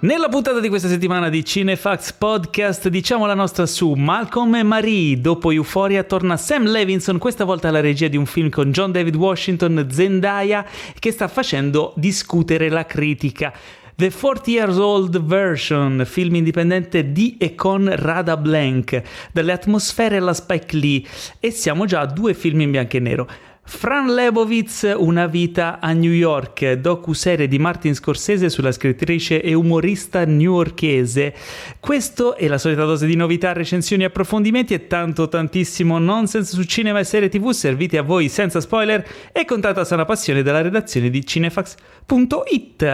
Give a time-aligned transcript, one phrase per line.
[0.00, 5.20] Nella puntata di questa settimana di Cinefax Podcast diciamo la nostra su Malcolm e Marie.
[5.20, 9.16] Dopo Euphoria torna Sam Levinson, questa volta alla regia di un film con John David
[9.16, 10.64] Washington, Zendaya,
[11.00, 13.52] che sta facendo discutere la critica.
[13.96, 20.32] The 40 Years Old Version, film indipendente di e con Rada Blank, dalle atmosfere alla
[20.32, 21.02] Spike Lee,
[21.40, 23.28] e siamo già a due film in bianco e nero.
[23.68, 30.24] Fran Lebowitz, Una vita a New York, docu-serie di Martin Scorsese sulla scrittrice e umorista
[30.24, 31.34] newyorkese.
[31.78, 37.00] Questo è la solita dose di novità, recensioni, approfondimenti e tanto tantissimo nonsense su cinema
[37.00, 41.10] e serie tv serviti a voi senza spoiler e con tanta sana passione dalla redazione
[41.10, 42.84] di cinefax.it.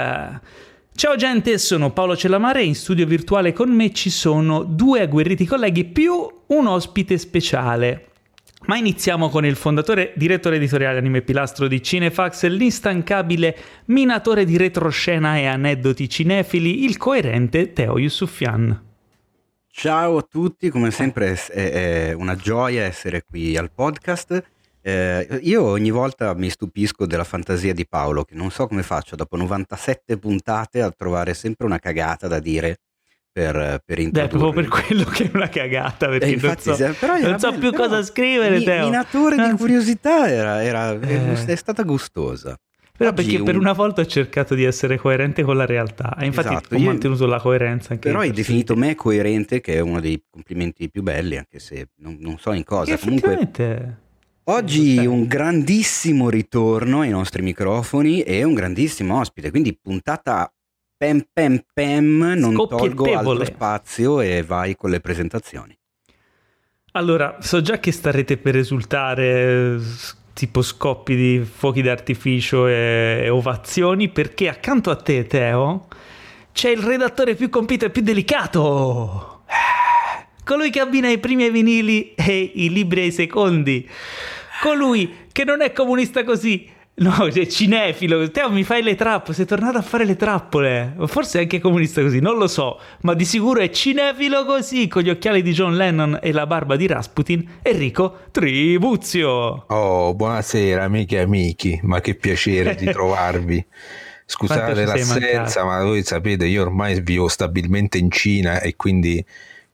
[0.96, 5.46] Ciao gente, sono Paolo Cellamare e in studio virtuale con me ci sono due agguerriti
[5.46, 8.09] colleghi più un ospite speciale.
[8.66, 13.56] Ma iniziamo con il fondatore, direttore editoriale anime pilastro di Cinefax, l'instancabile
[13.87, 18.82] minatore di retroscena e aneddoti cinefili, il coerente Teo Yusufian.
[19.66, 24.43] Ciao a tutti, come sempre è, una gioia essere qui al podcast.
[24.80, 29.15] Eh, io ogni volta mi stupisco della fantasia di Paolo, che non so come faccio
[29.15, 32.78] dopo 97 puntate a trovare sempre una cagata da dire
[33.35, 34.32] per, per introdurre.
[34.32, 37.51] Beh, proprio per quello che è una cagata, perché eh, infatti, non so, non so
[37.51, 38.85] bello, più cosa scrivere, mi, Teo.
[38.85, 41.45] Minatore di curiosità era, era, eh.
[41.45, 42.57] è stata gustosa.
[42.96, 43.45] Però Oggi perché un...
[43.45, 46.79] per una volta ho cercato di essere coerente con la realtà e infatti esatto, ho
[46.79, 51.02] mantenuto la coerenza anche Però hai definito me coerente che è uno dei complimenti più
[51.02, 52.96] belli anche se non, non so in cosa.
[52.96, 53.99] Comunque
[54.45, 60.52] Oggi un grandissimo ritorno ai nostri microfoni e un grandissimo ospite, quindi puntata
[60.96, 65.76] pem pem pem, non tolgo altro spazio e vai con le presentazioni.
[66.92, 69.78] Allora, so già che starete per risultare
[70.32, 75.88] tipo scoppi di fuochi d'artificio e, e ovazioni perché accanto a te, Teo,
[76.53, 79.43] c'è il redattore più compito e più delicato.
[80.44, 83.88] Colui che abbina i primi ai vinili e i libri ai secondi.
[84.62, 88.31] Colui che non è comunista così, No, cinefilo.
[88.31, 89.34] Teo, mi fai le trappole.
[89.34, 90.94] Sei tornato a fare le trappole.
[91.06, 92.78] Forse è anche comunista così, non lo so.
[93.00, 96.77] Ma di sicuro è cinefilo così, con gli occhiali di John Lennon e la barba
[96.77, 97.59] di Rasputin.
[97.62, 99.65] Enrico Tribuzio.
[99.66, 101.81] Oh, buonasera, amiche e amici.
[101.83, 103.65] Ma che piacere di trovarvi.
[104.27, 109.22] Scusate l'assenza, ma voi sapete, io ormai vivo stabilmente in Cina e quindi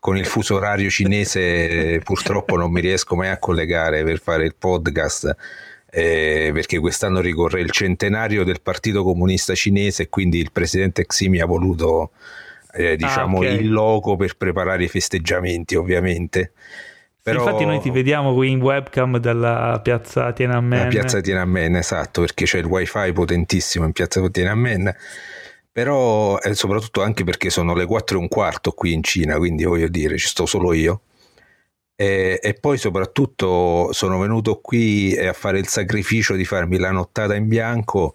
[0.00, 4.54] con il fuso orario cinese purtroppo non mi riesco mai a collegare per fare il
[4.58, 5.36] podcast
[5.90, 11.28] eh, perché quest'anno ricorre il centenario del Partito Comunista Cinese e quindi il presidente Xi
[11.28, 12.10] mi ha voluto
[12.72, 13.58] eh, diciamo ah, okay.
[13.58, 16.52] il logo per preparare i festeggiamenti ovviamente.
[17.22, 17.44] Però...
[17.44, 20.84] Infatti noi ti vediamo qui in webcam dalla piazza Tiananmen.
[20.84, 24.94] La piazza Tiananmen, esatto, perché c'è il wifi potentissimo in piazza Tiananmen
[25.72, 29.64] però eh, soprattutto anche perché sono le 4 e un quarto qui in Cina, quindi
[29.64, 31.02] voglio dire, ci sto solo io.
[32.00, 37.34] E, e, poi soprattutto sono venuto qui a fare il sacrificio di farmi la nottata
[37.34, 38.14] in bianco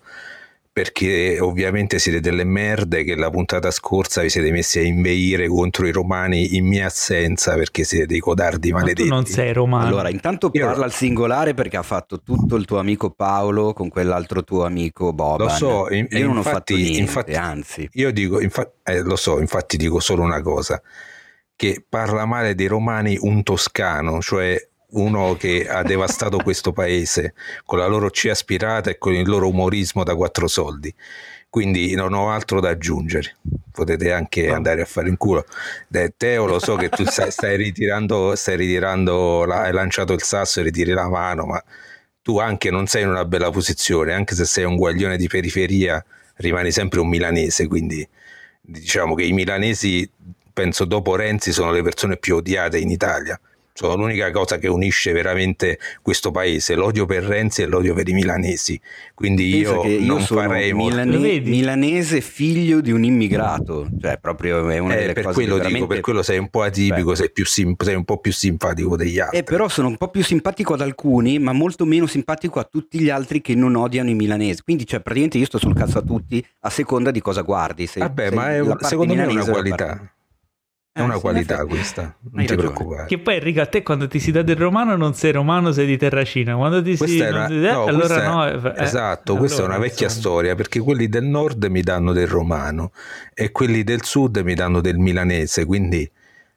[0.73, 5.85] perché ovviamente siete delle merde che la puntata scorsa vi siete messi a inveire contro
[5.85, 9.03] i romani in mia assenza perché siete dei codardi maledetti.
[9.03, 9.85] Ma tu non sei romano.
[9.85, 10.65] Allora, intanto io...
[10.65, 15.13] parla al singolare perché ha fatto tutto il tuo amico Paolo con quell'altro tuo amico
[15.13, 15.41] Bob.
[15.41, 17.89] Lo so, in, io non infatti, ho fatto niente, infatti, anzi.
[17.93, 20.81] Io dico, infa- eh, lo so, infatti dico solo una cosa
[21.55, 24.57] che parla male dei romani un toscano, cioè
[24.95, 27.33] uno che ha devastato questo paese
[27.65, 30.93] con la loro C aspirata e con il loro umorismo da quattro soldi.
[31.49, 33.37] Quindi non ho altro da aggiungere.
[33.71, 34.55] Potete anche oh.
[34.55, 35.45] andare a fare in culo.
[36.17, 40.59] Teo, lo so che tu stai, stai ritirando, stai ritirando la, hai lanciato il sasso
[40.59, 41.63] e ritiri la mano, ma
[42.21, 46.03] tu anche non sei in una bella posizione, anche se sei un guaglione di periferia,
[46.35, 47.67] rimani sempre un milanese.
[47.67, 48.05] Quindi
[48.61, 50.09] diciamo che i milanesi
[50.55, 53.37] penso dopo Renzi sono le persone più odiate in Italia.
[53.77, 58.13] Sono l'unica cosa che unisce veramente questo paese, l'odio per Renzi e l'odio per i
[58.13, 58.79] milanesi.
[59.13, 64.95] Quindi io, io non farei milane- milanese figlio di un immigrato, cioè proprio è una
[64.95, 65.79] eh, delle per cose quello veramente...
[65.79, 69.19] dico, per quello sei un po' atipico, sei, sim- sei, un po' più simpatico degli
[69.19, 69.39] altri.
[69.39, 73.01] Eh, però sono un po' più simpatico ad alcuni, ma molto meno simpatico a tutti
[73.01, 74.63] gli altri che non odiano i milanesi.
[74.63, 77.87] Quindi cioè, praticamente io sto sul cazzo a tutti a seconda di cosa guardi.
[77.87, 80.14] Se, Vabbè, ma è, secondo me è una qualità.
[80.97, 83.07] È una eh, qualità questa, non ti preoccupare.
[83.07, 85.87] Che poi Enrico, a te quando ti si dà del romano non sei romano, sei
[85.87, 86.55] di Terracina.
[86.55, 88.47] Quando ti questa si una, ti no, allora è, no.
[88.47, 90.21] Eh, esatto, allora, questa è una vecchia insomma.
[90.21, 92.93] storia perché quelli del nord mi danno del romano
[93.33, 96.09] e quelli del sud mi danno del milanese, quindi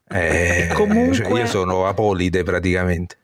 [0.07, 1.17] eh, Comunque...
[1.17, 3.17] cioè io sono apolide praticamente.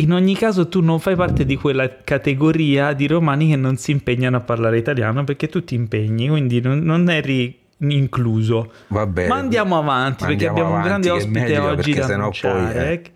[0.00, 3.92] In ogni caso tu non fai parte di quella categoria di romani che non si
[3.92, 8.72] impegnano a parlare italiano perché tu ti impegni, quindi non, non eri incluso.
[8.88, 9.28] Va bene.
[9.28, 12.06] Ma andiamo avanti Ma perché andiamo abbiamo un grande avanti, che è ospite oggi da
[12.06, 12.92] sennò poi, annunciare.
[12.92, 13.12] eh.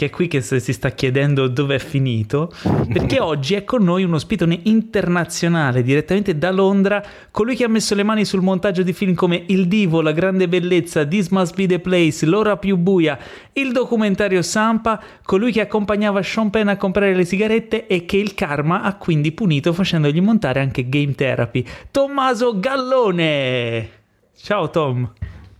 [0.00, 2.50] Che è qui che si sta chiedendo dove è finito,
[2.90, 7.94] perché oggi è con noi un ospitone internazionale direttamente da Londra, colui che ha messo
[7.94, 11.66] le mani sul montaggio di film come Il Divo, La Grande Bellezza, This Must Be
[11.66, 13.18] the Place, L'Ora più buia,
[13.52, 18.32] il documentario Sampa, colui che accompagnava Sean Penn a comprare le sigarette e che il
[18.32, 21.62] karma ha quindi punito facendogli montare anche Game Therapy.
[21.90, 23.88] Tommaso Gallone!
[24.34, 25.12] Ciao Tom!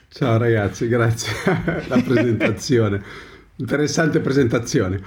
[0.09, 1.31] Ciao ragazzi, grazie
[1.89, 3.29] la presentazione.
[3.61, 5.01] Interessante presentazione.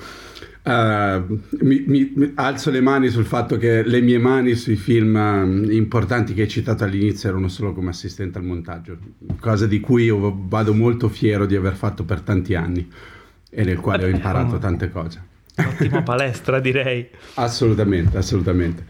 [0.63, 5.69] Uh, mi, mi- alzo le mani sul fatto che le mie mani sui film um,
[5.69, 8.97] importanti che hai citato all'inizio erano solo come assistente al montaggio,
[9.41, 12.89] cosa di cui io vado molto fiero di aver fatto per tanti anni
[13.49, 15.21] e nel quale ho imparato tante cose.
[15.57, 17.09] Ottima palestra direi.
[17.33, 18.85] Assolutamente, assolutamente.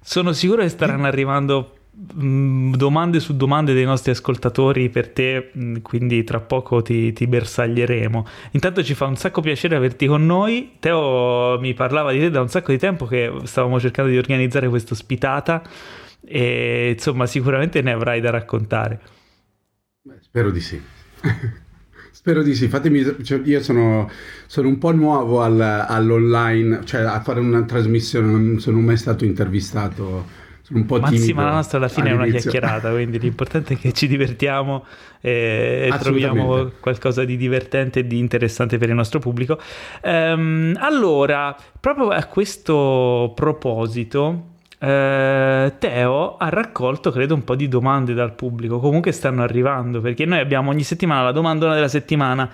[0.00, 6.24] Sono sicuro che staranno arrivando domande su domande dei nostri ascoltatori per te, mh, quindi
[6.24, 8.26] tra poco ti, ti bersaglieremo.
[8.52, 10.72] Intanto ci fa un sacco piacere averti con noi.
[10.80, 14.68] Teo mi parlava di te da un sacco di tempo che stavamo cercando di organizzare
[14.68, 15.62] questa ospitata
[16.26, 19.00] e insomma sicuramente ne avrai da raccontare.
[20.02, 20.80] Beh, spero di sì.
[22.10, 22.68] Spero di sì.
[22.68, 24.08] Fatemi, cioè, io sono,
[24.46, 29.24] sono un po' nuovo al- all'online, cioè a fare una trasmissione, non sono mai stato
[29.26, 30.24] intervistato.
[30.64, 31.22] Sono un po' timido.
[31.22, 32.50] sì, ma la nostra alla fine è una all'inizio.
[32.50, 34.86] chiacchierata, quindi l'importante è che ci divertiamo
[35.20, 39.60] e, troviamo qualcosa di divertente e di interessante per il nostro pubblico.
[40.00, 48.14] Ehm, allora, proprio a questo proposito, eh, Teo ha raccolto, credo, un po' di domande
[48.14, 48.78] dal pubblico.
[48.78, 52.50] Comunque stanno arrivando, perché noi abbiamo ogni settimana la domandona della settimana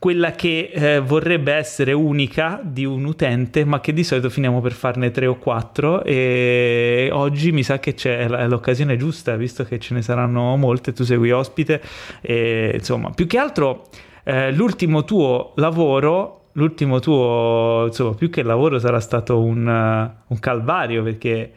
[0.00, 4.72] quella che eh, vorrebbe essere unica di un utente, ma che di solito finiamo per
[4.72, 6.02] farne tre o quattro.
[6.02, 10.92] E oggi mi sa che c'è l- l'occasione giusta, visto che ce ne saranno molte.
[10.92, 11.80] Tu sei qui ospite,
[12.22, 13.88] e, insomma, più che altro
[14.24, 16.36] eh, l'ultimo tuo lavoro.
[16.54, 21.52] L'ultimo tuo, insomma, più che lavoro sarà stato un, eh, un calvario perché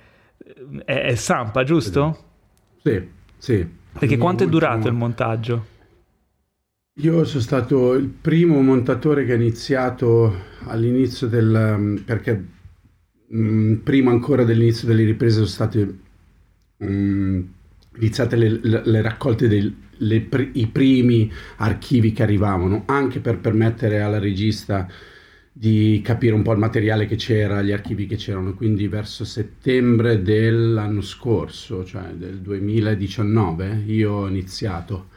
[0.85, 2.17] è, è Sampa, giusto?
[2.83, 3.67] Sì, sì.
[3.97, 5.65] Perché quanto è durato il montaggio?
[6.97, 10.31] Io sono stato il primo montatore che ha iniziato
[10.65, 11.75] all'inizio del...
[11.77, 12.45] um, perché
[13.35, 15.97] mm, prima ancora dell'inizio delle riprese sono state
[16.83, 17.41] mm,
[17.97, 24.01] iniziate le, le- le raccolte dei le i primi archivi che arrivavano, anche per permettere
[24.01, 24.87] alla regista
[25.51, 28.53] di capire un po' il materiale che c'era, gli archivi che c'erano.
[28.55, 35.09] Quindi verso settembre dell'anno scorso, cioè del 2019, io ho iniziato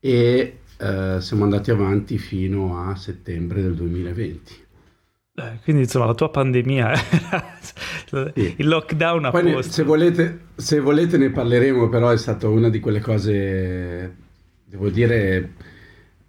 [0.00, 4.60] e eh, siamo andati avanti fino a settembre del 2020.
[5.34, 7.56] Eh, quindi insomma la tua pandemia era
[8.34, 8.54] Sì.
[8.58, 12.80] il lockdown Poi ne- se, volete, se volete ne parleremo, però è stata una di
[12.80, 14.14] quelle cose,
[14.64, 15.52] devo dire,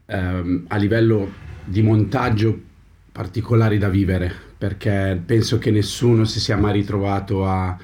[0.05, 1.31] ehm, a livello
[1.65, 2.57] di montaggio
[3.11, 7.77] particolari da vivere, perché penso che nessuno si sia mai ritrovato a,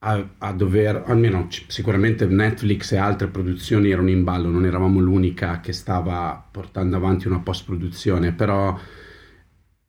[0.00, 5.60] a- a dover, almeno sicuramente Netflix e altre produzioni erano in ballo, non eravamo l'unica
[5.60, 8.78] che stava portando avanti una post-produzione, però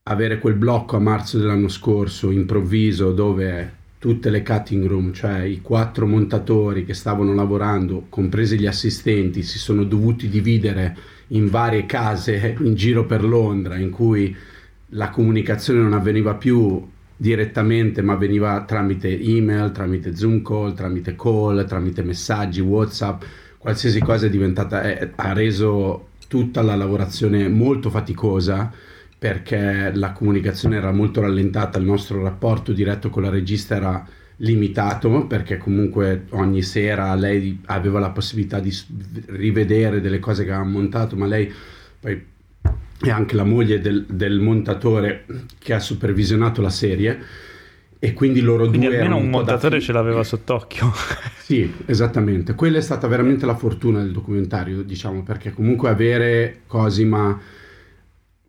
[0.03, 5.61] avere quel blocco a marzo dell'anno scorso improvviso dove tutte le cutting room, cioè i
[5.61, 10.97] quattro montatori che stavano lavorando, compresi gli assistenti, si sono dovuti dividere
[11.27, 14.35] in varie case in giro per Londra in cui
[14.93, 16.87] la comunicazione non avveniva più
[17.21, 23.23] direttamente ma avveniva tramite email, tramite Zoom call, tramite call, tramite messaggi, WhatsApp,
[23.57, 28.71] qualsiasi cosa è diventata, è- ha reso tutta la lavorazione molto faticosa
[29.17, 34.07] perché la comunicazione era molto rallentata, il nostro rapporto diretto con la regista era
[34.37, 38.73] limitato perché comunque ogni sera lei aveva la possibilità di
[39.25, 41.51] rivedere delle cose che avevamo montato, ma lei
[41.99, 42.23] poi
[43.01, 45.25] è anche la moglie del, del montatore
[45.57, 47.19] che ha supervisionato la serie
[47.97, 50.91] e quindi loro Quindi due almeno un da montatore ce l'aveva sott'occhio.
[51.43, 52.55] sì, esattamente.
[52.55, 57.39] Quella è stata veramente la fortuna del documentario, diciamo, perché comunque avere Cosima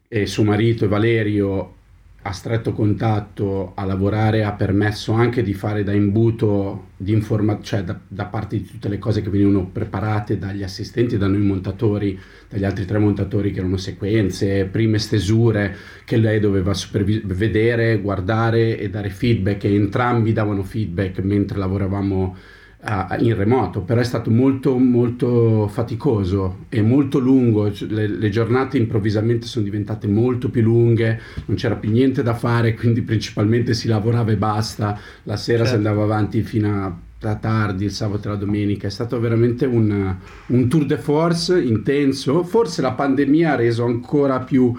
[0.06, 1.74] e suo marito e Valerio
[2.22, 7.82] a stretto contatto a lavorare ha permesso anche di fare da imbuto di informazione, cioè
[7.82, 12.18] da, da parte di tutte le cose che venivano preparate dagli assistenti, da noi montatori,
[12.46, 15.74] dagli altri tre montatori che erano sequenze, prime stesure
[16.04, 22.36] che lei doveva supervi- vedere, guardare e dare feedback e entrambi davano feedback mentre lavoravamo
[22.82, 28.28] a- in remoto, però è stato molto molto faticoso e molto lungo, Cioè, le, le
[28.30, 33.74] giornate improvvisamente sono diventate molto più lunghe, non c'era più niente da fare, quindi principalmente
[33.74, 35.76] si lavorava e basta, la sera si Certo.
[35.76, 40.16] andava avanti fino a da tardi, il sabato e la domenica, è stato veramente un,
[40.46, 44.74] un tour de force intenso, forse la pandemia ha reso ancora più,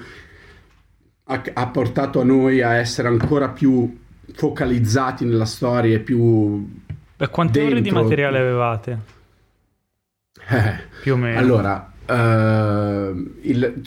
[1.26, 3.98] ha, ha portato a noi a essere ancora più
[4.34, 6.80] focalizzati nella storia e più...
[7.22, 7.78] Per quante dentro.
[7.78, 9.00] ore di materiale avevate?
[10.50, 10.74] Eh,
[11.04, 11.38] Più o meno.
[11.38, 13.82] Allora, eh, il-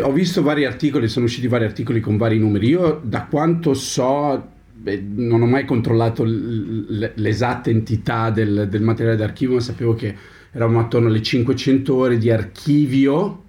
[0.00, 2.68] ho visto vari articoli, sono usciti vari articoli con vari numeri.
[2.68, 9.56] Io, da quanto so, beh, non ho mai controllato l'esatta entità del, del materiale d'archivio,
[9.56, 10.14] ma sapevo che
[10.52, 13.42] eravamo attorno alle 500 ore di archivio,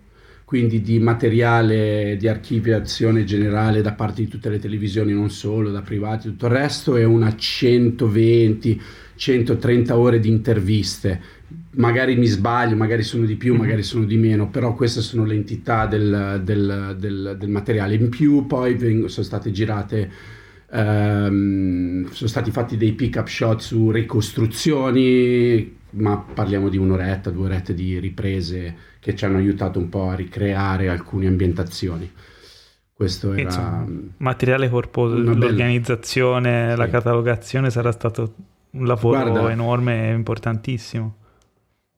[0.44, 5.84] quindi di materiale di archiviazione generale da parte di tutte le televisioni, non solo, da
[5.84, 8.82] privati, tutto il resto, e una 120,
[9.20, 11.22] 130 ore di interviste
[11.72, 13.60] magari mi sbaglio, magari sono di più, Mhm.
[13.60, 17.96] magari sono di meno, però queste sono le entità del, del- del- del materiale.
[17.96, 20.10] In più poi veng- sono state girate,
[20.72, 27.74] ehm, sono stati fatti dei pick-up shot su ricostruzioni, ma parliamo di un'oretta, due orette
[27.74, 32.10] di riprese che ci hanno aiutato un po' a ricreare alcune ambientazioni.
[32.94, 33.42] Questo era...
[33.44, 33.86] Insomma,
[34.18, 36.92] materiale corposo, l'organizzazione, la Sì.
[36.92, 38.34] catalogazione sarà stato
[38.72, 39.52] un lavoro Guarda.
[39.52, 41.16] enorme e importantissimo.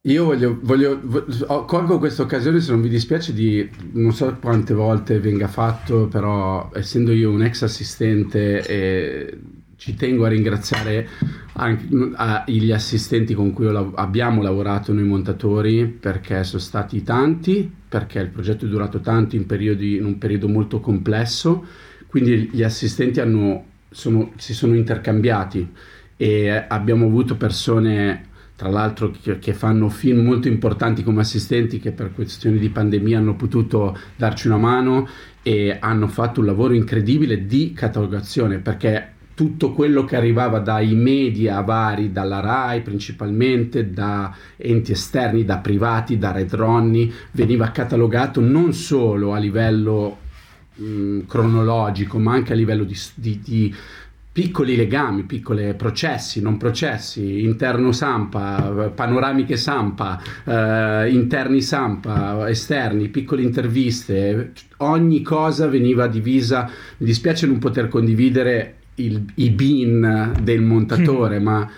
[0.05, 4.35] Io voglio, voglio, vo- ho- colgo questa occasione se non vi dispiace di, non so
[4.41, 9.39] quante volte venga fatto, però essendo io un ex assistente eh,
[9.75, 11.07] ci tengo a ringraziare
[11.53, 17.71] anche a- gli assistenti con cui lav- abbiamo lavorato noi montatori perché sono stati tanti,
[17.87, 21.63] perché il progetto è durato tanto in, periodi, in un periodo molto complesso,
[22.07, 25.69] quindi gli assistenti hanno, sono- si sono intercambiati
[26.21, 28.25] e abbiamo avuto persone
[28.55, 33.33] tra l'altro che, fanno film molto importanti come assistenti che per questioni di pandemia hanno
[33.33, 35.07] potuto darci una mano
[35.41, 41.59] e hanno fatto un lavoro incredibile di catalogazione perché tutto quello che arrivava dai media
[41.61, 48.73] vari, dalla RAI principalmente, da enti esterni, da privati, da Red Ronnie, veniva catalogato non
[48.73, 50.19] solo a livello
[50.75, 53.75] mh, cronologico ma anche a livello di, di- di
[54.33, 63.41] piccoli legami, piccoli processi, non processi, interno Sampa, panoramiche Sampa, eh, interni Sampa, esterni, piccole
[63.41, 66.69] interviste, ogni cosa veniva divisa.
[66.97, 71.69] Mi dispiace non poter condividere il- i bin del montatore, ma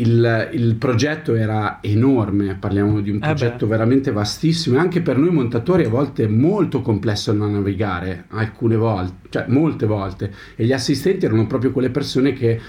[0.00, 5.16] il, il progetto era enorme, parliamo di un Eh progetto veramente vastissimo e anche per
[5.18, 10.72] noi montatori a volte molto complesso da navigare, alcune volte, cioè molte volte, e gli
[10.72, 12.60] assistenti erano proprio quelle persone che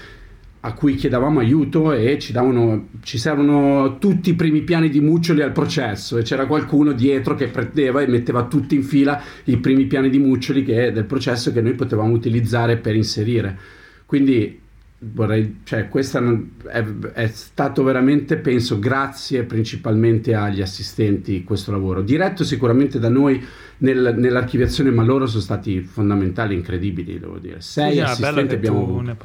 [0.62, 5.40] a cui chiedavamo aiuto e ci davano ci servono tutti i primi piani di Muccioli
[5.40, 9.86] al processo e c'era qualcuno dietro che prendeva e metteva tutti in fila i primi
[9.86, 13.56] piani di Muccioli che, del processo che noi potevamo utilizzare per inserire.
[14.04, 14.60] Quindi
[15.02, 16.20] vorrei, cioè, questa
[16.66, 22.02] è, è stato veramente, penso, grazie principalmente agli assistenti questo lavoro.
[22.02, 23.42] Diretto sicuramente da noi
[23.78, 27.60] nel- nell'archiviazione, ma loro sono stati fondamentali, incredibili, devo dire.
[27.60, 29.16] Sei Sì, assistenti abbiamo avuto.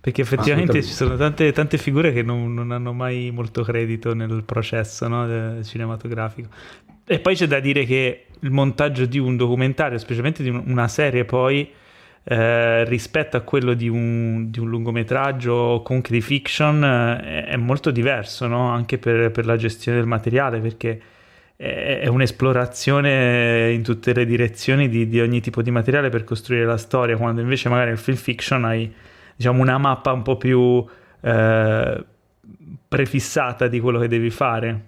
[0.00, 4.44] Perché effettivamente ci sono tante, tante figure che non, non hanno mai molto credito nel
[4.44, 6.48] processo no, cinematografico.
[7.04, 10.88] E poi c'è da dire che il montaggio di un documentario, specialmente di un- una
[10.88, 11.68] serie, poi
[12.24, 17.90] eh, rispetto a quello di un, di un lungometraggio di fiction, eh, è, è molto
[17.90, 18.68] diverso, no?
[18.70, 21.00] anche per, per la gestione del materiale, perché
[21.56, 26.64] è, è un'esplorazione in tutte le direzioni di, di ogni tipo di materiale per costruire
[26.64, 28.92] la storia, quando invece magari nel film fiction hai
[29.36, 30.84] diciamo una mappa un po' più
[31.20, 32.04] eh,
[32.88, 34.84] prefissata di quello che devi fare.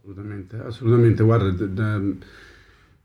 [0.00, 1.22] Assolutamente, assolutamente.
[1.22, 2.24] Guarda, d- d-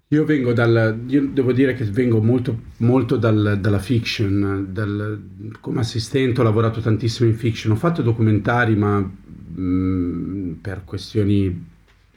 [0.10, 5.22] io vengo dal, io devo dire che vengo molto, molto dal- dalla fiction, dal-
[5.60, 11.66] come assistente ho lavorato tantissimo in fiction, ho fatto documentari, ma mh, per questioni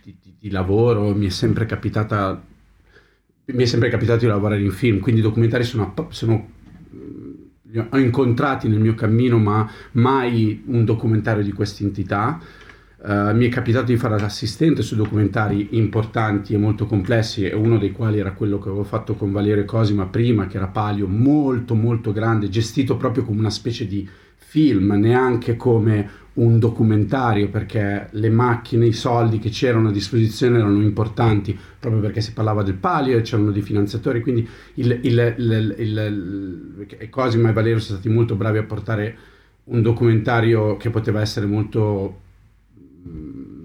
[0.02, 2.40] di, di- di lavoro mi è sempre capitata,
[3.47, 6.49] mi è sempre capitato di lavorare in film, quindi i documentari sono, sono
[7.90, 12.40] ho incontrati nel mio cammino, ma mai un documentario di questa entità.
[13.02, 17.78] Eh, mi è capitato di fare l'assistente su documentari importanti e molto complessi, e uno
[17.78, 21.75] dei quali era quello che avevo fatto con Valerio Cosima prima, che era Palio, molto
[21.75, 28.28] molto grande, gestito proprio come una specie di film, neanche come un documentario, perché le
[28.30, 33.16] macchine, i soldi che c'erano a disposizione erano importanti, proprio perché si parlava del Palio
[33.19, 38.35] e c'erano dei finanziatori, quindi il, il, il, il- Cosima e Valerio sono stati molto
[38.37, 39.16] bravi a portare
[39.64, 42.28] un documentario che poteva essere molto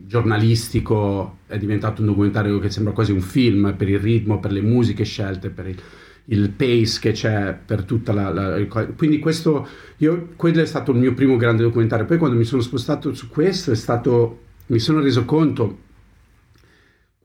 [0.06, 4.62] giornalistico, è diventato un documentario che sembra quasi un film per il ritmo, per le
[4.62, 5.82] musiche scelte, per il,
[6.26, 8.30] il pace che c'è per tutta la...
[8.32, 12.06] la quindi questo, io, quello è stato il mio primo grande documentario.
[12.06, 15.84] Poi quando mi sono spostato su questo è stato, mi sono reso conto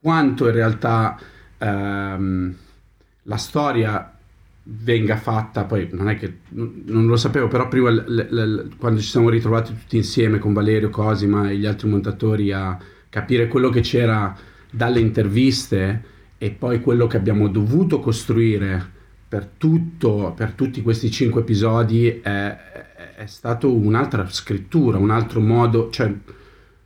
[0.01, 1.19] quanto in realtà
[1.57, 2.55] ehm,
[3.23, 4.17] la storia
[4.63, 8.99] venga fatta, poi non è che non lo sapevo, però prima l, l, l, quando
[8.99, 12.77] ci siamo ritrovati tutti insieme con Valerio, Cosima e gli altri montatori a
[13.09, 14.35] capire quello che c'era
[14.69, 16.03] dalle interviste
[16.37, 22.57] e poi quello che abbiamo dovuto costruire per, tutto, per tutti questi cinque episodi è,
[23.15, 26.13] è, stato un'altra scrittura, un altro modo, cioè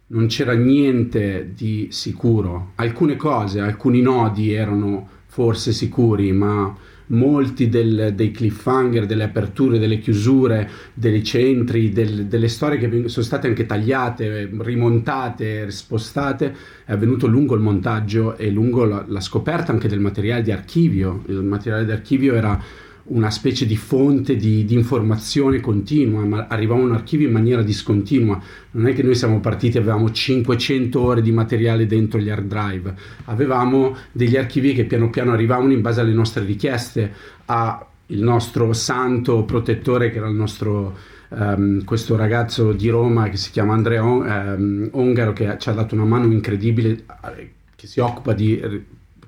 [0.08, 2.74] non c'era niente di sicuro.
[2.76, 6.76] Alcune cose, alcuni nodi erano forse sicuri, ma
[7.08, 13.26] molti del, dei cliffhanger, delle aperture, delle chiusure, dei centri, del, delle storie che sono
[13.26, 19.72] state anche tagliate, rimontate, spostate, è avvenuto lungo il montaggio e lungo la, la scoperta
[19.72, 21.24] anche del materiale di archivio.
[21.28, 22.62] Il materiale di archivio era
[23.08, 28.42] una specie di fonte di, di, informazione continua, ma arrivava un archivio in maniera discontinua.
[28.72, 32.48] Non è che noi siamo partiti e avevamo 500 ore di materiale dentro gli hard
[32.48, 32.94] drive,
[33.26, 37.14] avevamo degli archivi che piano piano arrivavano in base alle nostre richieste
[37.46, 40.96] a il nostro santo protettore che era il nostro
[41.30, 45.96] um, questo ragazzo di Roma che si chiama Andrea um, Ongaro che ci ha dato
[45.96, 47.04] una mano incredibile
[47.36, 48.62] eh, che si occupa di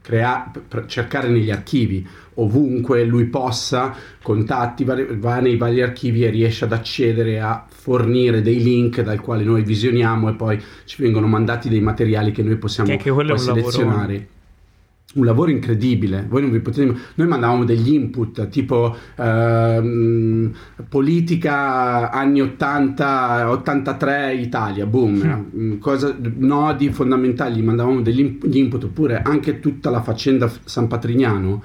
[0.08, 0.50] crea-
[0.86, 7.42] cercare negli archivi ovunque lui possa, contatti, va nei vari archivi e riesce ad accedere
[7.42, 12.32] a fornire dei link dal quale noi visioniamo e poi ci vengono mandati dei materiali
[12.32, 14.14] che noi possiamo che poi selezionare.
[14.14, 14.36] Lavoro
[15.18, 16.26] un lavoro incredibile.
[16.28, 16.94] Voi non vi potete...
[17.16, 20.54] Noi mandavamo degli input tipo ehm,
[20.88, 25.80] politica anni 80, 83 Italia, boom, mm.
[25.80, 31.64] cosa, nodi fondamentali, mandavamo degli input, oppure anche tutta la faccenda San Patrignano,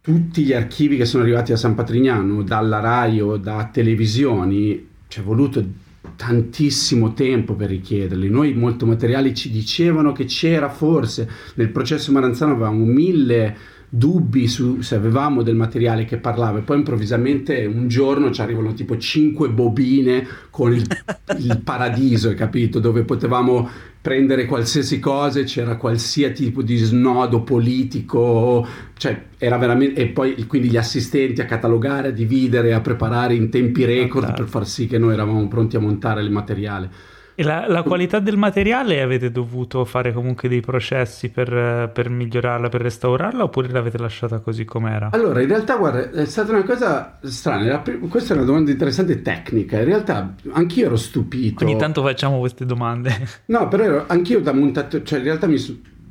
[0.00, 5.20] tutti gli archivi che sono arrivati a San Patrignano, dalla RAI o da televisioni, ci
[5.20, 5.86] è voluto
[6.18, 8.28] tantissimo tempo per richiederli.
[8.28, 13.56] Noi molto materiali ci dicevano che c'era forse nel processo Maranzano avevamo mille
[13.88, 18.74] dubbi su se avevamo del materiale che parlava e poi improvvisamente un giorno ci arrivano
[18.74, 20.86] tipo cinque bobine con il,
[21.38, 22.80] il paradiso, capito?
[22.80, 23.68] Dove potevamo
[24.00, 30.68] prendere qualsiasi cosa, c'era qualsiasi tipo di snodo politico, cioè era veramente e poi quindi
[30.68, 34.98] gli assistenti a catalogare, a dividere, a preparare in tempi record per far sì che
[34.98, 37.16] noi eravamo pronti a montare il materiale.
[37.40, 42.68] E la, la, qualità del materiale avete dovuto fare comunque dei processi per, per, migliorarla,
[42.68, 45.10] per restaurarla, oppure l'avete lasciata così com'era?
[45.12, 47.80] Allora, in realtà, guarda, è stata una cosa strana.
[48.08, 49.78] Questa è una domanda interessante e tecnica.
[49.78, 51.62] In realtà, anch'io ero stupito.
[51.62, 53.26] Ogni tanto facciamo queste domande.
[53.46, 55.58] No, però ero, anch'io da montato, cioè in realtà mi,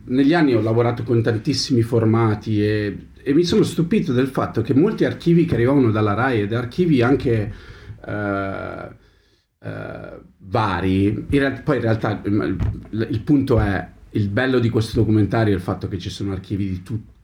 [0.05, 4.73] negli anni ho lavorato con tantissimi formati e, e, mi sono stupito del fatto che
[4.73, 7.53] molti archivi che arrivavano dalla RAI ed archivi anche.
[8.05, 9.05] Uh,
[9.59, 11.07] eh, vari.
[11.07, 15.55] In realtà, poi in realtà il, il, punto è il bello di questo documentario è
[15.55, 17.15] il fatto che ci sono archivi di tutti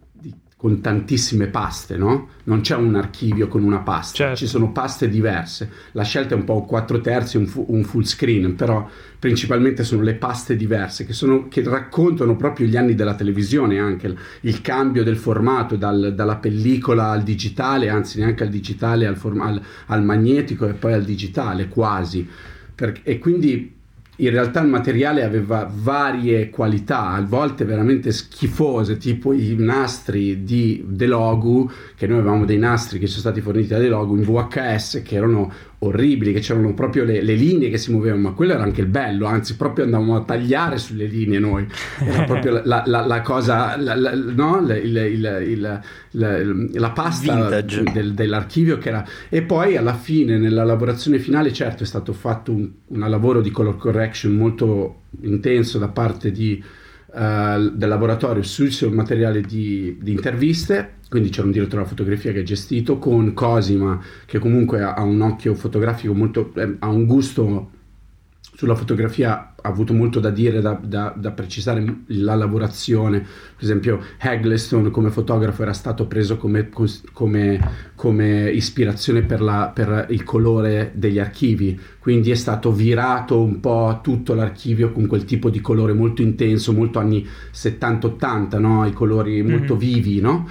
[0.63, 2.29] con tantissime paste, no?
[2.45, 4.37] Non c'è un archivio con una pasta, certo.
[4.37, 5.69] ci sono paste diverse.
[5.91, 10.03] La scelta è un po' 4 terzi, un, fu- un full screen, però principalmente sono
[10.03, 14.61] le paste diverse che, sono, che, raccontano proprio gli anni della televisione, anche il, il
[14.61, 19.61] cambio del formato dal, dalla pellicola al digitale, anzi neanche al digitale, al, form- al,
[19.87, 22.25] al magnetico e poi al digitale quasi.
[22.73, 23.81] Per, e quindi
[24.17, 30.83] in realtà il materiale aveva varie qualità, a volte veramente schifose, tipo i nastri di
[30.87, 35.15] Delogu, che noi avevamo dei nastri che sono stati forniti da Delogu in VHS, che
[35.15, 35.51] erano
[35.85, 38.87] orribili, che c'erano proprio le, le, linee che si muovevano, ma quello era anche il
[38.87, 41.67] bello, anzi proprio andavamo a tagliare sulle linee noi,
[41.99, 44.59] era proprio la, la, la cosa, la, no?
[44.59, 45.81] il, il, il,
[46.73, 49.07] la pasta del, dell'archivio che era...
[49.29, 53.51] E poi alla fine, nella lavorazione finale, certo è stato fatto un, un lavoro di
[53.51, 56.63] color correction molto intenso da parte di
[57.13, 62.39] uh, del laboratorio sul materiale di, di, interviste, quindi c'era un direttore della fotografia che
[62.39, 67.05] ha gestito, con Cosima che comunque ha, ha un occhio fotografico molto, eh, ha un
[67.05, 67.69] gusto
[68.63, 73.19] sulla fotografia ha avuto molto da dire, da, da, da, precisare la lavorazione.
[73.19, 76.69] Per esempio, Hagleston come fotografo era stato preso come,
[77.11, 77.59] come,
[77.93, 83.99] come ispirazione per, la, per, il colore degli archivi, quindi è stato virato un po'
[84.01, 88.85] tutto l'archivio con quel tipo di colore molto intenso, molto anni 70-80, no?
[88.85, 89.93] i colori molto mm-hmm.
[89.93, 90.47] vivi, no?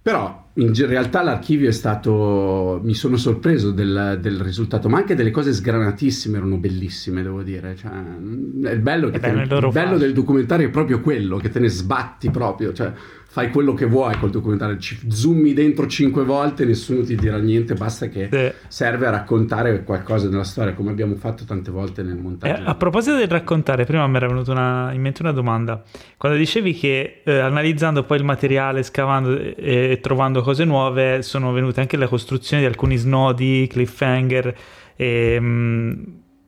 [0.00, 5.30] Però in realtà l'archivio è stato, mi sono sorpreso del, del, risultato, ma anche delle
[5.30, 7.74] cose sgranatissime erano bellissime, devo dire.
[7.74, 12.30] Cioè, il bello, te, il bello del documentario è proprio quello, che te ne sbatti
[12.30, 12.74] proprio.
[12.74, 12.92] Cioè,
[13.32, 17.72] fai quello che vuoi col documentario, ci zoomi dentro cinque volte, nessuno ti dirà niente,
[17.72, 18.52] basta che Sì.
[18.68, 22.62] serve a raccontare qualcosa della storia, come abbiamo fatto tante volte nel Eh, montaggio.
[22.68, 25.82] a proposito del raccontare, prima mi era venuta una- in mente una domanda.
[26.18, 31.52] Quando dicevi che eh, analizzando poi il materiale, scavando e, e trovando cose nuove, sono
[31.52, 34.54] venute anche le costruzioni di alcuni snodi, cliffhanger,
[34.94, 36.02] e, mm,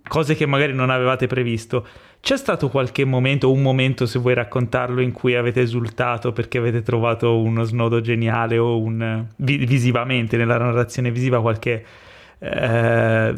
[0.07, 1.87] cose che magari non avevate previsto.
[2.24, 6.80] C'è stato qualche momento, un momento se vuoi raccontarlo, in cui avete esultato perché avete
[6.80, 11.84] trovato uno snodo geniale o un, vi- visivamente nella narrazione visiva qualche...
[12.38, 13.34] eh,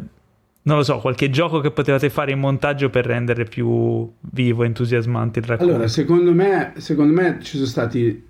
[0.62, 5.40] non lo so, qualche gioco che potevate fare in montaggio per rendere più vivo, entusiasmante
[5.40, 5.72] il racconto.
[5.72, 8.24] Allora, secondo me, secondo me ci sono stati...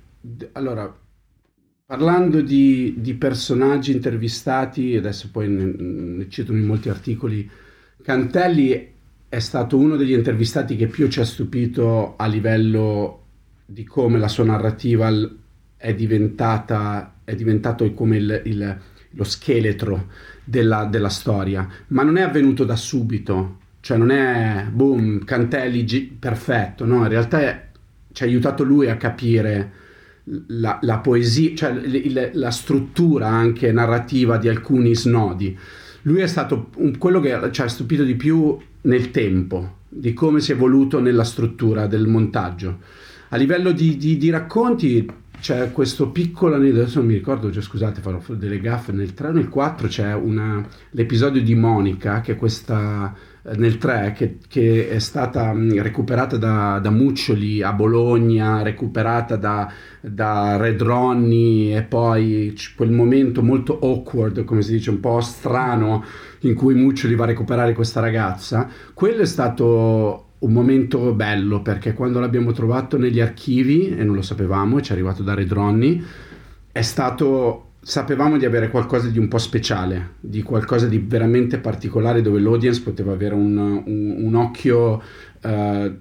[0.53, 0.91] Allora,
[1.85, 7.47] parlando di, di personaggi intervistati, adesso poi ne, ne citano in molti articoli,
[8.03, 8.95] Cantelli
[9.29, 13.23] è stato uno degli intervistati che più ci ha stupito a livello
[13.65, 15.11] di come la sua narrativa
[15.77, 18.79] è diventata, è diventato come il- il-
[19.11, 20.09] lo scheletro
[20.45, 26.17] della, della storia, ma non è avvenuto da subito, cioè non è boom, Cantelli gi-
[26.19, 26.99] perfetto, no?
[27.03, 27.65] In realtà è-
[28.13, 29.73] ci ha aiutato lui a capire
[30.49, 35.57] la, la poesia, cioè il- la struttura anche narrativa di alcuni snodi.
[36.07, 40.53] Lui è stato quello che ci ha stupito di più nel tempo, di come si
[40.53, 42.79] è evoluto nella struttura del montaggio.
[43.31, 45.05] A livello di, di- di racconti
[45.41, 49.33] c'è questo piccolo adesso non mi ricordo, cioè, scusate, farò delle gaffe, nel 3 o
[49.33, 53.13] nel 4 c'è una- l'episodio di Monica, che è questa
[53.55, 59.73] nel 3, che, che è stata mh, recuperata da, da Muccioli a Bologna, recuperata da,
[60.01, 66.05] da Red Ronnie e poi quel momento molto awkward, come si dice, un po' strano,
[66.41, 68.69] in cui Muccioli va a recuperare questa ragazza.
[68.93, 74.23] Quello è stato un momento bello perché quando l'abbiamo trovato negli archivi e non lo
[74.23, 76.03] sapevamo, ci è arrivato da Red Ronnie,
[76.73, 82.21] è stato sapevamo di avere qualcosa di un po' speciale, di qualcosa di veramente particolare
[82.21, 85.01] dove l'audience poteva avere un, un- un occhio,
[85.41, 85.97] eh,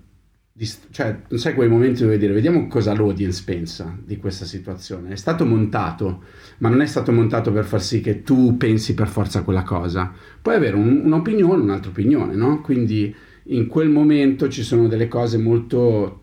[0.51, 5.11] di- cioè non sai quei momenti dove dire vediamo cosa l'audience pensa di questa situazione.
[5.11, 6.23] È stato montato,
[6.59, 10.11] ma non è stato montato per far sì che tu pensi per forza quella cosa.
[10.41, 12.61] Puoi avere un- un'opinione, un'altra opinione, no?
[12.61, 13.13] Quindi
[13.49, 16.21] in quel momento ci sono delle cose molto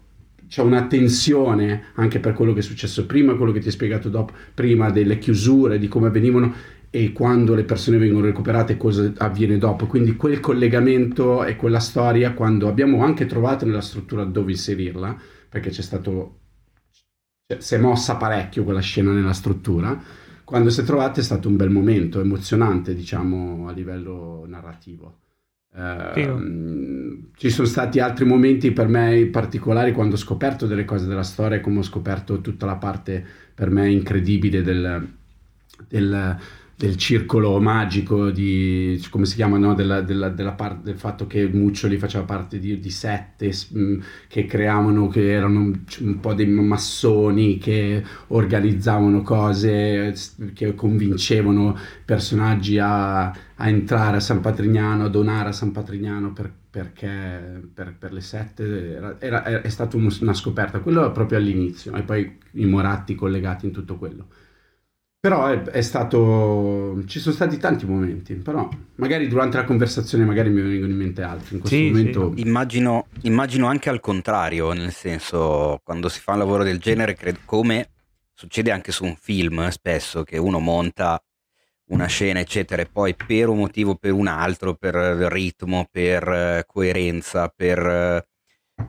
[0.53, 4.11] c'è una tensione anche per quello che è successo prima, quello che ti ho spiegato
[4.11, 6.53] dopo, prima delle chiusure, di come avvenivano
[6.91, 9.87] e quando le persone vengono recuperate cosa avviene dopo.
[9.87, 15.71] Quindi quel collegamento e quella storia, quando abbiamo anche trovato nella struttura dove inserirla, perché
[15.71, 16.41] c'è stato,
[17.47, 19.99] cioè, si è mossa parecchio quella scena nella struttura,
[20.45, 25.22] quando si è trovata è stato un bel momento, emozionante, diciamo, a livello narrativo.
[25.75, 31.07] Eh, mh, ci sono stati altri momenti per me particolari quando ho scoperto delle cose
[31.07, 35.09] della storia, come ho scoperto tutta la parte per me incredibile del,
[35.89, 36.37] del-
[36.83, 39.73] del circolo magico, di, come si chiama, no?
[39.75, 44.47] della, della- della parte, del fatto che Muccioli faceva parte di, di sette mh, che
[44.47, 45.61] creavano, che erano
[46.01, 50.13] un po' dei massoni, che organizzavano cose,
[50.55, 56.53] che convincevano personaggi a, a entrare a San Patrignano, a donare a San Patrignano per-
[56.73, 62.03] perché per, per le sette era, era- è stata una scoperta, quello proprio all'inizio e
[62.03, 64.27] poi i Moratti collegati in tutto quello.
[65.23, 70.51] Però è, è stato, ci sono stati tanti momenti, però magari durante la conversazione magari
[70.51, 71.55] mi vengono in mente altri.
[71.55, 76.39] In questo Sì, momento Immagino, immagino anche al contrario, nel senso, quando si fa un
[76.39, 77.91] lavoro del genere, credo, come
[78.35, 81.23] succede anche su un film eh, spesso, che uno monta
[81.91, 86.29] una scena, eccetera, e poi per un motivo o per un altro, per ritmo, per
[86.29, 88.27] eh, coerenza, per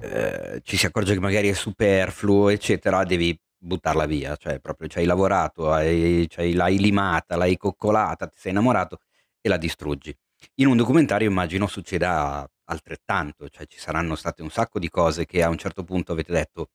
[0.02, 5.00] eh, ci si accorge che magari è superfluo, eccetera, devi buttarla via, cioè proprio ci
[5.00, 9.00] hai lavorato, hai- ci hai- l'hai limata, l'hai coccolata, ti sei innamorato
[9.42, 10.16] e la distruggi.
[10.56, 15.44] In un documentario immagino succeda altrettanto, cioè ci saranno state un sacco di cose che
[15.44, 16.70] a un certo punto avete detto,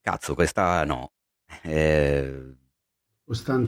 [0.00, 1.12] cazzo, questa no.
[1.62, 2.56] Eh,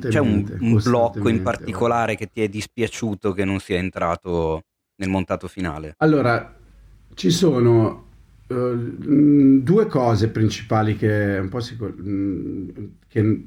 [0.09, 4.63] c'è un, un blocco in costantemente, particolare che ti è dispiaciuto che non sia entrato
[4.97, 5.95] nel montato finale?
[5.99, 6.57] Allora,
[7.15, 8.10] ci sono
[8.51, 13.47] eh, due cose principali che un po' si, mh, che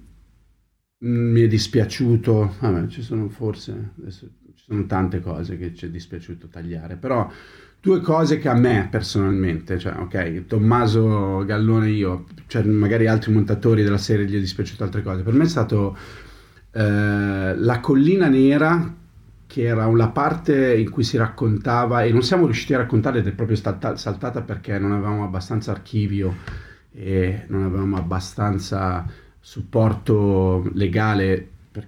[1.05, 5.89] mi è dispiaciuto, vabbè, ci sono forse, adesso ci sono tante cose che ci è
[5.89, 7.29] dispiaciuto tagliare, però
[7.81, 13.33] due cose che a me personalmente, cioè ok, Tommaso Gallone e io, cioè magari altri
[13.33, 15.97] montatori della serie gli è dispiaciuto altre cose, per me è stato
[16.71, 19.01] eh, La collina nera
[19.53, 23.27] che era una parte in cui si raccontava e non siamo riusciti a raccontare ed
[23.27, 26.37] è proprio stata saltata perché non avevamo abbastanza archivio
[26.91, 29.05] e non avevamo abbastanza
[29.39, 31.87] supporto legale, per,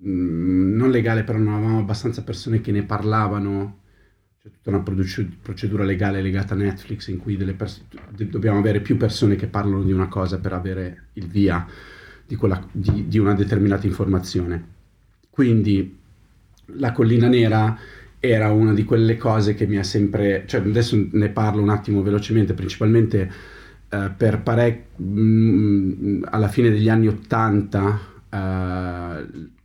[0.00, 3.78] mh, non legale però non avevamo abbastanza persone che ne parlavano,
[4.38, 4.82] c'è tutta una
[5.40, 9.92] procedura legale legata a Netflix in cui pers- dobbiamo avere più persone che parlano di
[9.92, 11.66] una cosa per avere il via
[12.26, 14.76] di, quella, di, di una determinata informazione.
[15.30, 15.97] Quindi
[16.76, 17.78] la collina nera
[18.20, 22.02] era una di quelle cose che mi ha sempre, cioè adesso ne parlo un attimo
[22.02, 23.30] velocemente, principalmente
[23.88, 29.56] eh, per parecchi, mm, alla fine degli anni Ottanta eh,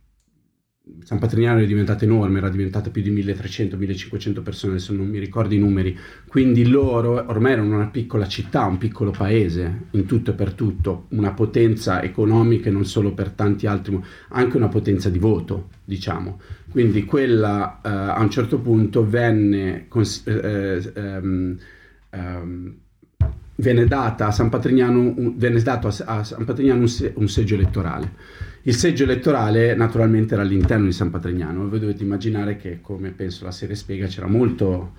[1.02, 5.54] San Patrignano è diventata enorme, era diventata più di 1300-1500 persone, adesso non mi ricordo
[5.54, 10.34] i numeri, quindi loro ormai erano una piccola città, un piccolo paese, in tutto e
[10.34, 13.98] per tutto, una potenza economica e non solo per tanti altri,
[14.30, 16.40] anche una potenza di voto, diciamo.
[16.74, 21.56] Quindi quella eh, a un certo punto venne, cons- eh, ehm,
[22.10, 22.74] ehm,
[23.54, 27.28] venne data a San Patrignano, un, venne dato a, a San Patrignano un, se- un
[27.28, 28.10] seggio elettorale
[28.66, 31.68] il seggio elettorale naturalmente era all'interno di San Patrignano.
[31.68, 34.94] Voi dovete immaginare che, come penso la serie spiega, c'era, molto,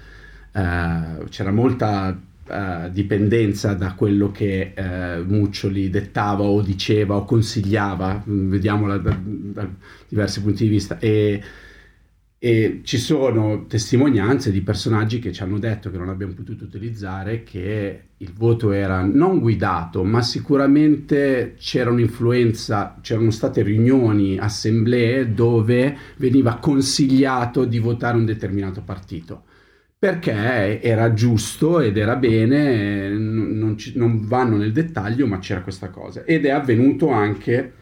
[0.52, 2.16] eh, c'era molta
[2.48, 9.68] eh, dipendenza da quello che eh, Muccioli dettava o diceva o consigliava, vediamola da, da
[10.08, 11.00] diversi punti di vista.
[11.00, 11.42] E,
[12.46, 17.42] e ci sono testimonianze di personaggi che ci hanno detto che non abbiamo potuto utilizzare,
[17.42, 25.98] che il voto era non guidato, ma sicuramente c'era un'influenza, c'erano state riunioni, assemblee dove
[26.18, 29.46] veniva consigliato di votare un determinato partito.
[29.98, 35.90] Perché era giusto ed era bene, non, ci, non vanno nel dettaglio, ma c'era questa
[35.90, 36.24] cosa.
[36.26, 37.74] Ed è avvenuto anche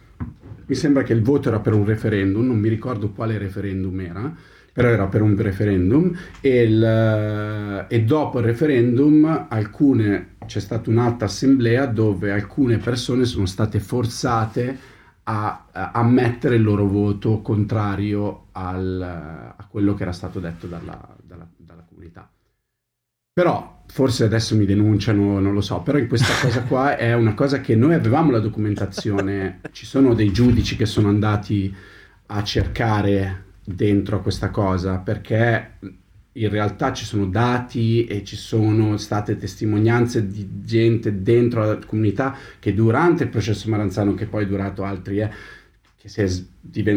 [0.65, 4.33] mi sembra che il voto era per un referendum, non mi ricordo quale referendum era,
[4.73, 11.27] però era per un referendum e, il, e dopo il referendum alcune, c'è stata un'altra
[11.27, 14.77] assemblea dove alcune persone sono state forzate
[15.25, 18.99] a, a ammettere il loro voto contrario al,
[19.55, 22.27] a quello che era stato detto dalla, dalla, dalla comunità.
[23.31, 27.35] Però forse adesso mi denunciano, non lo so, però in questa cosa qua è una
[27.35, 31.73] cosa che noi avevamo la documentazione, ci sono dei giudici che sono andati
[32.27, 35.77] a cercare dentro a questa cosa perché
[36.33, 42.35] in realtà ci sono dati e ci sono state testimonianze di gente dentro la comunità
[42.59, 45.29] che durante il processo Maranzano, che poi è durato altri, eh,
[45.95, 46.09] che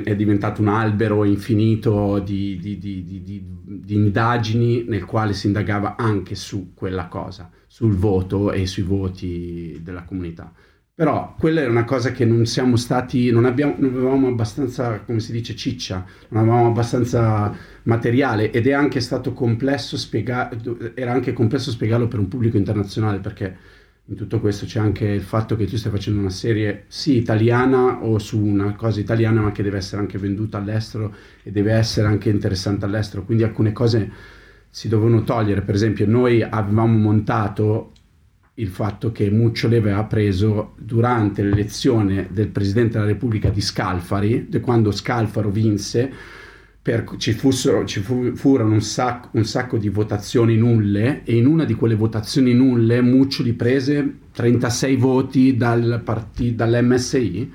[0.05, 6.35] è, diventato un albero infinito di, di, di, di, indagini nel quale si indagava anche
[6.35, 10.53] su quella cosa, sul voto e sui voti della comunità.
[10.97, 15.21] Però quella è una cosa che non siamo stati, non, abbiamo, non avevamo abbastanza, come
[15.21, 21.35] si dice, ciccia, non avevamo abbastanza materiale ed è anche stato complesso spiegare, era anche
[21.35, 23.57] complesso spiegarlo per un pubblico internazionale perché
[24.07, 28.03] in tutto questo c'è anche il fatto che tu stai facendo una serie sì italiana
[28.03, 32.07] o su una cosa italiana ma che deve essere anche venduta all'estero e deve essere
[32.07, 33.23] anche interessante all'estero.
[33.25, 34.11] Quindi alcune cose
[34.71, 35.61] si dovevano togliere.
[35.61, 37.93] Per esempio noi avevamo montato
[38.59, 44.93] il fatto che Muccioli aveva preso durante l'elezione del Presidente della Repubblica di Scalfari quando
[44.93, 46.11] Scalfaro vinse
[46.87, 51.47] per, ci, fussero, ci fu, furono un sacco, un sacco, di votazioni nulle e in
[51.47, 57.53] una di quelle votazioni nulle Muccioli prese 36 voti dal partì, dall'MSI,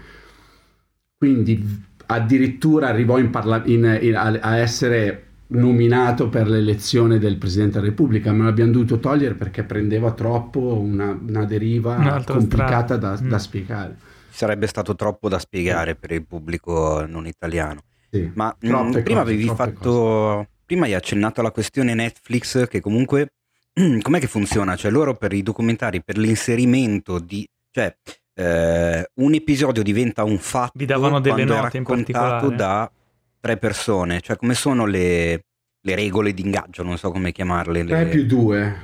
[1.17, 7.73] quindi addirittura arrivò in parla- in, in, a, a, essere nominato per l'elezione del Presidente
[7.73, 13.29] della Repubblica, ma l'abbiamo dovuto togliere perché prendeva troppo una, una deriva complicata da, mm.
[13.29, 13.97] da spiegare.
[14.29, 17.81] Sarebbe stato troppo da spiegare per il pubblico non italiano.
[18.09, 19.91] Sì, Ma mh, mm, prima avevi fatto.
[19.91, 20.49] Cose.
[20.65, 23.33] Prima hai accennato alla questione Netflix, che comunque.
[24.01, 24.75] Com'è che funziona?
[24.75, 27.47] Cioè, loro per i documentari, per l'inserimento di.
[27.69, 27.95] Cioè,
[28.33, 30.71] eh, un episodio diventa un fatto.
[30.75, 32.55] Vi davano delle note in particolare.
[32.55, 32.91] da
[33.41, 34.21] tre persone.
[34.21, 35.41] Cioè, come sono le,
[35.81, 36.83] le regole di ingaggio?
[36.83, 37.83] Non so come chiamarle.
[37.83, 37.89] Le...
[37.89, 38.75] 3 più 2.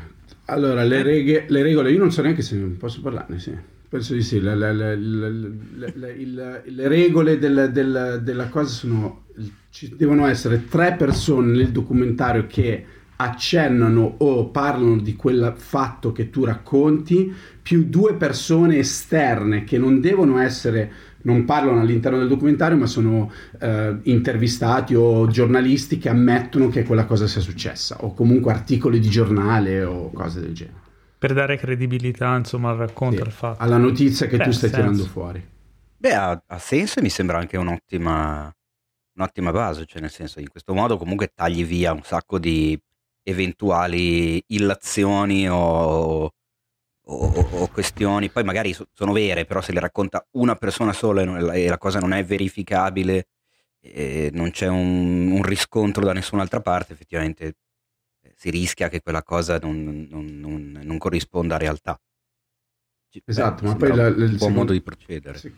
[0.45, 3.55] Allora, le, reghe, le regole, io non so neanche se posso parlarne, sì.
[3.89, 9.27] Penso di sì, le, le, le, le regole del, del, della cosa sono,
[9.69, 16.29] ci devono essere tre persone nel documentario che accennano o parlano di quel fatto che
[16.29, 20.91] tu racconti, più due persone esterne che non devono essere,
[21.23, 27.06] non parlano all'interno del documentario, ma sono eh, intervistati o giornalisti che ammettono che quella
[27.06, 30.86] cosa sia successa, o comunque articoli di giornale o cose del genere
[31.17, 33.63] per dare credibilità insomma al racconto, sì, al fatto.
[33.63, 35.45] Alla notizia che Beh, tu stai tirando fuori.
[35.97, 38.53] Beh, ha, ha, senso e mi sembra anche un'ottima,
[39.15, 42.80] un'ottima base, cioè nel senso in questo modo comunque tagli via un sacco di
[43.23, 46.32] eventuali illazioni o,
[47.09, 51.21] o, o, questioni, poi magari sono vere, però se le racconta una persona sola
[51.53, 53.27] e, la cosa non è verificabile
[53.79, 57.55] e non c'è un, un riscontro da nessun'altra parte, effettivamente
[58.21, 61.99] eh, si rischia che quella cosa non, non, non, non corrisponda a realtà.
[63.23, 65.37] Esatto, Beh, ma poi la, la, un buon modo di procedere.
[65.37, 65.53] Sì.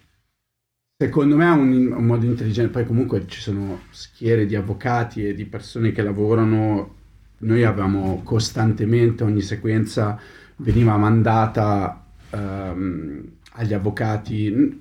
[1.02, 5.34] Secondo me è un, un, modo intelligente, poi comunque ci sono schiere di avvocati e
[5.34, 6.96] di persone che lavorano,
[7.40, 10.20] noi avevamo costantemente ogni sequenza
[10.60, 14.80] veniva mandata um, agli avvocati,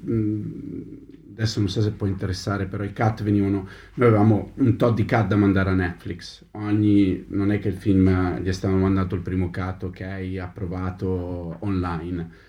[1.33, 5.05] adesso non so se può interessare, però i cut venivano, noi avevamo un tot di
[5.05, 9.15] cut da mandare a Netflix, ogni, non è che il film gli è stato mandato
[9.15, 12.47] il primo cut, ok, approvato online.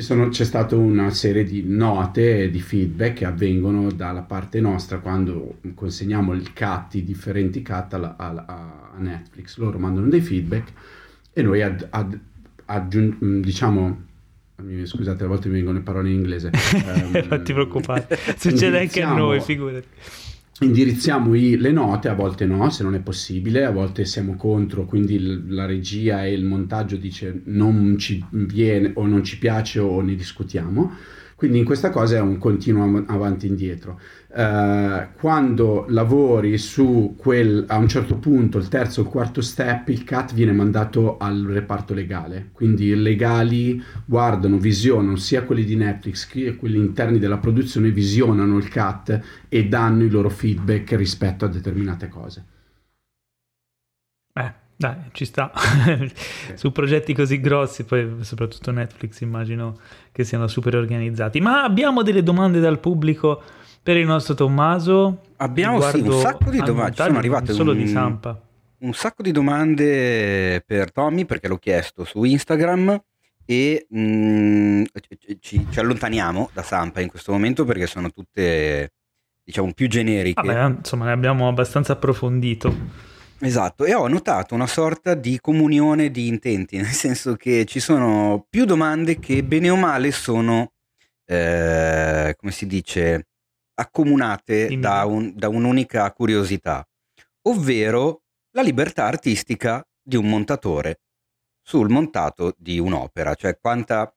[0.00, 4.98] Sono, c'è stata una serie di note e di feedback che avvengono dalla parte nostra
[4.98, 9.58] quando consegniamo il cut, i differenti cut a, a, a Netflix.
[9.58, 10.72] Loro mandano dei feedback
[11.34, 12.18] e noi ad, ad,
[12.70, 14.08] aggiung- mm, diciamo
[14.84, 18.06] scusate a volte mi vengono le parole in inglese um, non ti preoccupare
[18.36, 19.86] succede anche a noi figurati
[20.60, 24.84] indirizziamo i, le note, a volte no, se non è possibile, a volte siamo contro,
[24.84, 29.78] quindi il, la regia e il montaggio dice non ci viene o non ci piace
[29.78, 30.92] o ne discutiamo.
[31.40, 33.98] Quindi in questa cosa è un continuo avanti e indietro.
[34.28, 39.88] Uh, quando lavori su quel, a un certo punto, il terzo o il quarto step,
[39.88, 42.50] il CAT viene mandato al reparto legale.
[42.52, 48.58] Quindi i legali guardano, visionano sia quelli di Netflix che quelli interni della produzione, visionano
[48.58, 52.44] il CAT e danno i loro feedback rispetto a determinate cose.
[54.34, 55.52] Eh, dai, ci sta.
[56.56, 59.78] Su progetti così grossi, poi soprattutto Netflix immagino
[60.10, 61.38] che siano super organizzati.
[61.38, 63.42] Ma abbiamo delle domande dal pubblico
[63.82, 65.20] per il nostro Tommaso?
[65.36, 68.40] Abbiamo sì, un sacco di domande, sono arrivate solo un, di Sampa.
[68.78, 72.98] Un sacco di domande per Tommy perché l'ho chiesto su Instagram
[73.44, 74.82] e mh, mm,
[75.40, 78.92] ci, ci, allontaniamo da Sampa in questo momento perché sono tutte
[79.44, 80.40] diciamo più generiche.
[80.40, 83.09] Vabbè, insomma, ne abbiamo abbastanza approfondito.
[83.42, 88.46] Esatto, e ho notato una sorta di comunione di intenti, nel senso che ci sono
[88.50, 90.72] più domande che bene o male sono,
[91.24, 93.28] eh, come si dice,
[93.74, 96.86] accomunate da, un, da, un'unica curiosità,
[97.42, 101.00] ovvero la libertà artistica di un montatore
[101.62, 104.14] sul montato di un'opera, cioè quanta,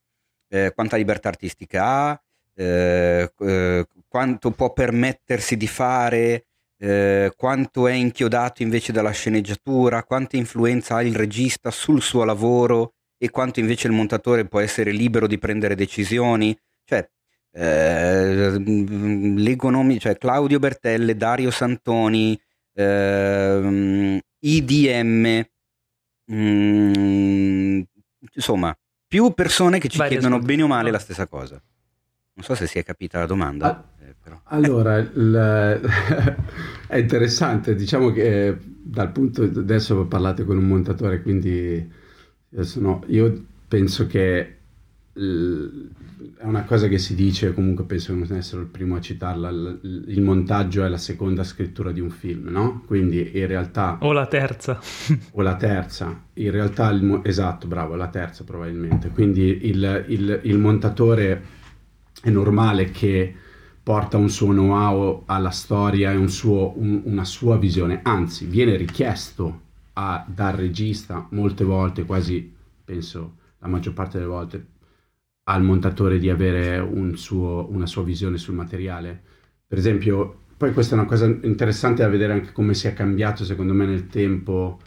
[0.49, 2.23] eh, quanta libertà artistica ha,
[2.55, 6.45] eh, eh quanto può permettersi di fare
[6.83, 12.95] eh, quanto è inchiodato invece dalla sceneggiatura, quanta influenza ha il regista sul suo lavoro
[13.17, 16.57] e quanto invece il montatore può essere libero di prendere decisioni.
[16.83, 17.09] Cioè,
[17.53, 22.37] eh, l'economia, cioè Claudio Bertelle, Dario Santoni,
[22.73, 25.41] eh, IDM,
[26.25, 27.81] mh, mm,
[28.35, 31.61] insomma, più persone che ci Vai, chiedono bene o male la stessa cosa.
[32.33, 33.67] Non so se si è capita la domanda.
[33.67, 34.39] Ah, però.
[34.45, 35.81] Allora, il,
[36.87, 41.91] è interessante, diciamo che eh, dal punto adesso parlate con un montatore, quindi
[42.51, 44.57] adesso no, io penso che
[45.15, 49.49] è una cosa che si dice, comunque penso che non essere il primo a citarla,
[49.49, 52.83] il, il, montaggio è la seconda scrittura di un film, no?
[52.85, 53.97] Quindi in realtà...
[54.01, 54.79] O la terza.
[55.31, 56.23] o la terza.
[56.33, 59.09] In realtà, il, esatto, bravo, la terza probabilmente.
[59.09, 61.43] Quindi il, il, il montatore
[62.21, 63.35] è normale che
[63.83, 69.61] porta un suo know-how alla storia e un un, una sua visione, anzi viene richiesto
[69.93, 72.51] a, dal regista molte volte, quasi
[72.83, 74.65] penso la maggior parte delle volte,
[75.43, 79.21] al montatore di avere un suo, una sua visione sul materiale.
[79.67, 83.43] Per esempio, poi questa è una cosa interessante da vedere anche come si è cambiato
[83.43, 84.79] secondo me nel tempo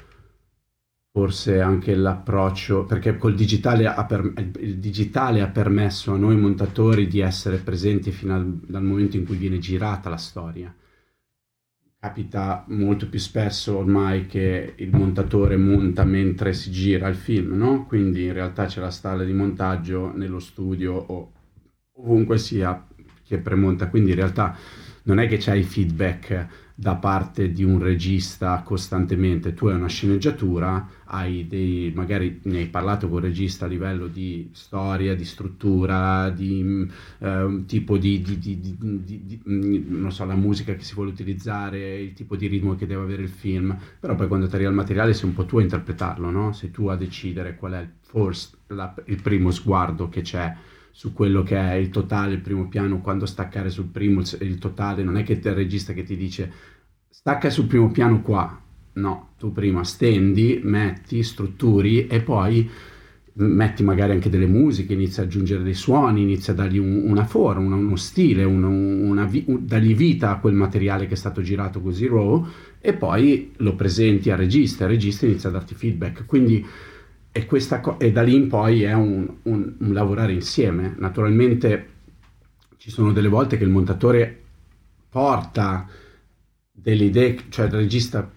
[1.17, 7.21] forse anche l'approccio, perché col digitale per, il digitale ha permesso a noi montatori di
[7.21, 10.77] essere presenti fino al, dal momento in cui viene girata la storia.
[11.99, 17.87] Capita molto più spesso ormai che il montatore monta mentre si gira il film, no?
[17.87, 21.33] Quindi in realtà c'è la stalla di montaggio nello studio o
[21.95, 22.87] ovunque sia
[23.25, 24.55] che premonta, quindi in realtà
[25.05, 30.87] non è che c'hai feedback da parte di un regista costantemente, tu hai una sceneggiatura,
[31.07, 36.29] hai dei, magari ne hai parlato con il regista a livello di storia, di struttura,
[36.29, 36.87] di
[37.21, 39.43] eh, tipo di, di, di, di,
[39.87, 43.23] non so, la musica che si vuole utilizzare, il tipo di ritmo che deve avere
[43.23, 46.29] il film, però poi quando ti arriva il materiale sei un po' tu a interpretarlo,
[46.31, 46.53] no?
[46.53, 50.55] Sei tu a decidere qual è forse la, il primo sguardo che c'è
[50.97, 55.03] su quello che è il totale, il primo piano, quando staccare sul primo, il, totale,
[55.03, 56.51] non è che il regista che ti dice
[57.11, 58.59] stacca sul primo piano qua,
[58.95, 62.71] no, tu prima stendi, metti, strutturi e poi
[63.35, 67.27] metti magari anche delle musiche, inizi ad aggiungere dei suoni, inizi a dargli un, una
[67.27, 71.83] forma, uno stile, una, una, un, dargli vita a quel materiale che è stato girato
[71.83, 72.43] così raw
[72.81, 76.25] e poi lo presenti al regista, il regista inizia a darti feedback.
[76.25, 76.65] Quindi
[77.37, 80.95] e, co- e da lì in poi è un, un, un lavorare insieme.
[80.99, 81.91] Naturalmente
[82.79, 84.43] ci sono delle volte che il montatore
[85.11, 85.87] porta
[86.73, 88.31] delle idee, cioè il regista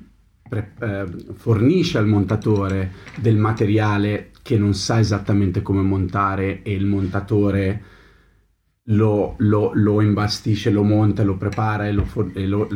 [0.48, 6.86] pre- eh, fornisce al montatore del materiale che non sa esattamente come montare e il
[6.86, 7.84] montatore
[8.90, 12.68] lo, lo, lo imbastisce, lo monta, lo prepara e lo, for- e lo,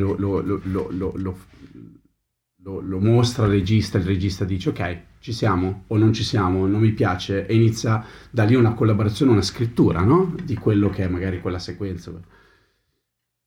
[2.63, 6.81] lo mostra al regista, il regista dice ok, ci siamo o non ci siamo, non
[6.81, 10.35] mi piace e inizia da lì una collaborazione, una scrittura no?
[10.43, 12.11] di quello che è magari quella sequenza.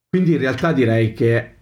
[0.08, 1.54] Quindi in realtà direi che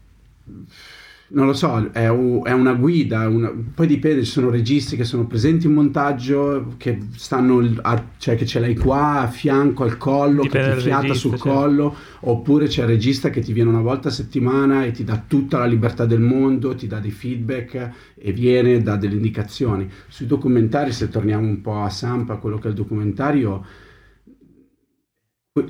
[1.29, 5.27] non lo so, è, è una guida, una, poi dipende, ci sono registi che sono
[5.27, 10.43] presenti in montaggio, che stanno, a, cioè che ce l'hai qua a fianco al collo,
[10.43, 11.53] dipende che ti fiata regista, sul cioè.
[11.53, 15.22] collo, oppure c'è il regista che ti viene una volta a settimana e ti dà
[15.27, 19.91] tutta la libertà del mondo, ti dà dei feedback e viene, dà delle indicazioni.
[20.09, 23.64] Sui documentari, se torniamo un po' a Sampa, quello che è il documentario,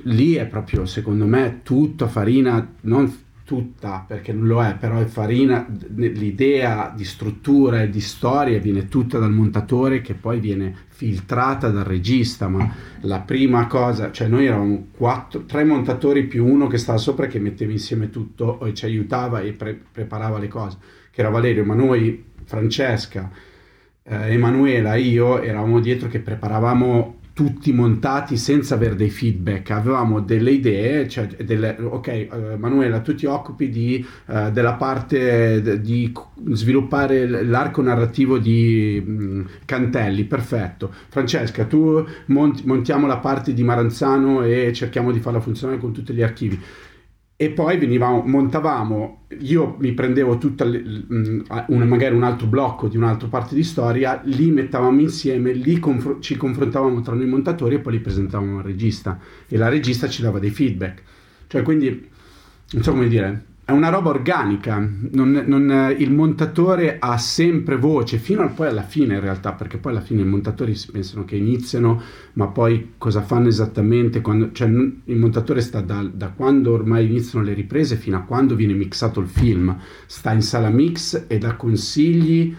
[0.04, 5.04] lì è proprio, secondo me, tutto farina, non tutta, perché non lo è, però è
[5.04, 11.68] farina, l'idea di struttura e di storia viene tutta dal montatore che poi viene filtrata
[11.68, 16.78] dal regista, ma la prima cosa, cioè noi eravamo quattro, tre montatori più uno che
[16.78, 20.78] stava sopra che metteva insieme tutto e ci aiutava e pre- preparava le cose,
[21.10, 23.30] che era Valerio, ma noi, Francesca,
[24.02, 30.52] eh, Emanuela, io eravamo dietro che preparavamo tutti montati senza avere dei feedback, avevamo delle
[30.52, 36.12] idee, cioè delle, ok uh, Manuela tu ti occupi di, uh, della parte di
[36.52, 44.44] sviluppare l'arco narrativo di um, Cantelli, perfetto, Francesca tu monti, montiamo la parte di Maranzano
[44.44, 46.60] e cerchiamo di farla funzionare con tutti gli archivi
[47.36, 52.96] e poi venivamo, montavamo, io mi prendevo tutta mm, un, magari un altro blocco di
[52.96, 57.80] un'altra parte di storia, li mettavamo insieme, lì confr- ci confrontavamo tra noi montatori e
[57.80, 59.18] poi li presentavamo al regista
[59.48, 61.02] e la regista ci dava dei feedback.
[61.48, 62.08] Cioè quindi,
[62.72, 64.76] non so come dire, è una roba organica,
[65.12, 69.78] non, non, il montatore ha sempre voce, fino a poi alla fine in realtà, perché
[69.78, 72.00] poi alla fine i montatori si pensano che iniziano,
[72.34, 77.42] ma poi cosa fanno esattamente, quando, cioè il montatore sta da, da, quando ormai iniziano
[77.42, 81.54] le riprese fino a quando viene mixato il film, sta in sala mix e dà
[81.54, 82.54] consigli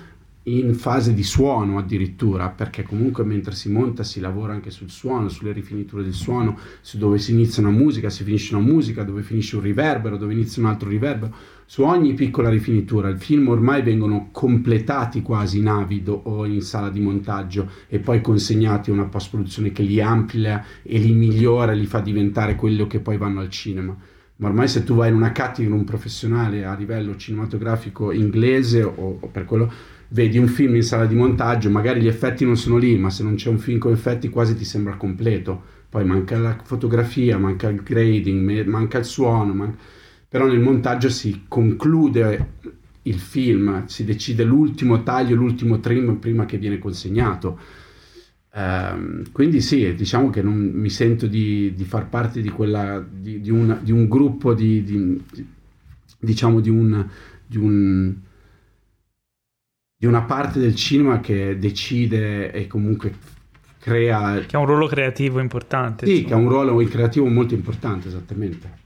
[0.47, 5.29] in fase di suono addirittura, perché comunque mentre si monta si lavora anche sul suono,
[5.29, 9.23] sulle rifiniture del suono, su dove si inizia una musica, si finisce una musica, dove
[9.23, 11.33] finisce un riverbero, dove inizia un altro riverbero,
[11.65, 13.09] su ogni piccola rifinitura.
[13.09, 18.21] Il film ormai vengono completati quasi in avido o in sala di montaggio e poi
[18.21, 22.99] consegnati a una post-produzione che li amplia e li migliora, li fa diventare quello che
[22.99, 23.97] poi vanno al cinema.
[24.37, 29.17] Ma ormai se tu vai in una in un professionale a livello cinematografico inglese o,
[29.21, 29.71] o per quello
[30.15, 33.21] vedi un film in sala di montaggio, magari gli effetti non sono lì, ma se
[33.21, 35.61] non c'è un film con effetti quasi ti sembra completo.
[35.89, 39.75] Poi manca la fotografia, manca il grading, manca il suono, man...
[40.29, 42.53] però nel montaggio si conclude
[43.03, 47.59] il film, si decide l'ultimo taglio, l'ultimo trim prima che viene consegnato.
[48.53, 53.41] Um, quindi sì, diciamo che non mi sento di, di far parte di, quella, di,
[53.41, 55.21] di, una, di un gruppo di,
[56.19, 57.05] diciamo di un,
[57.45, 58.15] di un
[59.97, 63.13] di una parte del cinema che decide e comunque
[63.79, 64.39] crea...
[64.45, 66.05] Che ha un ruolo creativo importante.
[66.05, 66.27] Sì, insomma.
[66.27, 68.83] che ha un ruolo creativo molto importante, esattamente.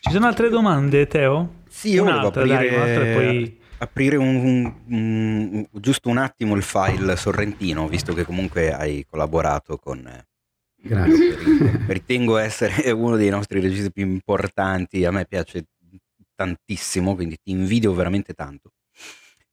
[0.00, 1.62] Ci sono altre domande, Teo?
[1.68, 3.60] Sì, io volevo aprire, dai, poi...
[3.78, 9.76] aprire un, un, un, giusto un attimo il file sorrentino, visto che comunque hai collaborato
[9.76, 10.08] con...
[10.82, 11.36] Grazie.
[11.86, 15.66] Ritengo essere uno dei nostri registi più importanti, a me piace
[16.34, 18.70] tantissimo, quindi ti invidio veramente tanto.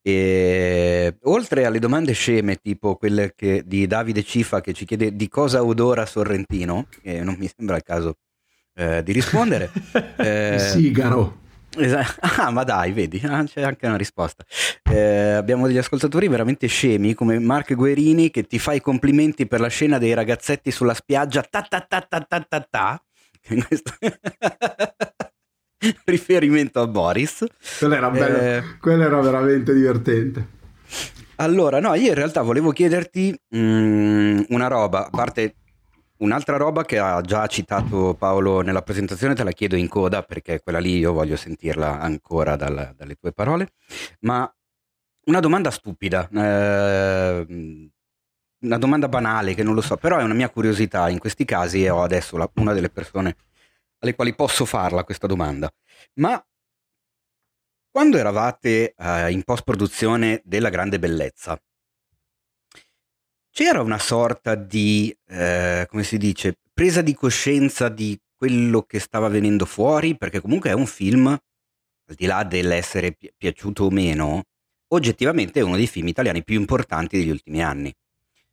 [0.02, 5.28] E, oltre alle domande sceme, tipo quelle che, di Davide Cifa che ci chiede di
[5.28, 8.18] cosa odora Sorrentino, e non mi sembra il caso
[8.76, 9.72] eh, di rispondere.
[10.18, 11.46] eh, Sigaro.
[12.40, 14.44] Ah, ma dai, vedi, ah, c'è anche una risposta.
[14.90, 19.60] Eh, abbiamo degli ascoltatori veramente scemi come Mark Guerini che ti fa i complimenti per
[19.60, 21.44] la scena dei ragazzetti sulla spiaggia.
[21.44, 23.02] Ta ta ta ta ta ta ta.
[26.06, 27.46] riferimento a Boris.
[27.80, 30.56] Quello era, bello, eh, quello era veramente divertente.
[31.36, 35.56] Allora, no, io in realtà volevo chiederti mh, mm, una roba, a parte
[36.18, 40.62] un'altra roba che ha già citato Paolo nella presentazione, te la chiedo in coda perché
[40.62, 43.70] quella lì io voglio sentirla ancora dal, dalle tue parole,
[44.22, 44.52] ma
[45.26, 46.28] una domanda stupida.
[46.34, 47.92] Eh,
[48.60, 51.84] una domanda banale che non lo so, però è una mia curiosità in questi casi
[51.84, 53.36] e ho adesso la, una delle persone
[54.00, 55.72] alle quali posso farla questa domanda.
[56.16, 56.44] Ma
[57.90, 61.60] quando eravate uh, in post-produzione della grande bellezza,
[63.50, 69.30] c'era una sorta di, eh, come si dice, presa di coscienza di quello che stava
[69.30, 70.16] venendo fuori?
[70.16, 74.44] Perché comunque è un film, al di là dell'essere pi- piaciuto o meno,
[74.90, 77.92] oggettivamente è uno dei film italiani più importanti degli ultimi anni.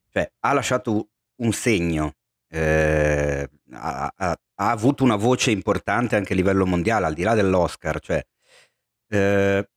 [0.09, 1.11] Cioè, ha lasciato
[1.43, 2.15] un segno,
[2.55, 7.35] eh, ha, ha, ha, avuto una voce importante anche a livello mondiale, al di là
[7.35, 7.99] dell'Oscar.
[7.99, 8.25] Cioè,
[9.09, 9.69] eh,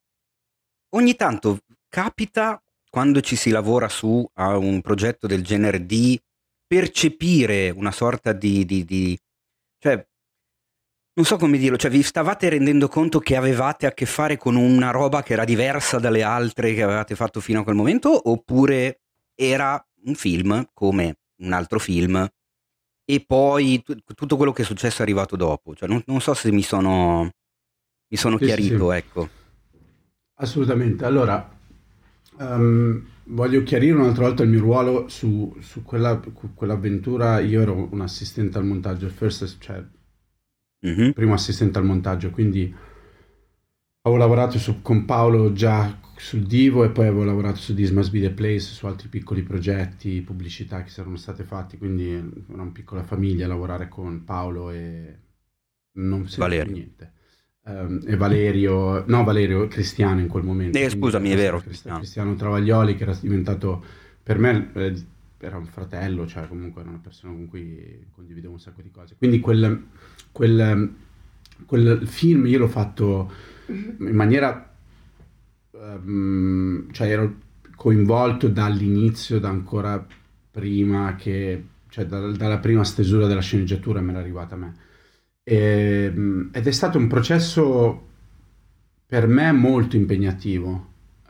[0.89, 1.59] ogni tanto
[1.89, 6.21] capita, quando ci si lavora su a un progetto del genere, di
[6.67, 9.17] percepire una sorta di, di, di
[9.79, 10.05] cioè,
[11.13, 14.55] non so come dirlo, cioè vi stavate rendendo conto che avevate a che fare con
[14.55, 18.99] una roba che era diversa dalle altre che avevate fatto fino a quel momento oppure
[19.33, 22.27] era un film come un altro film
[23.09, 25.73] e poi t- tutto quello che è successo è arrivato dopo.
[25.73, 27.31] Cioè, non, non so se mi sono,
[28.09, 28.97] mi sono sì, chiarito, sì.
[28.97, 29.29] ecco.
[30.39, 31.05] Assolutamente.
[31.05, 31.49] Allora,
[32.39, 36.21] um, voglio chiarire un'altra volta il mio ruolo su, su quella,
[36.53, 37.39] quell'avventura.
[37.39, 39.81] Io ero un assistente al montaggio, first, cioè
[40.85, 41.11] mm-hmm.
[41.11, 42.75] primo assistente al montaggio, quindi
[44.01, 48.11] avevo lavorato su, con Paolo già sul Divo e poi avevo lavorato su This Must
[48.11, 52.71] Be The Place, su altri piccoli progetti, pubblicità che erano stati fatti, quindi era una
[52.71, 55.17] piccola famiglia lavorare con Paolo e
[55.93, 56.71] non Valerio.
[56.71, 57.11] niente.
[57.67, 60.77] Um, e Valerio, no Valerio, Cristiano in quel momento.
[60.77, 61.59] Eh, scusami, è vero.
[61.59, 61.97] Cristiano.
[61.97, 63.83] Cristiano Travaglioli che era diventato
[64.23, 64.93] per me eh,
[65.39, 69.15] era un fratello, cioè comunque era una persona con cui condividevo un sacco di cose.
[69.17, 69.85] Quindi quel,
[70.31, 70.93] quel,
[71.65, 73.31] quel film io l'ho fatto
[73.67, 74.76] in maniera,
[75.79, 77.35] um, cioè ero
[77.75, 80.05] coinvolto dall'inizio, da ancora
[80.51, 84.75] prima che, cioè da, dalla prima stesura della sceneggiatura me l'è arrivata a me.
[85.43, 88.05] E, ehm, ed è stato un processo
[89.05, 90.69] per me molto impegnativo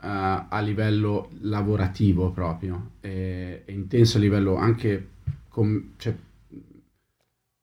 [0.00, 5.08] uh, a livello lavorativo proprio, e, e intenso a livello anche,
[5.48, 6.14] com, cioè,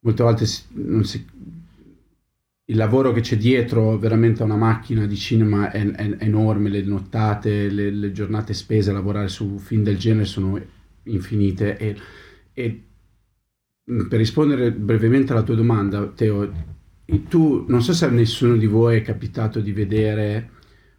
[0.00, 0.64] molte volte si,
[1.02, 1.26] si,
[2.68, 6.82] il lavoro che c'è dietro veramente a una macchina di cinema è, è, enorme, le
[6.82, 10.60] nottate, le, le, giornate spese a lavorare su film del genere sono
[11.04, 11.96] infinite e,
[12.52, 12.82] e
[13.84, 16.52] per rispondere brevemente alla tua domanda, Teo,
[17.28, 20.50] tu non so se a nessuno di voi è capitato di vedere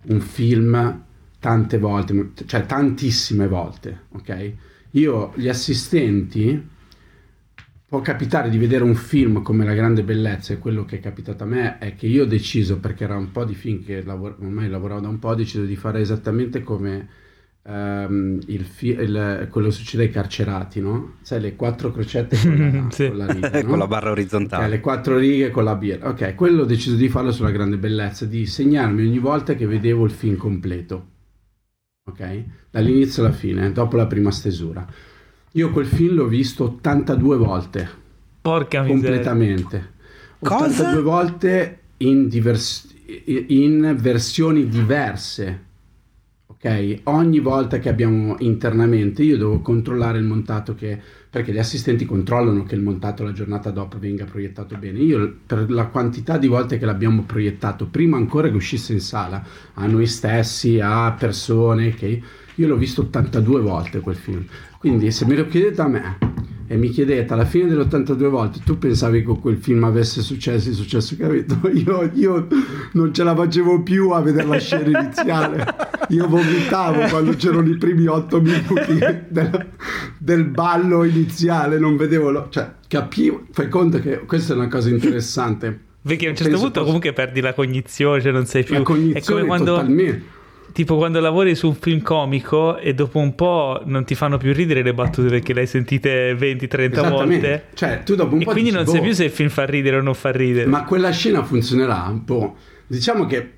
[0.03, 1.03] un film
[1.39, 4.53] tante volte, cioè tantissime volte, ok?
[4.91, 6.65] Io, gli assistenti,
[7.88, 11.43] può capitare di vedere un film come La grande bellezza e quello che è capitato
[11.43, 14.35] a me è che io ho deciso, perché era un po' di film che lavor-
[14.39, 17.07] ormai lavoravo da un po', ho deciso di fare esattamente come
[17.63, 21.15] um, il fi- il, quello che succede ai carcerati, no?
[21.21, 23.07] Sai, le quattro crocette con la, sì.
[23.07, 23.63] con la, riga, no?
[23.69, 24.65] con la barra orizzontale.
[24.65, 26.09] Okay, le quattro righe con la birra.
[26.09, 30.03] Ok, quello ho deciso di farlo sulla grande bellezza, di segnarmi ogni volta che vedevo
[30.03, 31.15] il film completo
[32.07, 32.43] ok?
[32.71, 34.85] Dall'inizio alla fine, dopo la prima stesura.
[35.57, 37.89] Io quel film l'ho visto 82 volte.
[38.41, 39.01] Porca miseria.
[39.01, 39.91] Completamente.
[40.39, 40.65] Cosa?
[40.65, 42.93] 82 volte in, divers-
[43.25, 45.65] in versioni diverse
[46.57, 47.01] ok?
[47.03, 50.99] Ogni volta che abbiamo internamente io devo controllare il montato che,
[51.29, 54.99] perché gli assistenti controllano che il montato la giornata dopo venga proiettato bene.
[54.99, 59.43] Io per la quantità di volte che l'abbiamo proiettato, prima ancora che uscisse in sala,
[59.75, 62.21] a noi stessi, a persone, che
[62.55, 64.45] io l'ho visto 82 volte quel film.
[64.80, 66.17] Quindi se me lo chiedete a me,
[66.69, 70.67] e mi chiedete alla fine delle 82 volte tu pensavi che quel film avesse successo
[70.67, 72.47] il successo che avete io, io
[72.91, 75.65] non ce la facevo più a vedere la scena iniziale.
[76.09, 78.99] Io vomitavo quando c'erano i primi 8 minuti
[79.30, 79.67] del,
[80.17, 84.89] del ballo iniziale non vedevo lo, cioè capivo fai conto che questa è una cosa
[84.89, 85.86] interessante.
[86.01, 86.86] Perché a un certo Penso punto posso...
[86.86, 90.36] comunque perdi la cognizione cioè non sei più la cognizione è come quando totalmente
[90.78, 94.53] tipo quando lavori su un film comico e dopo un po' non ti fanno più
[94.53, 97.63] ridere le battute perché le hai sentite 20-30 volte.
[97.73, 99.49] Cioè, tu dopo un e po' quindi dici, non boh, sai più se il film
[99.49, 100.67] fa ridere o non fa ridere.
[100.67, 102.11] Ma quella scena funzionerà?
[102.11, 102.55] Boh.
[102.86, 103.53] Diciamo che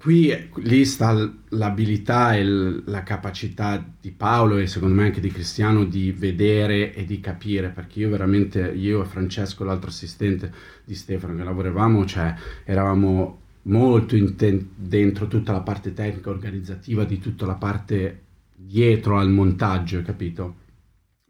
[0.00, 5.82] qui lì sta l'abilità e la capacità di Paolo e secondo me anche di Cristiano
[5.82, 10.52] di vedere e di capire perché io veramente io e Francesco l'altro assistente
[10.84, 12.32] di Stefano che lavoravamo cioè
[12.64, 18.22] eravamo molto inten- dentro tutta la parte tecnica organizzativa di tutta la parte
[18.54, 20.56] dietro al montaggio, capito?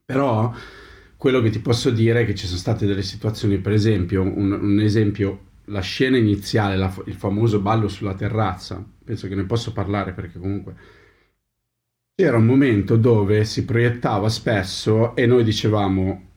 [0.05, 0.53] Però
[1.17, 4.53] quello che ti posso dire è che ci sono state delle situazioni, per esempio, un,
[4.53, 9.73] un esempio, la scena iniziale, la, il famoso ballo sulla terrazza, penso che ne posso
[9.73, 10.75] parlare perché comunque
[12.15, 16.30] c'era un momento dove si proiettava spesso e noi dicevamo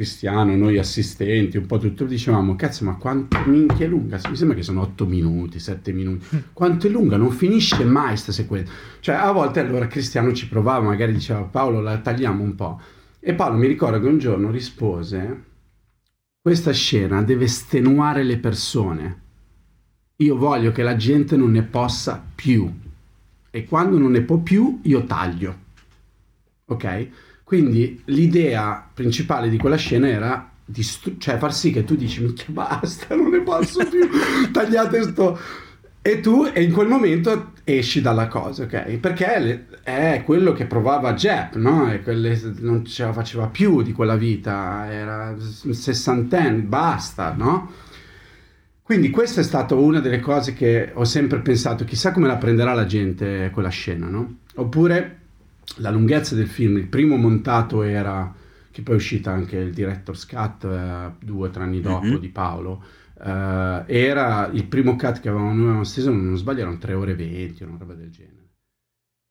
[0.00, 4.18] Cristiano, noi assistenti, un po' tutto, dicevamo, cazzo, ma quanto minchia è lunga?
[4.30, 6.24] Mi sembra che sono 8 minuti, 7 minuti.
[6.54, 7.18] Quanto è lunga?
[7.18, 8.72] Non finisce mai questa sequenza.
[9.00, 12.80] Cioè, a volte allora Cristiano ci provava, magari diceva, Paolo, la tagliamo un po'.
[13.20, 15.44] E Paolo mi ricordo che un giorno rispose,
[16.40, 19.20] questa scena deve stenuare le persone.
[20.16, 22.72] Io voglio che la gente non ne possa più.
[23.50, 25.58] E quando non ne può più, io taglio.
[26.64, 27.08] Ok?
[27.50, 32.44] Quindi l'idea principale di quella scena era distru- cioè far sì che tu dici minchia
[32.46, 34.08] basta, non ne posso più,
[34.52, 35.36] tagliate sto...
[36.00, 38.98] E tu e in quel momento esci dalla cosa, ok?
[38.98, 41.92] Perché è quello che provava Jep, no?
[41.92, 47.68] E quelle, non ce la faceva più di quella vita, era sessantenne, basta, no?
[48.80, 52.74] Quindi questa è stata una delle cose che ho sempre pensato, chissà come la prenderà
[52.74, 54.36] la gente quella scena, no?
[54.54, 55.19] Oppure
[55.76, 58.32] la lunghezza del film, il primo montato era,
[58.70, 62.16] che poi è uscita anche il director's cut eh, due o tre anni dopo mm-hmm.
[62.16, 62.82] di Paolo,
[63.22, 67.16] eh, era il primo cut che avevamo, noi steso, non sbaglio, erano 3 ore e
[67.16, 68.39] 20, una roba del genere.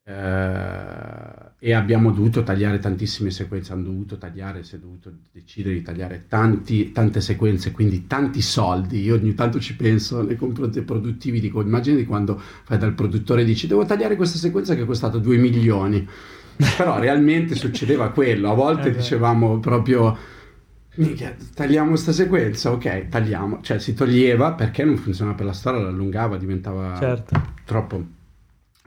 [0.09, 5.81] Eh, e abbiamo dovuto tagliare tantissime sequenze, hanno dovuto tagliare, si è dovuto decidere di
[5.81, 9.01] tagliare tanti, tante sequenze, quindi tanti soldi.
[9.01, 13.45] Io ogni tanto ci penso nei confronti produttivi, dico, immagini quando fai dal produttore e
[13.45, 16.07] dici devo tagliare questa sequenza che è costata 2 milioni.
[16.77, 20.17] Però realmente succedeva quello, a volte eh dicevamo proprio
[20.95, 25.81] Minchia, tagliamo questa sequenza, ok, tagliamo, cioè si toglieva perché non funzionava per la storia,
[25.81, 27.41] l'allungava, diventava certo.
[27.63, 28.17] troppo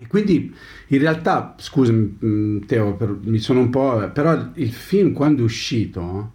[0.03, 0.53] e quindi
[0.89, 4.11] in realtà, scusami mm, Teo, per, mi sono un po'...
[4.13, 6.33] però il film quando è uscito,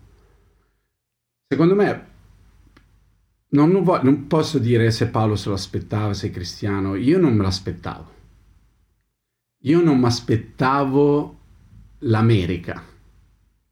[1.47, 2.05] secondo me,
[3.49, 7.20] non, non, voglio, non posso dire se Paolo se lo aspettava, se è cristiano, io
[7.20, 8.15] non me l'aspettavo.
[9.61, 11.39] Io non mi aspettavo
[11.99, 12.82] l'America,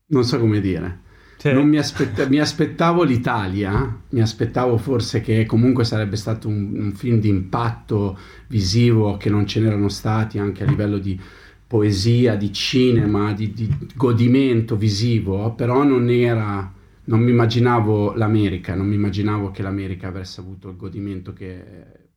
[0.07, 1.03] non so come dire.
[1.43, 7.19] Mi, aspetta- mi, aspettavo l'Italia, mi aspettavo forse che comunque sarebbe stato un, un, film
[7.19, 8.17] di impatto
[8.47, 11.19] visivo che non ce n'erano stati anche a livello di
[11.67, 16.73] poesia, di cinema, di, di godimento visivo, però non era,
[17.03, 21.63] non mi immaginavo l'America, non mi immaginavo che l'America avesse avuto il godimento che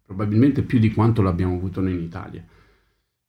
[0.07, 2.43] probabilmente più di quanto l'abbiamo avuto noi in Italia,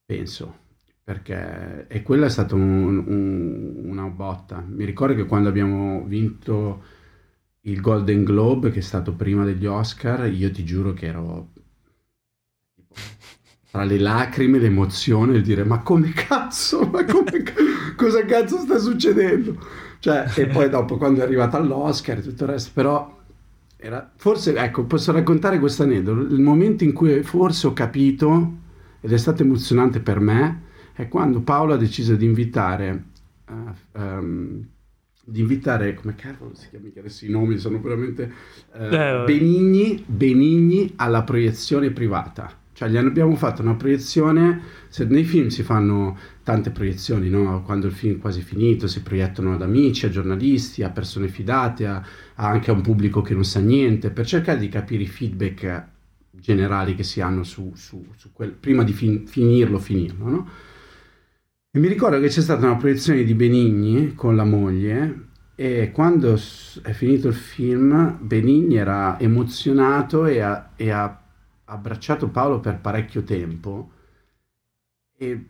[0.05, 0.67] penso
[1.09, 4.63] perché e quella è stata un, un, una botta.
[4.63, 6.83] Mi ricordo che quando abbiamo vinto
[7.61, 11.47] il Golden Globe, che è stato prima degli Oscar, io ti giuro che ero
[13.71, 17.43] tra le lacrime, l'emozione, il dire ma come cazzo, ma come,
[17.97, 19.57] cosa cazzo sta succedendo?
[19.97, 23.17] Cioè, e poi dopo quando è arrivata all'Oscar e tutto il resto, però
[23.77, 28.57] era, forse, ecco, posso raccontare questo aneddoto, il momento in cui forse ho capito,
[29.01, 30.67] ed è stato emozionante per me,
[30.99, 33.03] è quando Paolo ha deciso di invitare,
[33.47, 34.65] uh, um,
[35.23, 38.29] di invitare, come cavolo si chiama, adesso i nomi sono veramente,
[38.73, 42.51] uh, eh, Benigni, Benigni alla proiezione privata.
[42.73, 47.63] Cioè gli abbiamo fatto una proiezione, se nei film si fanno tante proiezioni, no?
[47.63, 51.87] quando il film è quasi finito si proiettano ad amici, a giornalisti, a persone fidate,
[51.87, 52.03] a,
[52.35, 55.85] a anche a un pubblico che non sa niente, per cercare di capire i feedback
[56.31, 60.27] generali che si hanno su, su, su quel, prima di fin, finirlo, finirlo.
[60.27, 60.49] No?
[61.71, 66.33] E mi ricordo che c'è stata una proiezione di Benigni con la moglie e quando
[66.33, 71.21] è finito il film Benigni era emozionato e ha, e ha
[71.65, 73.91] abbracciato Paolo per parecchio tempo
[75.15, 75.45] e,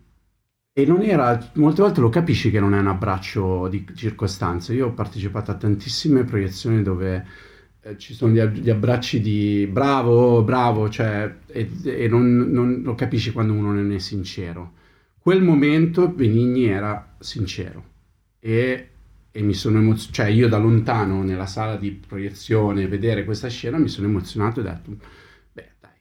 [0.74, 4.74] e, non era, molte volte lo capisci che non è un abbraccio di circostanza.
[4.74, 7.26] Io ho partecipato a tantissime proiezioni dove
[7.82, 12.93] eh, ci sono gli, gli, abbracci di bravo, bravo, cioè, e, e non, non, lo
[12.95, 14.74] capisci quando uno non è sincero
[15.20, 17.84] quel momento Benigni era sincero
[18.39, 18.89] e,
[19.32, 23.78] e mi sono emozionato, cioè io da lontano nella sala di proiezione vedere questa scena
[23.78, 24.97] mi sono emozionato e ho detto,
[25.51, 25.91] beh dai,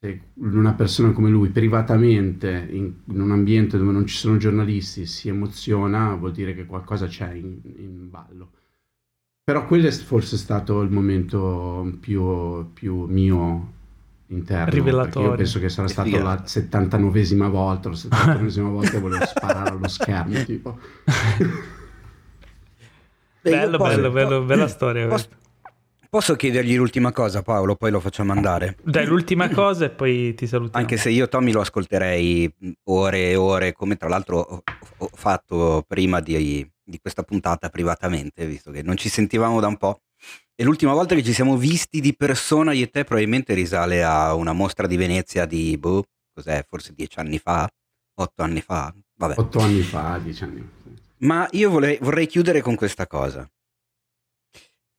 [0.00, 5.06] se una persona come lui privatamente in, in un ambiente dove non ci sono giornalisti
[5.06, 8.52] si emoziona vuol dire che qualcosa c'è in, in ballo.
[9.44, 13.80] Però quello è forse stato il momento più, più mio
[14.32, 14.70] interno.
[14.70, 15.30] Rivelatorio.
[15.30, 19.88] Io penso che sarà stata la 79esima volta, la 79esima volta che volevo sparare allo
[19.88, 20.78] schermo, tipo.
[23.40, 25.28] bello, posso, bello, bello, bella storia posso,
[26.08, 28.76] posso, chiedergli l'ultima cosa, Paolo, poi lo facciamo andare?
[28.82, 30.82] Dai, l'ultima cosa e poi ti salutiamo.
[30.82, 32.52] Anche se io Tommy lo ascolterei
[32.84, 34.62] ore e ore, come tra l'altro ho,
[34.98, 39.76] ho fatto prima di, di questa puntata privatamente, visto che non ci sentivamo da un
[39.76, 40.00] po'.
[40.54, 44.34] E l'ultima volta che ci siamo visti di persona io e te probabilmente risale a
[44.34, 47.68] una mostra di Venezia di, boh, cos'è, forse dieci anni fa,
[48.14, 49.34] otto anni fa, Vabbè.
[49.38, 50.90] Otto anni fa, dieci anni fa.
[51.18, 53.48] Ma io vorrei, vorrei chiudere con questa cosa.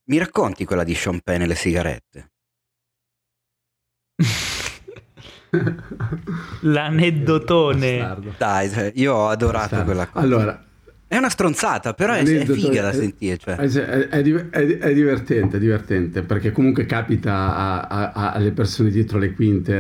[0.06, 2.32] Mi racconti quella di Sean Penn e le sigarette?
[6.62, 7.98] L'aneddotone.
[8.00, 8.36] Bastardo.
[8.38, 9.86] Dai, io ho adorato Bastardo.
[9.86, 10.26] quella cosa.
[10.26, 10.66] Allora,
[11.14, 13.38] È una stronzata, però è, è figa da sentire.
[13.38, 13.56] Cioè.
[13.56, 18.32] È, è- è div- è- è divertente, è divertente, perché comunque capita a- a- a-
[18.32, 19.80] alle persone dietro le quinte.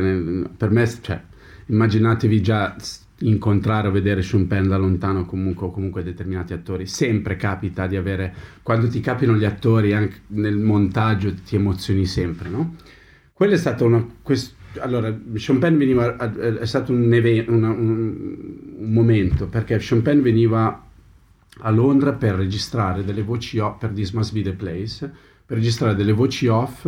[0.56, 1.20] per me, cioè,
[1.68, 2.76] immaginatevi già
[3.20, 6.86] incontrare o vedere Sean Penn da lontano comunque, o comunque determinati attori.
[6.86, 12.50] Sempre capita di avere, quando ti capitano gli attori anche nel montaggio ti emozioni sempre,
[12.50, 12.76] no?
[13.34, 14.06] Quello è stato una...
[14.22, 16.16] quest- allora, Sean Penn veniva,
[16.60, 18.14] è stato un, eve- una- un,
[18.80, 20.84] un momento, perché Sean Penn veniva
[21.60, 25.12] a Londra per registrare delle voci off per This Must Be the Place,
[25.46, 26.88] per registrare delle voci off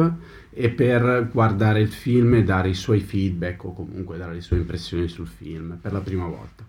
[0.50, 4.58] e per guardare il film e dare i suoi feedback o comunque dare le sue
[4.58, 6.64] impressioni sul film per la prima volta.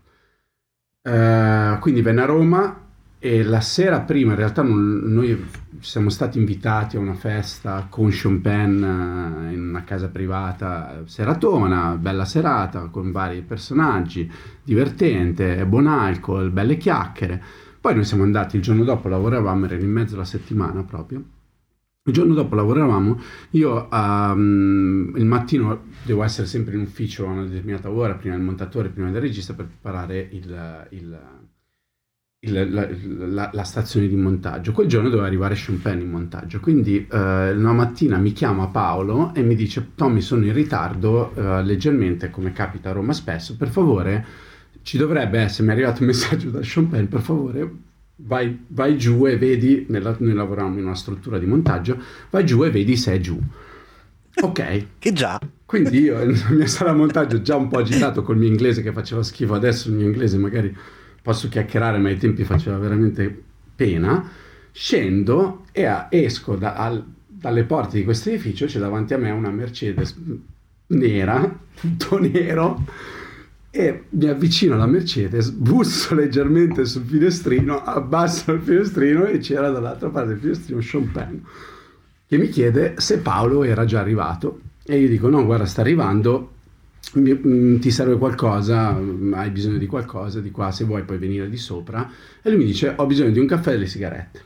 [1.03, 2.81] Eh, quindi venne a Roma
[3.19, 5.45] e la sera prima, in realtà non- noi
[5.81, 8.11] siamo stati invitati a una festa con
[8.43, 14.31] Penn eh, in una casa privata, seratona, bella serata con vari personaggi,
[14.63, 17.43] divertente, buon alcol, belle chiacchiere.
[17.87, 21.23] Poi noi siamo andati il giorno dopo, lavoravamo, era in mezzo alla settimana proprio.
[22.03, 23.21] Il giorno dopo lavoravamo,
[23.51, 28.45] io ehm, il mattino devo essere sempre in ufficio a una determinata ora, prima del
[28.45, 31.19] montatore, prima del regista, per preparare il- il-
[32.73, 32.89] la,
[33.27, 34.73] la- la stazione di montaggio.
[34.73, 39.43] Quel giorno doveva arrivare Penn in montaggio, quindi eh, una mattina mi chiama Paolo e
[39.43, 44.25] mi dice Tommy sono in ritardo eh, leggermente, come capita a Roma spesso, per favore
[44.87, 47.71] ci dovrebbe essere, mi è arrivato un messaggio da Penn, per favore
[48.19, 51.99] vai, vai giù e vedi, nella- noi lavoriamo in una struttura di montaggio,
[52.31, 53.37] vai giù e vedi se è giù.
[54.43, 55.41] Ok, Che già.
[55.65, 59.25] quindi io nella mia sala montaggio già un po' agitato col mio inglese che faceva
[59.25, 60.73] schifo, adesso il mio inglese magari
[61.21, 63.43] posso chiacchierare, ma ai tempi faceva veramente
[63.75, 64.31] pena.
[64.71, 69.31] Scendo e a- esco da- al- dalle porte di questo edificio, c'è davanti a me
[69.33, 70.15] una Mercedes
[70.89, 72.85] nera, tutto nero,
[73.77, 80.09] e mi avvicino alla Mercedes, busso leggermente sul finestrino, abbasso il finestrino e c'era dall'altra
[80.09, 81.37] parte del finestrino Sean Penn
[82.27, 84.61] che mi chiede se Paolo era già arrivato.
[84.83, 86.55] E io dico no guarda sta arrivando
[87.19, 91.49] mm, ti serve qualcosa mm, hai bisogno di qualcosa di qua se vuoi puoi venire
[91.49, 92.11] di sopra.
[92.43, 94.43] E lui mi dice ho bisogno di un caffè e delle sigarette.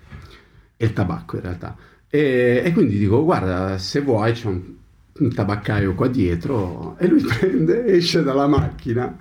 [0.77, 1.77] E il tabacco in realtà.
[2.09, 4.63] E, e quindi dico guarda se vuoi c'è un,
[5.21, 9.17] un tabaccaio qua dietro e lui prende esce dalla macchina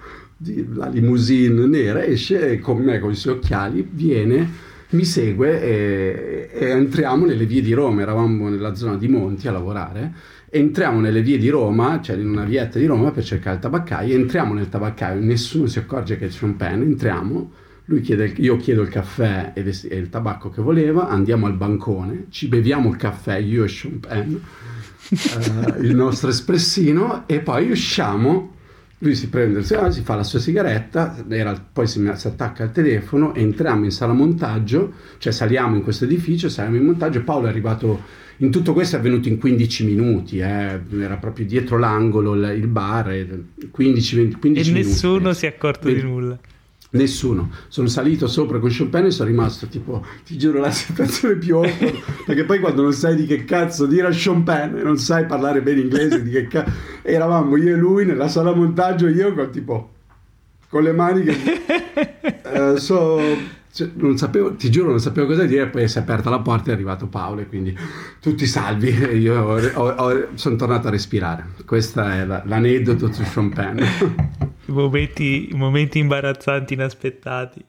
[0.74, 6.66] la limousine nera esce con me con i suoi occhiali viene mi segue e, e
[6.70, 10.14] entriamo nelle vie di Roma, eravamo nella zona di Monti a lavorare,
[10.50, 14.16] entriamo nelle vie di Roma, cioè in una vietta di Roma per cercare il tabaccaio,
[14.16, 17.52] entriamo nel tabaccaio, nessuno si accorge che c'è un pen, entriamo,
[18.02, 22.90] chiede, io chiedo il caffè e il tabacco che voleva, andiamo al bancone, ci beviamo
[22.90, 24.36] il caffè, io e Sean Penn,
[25.12, 28.54] eh, il nostro espressino e poi usciamo
[29.02, 32.72] lui si prende, si si fa la sua sigaretta, era- poi si, si attacca al
[32.74, 37.50] telefono, entriamo in sala montaggio, cioè saliamo in questo edificio, saliamo in montaggio, Paolo è
[37.50, 38.02] arrivato,
[38.38, 42.68] in tutto questo è avvenuto in 15 minuti, eh, era proprio dietro l'angolo il, il
[42.68, 44.90] bar, e 15, 20, 15 E minuti.
[44.92, 46.38] nessuno si è accorto di Vedi- nulla.
[46.92, 47.52] Nessuno.
[47.68, 51.98] Sono salito sopra con Penn e sono rimasto tipo, ti giuro, la situazione più awkward.
[52.26, 55.62] perché poi quando non sai di che cazzo dire a Penn e non sai parlare
[55.62, 56.72] bene inglese, di che cazzo...
[57.04, 59.90] Eravamo io e lui nella sala montaggio, io con tipo,
[60.68, 61.62] con le mani che...
[62.74, 63.20] eh, so...
[63.72, 65.68] cioè, non sapevo, ti giuro, non sapevo cosa dire.
[65.68, 67.78] Poi si è aperta la porta e è arrivato Paolo, e quindi
[68.20, 68.88] tutti salvi.
[68.90, 71.46] E io ho- ho- ho- sono tornato a respirare.
[71.66, 73.22] Questo è la- l'aneddoto su.
[73.22, 77.64] I momenti, i momenti imbarazzanti, inaspettati.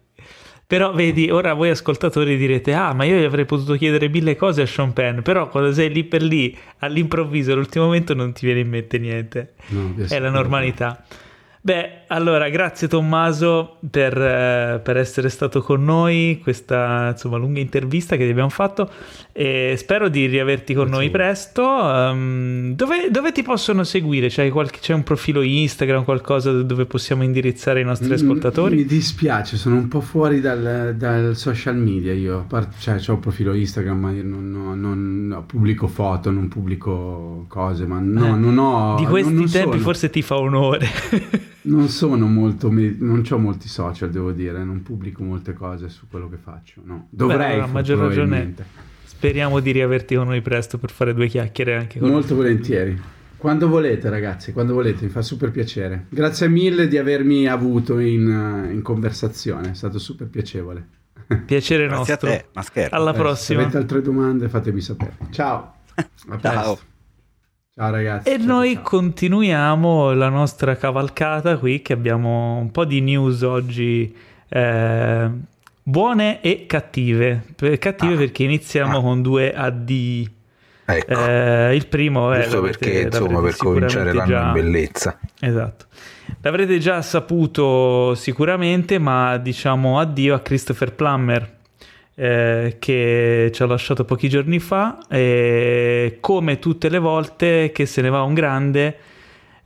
[0.66, 4.62] Però vedi, ora voi ascoltatori direte, ah, ma io gli avrei potuto chiedere mille cose
[4.62, 8.61] a Sean Penn, però quando sei lì per lì, all'improvviso, all'ultimo momento non ti viene
[8.61, 9.55] in mente niente.
[9.68, 11.05] No, È la normalità.
[11.61, 18.16] Beh, allora, grazie Tommaso per, eh, per essere stato con noi, questa insomma lunga intervista
[18.16, 18.90] che ti abbiamo fatto
[19.32, 21.62] e spero di riaverti con Grazie noi presto.
[21.62, 24.26] Um, dove, dove ti possono seguire?
[24.28, 28.74] C'hai, qualche- c'è un profilo Instagram, qualcosa dove possiamo indirizzare i nostri ascoltatori?
[28.74, 32.44] Mi dispiace, sono un po' fuori dal, dal social media io,
[32.80, 37.44] cioè ho un profilo Instagram, ma io non, non- non- no, pubblico foto, non pubblico
[37.46, 38.96] cose, ma no, Eh, non ho...
[38.98, 40.88] Di questi tempi sono, forse ti fa onore.
[41.62, 46.06] Non sono molto, me- non ho molti social, devo dire, non pubblico molte cose su
[46.08, 47.06] quello che faccio, no.
[47.11, 48.14] Dovrei, allora, a maggior ragione.
[48.26, 48.64] probabilmente.
[49.04, 52.98] Speriamo di riaverti con noi presto per fare due chiacchiere anche con Molto volentieri.
[53.36, 56.06] Quando volete ragazzi, quando volete, mi fa super piacere.
[56.08, 60.86] Grazie mille di avermi avuto in, in conversazione, è stato super piacevole.
[61.46, 62.28] Piacere Grazie nostro.
[62.28, 62.94] a te, ma scherzo.
[62.94, 63.58] Alla Eh, prossima.
[63.61, 65.16] Se avete altre domande fatemi sapere.
[65.30, 65.74] Ciao.
[65.94, 66.38] A Ciao.
[66.38, 66.78] presto.
[67.81, 68.28] Ciao ragazzi.
[68.28, 68.83] E Ciao, noi ciao.
[68.83, 74.14] continuiamo la nostra cavalcata qui che abbiamo un po' di news oggi
[74.51, 75.31] eh,
[75.83, 77.43] buone e cattive.
[77.78, 78.16] Cattive Ah.
[78.18, 79.01] perché iniziamo Ah.
[79.01, 80.31] con due AD.
[80.85, 85.18] Ecco, Eh, il primo è giusto perché insomma per cominciare l'anno in bellezza.
[85.41, 85.87] Esatto.
[86.43, 91.51] L'avrete già saputo sicuramente, ma diciamo addio a Christopher Plummer
[92.21, 98.03] eh, che ci ha lasciato pochi giorni fa e come tutte le volte che se
[98.03, 98.97] ne va un grande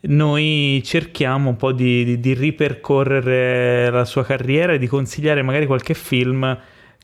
[0.03, 5.67] noi cerchiamo un po' di, di- di ripercorrere la sua carriera e di consigliare magari
[5.67, 6.57] qualche film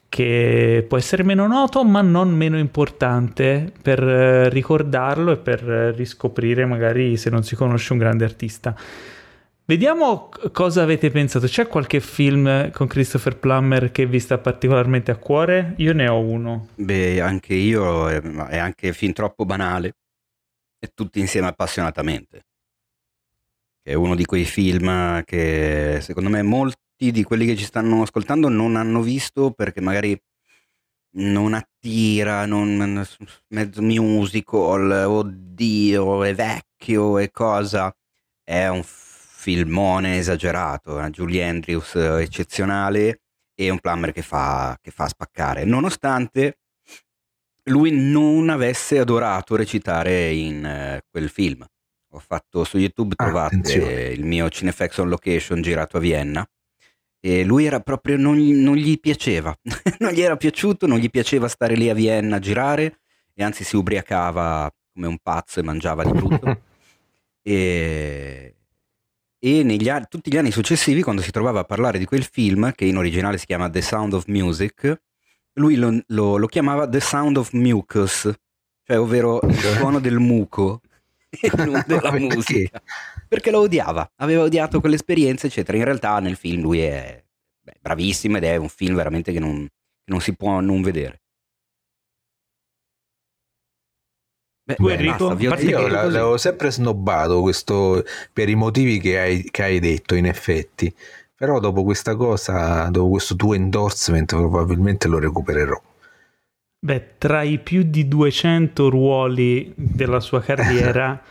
[0.08, 5.90] che può essere meno noto ma non meno importante per eh, ricordarlo e per eh,
[5.90, 8.72] riscoprire magari se non si conosce un grande artista.
[9.70, 11.46] Vediamo cosa avete pensato.
[11.46, 15.74] C'è qualche film con Christopher Plummer che vi sta particolarmente a cuore?
[15.76, 16.70] Io ne ho uno.
[16.74, 19.94] Beh, anche io, è, è anche fin troppo banale,
[20.76, 22.46] e tutti insieme appassionatamente.
[23.80, 28.48] È uno di quei film che secondo me molti di quelli che ci stanno ascoltando
[28.48, 30.20] non hanno visto perché magari
[31.12, 33.06] non attira, non,
[33.50, 37.94] mezzo musical, oddio, è vecchio e cosa.
[38.42, 38.82] È un
[39.40, 43.22] filmone esagerato, eh, Julie Andrews eh, eccezionale
[43.54, 46.58] e un Plummer che fa, che fa spaccare, nonostante
[47.64, 51.64] lui non avesse adorato recitare in eh, quel film.
[52.12, 54.02] Ho fatto su YouTube, Ah, trovate attenzione.
[54.08, 56.46] il mio Cinefx on location girato a Vienna
[57.18, 59.56] e lui era proprio, non, gli- non gli piaceva,
[60.00, 63.00] non gli era piaciuto, non gli piaceva stare lì a Vienna a girare
[63.32, 66.62] e anzi si ubriacava come un pazzo e mangiava di brutto.
[67.42, 68.54] e,
[69.42, 72.72] e negli anni, tutti gli anni successivi, quando si trovava a parlare di quel film,
[72.74, 75.00] che in originale si chiama The Sound of Music,
[75.54, 78.30] lui lo, lo- lo chiamava The Sound of Mucus,
[78.84, 80.82] cioè ovvero il suono del muco
[81.30, 82.82] e non della musica.
[83.26, 85.78] Perché lo odiava, aveva odiato quell'esperienza, eccetera.
[85.78, 87.22] In realtà nel film lui è
[87.62, 91.19] beh, bravissimo ed è un film veramente che non, che non si può non vedere.
[94.70, 95.28] Beh, Tu, Enrico?
[95.36, 100.26] basta, Io l'avevo sempre snobbato questo per i motivi che hai, che hai detto, in
[100.26, 100.92] effetti.
[101.34, 105.80] Però dopo questa cosa, dopo questo tuo endorsement, probabilmente lo recupererò.
[106.82, 111.22] Beh, tra i più di 200 ruoli della sua carriera,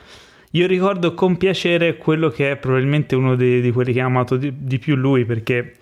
[0.52, 4.38] io ricordo con piacere quello che è probabilmente uno di, di quelli che ha amato
[4.38, 5.76] di, di più lui, perché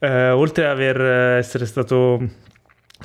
[0.00, 2.20] eh, oltre ad aver, eh, essere stato,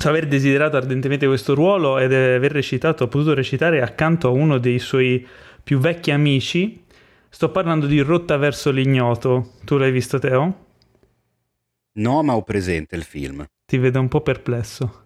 [0.08, 5.26] aver desiderato ardentemente questo ruolo ed aver recitato, potuto recitare accanto a uno dei suoi
[5.62, 6.82] più vecchi amici,
[7.28, 9.52] sto parlando di Rotta verso l'ignoto.
[9.64, 10.64] Tu l'hai visto, Teo?
[11.92, 13.44] No, ma ho presente il film.
[13.66, 15.04] Ti vedo un po' perplesso.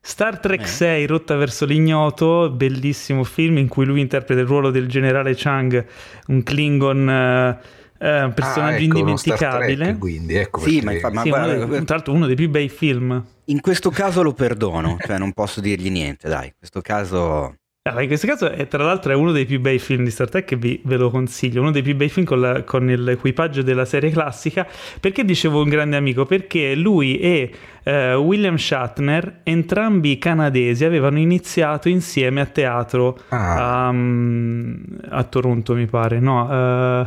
[0.00, 0.66] Star Trek Eh.
[0.66, 5.84] 6, Rotta verso l'ignoto, bellissimo film in cui lui interpreta il ruolo del generale Chang,
[6.26, 7.58] un Klingon, eh,
[7.98, 9.84] eh, un personaggio Ah, ecco, indimenticabile.
[9.84, 12.26] Trek, quindi, ecco Sì, perché- ma infa- ma Sì, guarda, uno dei- tra l'altro uno
[12.26, 13.24] dei più bei film.
[13.46, 16.46] in questo caso lo perdono, cioè non posso dirgli niente, dai.
[16.46, 17.54] In questo caso
[17.86, 20.30] Allora, in questo caso, è, tra l'altro, è uno dei più bei film di Star
[20.30, 21.60] Trek che vi, ve lo consiglio.
[21.60, 24.66] Uno dei più bei film con, la- con l'equipaggio della serie classica.
[24.98, 26.24] Perché dicevo un grande amico?
[26.24, 27.50] Perché lui e
[27.82, 33.88] eh, William Shatner, entrambi canadesi, avevano iniziato insieme a teatro Ah.
[33.88, 34.74] a, mm,
[35.10, 36.20] a Toronto, mi pare.
[36.20, 37.06] No, eh,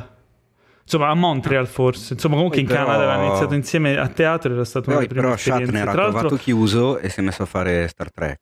[0.87, 2.13] insomma, a Montreal forse.
[2.13, 4.53] Insomma, comunque Poi in però- Canada avevano iniziato insieme a teatro.
[4.53, 5.65] Era stata una delle prime però esperienze.
[5.65, 8.39] Shatner ha l'altro, trovato chiuso e si è messo a fare Star Trek.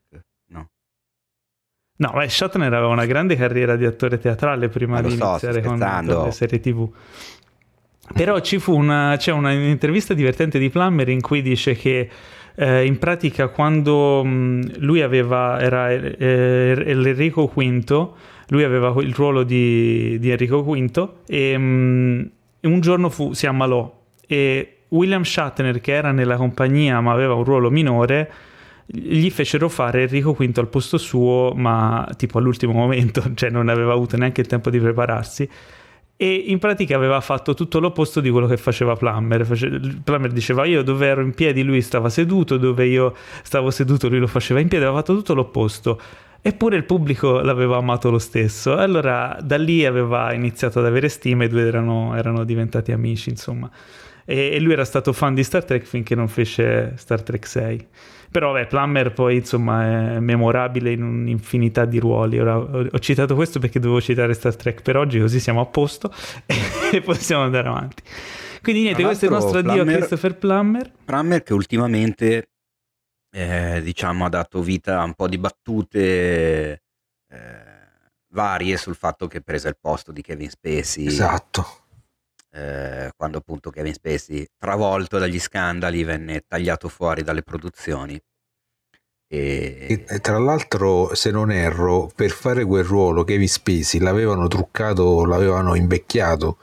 [0.49, 0.69] No.
[1.97, 5.25] No, beh, Shatner aveva una grande carriera di attore teatrale prima Ma lo di so,
[5.27, 6.89] iniziare con, le serie TV.
[8.13, 12.07] Però ci fu una, c'è una intervista divertente di Plummer in cui dice che
[12.55, 18.09] eh, in pratica quando mh, lui aveva, era eh, l'Enrico V,
[18.49, 22.31] lui aveva il ruolo di, di Enrico V e mh,
[22.65, 27.43] un giorno fu- si ammalò e William Shatner che era nella compagnia ma aveva un
[27.43, 28.31] ruolo minore
[28.85, 33.93] gli fecero fare Enrico V al posto suo, ma tipo all'ultimo momento, cioè non aveva
[33.93, 35.49] avuto neanche il tempo di prepararsi.
[36.17, 39.45] E in pratica aveva fatto tutto l'opposto di quello che faceva Plummer.
[40.03, 43.13] Plummer diceva io dove ero in piedi, lui stava seduto, dove io
[43.43, 45.99] stavo seduto, lui lo faceva in piedi, aveva fatto tutto l'opposto.
[46.47, 48.77] Eppure il pubblico l'aveva amato lo stesso.
[48.77, 53.31] Allora da lì aveva iniziato ad avere stima e i due erano, erano diventati amici,
[53.31, 53.67] insomma.
[54.23, 57.87] E, e, lui era stato fan di Star Trek finché non fece Star Trek 6.
[58.29, 62.39] Però beh, Plummer poi insomma è memorabile in un'infinità di ruoli.
[62.39, 65.65] Ora ho, ho citato questo perché dovevo citare Star Trek per oggi, così siamo a
[65.65, 66.13] posto
[66.91, 68.03] e possiamo andare avanti.
[68.61, 70.91] Quindi niente, questo è il nostro addio a Christopher Plummer.
[71.05, 72.49] Plummer che ultimamente
[73.35, 76.81] eh, diciamo, ha dato vita a un po' di battute
[77.29, 77.75] eh,
[78.29, 81.05] varie sul fatto che prese il posto di Kevin Spacey.
[81.05, 81.83] Esatto.
[82.49, 88.17] Eh, quando appunto Kevin Spacey, travolto dagli scandali, venne tagliato fuori dalle produzioni.
[89.27, 90.05] E...
[90.07, 95.75] E, tra l'altro, se non erro, per fare quel ruolo Kevin Spacey l'avevano truccato, l'avevano
[95.75, 96.57] invecchiato,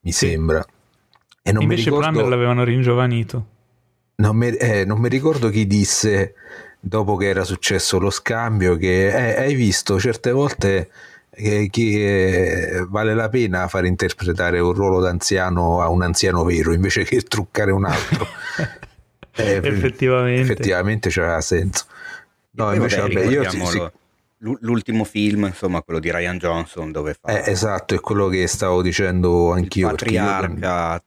[0.00, 0.30] mi sì.
[0.30, 0.64] sembra.
[1.42, 2.10] E non Invece mi ricordo...
[2.10, 3.51] Plummer l'avevano ringiovanito.
[4.22, 6.34] Non mi, eh, non mi ricordo chi disse
[6.78, 10.90] dopo che era successo lo scambio che eh, hai visto certe volte
[11.28, 16.72] che, che eh, vale la pena far interpretare un ruolo d'anziano a un anziano vero
[16.72, 18.28] invece che truccare un altro.
[19.34, 20.40] eh, effettivamente.
[20.40, 21.86] Effettivamente c'aveva senso.
[22.52, 23.90] No, invece vabbè, vabbè io sì, sì.
[24.38, 27.42] L'ultimo film, insomma, quello di Ryan Johnson, dove fa.
[27.42, 29.86] Eh, esatto, è quello che stavo dicendo anch'io.
[29.86, 31.02] Il patriarca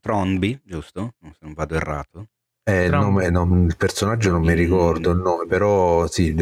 [0.00, 1.14] Tronby, giusto?
[1.20, 2.28] Se non vado errato.
[2.64, 6.32] Eh, il, nome, non, il, personaggio non mi ricordo il nome, però sì,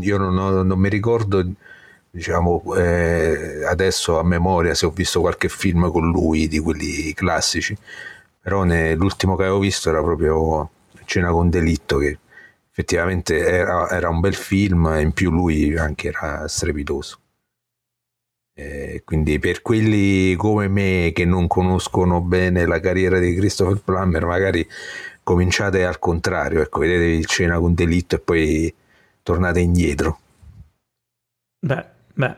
[0.00, 1.46] io non, ho, non mi ricordo,
[2.10, 7.76] diciamo, eh, adesso a memoria se ho visto qualche film con lui di quelli classici,
[8.40, 10.70] però ne, l'ultimo che avevo visto era proprio
[11.04, 12.18] Cena con delitto, che
[12.70, 17.18] effettivamente era, era un bel film e in più lui anche era strepitoso.
[18.60, 24.26] Eh, quindi per quelli come me che non conoscono bene la carriera di Christopher Plummer,
[24.26, 24.68] magari
[25.22, 28.74] cominciate al contrario, ecco, vedetevi il cena con delitto e poi
[29.22, 30.18] tornate indietro.
[31.58, 32.36] Beh, beh.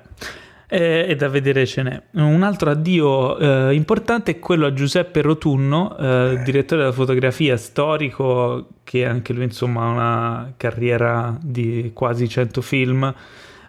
[0.68, 2.03] Eh, è da vedere ce n'è.
[2.12, 6.43] Un altro addio eh, importante è quello a Giuseppe Rotunno, eh, eh.
[6.45, 13.12] direttore della fotografia storico, che anche lui insomma ha una carriera di quasi 100 film,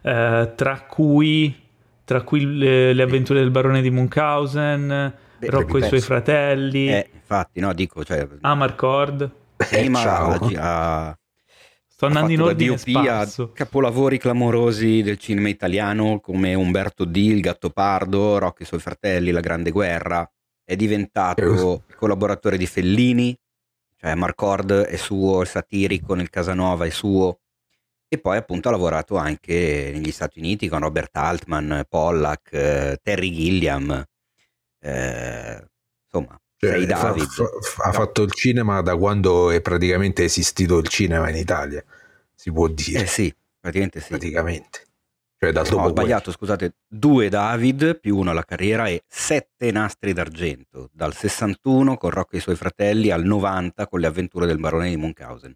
[0.03, 1.62] eh, tra cui,
[2.03, 6.89] tra cui le, le, avventure del barone di Munchausen, Beh, Rocco e i suoi fratelli.
[6.89, 8.27] Eh, infatti, no, dico, cioè...
[8.41, 9.31] Amarcord.
[9.55, 11.17] Prima eh, a,
[12.03, 12.75] Sto andando in ordine
[13.07, 18.81] a capolavori clamorosi del cinema italiano come Umberto D, Il Gattopardo, Rocco e i suoi
[18.81, 20.29] fratelli, La Grande Guerra.
[20.65, 23.37] È diventato collaboratore di Fellini,
[23.95, 27.39] cioè Marcord è suo, il satirico nel Casanova è suo.
[28.13, 33.31] E poi appunto ha lavorato anche negli Stati Uniti con Robert Altman, Pollack, eh, Terry
[33.31, 34.05] Gilliam.
[34.79, 35.67] Eh,
[36.03, 41.27] insomma, cioè, fa, fa, ha fatto il cinema da quando è praticamente esistito il cinema
[41.31, 41.83] in Italia,
[42.35, 43.01] si può dire.
[43.01, 44.09] Eh sì, praticamente sì.
[44.09, 44.83] Praticamente.
[45.39, 50.13] Cioè, dal no, ho sbagliato, scusate, due David più uno alla carriera e sette nastri
[50.13, 54.59] d'argento, dal 61 con Rocco e i suoi fratelli al 90 con le avventure del
[54.59, 55.55] barone di Munchausen.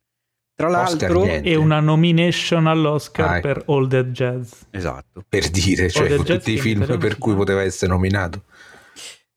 [0.58, 3.48] Tra l'altro, e una nomination all'Oscar ah, ecco.
[3.48, 4.54] per All Dead Jazz.
[4.72, 5.24] Esatto.
[5.30, 8.46] Per dire, cioè, tutti i film per cui poteva essere nominato.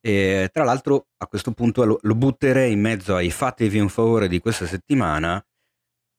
[0.01, 4.29] E, tra l'altro, a questo punto lo, lo butterei in mezzo ai fatevi un favore
[4.29, 5.45] di questa settimana.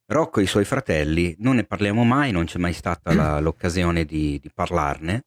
[0.06, 4.04] Rocco e i suoi fratelli, non ne parliamo mai, non c'è mai stata la, l'occasione
[4.04, 5.24] di, di parlarne.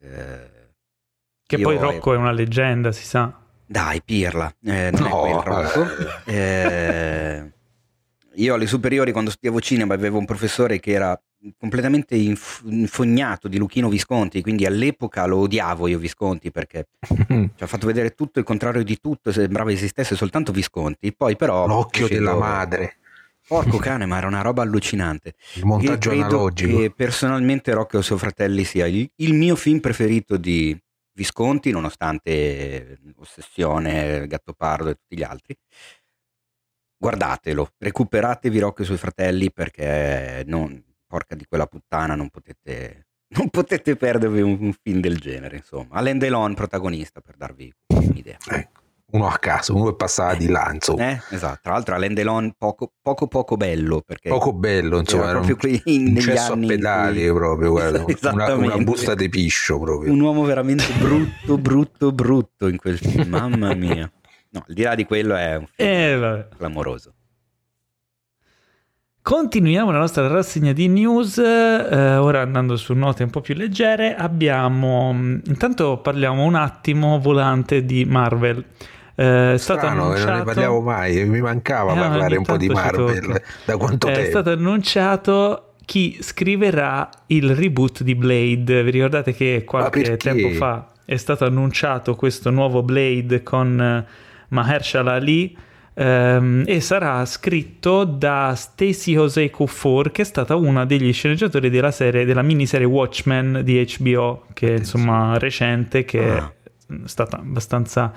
[0.00, 0.50] Eh,
[1.44, 2.14] che poi Rocco è...
[2.14, 3.36] è una leggenda, si sa.
[3.66, 5.86] Dai, pirla, eh, non no, è quel Rocco.
[6.26, 7.52] Eh,
[8.34, 11.20] io alle superiori, quando studiavo cinema, avevo un professore che era
[11.58, 17.66] completamente inf- infognato di Luchino Visconti, quindi all'epoca lo odiavo io Visconti perché ci ha
[17.66, 21.66] fatto vedere tutto il contrario di tutto, sembrava esistesse soltanto Visconti, poi però...
[21.66, 22.96] L'occhio della madre.
[23.46, 25.34] Porco cane, ma era una roba allucinante.
[25.54, 26.78] Il montaggio credo analogico.
[26.78, 30.78] Che personalmente Rocchio e suo fratelli sia il, il mio film preferito di
[31.12, 35.56] Visconti, nonostante Ossessione, Gattopardo e tutti gli altri
[37.00, 43.06] guardatelo, recuperatevi Rocco e i suoi fratelli perché non, porca di quella puttana, non potete,
[43.36, 45.96] non potete perdervi un, un, film del genere, insomma.
[45.96, 48.36] Alain Delon protagonista, per darvi un'idea.
[48.50, 48.68] Eh,
[49.12, 51.10] uno a caso, uno è passato di là, insomma.
[51.10, 54.28] Eh, esatto, tra l'altro Alain Delon poco, poco, poco bello, perché...
[54.28, 57.32] Poco bello, insomma, era, era proprio un, un cesso a pedali cui...
[57.32, 60.12] proprio, guarda, una, una, busta di piscio proprio.
[60.12, 64.12] Un uomo veramente brutto, brutto, brutto in quel film, mamma mia.
[64.52, 67.14] No, al di là di quello è un film eh, clamoroso.
[69.22, 74.16] Continuiamo la nostra rassegna di news, eh, ora andando su note un po' più leggere,
[74.16, 78.64] abbiamo, mm, intanto parliamo un attimo volante di Marvel.
[79.14, 80.30] Eh, è stato Strano, annunciato...
[80.30, 84.12] non ne parliamo mai, mi mancava eh, parlare un po' di Marvel, da quanto è
[84.12, 84.26] tempo?
[84.26, 88.82] È stato annunciato chi scriverà il reboot di Blade.
[88.82, 95.14] Vi ricordate che qualche tempo fa è stato annunciato questo nuovo Blade con eh, Mahershala
[95.14, 95.56] Ali
[95.94, 101.90] ehm, e sarà scritto da Stacy Jose Kufor che è stata una degli sceneggiatori della
[101.90, 106.52] serie della miniserie Watchmen di HBO che è insomma recente che ah.
[106.86, 108.12] è stata abbastanza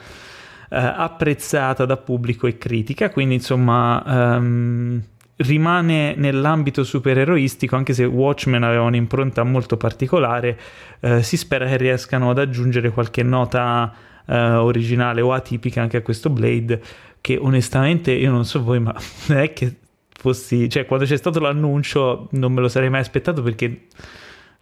[0.69, 5.03] eh, apprezzata da pubblico e critica quindi insomma ehm,
[5.37, 10.59] rimane nell'ambito supereroistico, anche se Watchmen aveva un'impronta molto particolare,
[10.99, 13.93] eh, si spera che riescano ad aggiungere qualche nota
[14.25, 16.81] eh, originale o atipica anche a questo Blade,
[17.21, 18.95] che onestamente io non so voi, ma
[19.27, 19.75] non è che
[20.09, 23.87] fossi, cioè quando c'è stato l'annuncio non me lo sarei mai aspettato perché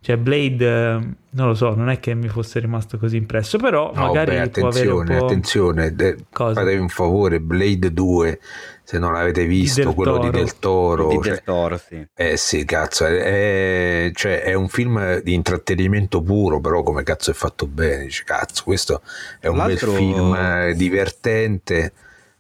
[0.04, 1.00] cioè Blade,
[1.30, 4.50] non lo so, non è che mi fosse rimasto così impresso, però no, magari beh,
[4.50, 5.26] può avere un po'...
[5.26, 8.40] Attenzione, de- fatevi un favore, Blade 2,
[8.82, 10.24] se non l'avete visto, di quello Toro.
[10.24, 11.08] di Del Toro.
[11.08, 12.08] Di cioè, Del Toro, sì.
[12.16, 17.30] Eh sì, cazzo, è, è, cioè, è, un film di intrattenimento puro, però come cazzo
[17.30, 19.04] è fatto bene, dice, cazzo, questo
[19.40, 19.92] è un L'altro...
[19.92, 21.94] bel film divertente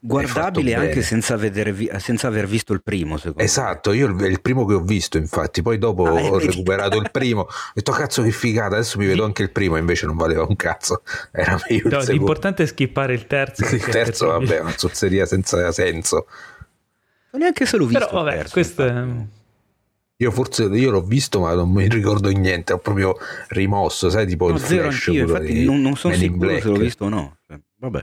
[0.03, 4.65] guardabile anche senza, vi- senza, aver visto il primo secondo esatto io è il primo
[4.65, 7.41] che ho visto infatti poi dopo ah, ho recuperato il primo.
[7.51, 10.55] Ho detto cazzo che figata adesso mi vedo anche il primo invece non valeva un
[10.55, 11.03] cazzo.
[11.31, 16.25] Era meglio no, l'importante è skippare il terzo il terzo vabbè una zozzeria senza senso.
[17.31, 19.05] Non neanche se l'ho visto però vabbè terzo, questo è...
[20.17, 23.17] io forse io l'ho visto ma non mi ricordo niente ho proprio
[23.49, 27.09] rimosso sai tipo no, il flash infatti non, non sono sicuro se l'ho visto o
[27.09, 27.37] no.
[27.47, 28.01] Cioè, vabbè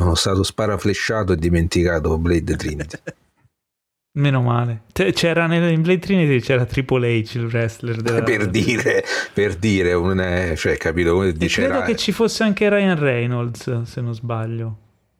[0.00, 2.98] sono stato sparaflesciato e dimenticato Blade Trinity.
[4.18, 4.82] Meno male.
[4.92, 8.00] C'era in Blade Trinity c'era Triple H, il wrestler.
[8.00, 8.22] Della...
[8.22, 11.64] Per dire, per dire, un, cioè, capito come dice.
[11.64, 14.78] Credo che ci fosse anche Ryan Reynolds, se non sbaglio.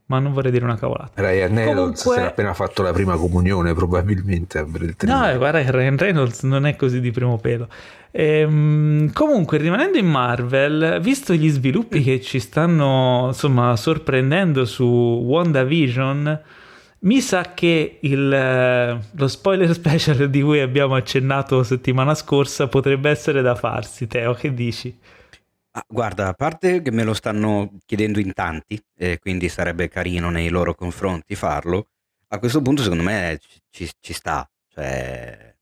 [0.09, 1.21] Ma non vorrei dire una cavolata.
[1.21, 2.15] Ryan Reynolds Comunque...
[2.15, 4.65] si è appena fatto la prima comunione, probabilmente.
[5.03, 7.69] No, guarda che Ryan Reynolds non è così di primo pelo.
[8.11, 16.41] Ehm, comunque, rimanendo in Marvel, visto gli sviluppi che ci stanno insomma sorprendendo su WandaVision,
[17.01, 23.43] mi sa che il, lo spoiler special di cui abbiamo accennato settimana scorsa potrebbe essere
[23.43, 24.07] da farsi.
[24.07, 24.99] Teo, che dici?
[25.79, 30.29] Ah, guarda, a parte che me lo stanno chiedendo in tanti, e quindi sarebbe carino
[30.29, 31.91] nei loro confronti farlo,
[32.29, 33.39] a questo punto secondo me
[33.71, 34.51] ci, ci, sta.
[34.69, 35.55] Cioè,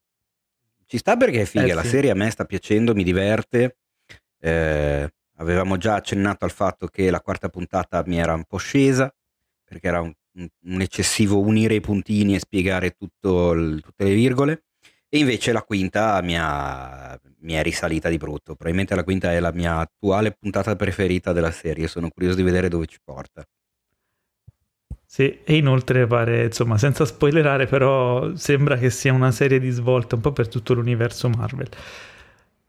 [0.86, 1.88] ci sta perché è figa, eh, la sì.
[1.88, 3.76] serie a me sta piacendo, mi diverte.
[4.40, 9.14] Eh, avevamo già accennato al fatto che la quarta puntata mi era un po' scesa,
[9.64, 14.64] perché era un, un eccessivo unire i puntini e spiegare tutto il, tutte le virgole.
[15.08, 18.54] E invece la quinta mi, ha, mi è risalita di brutto.
[18.54, 21.86] Probabilmente la quinta è la mia attuale puntata preferita della serie.
[21.86, 23.44] Sono curioso di vedere dove ci porta.
[25.08, 30.16] Sì, e inoltre pare, insomma, senza spoilerare, però sembra che sia una serie di svolte
[30.16, 31.68] un po' per tutto l'universo Marvel.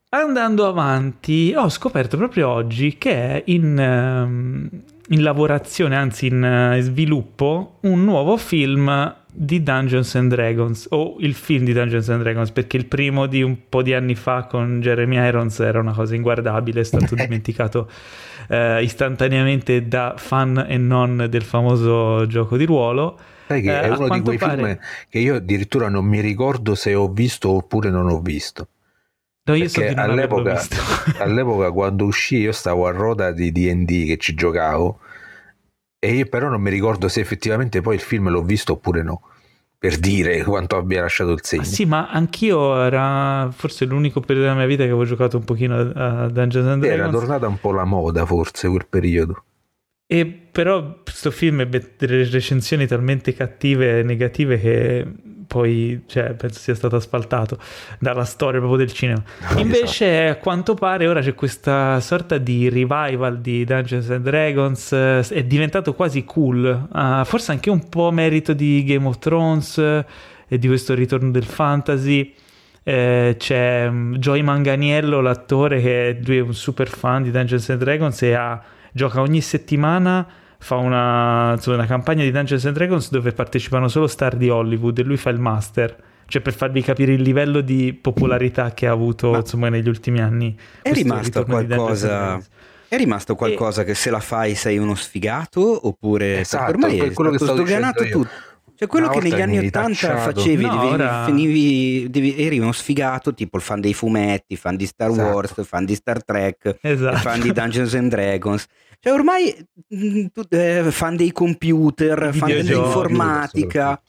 [0.09, 4.69] Andando avanti, ho scoperto proprio oggi che è in, ehm,
[5.09, 11.35] in lavorazione, anzi in uh, sviluppo, un nuovo film di Dungeons and Dragons, o il
[11.35, 14.81] film di Dungeons and Dragons, perché il primo di un po' di anni fa con
[14.81, 17.87] Jeremy Irons era una cosa inguardabile, è stato dimenticato
[18.47, 23.19] eh, istantaneamente da fan e non del famoso gioco di ruolo.
[23.45, 24.55] Sai che eh, è uno di quei pare...
[24.55, 28.69] film che io addirittura non mi ricordo se ho visto oppure non ho visto.
[29.43, 30.59] No, io so all'epoca,
[31.19, 34.99] all'epoca quando uscì io stavo a roda di D&D che ci giocavo
[35.99, 39.21] e io però non mi ricordo se effettivamente poi il film l'ho visto oppure no
[39.79, 41.61] per dire quanto abbia lasciato il segno.
[41.61, 45.43] Ah, sì, ma anch'io era forse l'unico periodo della mia vita che avevo giocato un
[45.43, 46.99] pochino a Dungeons and Dragons.
[46.99, 49.43] Era tornata un po' la moda forse quel periodo.
[50.07, 55.05] E però questo film ebbe delle recensioni talmente cattive e negative che
[55.47, 57.57] poi cioè, penso sia stato asfaltato
[57.99, 59.23] dalla storia proprio del cinema.
[59.57, 60.39] Invece, esatto.
[60.39, 64.91] a quanto pare, ora c'è questa sorta di revival di Dungeons and Dragons.
[64.91, 66.87] È diventato quasi cool.
[66.91, 69.77] Uh, forse anche un po' merito di Game of Thrones
[70.47, 72.33] e di questo ritorno del fantasy.
[72.83, 77.79] Eh, c'è um, Joy Manganiello, l'attore che lui è un super fan di Dungeons and
[77.79, 78.61] Dragons e ha,
[78.93, 80.25] gioca ogni settimana
[80.59, 84.97] fa una, insomma, una campagna di Dungeons and Dragons dove partecipano solo star di Hollywood
[84.97, 85.95] e lui fa il master
[86.27, 90.19] cioè per farvi capire il livello di popolarità che ha avuto Ma insomma negli ultimi
[90.19, 92.41] anni è rimasto qualcosa
[92.89, 93.85] è rimasto qualcosa e...
[93.85, 98.27] che se la fai sei uno sfigato oppure esatto, ormai è quello che sto tutto
[98.77, 101.25] cioè quello che negli anni Ottanta facevi, no, devi, ora...
[101.25, 105.33] finivi, devi, eri uno sfigato, tipo il fan dei fumetti, fan di Star esatto.
[105.33, 107.17] Wars, fan di Star Trek, esatto.
[107.17, 108.67] fan di Dungeons and Dragons.
[108.99, 109.55] Cioè ormai
[109.95, 114.01] mm, tu, eh, fan dei computer, fan dell'informatica.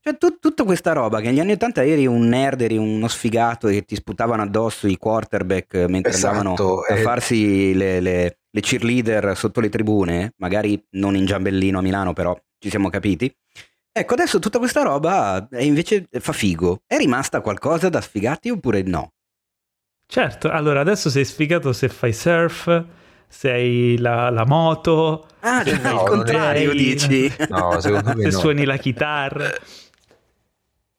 [0.00, 3.68] Cioè tu- tutta questa roba che negli anni 80 eri un nerd, eri uno sfigato
[3.68, 7.02] e ti sputavano addosso i quarterback mentre Esatto, andavano a eh.
[7.02, 12.34] farsi le, le- le cheerleader sotto le tribune, magari non in Giambellino a Milano, però
[12.58, 13.30] ci siamo capiti.
[13.92, 16.82] Ecco, adesso tutta questa roba eh, invece fa figo.
[16.86, 19.12] È rimasta qualcosa da sfigati oppure no?
[20.06, 22.84] Certo, allora adesso sei sfigato se fai surf,
[23.28, 27.32] se hai la, la moto, Ah, se cioè, il no, non è- contrario, sei- dici?
[27.48, 28.38] No, secondo me se no.
[28.38, 29.50] suoni la chitarra.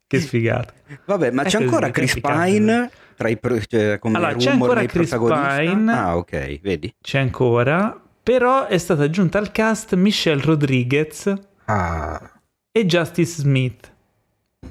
[0.07, 0.73] Che sfigata.
[1.05, 2.19] Vabbè, ma È c'è ancora Chris.
[2.19, 5.09] Pine tra i pro- cioè, come Allora, c'è ancora Chris?
[5.09, 5.91] Pine.
[5.93, 6.93] Ah, ok, vedi.
[7.01, 11.31] C'è ancora, però è stata aggiunta al cast Michelle Rodriguez
[11.65, 12.31] Ah,
[12.71, 13.91] e Justice Smith.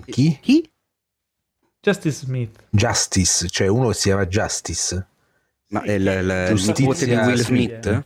[0.06, 0.38] chi?
[0.40, 0.68] Chi?
[1.80, 2.64] Justice Smith.
[2.70, 5.06] Justice, cioè uno che si chiama Justice.
[5.70, 7.82] Ma è il, il, il nipote di Will Smith.
[7.88, 8.04] Smith?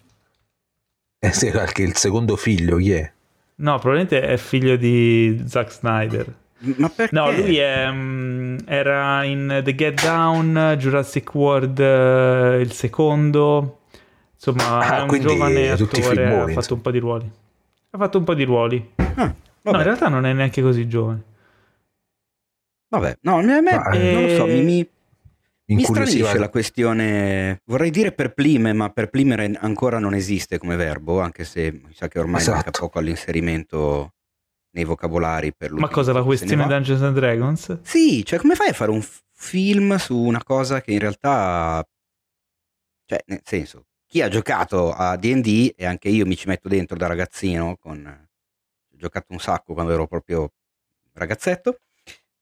[1.25, 3.13] Eh, sì, anche il secondo figlio, chi è?
[3.57, 6.35] No, probabilmente è figlio di Zack Snyder.
[6.77, 7.15] Ma perché?
[7.15, 13.79] No, lui è, mm, era in The Get Down, Jurassic World, eh, il secondo.
[14.35, 16.75] Insomma, Ah, è un giovane attore, ha fatto insomma.
[16.75, 17.31] un po' di ruoli.
[17.91, 18.91] Ha fatto un po' di ruoli.
[19.15, 19.35] Ah,
[19.65, 21.23] No, in realtà non è neanche così giovane.
[22.89, 23.19] vabbè.
[23.23, 24.89] No, a me, Ma, eh, non lo so, mi, mi,
[25.75, 27.61] mi Incuriosiva- stranisce la questione.
[27.65, 32.19] Vorrei dire perplime, ma perplimere ancora non esiste come verbo, anche se mi sa che
[32.19, 32.55] ormai Esatto.
[32.57, 34.15] manca poco all'inserimento
[34.75, 36.67] nei vocabolari per Ma cosa, la questione.
[36.67, 37.79] Dungeons and Dragons?
[37.83, 41.85] Sì, cioè come fai a fare un f- film su una cosa che in realtà,
[43.07, 46.97] cioè nel senso, chi ha giocato a D&D e anche io mi ci metto dentro
[46.97, 50.51] da ragazzino, con, ho giocato un sacco quando ero proprio
[51.15, 51.79] ragazzetto,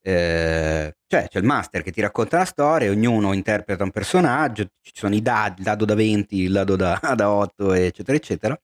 [0.02, 4.92] eh, cioè c'è il master che ti racconta la storia, ognuno interpreta un personaggio, ci
[4.94, 8.60] sono i dadi, il dado da 20, il dado da, da 8, eccetera, eccetera,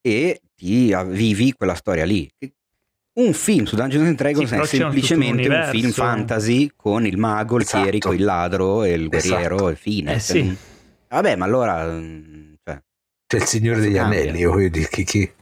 [0.00, 2.28] e ti vivi quella storia lì.
[3.18, 5.70] Un film su Dungeons and Dragons Sì, è un semplicemente un universo.
[5.70, 7.82] film fantasy con il mago, il Esatto.
[7.82, 9.68] chierico, il ladro e il guerriero Esatto.
[9.70, 10.10] e fine.
[10.14, 10.42] Eh Cioè, sì.
[10.44, 10.56] non-
[11.08, 11.86] Vabbè, ma allora...
[11.92, 12.82] mm, Cioè,
[13.26, 14.20] C'è il Signore degli Cambia.
[14.20, 15.32] Anelli, voglio dire, chi, chi-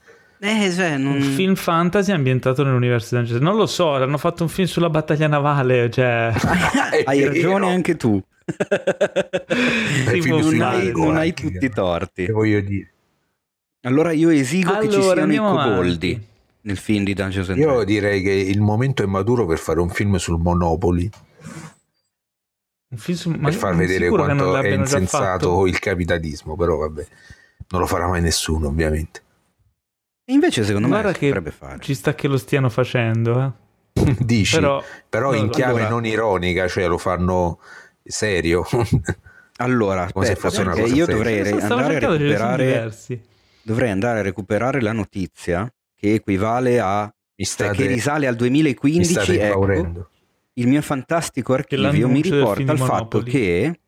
[0.45, 4.43] eh, cioè, non- Un film fantasy ambientato nell'universo di Dungeons Non lo so, hanno fatto
[4.43, 6.33] un film sulla battaglia navale, cioè...
[7.05, 8.21] Hai ragione anche tu.
[10.25, 12.27] Non hai, non hai tutti i torti.
[12.27, 12.93] che voglio dire.
[13.83, 16.27] Allora io esigo che ci Allora, siano i coboldi avanti.
[16.63, 17.87] nel film di Dungeons and Io Dragons.
[17.87, 21.11] direi che il momento è maturo per fare un film sul Monopoli,
[22.91, 23.31] Un film su...
[23.31, 27.07] ma per far vedere quanto è insensato il capitalismo, però vabbè,
[27.71, 29.23] non lo farà mai nessuno ovviamente.
[30.25, 31.79] E invece secondo me Guarda si che potrebbe fare.
[31.81, 33.41] ci sta che lo stiano facendo,
[33.95, 34.15] eh.
[34.21, 35.35] Dici, però, Però...
[35.35, 37.61] in no, chiave allora- non ironica, cioè lo fanno
[38.03, 38.67] serio.
[39.59, 42.93] Allora, Come se aspetta, fosse una perché cosa io dovrei Stavo andare a recuperare
[43.63, 47.05] dovrei andare a recuperare la notizia che equivale a
[47.37, 50.09] mi cioè, state, che risale al mi 2015 state ecco,
[50.55, 53.79] il mio fantastico archivio mi riporta al fatto che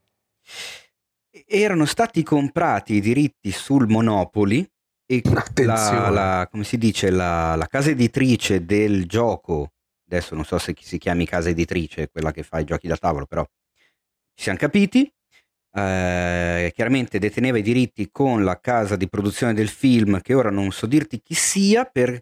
[1.47, 4.65] erano stati comprati i diritti sul Monopoli
[5.07, 6.11] e la, Attenzione.
[6.11, 9.73] la- come si dice la, la casa editrice del gioco
[10.09, 13.27] adesso non so se si chiami casa editrice quella che fa i giochi da tavolo
[13.27, 13.45] però
[14.35, 15.11] ci siamo capiti
[15.73, 20.71] eh, chiaramente deteneva i diritti con la casa di produzione del film che ora non
[20.73, 22.21] so dirti chi sia per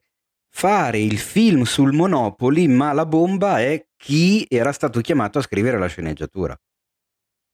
[0.50, 5.78] fare il film sul Monopoli ma la bomba è chi era stato chiamato a scrivere
[5.78, 6.56] la sceneggiatura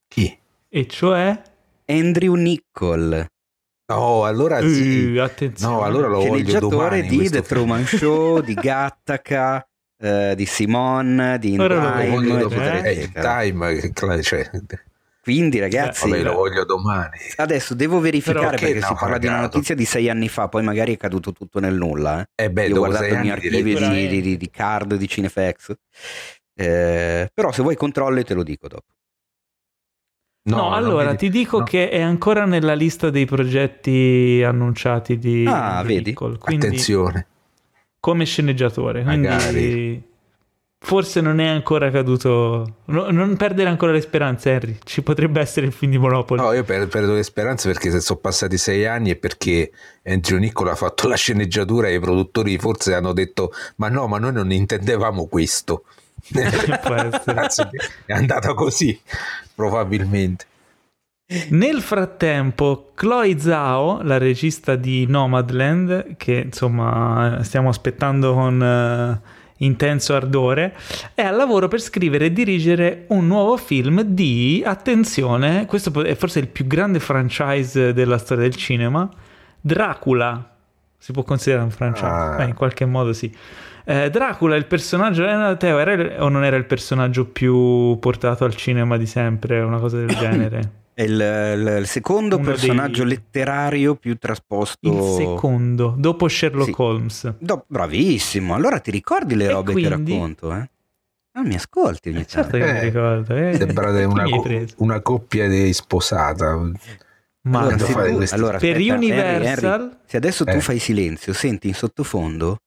[0.09, 0.37] Chi?
[0.69, 1.43] E cioè...
[1.87, 3.27] Andrew Nichol
[3.95, 5.15] No, allora sì.
[5.17, 5.75] Uh, attenzione.
[5.75, 9.67] No, allora lo voglio domani di The Truman Show di Gattaca
[10.03, 14.51] eh, di Simone di In Ora lo Lo Time, voglio Time, eh, time, cioè,
[15.23, 16.37] quindi ragazzi vabbè, lo beh.
[16.37, 17.19] voglio domani.
[17.37, 20.49] adesso devo verificare Però che perché si parla di una notizia di sei anni fa
[20.49, 22.45] poi magari è caduto tutto nel nulla eh.
[22.45, 25.75] Eh beh, Io ho guardato archivio direi direi- di, di- di- di card di Cinefax
[26.55, 28.85] Eh, però se vuoi controlli te lo dico dopo
[30.43, 31.65] No, non allora ti dico no.
[31.65, 35.83] che è ancora nella lista dei progetti annunciati di, Ah?
[35.83, 37.27] Nicole, quindi Attenzione.
[38.01, 39.03] come sceneggiatore.
[39.03, 40.03] Quindi Magari.
[40.79, 42.77] forse non è ancora caduto.
[42.87, 44.79] no- non perdere ancora le speranze, Henry.
[44.83, 46.41] Ci potrebbe essere il film di Monopoli.
[46.41, 49.71] No, io per- perdo le speranze perché se sono passati sei anni è perché
[50.05, 54.19] Andrew Niccolo ha fatto la sceneggiatura e i produttori forse hanno detto ma no, ma
[54.19, 55.85] noi non intendevamo questo.
[57.35, 57.63] Anzi,
[58.07, 59.01] è andata così,
[59.55, 60.47] probabilmente.
[61.51, 69.21] Nel frattempo, Chloe Zhao, la regista di Nomadland, che insomma stiamo aspettando con eh,
[69.59, 70.75] intenso ardore,
[71.15, 76.41] è al lavoro per scrivere e dirigere un nuovo film di, attenzione, questo è forse
[76.41, 79.09] il più grande franchise della storia del cinema,
[79.61, 80.57] Dracula.
[80.99, 82.07] Si può considerare un franchise?
[82.07, 82.37] Ah.
[82.39, 83.33] Beh, in qualche modo sì.
[83.91, 88.45] Eh, Dracula, il personaggio, eh, Teo, era il- o non era il personaggio più portato
[88.45, 89.61] al cinema di sempre?
[89.61, 90.73] Una cosa del genere?
[90.95, 94.79] È il, il- il secondo Uno personaggio dei- letterario più trasposto.
[94.89, 96.75] Il secondo, dopo Sherlock Sì.
[96.83, 97.35] Holmes.
[97.39, 100.13] Do- bravissimo, allora ti ricordi le E robe che quindi?
[100.13, 100.55] racconto?
[100.55, 100.71] Eh?
[101.33, 102.67] Ah, mi ascolti ogni Eh, certo tanto.
[102.67, 103.35] che mi Eh, ricordo.
[103.35, 104.45] Eh, Sembrate chi una, co-
[104.77, 106.55] una coppia di sposata.
[107.43, 109.81] Ma Allora, se, tu- questi- allora, per aspetta, Universal...
[109.81, 110.61] Henry, se adesso tu Eh.
[110.61, 112.59] fai silenzio, senti in sottofondo,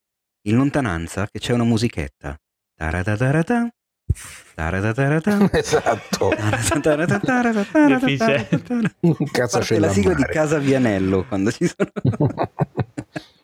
[0.46, 2.36] in lontananza, che c'è una musichetta.
[2.76, 3.68] Taratataratà,
[4.54, 6.30] taratataratà, esatto.
[9.30, 10.24] Casa Parte c'è la la sigla di.
[10.24, 11.90] Casa Vianello quando ci sono.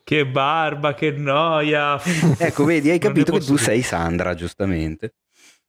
[0.02, 2.00] Che barba, che noia.
[2.36, 3.62] ecco, vedi, hai capito che tu dire.
[3.62, 5.14] sei Sandra, giustamente.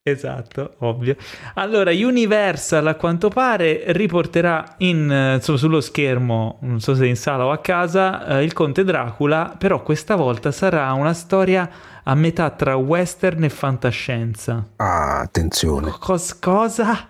[0.03, 1.15] Esatto, ovvio.
[1.53, 7.45] Allora, Universal a quanto pare riporterà in, insomma, sullo schermo, non so se in sala
[7.45, 11.69] o a casa, eh, il Conte Dracula, però questa volta sarà una storia
[12.02, 14.69] a metà tra western e fantascienza.
[14.78, 15.94] Ah, attenzione.
[15.99, 17.10] Cos- cosa?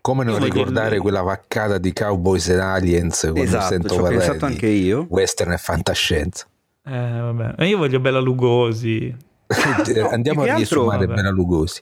[0.00, 3.94] Come non voglio ricordare dire- quella vaccata di Cowboys and Aliens quando esatto, sento ci
[3.94, 5.06] ho parlare pensato di anche io.
[5.08, 6.46] western e fantascienza.
[6.84, 6.90] Eh,
[7.20, 7.54] vabbè.
[7.58, 9.14] Ma Io voglio Bella Lugosi.
[10.10, 11.06] Andiamo più a vabbè.
[11.06, 11.80] Bela Lugosi.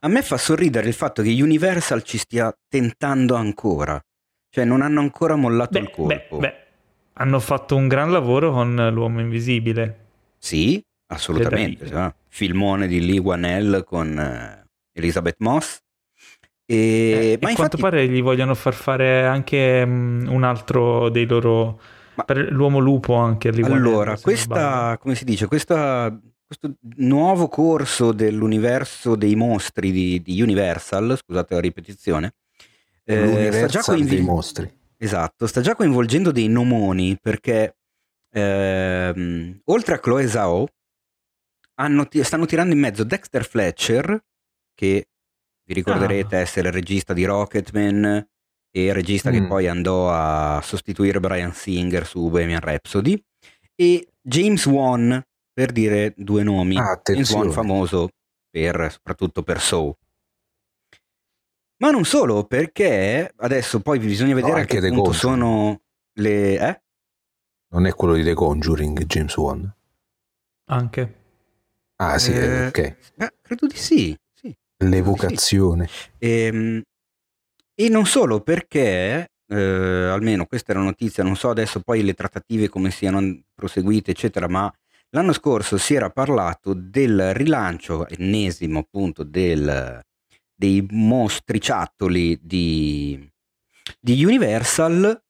[0.00, 4.02] A me fa sorridere il fatto che Universal ci stia tentando ancora.
[4.50, 6.36] Cioè, non hanno ancora mollato il Beh, colpo.
[6.36, 6.54] beh, beh,
[7.14, 9.98] hanno fatto un gran lavoro con l'uomo invisibile.
[10.38, 11.88] Sì, assolutamente.
[11.88, 12.14] No?
[12.28, 15.78] Filmone di Lee Wanell con eh, Elizabeth Moss.
[16.66, 21.26] E, Eh, ma infatti, quanto pare gli vogliono far fare anche mm, un altro dei
[21.26, 21.80] loro
[22.14, 26.14] Ma- per l'uomo lupo anche a Liwanello, allora, questa, come si dice, questa-
[26.56, 32.34] questo nuovo corso dell'universo dei mostri di, di Universal, scusate la ripetizione,
[33.04, 34.80] eh, sta già coinvol- dei mostri.
[34.98, 37.76] Esatto, sta già coinvolgendo dei nomoni perché
[38.34, 40.66] ehm, oltre a Chloe Zhao
[41.80, 44.22] hanno ti- stanno tirando in mezzo Dexter Fletcher
[44.74, 45.06] che
[45.64, 46.40] vi ricorderete Ah.
[46.40, 48.04] essere il regista di Rocketman
[48.70, 49.46] e il regista che Mm.
[49.48, 53.20] poi andò a sostituire Brian Singer su Bohemian Rhapsody
[53.74, 55.22] e James Wan
[55.52, 58.08] per dire due nomi Ah, James Wan famoso
[58.50, 59.94] per, soprattutto per Saw
[61.82, 65.20] ma non solo perché adesso poi bisogna vedere anche che The appunto Conjuring.
[65.40, 65.80] sono
[66.20, 66.82] le eh?
[67.72, 69.74] Non è quello di The Conjuring, James Wan.
[70.70, 71.20] anche
[71.96, 72.78] Ah, sì, Eh, ok.
[72.78, 74.54] eh, credo di sì, sì.
[74.84, 75.88] L'evocazione.
[76.18, 76.82] Ehm,
[77.74, 82.12] E, non solo perché, eh, almeno questa è la notizia, non so adesso poi le
[82.14, 84.70] trattative come siano proseguite, eccetera, ma
[85.14, 90.00] l'anno scorso si era parlato del rilancio ennesimo appunto del,
[90.54, 93.30] dei mostriciattoli di,
[94.00, 95.22] di Universal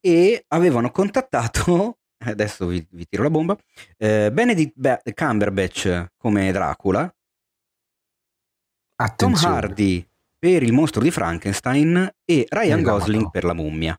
[0.00, 3.56] e avevano contattato, adesso vi, vi tiro la bomba,
[3.96, 7.12] eh, Benedict Ba- Cumberbatch come Dracula, Tom
[9.06, 9.56] Attenzione.
[9.56, 10.06] Hardy
[10.38, 13.98] per il mostro di Frankenstein e Ryan Gosling per la mummia.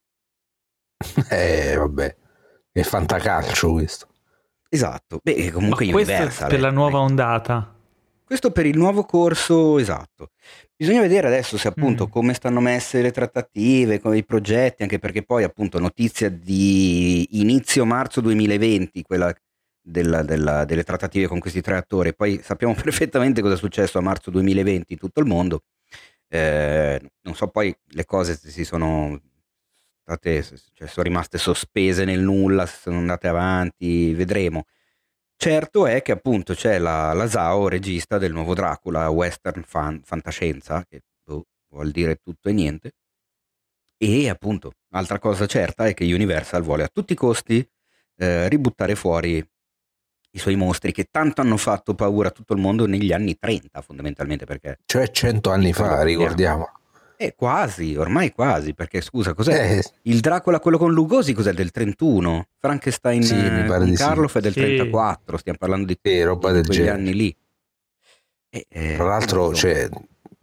[1.30, 2.16] Eh, vabbè.
[2.72, 4.11] È fantacalcio questo.
[4.74, 6.58] Esatto, beh, comunque Ma questo per eh.
[6.60, 7.76] la nuova ondata
[8.24, 10.30] Questo per il nuovo corso, esatto.
[10.78, 12.10] Bisogna vedere adesso se appunto Mm.
[12.10, 17.86] come stanno messe le trattative, come i progetti, anche perché poi appunto notizia di inizio
[17.86, 19.34] marzo 2020, quella
[19.84, 22.74] della- della- delle trattative con questi tre attori, poi sappiamo
[23.10, 25.64] perfettamente cosa è successo a marzo 2020 in tutto il mondo.
[26.30, 29.20] Eh, non so poi le cose se si sono
[30.04, 34.66] state, cioè sono rimaste sospese nel nulla, sono andate avanti, vedremo.
[35.36, 40.86] Certo è che appunto c'è la, la Zhao, regista del nuovo Dracula, western fan- fantascienza,
[40.88, 42.92] che boh, vuol dire tutto e niente.
[43.98, 47.68] E appunto, altra cosa certa è che Universal vuole a tutti i costi
[48.18, 49.44] eh, ributtare fuori
[50.34, 53.82] i suoi mostri che tanto hanno fatto paura a tutto il mondo negli anni 30
[53.82, 56.81] fondamentalmente perché Cioè cento anni fa, ricordiamo.
[57.28, 59.78] È quasi, ormai quasi, perché scusa, cos'è?
[59.78, 61.54] Eh, Il Dracula, quello con Lugosi, cos'è?
[61.54, 62.48] Del 31?
[62.60, 64.04] Frankenstein Sì, mi eh, pare di sì.
[64.04, 64.60] Karloff è del Sì.
[64.60, 66.96] 34, stiamo parlando di, sì, roba di del quegli genere.
[66.98, 67.36] anni lì.
[68.50, 69.88] E, eh, Tra l'altro, cioè,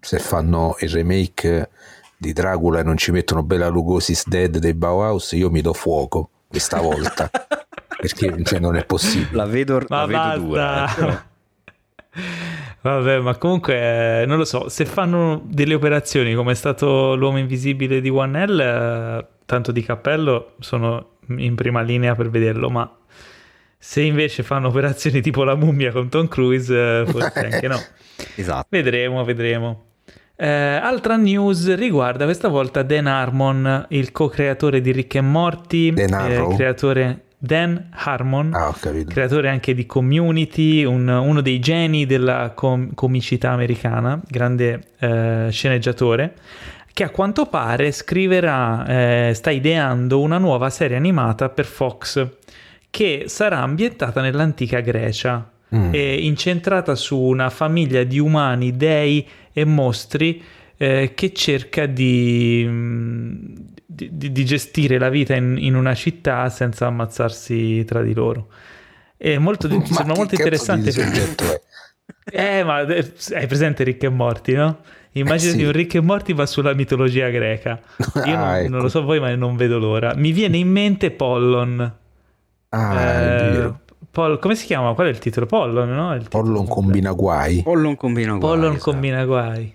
[0.01, 1.69] se fanno il remake
[2.17, 6.31] di Dracula e non ci mettono Bella Lugosi's Dead dei Bauhaus, io mi do fuoco
[6.49, 7.31] questa volta.
[8.01, 9.37] perché cioè, non è possibile.
[9.37, 10.97] la vedo, la vedo dura.
[10.97, 11.27] eh.
[12.81, 17.39] Vabbè ma comunque eh, non lo so se fanno delle operazioni come è stato l'uomo
[17.39, 22.91] invisibile di One L eh, tanto di cappello sono in prima linea per vederlo ma
[23.77, 27.79] se invece fanno operazioni tipo la mummia con Tom Cruise eh, forse anche no
[28.35, 28.67] Esatto.
[28.71, 29.85] Vedremo, vedremo.
[30.37, 36.13] Eh, altra news riguarda questa volta Dan Harmon, il co-creatore di Rick e Morty, Dan
[36.13, 36.55] Harrow?
[36.55, 38.75] creatore Dan Harmon, Ah,
[39.07, 46.35] creatore anche di Community, un- uno dei geni della com- comicità americana, grande eh, sceneggiatore,
[46.93, 48.85] che a quanto pare scriverà,
[49.29, 52.27] eh, sta ideando una nuova serie animata per Fox
[52.91, 55.91] che sarà ambientata nell'antica Grecia Mm.
[55.93, 60.43] e incentrata su una famiglia di umani, dei e mostri
[60.79, 63.45] eh, che cerca di, mm,
[64.11, 68.49] di- di- gestire la vita in, in una città senza ammazzarsi tra di loro.
[69.17, 70.91] È molto, Ma sembra che molto interessante.
[70.91, 72.59] è?
[72.61, 74.79] Eh, ma eh, hai presente Rick e Morty, no?
[75.13, 75.67] Immaginati Eh, sì.
[75.67, 77.81] un Rick e Morty ma sulla mitologia greca.
[78.25, 78.69] Io non, Ah, ecco.
[78.71, 80.15] non lo so voi, ma non vedo l'ora.
[80.15, 81.97] Mi viene in mente Pollon.
[82.71, 83.81] Ah, è Eh, vero.
[84.11, 84.95] Pol- come si chiama?
[84.95, 85.47] Qual è il titolo?
[85.47, 86.15] Pollon, no?
[86.15, 87.63] Il titolo Pollon combina guai.
[87.63, 88.91] Pollon combina guai, Pollon esatto.
[88.91, 89.75] combina guai.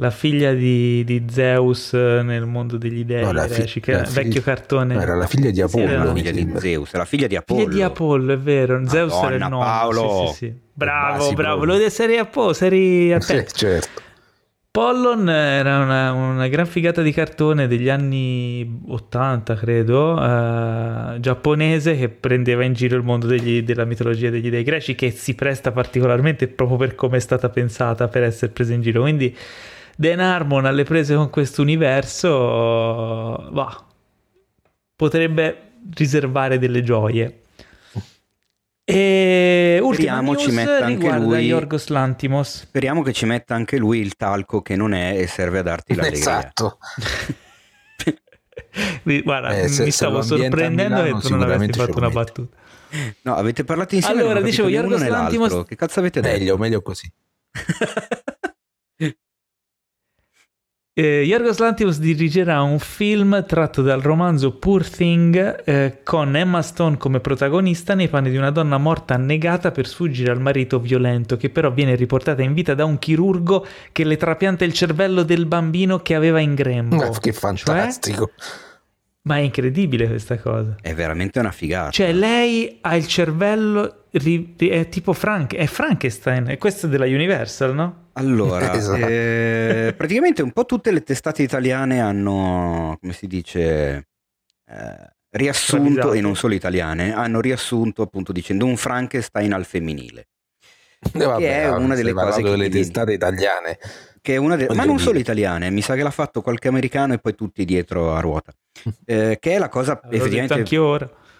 [0.00, 3.90] La figlia di, di Zeus eh, nel mondo degli dei No, la fi- greci, che
[3.92, 4.94] era un vecchio cartone.
[4.94, 5.90] No, era la figlia di Sì, Apollo.
[5.90, 6.52] era La figlia di.
[6.56, 7.60] Zeus, la figlia di Apollo.
[7.60, 8.80] Figlia di Apollo, è vero.
[8.86, 9.64] Zeus era il Madonna, nonno.
[9.64, 10.26] Paolo.
[10.26, 10.52] Sì, sì, sì.
[10.72, 11.64] Bravo, basi bravo.
[11.64, 13.56] Lo de serie a po', serie a Sì, pezzo.
[13.56, 14.02] certo.
[14.70, 22.08] Pollon era una, una gran figata di cartone degli anni 80, credo, eh, giapponese che
[22.08, 26.46] prendeva in giro il mondo degli- della mitologia degli dei greci, che si presta particolarmente
[26.46, 29.00] proprio per come è stata pensata per essere presa in giro.
[29.00, 29.34] Quindi
[30.00, 32.28] Dan Harmon alle prese con questo universo,
[33.50, 33.84] va,
[34.94, 37.42] potrebbe riservare delle gioie.
[38.84, 42.60] E ultima Speriamo ci metta anche lui- Yorgos Lantimos.
[42.60, 45.96] Speriamo che ci metta anche lui il talco che non è e serve a darti
[45.96, 46.20] l'allegria.
[46.20, 46.78] Esatto.
[49.02, 52.56] Mi- Guarda, Eh, se- mi stavo sorprendendo Milano, tu non ce fatto una battuta.
[53.22, 54.20] No, avete parlato insieme.
[54.20, 55.64] Allora, dicevo, Yorgos l'altro.
[55.64, 56.38] Che cazzo avete detto?
[56.38, 57.10] Meglio, meglio così.
[60.98, 66.96] Eh, Yorgos Lanthimos dirigerà un film tratto dal romanzo Poor Thing eh, con Emma Stone
[66.96, 71.50] come protagonista nei panni di una donna morta annegata per sfuggire al marito violento che
[71.50, 76.00] però viene riportata in vita da un chirurgo che le trapianta il cervello del bambino
[76.00, 76.96] che aveva in grembo.
[76.96, 78.32] Ma che fantastico.
[79.22, 80.78] Ma è incredibile questa cosa.
[80.80, 81.90] È veramente una figata.
[81.90, 84.06] Cioè, lei ha il cervello.
[84.12, 86.48] ri- ri- è tipo Frank, è Frankenstein.
[86.48, 88.06] E questo è della Universal, no?
[88.18, 89.06] Allora, Esatto.
[89.06, 94.08] eh, praticamente un po' tutte le testate italiane hanno, come si dice,
[94.66, 96.12] eh, riassunto, Travisato.
[96.14, 100.28] e non solo italiane, hanno riassunto appunto dicendo un Frankenstein al femminile.
[101.12, 103.78] Eh, vabbè, Che è una delle cose che delle testate italiane.
[104.20, 105.06] Che è una de- ma non dire.
[105.06, 108.52] solo italiane, mi sa che l'ha fatto qualche americano e poi tutti dietro a ruota.
[109.04, 110.62] Eh, che è la cosa L'ho effettivamente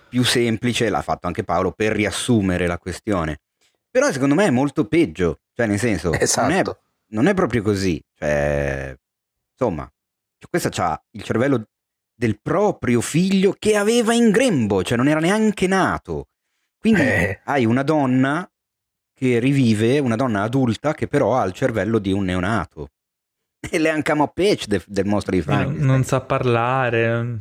[0.09, 3.41] più semplice, l'ha fatto anche Paolo per riassumere la questione.
[3.91, 6.79] Però secondo me è molto peggio, cioè nel senso, non, è, Esatto.
[7.09, 8.01] non è proprio così.
[8.15, 8.97] Cioè,
[9.51, 9.91] insomma,
[10.49, 11.67] questa ha il cervello
[12.15, 16.29] del proprio figlio che aveva in grembo, cioè non era neanche nato.
[16.79, 17.41] Quindi Eh.
[17.45, 18.49] hai una donna
[19.13, 22.91] che rivive, una donna adulta che però ha il cervello di un neonato.
[23.69, 25.87] E le come a page de- del mostro di Non, Frankenstein.
[25.87, 27.39] non sa parlare.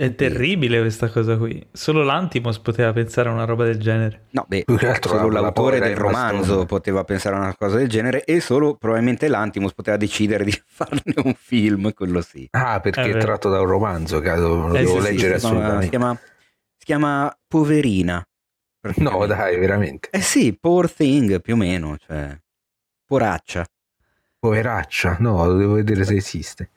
[0.00, 1.62] È terribile questa cosa qui.
[1.72, 4.28] Solo l'Antimos poteva pensare a una roba del genere.
[4.30, 7.54] No, beh, Più che altro solo la- la l'autore del romanzo poteva pensare a una
[7.54, 12.48] cosa del genere e solo probabilmente l'Antimos poteva decidere di farne un film, quello sì.
[12.52, 15.46] Ah, perché è tratto da un romanzo, che lo Eh, devo sì, sì, leggere si,
[15.46, 15.88] chiama, si, assolutamente.
[15.90, 16.16] chiama,
[16.78, 18.24] si chiama Poverina.
[18.96, 20.08] No, dai, veramente.
[20.10, 22.34] Eh sì, Poor Thing più o meno, cioè
[23.04, 23.66] poraccia.
[24.38, 26.70] Poveraccia, no, devo vedere se esiste.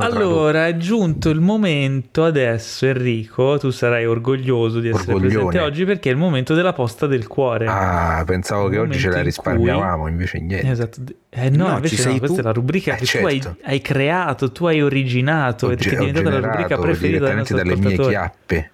[0.00, 3.56] Allora è giunto il momento adesso, Enrico.
[3.58, 5.44] Tu sarai orgoglioso di essere Orgoglione.
[5.46, 7.66] presente oggi perché è il momento della posta del cuore.
[7.68, 10.68] Ah, pensavo Un che oggi ce la in risparmiavamo, invece niente.
[10.68, 11.00] Esatto.
[11.30, 13.28] Eh no, No, invece no, questa è la rubrica Eh, che certo.
[13.28, 17.36] tu hai, hai creato, tu hai originato ed ge- è diventata la rubrica preferita del
[17.36, 18.70] nostro dalle mie chiappe.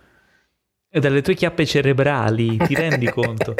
[0.93, 3.55] E dalle tue chiappe cerebrali, ti rendi conto?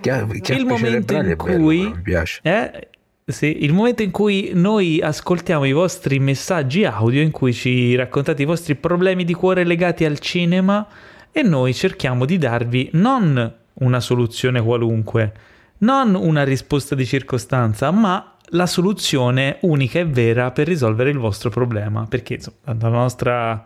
[0.00, 2.40] Chia- il momento in bello, cui mi piace.
[2.42, 2.88] Eh,
[3.28, 8.42] sì, il momento in cui noi ascoltiamo i vostri messaggi audio, in cui ci raccontate
[8.42, 10.86] i vostri problemi di cuore legati al cinema
[11.32, 15.32] e noi cerchiamo di darvi non una soluzione qualunque,
[15.78, 21.50] non una risposta di circostanza, ma la soluzione unica e vera per risolvere il vostro
[21.50, 23.64] problema, perché insomma, dalla nostra-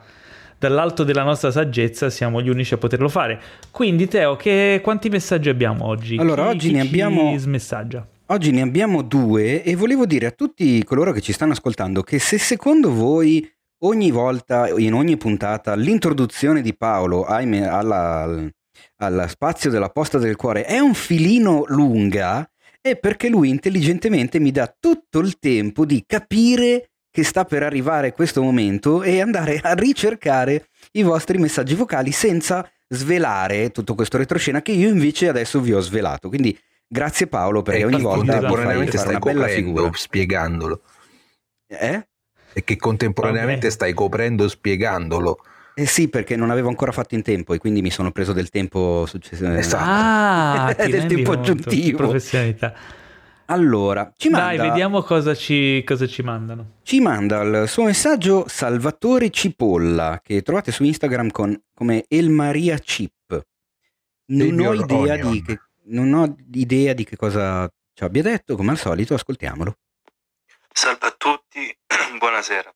[0.58, 3.38] dall'alto della nostra saggezza siamo gli unici a poterlo fare.
[3.70, 6.16] Quindi Teo, che, quanti messaggi abbiamo oggi?
[6.16, 8.06] Allora, Chi- oggi ne abbiamo- smessaggia?
[8.30, 12.20] Oggi ne abbiamo due e volevo dire a tutti coloro che ci stanno ascoltando che
[12.20, 13.44] se secondo voi
[13.82, 18.52] ogni volta, in ogni puntata, l'introduzione di Paolo alla- al,
[18.98, 22.48] al spazio della posta del cuore è un filino lunga,
[22.80, 28.12] è perché lui intelligentemente mi dà tutto il tempo di capire che sta per arrivare
[28.12, 34.62] questo momento e andare a ricercare i vostri messaggi vocali senza svelare tutto questo retroscena
[34.62, 36.28] che io invece adesso vi ho svelato.
[36.28, 36.56] Quindi
[36.92, 39.90] grazie Paolo perché e ogni volta contemporaneamente fai, stai una bella coprendo, figura.
[39.94, 40.82] spiegandolo.
[41.68, 42.06] Eh?
[42.52, 43.70] E che contemporaneamente Vabbè.
[43.72, 45.38] stai coprendo spiegandolo.
[45.74, 48.50] Eh sì, perché non avevo ancora fatto in tempo e quindi mi sono preso del
[48.50, 49.52] tempo successivo.
[49.52, 49.84] Esatto.
[49.86, 51.52] Ah, Del tempo conto?
[51.52, 51.96] aggiuntivo.
[51.98, 52.74] Professionalità.
[53.46, 56.74] Allora, ci Dai, manda, vediamo cosa ci, cosa ci mandano.
[56.82, 63.44] ci manda il suo messaggio Salvatore Cipolla, che trovate su Instagram con, come Elmaria Chip.
[64.26, 65.30] Non ho, idea Onion.
[65.32, 65.60] di che,
[65.90, 69.76] non ho idea di che cosa ci abbia detto, come al solito, ascoltiamolo.
[70.72, 71.76] Salve a tutti,
[72.18, 72.72] buonasera.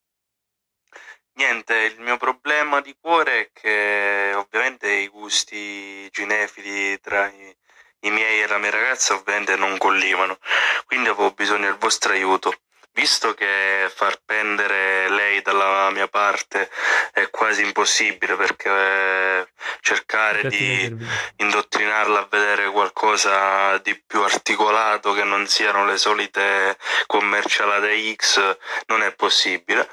[1.36, 7.56] Niente, il mio problema di cuore è che ovviamente i gusti cinefili tra i,
[8.00, 10.38] i miei e la mia ragazza ovviamente non collivano,
[10.86, 12.54] quindi avevo bisogno del vostro aiuto.
[12.94, 16.70] Visto che far pendere lei dalla mia parte
[17.12, 19.48] è quasi impossibile perché eh,
[19.80, 20.96] cercare di
[21.38, 28.56] indottrinarla a vedere qualcosa di più articolato che non siano le solite commercialate X
[28.86, 29.88] non è possibile.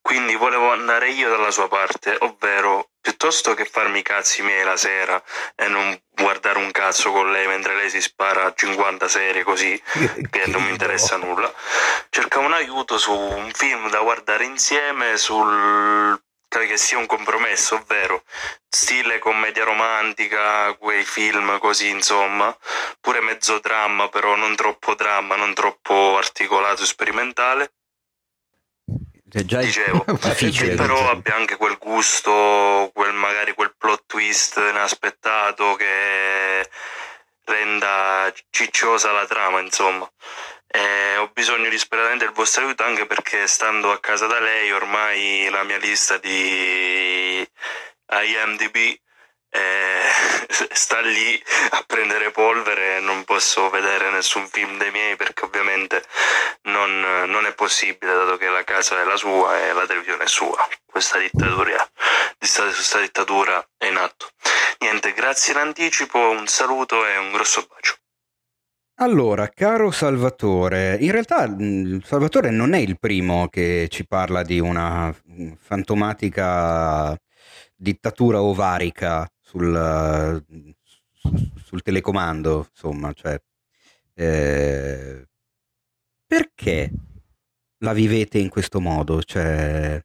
[0.00, 4.78] Quindi volevo andare io dalla sua parte, ovvero piuttosto che farmi i cazzi miei la
[4.78, 5.22] sera
[5.54, 9.78] e non guardare un cazzo con lei mentre lei si spara 50 serie così
[10.30, 11.52] che non mi interessa nulla,
[12.08, 16.18] cercavo un aiuto su un film da guardare insieme sul
[16.66, 18.22] che sia un compromesso, ovvero
[18.68, 22.56] stile commedia romantica, quei film così insomma,
[23.00, 27.72] pure mezzo dramma però non troppo dramma, non troppo articolato e sperimentale.
[29.34, 30.68] È già Dicevo, difficile.
[30.68, 36.70] che però abbia anche quel gusto, quel, magari quel plot twist inaspettato che
[37.44, 40.08] renda cicciosa la trama, insomma.
[40.68, 45.48] E ho bisogno disperatamente del vostro aiuto anche perché stando a casa da lei ormai
[45.50, 47.44] la mia lista di
[48.08, 48.96] IMDb
[49.54, 50.02] eh,
[50.74, 51.40] sta lì
[51.70, 56.02] a prendere polvere non posso vedere nessun film dei miei perché ovviamente
[56.62, 60.26] non, non è possibile dato che la casa è la sua e la televisione è
[60.26, 60.68] sua.
[60.84, 61.88] Questa dittatura,
[62.38, 64.30] questa dittatura è in atto.
[64.78, 67.94] Niente, grazie in anticipo, un saluto e un grosso bacio.
[68.98, 74.60] Allora, caro Salvatore, in realtà mh, Salvatore non è il primo che ci parla di
[74.60, 77.16] una mh, fantomatica
[77.74, 80.44] dittatura ovarica sul,
[81.12, 83.40] su- sul telecomando, insomma, cioè,
[84.14, 85.26] eh,
[86.26, 86.90] perché
[87.78, 89.22] la vivete in questo modo?
[89.22, 90.02] Cioè,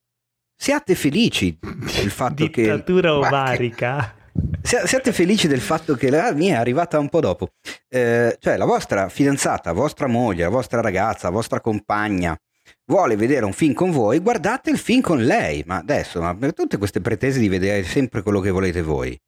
[0.56, 2.62] siate felici del fatto che...
[2.62, 4.16] Dittatura che- ovarica.
[4.62, 7.54] Sia- Siate felici del fatto che la mia è arrivata un po' dopo.
[7.88, 12.38] Eh, cioè, la vostra fidanzata, vostra moglie, la vostra ragazza, la vostra compagna
[12.86, 15.64] vuole vedere un film con voi, guardate il film con lei.
[15.66, 19.20] Ma adesso, ma per tutte queste pretese di vedere sempre quello che volete voi.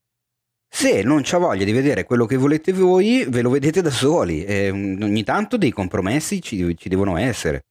[0.74, 4.46] Se non c'ha voglia di vedere quello che volete voi, ve lo vedete da soli.
[4.46, 7.66] E mm, ogni tanto dei compromessi ci, ci devono essere.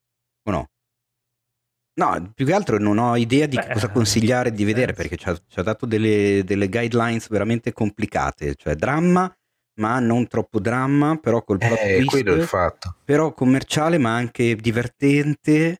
[0.45, 0.67] O no?
[1.95, 5.29] No, più che altro non ho idea di Beh, cosa consigliare di vedere perché ci
[5.29, 9.35] ha, ci ha dato delle, delle guidelines veramente complicate, cioè dramma,
[9.81, 15.79] ma non troppo dramma, però col plot Eh, twist, però commerciale ma anche divertente.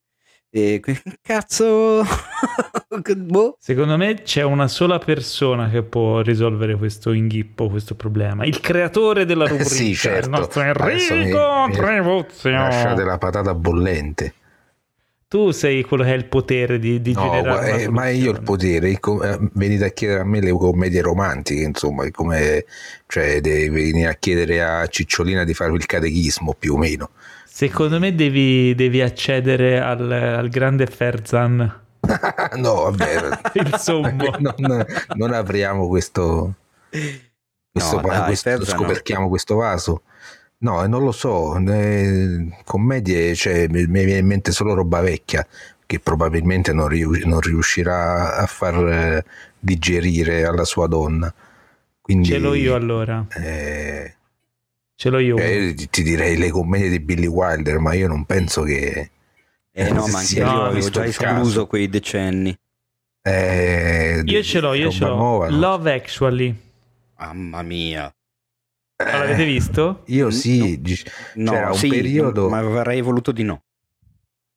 [0.53, 2.03] E che cazzo,
[3.17, 3.57] boh.
[3.61, 8.45] Secondo me c'è una sola persona che può risolvere questo inghippo, questo problema.
[8.45, 10.25] Il creatore della rubrica, Sì, certo.
[10.29, 12.51] il nostro mi- Enrico mi- Trevuzio.
[12.51, 14.35] Lasciate la patata bollente.
[15.29, 18.33] Tu sei quello che ha il potere di, di No, generare una eh, ma io
[18.33, 18.99] il potere, eh,
[19.53, 22.65] venite a chiedere a me le commedie romantiche, insomma, come,
[23.07, 27.11] cioè venire a chiedere a Cicciolina di fare il catechismo più o meno.
[27.61, 31.59] Secondo me devi, devi accedere al, al grande Ferzan,
[32.57, 34.33] no, vabbè, il sommo.
[34.57, 36.55] non, non apriamo questo,
[36.89, 38.83] questo, No, dai, questo- Ferzan no.
[38.83, 40.03] scoperchiamo questo vaso.
[40.61, 41.53] No, non lo so,
[42.65, 45.47] commedie, cioè, mi, mi viene in mente solo roba vecchia
[45.85, 49.25] che probabilmente non, riu- non riuscirà a far eh,
[49.59, 51.31] digerire alla sua donna.
[52.01, 54.15] Quindi, Ce l'ho io allora, eh,
[55.01, 55.39] ce l'ho io.
[55.39, 59.11] eh, ti- ti direi le commedie di Billy Wilder, ma io non penso che...
[59.73, 62.55] Eh no, ma anche io no, avevo visto già escluso quei decenni.
[63.23, 65.17] eh, Io ce l'ho, io ce l'ho.
[65.17, 65.59] nuova, no?
[65.59, 66.55] Love Actually.
[67.19, 68.13] Mamma mia.
[69.03, 70.03] Ma l'avete visto?
[70.07, 70.77] Io sì, no.
[70.83, 73.63] dic- No, C'era un sì, periodo- ma avrei voluto di no.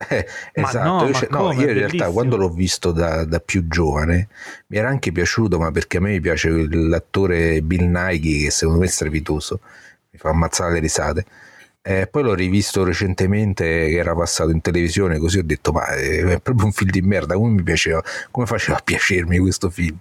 [0.09, 1.55] Eh, esatto, no, io, no, come?
[1.61, 4.27] io in realtà quando l'ho visto da, da più giovane
[4.67, 8.81] mi era anche piaciuto, ma perché a me mi piace l'attore Bill Nighy che secondo
[8.81, 9.61] me è strepitoso,
[10.13, 11.25] mi fa ammazzare le risate.
[11.81, 16.23] Eh, poi l'ho rivisto recentemente che era passato in televisione, così ho detto: Ma eh,
[16.35, 17.33] è proprio un film di merda.
[17.35, 19.97] Come mi piaceva, come faceva a piacermi questo film?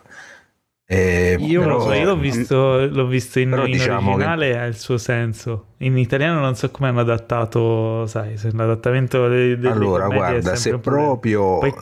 [0.85, 4.65] Eh, io, però, so, io l'ho visto, l'ho visto in, in diciamo originale che- ha
[4.67, 5.69] il suo senso.
[5.79, 10.79] In italiano non so come hanno adattato, sai, se l'adattamento delle, delle allora, guarda, se
[10.79, 11.59] proprio...
[11.59, 11.75] Poi-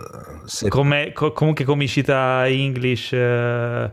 [0.45, 3.91] se- Come, co- comunque comicità English, eh,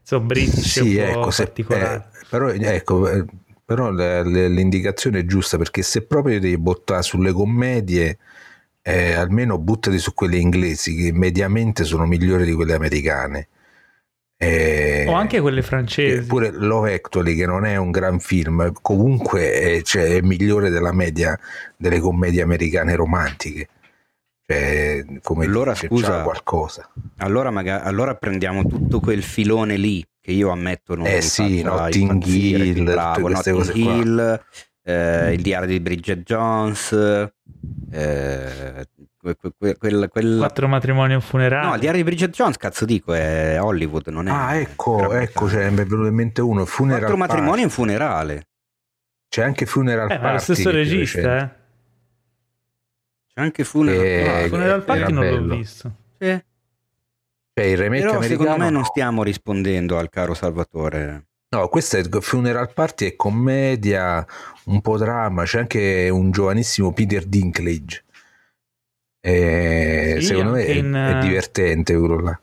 [0.00, 1.94] insomma, British sì, ecco, se, particolare.
[1.94, 3.24] eh, però, ecco, eh,
[3.64, 8.18] però le- le- l'indicazione è giusta perché se proprio devi buttare sulle commedie,
[8.82, 13.48] eh, almeno buttati su quelle inglesi che mediamente sono migliori di quelle americane.
[14.36, 16.26] Eh, o anche quelle eh, francesi.
[16.26, 20.92] Pure Love Actually, che non è un gran film, comunque è, cioè, è migliore della
[20.92, 21.38] media
[21.76, 23.68] delle commedie americane romantiche.
[24.44, 26.90] Cioè, come Allora, dice, scusa, qualcosa.
[27.18, 32.24] Allora, maga- allora prendiamo tutto quel filone lì che io ammetto non Eh sì, Notting
[32.24, 33.80] Hill, bravo, Notting cose qua.
[33.94, 34.44] Hill,
[34.84, 36.92] eh, il diario di Bridget Jones,
[37.90, 38.86] eh,
[39.18, 39.76] que- que- que-
[40.08, 41.66] quel- Quattro matrimoni e un funerale.
[41.66, 44.30] No, il diario di Bridget Jones, cazzo dico, è Hollywood, non è...
[44.30, 47.62] Ah, ecco, ecco, cioè, mi è venuto in mente uno, Funeral Quattro matrimoni e Party.
[47.64, 48.46] un funerale.
[49.28, 50.22] C'è anche Funeral Eh, Party.
[50.24, 51.48] ma lo stesso regista, eh.
[53.34, 54.20] C'è anche funerale.
[54.20, 55.56] Eh, No, Funeral era Party non l'ho bello.
[55.56, 55.92] visto.
[56.18, 56.44] Sì.
[57.54, 58.40] Cioè, il remake Però americano.
[58.40, 58.86] secondo me non no.
[58.86, 61.26] stiamo rispondendo al caro Salvatore.
[61.54, 64.24] No, questo è Funeral Party è commedia,
[64.64, 68.04] un po' dramma, c'è anche un giovanissimo Peter Dinklage.
[69.20, 72.40] Eh, Sì, secondo me anche è, in, è eh, divertente quello là.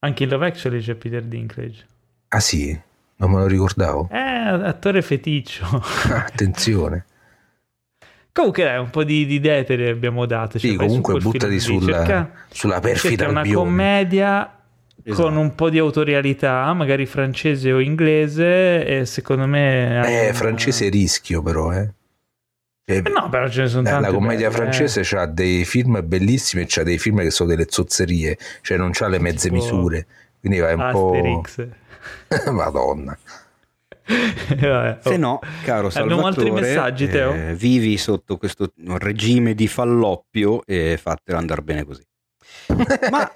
[0.00, 1.86] Anche in Love Actually c'è Peter Dinklage.
[2.28, 2.78] Ah sì,
[3.16, 4.08] non me lo ricordavo.
[4.12, 5.64] Eh, attore feticcio.
[6.12, 7.06] Attenzione.
[8.40, 10.58] Comunque dai, un po' di, di idee te le abbiamo date.
[10.58, 13.58] Sì, Cioè, su comunque quel buttati film sulla, cerca- sulla perfida una Albione.
[13.66, 14.54] commedia
[15.02, 15.22] Esatto.
[15.22, 20.00] con un po' di autorialità, magari francese o inglese, e secondo me...
[20.00, 21.90] ha Eh, un- francese rischio però, eh.
[22.84, 24.72] Cioè, Eh no, però ce ne sono eh, tante la commedia belle, eh.
[24.72, 28.90] francese ha dei film bellissimi e c'ha dei film che sono delle zozzerie, cioè non
[28.92, 30.06] c'ha le mezze Tipo misure.
[30.40, 31.68] Quindi vai un Asterix.
[32.34, 32.50] po'...
[32.52, 33.16] Madonna.
[34.06, 35.08] Vabbè, oh.
[35.10, 37.32] Se no, caro Salvatore, altri messaggi, Teo?
[37.32, 42.02] eh, vivi sotto questo regime di falloppio e fatelo andare bene così.
[43.10, 43.30] Ma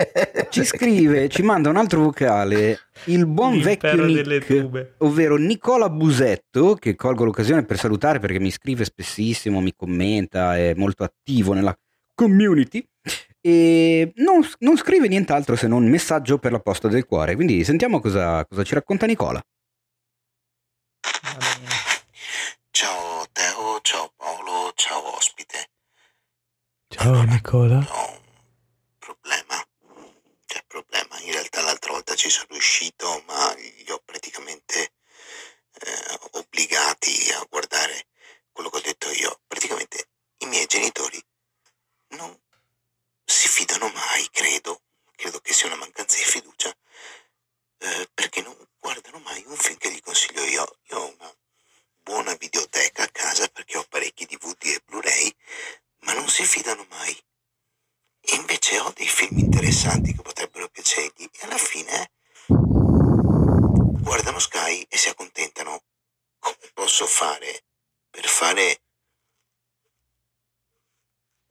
[0.49, 5.91] ci scrive, ci manda un altro vocale il buon vecchio L'impero delle Nick, ovvero Nicola
[5.91, 11.53] Busetto, che colgo l'occasione per salutare perché mi scrive spessissimo, mi commenta, è molto attivo
[11.53, 11.77] nella
[12.15, 12.87] community.
[13.41, 17.35] E non, non scrive nient'altro se non messaggio per la posta del cuore.
[17.35, 19.43] Quindi sentiamo cosa, cosa ci racconta Nicola.
[21.23, 21.73] Va bene.
[23.35, 25.71] Ciao Teo, ciao Paolo, ciao ospite.
[26.89, 27.79] Ciao Nicola.
[27.91, 28.23] Ho un
[28.99, 29.57] problema.
[30.47, 31.19] Cioè, problema.
[31.21, 34.93] In realtà l'altra volta ci sono riuscito, ma li ho praticamente
[35.81, 38.07] eh, obbligati a guardare
[38.53, 39.41] quello che ho detto io.
[39.47, 40.09] Praticamente
[40.39, 41.23] i miei genitori
[42.11, 42.39] non
[43.25, 44.83] si fidano mai, credo.
[45.17, 46.75] Credo che sia una mancanza di fiducia.
[47.79, 50.79] eh, perché non guardano mai un film che gli consiglio io.
[50.91, 51.35] Io ho una
[52.05, 55.35] buona videoteca a casa perché ho parecchi DVD e Blu-ray,
[56.01, 57.17] ma non si fidano mai.
[58.37, 62.11] Invece ho dei film interessanti che potrebbero piacergli e alla fine
[62.47, 65.83] guardano Sky e si accontentano.
[66.39, 67.65] Come posso fare
[68.11, 68.83] per fare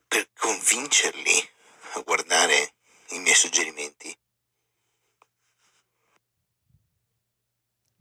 [0.07, 1.49] per convincerli
[1.93, 2.75] a guardare
[3.09, 4.15] i miei suggerimenti?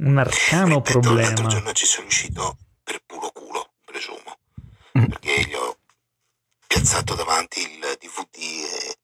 [0.05, 1.47] Un arcano Ripeto, L'altro problema.
[1.49, 4.39] giorno ci sono riuscito per puro culo, presumo,
[4.99, 5.05] Mm.
[5.07, 5.79] perché gli ho
[6.67, 8.99] piazzato davanti il DVD e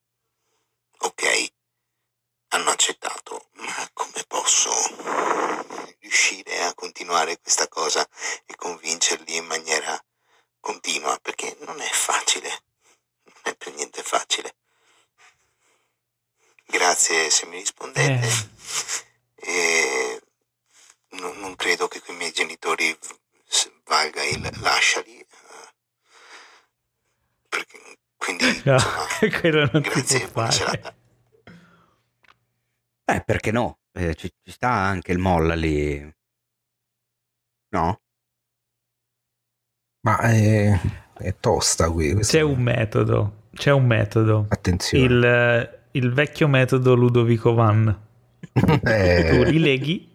[0.98, 1.52] ok,
[2.48, 4.70] hanno accettato, ma come posso
[6.00, 8.06] riuscire a continuare questa cosa
[8.44, 9.98] e convincerli in maniera
[10.60, 11.16] continua?
[11.22, 12.48] Perché non è facile,
[13.24, 14.56] non è per niente facile.
[16.66, 18.26] Grazie se mi rispondete.
[18.26, 19.50] Eh.
[19.50, 20.22] E
[21.20, 22.96] non, non credo che con i miei genitori
[23.86, 25.18] valga il lasciali.
[25.18, 25.26] eh,
[27.48, 27.78] Perché,
[28.16, 29.06] quindi, No, insomma,
[29.40, 30.70] quello non grazie, può buona fare.
[30.70, 30.96] serata.
[33.04, 33.78] Eh, perché no?
[33.92, 36.14] Eh, ci, ci sta anche il molla lì.
[37.70, 38.00] No?
[40.00, 40.78] Ma è,
[41.18, 42.12] è tosta qui.
[42.12, 43.48] questa- C'è un metodo.
[43.54, 44.46] C'è un metodo.
[44.50, 45.04] Attenzione.
[45.04, 48.06] Il, il vecchio metodo Ludovico Van.
[48.84, 50.07] Eh, Tu li leghi,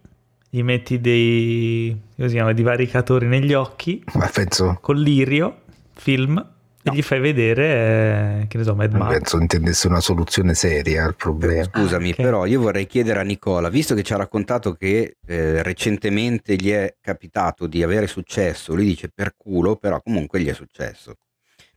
[0.54, 5.62] gli metti dei come si chiama, divaricatori negli occhi, penso, con l'irio,
[5.96, 6.38] film,
[6.84, 9.10] e gli fai vedere, eh, che ne so, Mad Max.
[9.14, 11.64] penso intendesse una soluzione seria al problema.
[11.64, 12.22] Scusami, Anche.
[12.22, 16.70] però io vorrei chiedere a Nicola, visto che ci ha raccontato che eh, recentemente gli
[16.70, 21.16] è capitato di avere successo, lui dice per culo, però comunque gli è successo.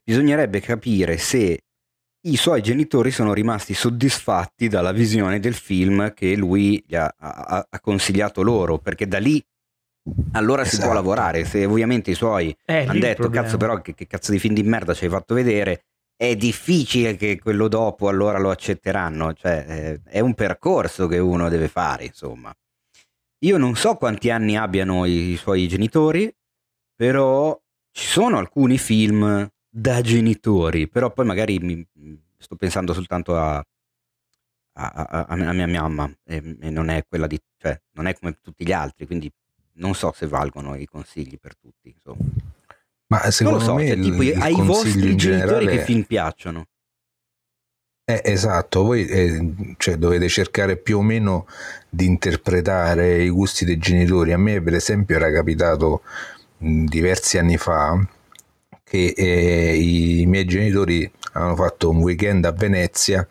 [0.05, 1.63] Bisognerebbe capire se
[2.23, 7.67] i suoi genitori sono rimasti soddisfatti dalla visione del film che lui gli ha, ha,
[7.69, 9.43] ha consigliato loro, perché da lì
[10.33, 10.77] allora esatto.
[10.77, 11.09] si può esatto.
[11.09, 11.45] lavorare.
[11.45, 14.63] Se ovviamente i suoi eh, hanno detto, cazzo però che, che, cazzo di film di
[14.63, 15.85] merda ci hai fatto vedere,
[16.17, 19.33] è difficile che quello dopo allora lo accetteranno.
[19.33, 22.55] Cioè, eh, è un percorso che uno deve fare, insomma.
[23.41, 26.33] Io non so quanti anni abbiano i, i suoi genitori,
[26.95, 27.59] però
[27.93, 29.49] ci sono alcuni film
[29.79, 31.87] da genitori, però poi magari mi,
[32.39, 33.65] sto pensando soltanto a, a,
[34.73, 38.65] a, a mia mamma e, e, non è quella di, cioè, non è come tutti
[38.65, 39.31] gli altri, quindi
[39.75, 41.95] non so se valgono i consigli per tutti.
[41.95, 42.25] Insomma.
[43.09, 46.69] Ma secondo so, me cioè, tipo, il ai vostri genitori che film piacciono.
[48.03, 51.47] Eh, esatto, voi eh, cioè, dovete cercare più o meno
[51.91, 54.33] di interpretare i gusti dei genitori.
[54.33, 56.03] A me, per esempio, era capitato
[56.59, 58.15] mh, diversi anni fa
[58.97, 63.27] che eh, i miei genitori avevano fatto un weekend a Venezia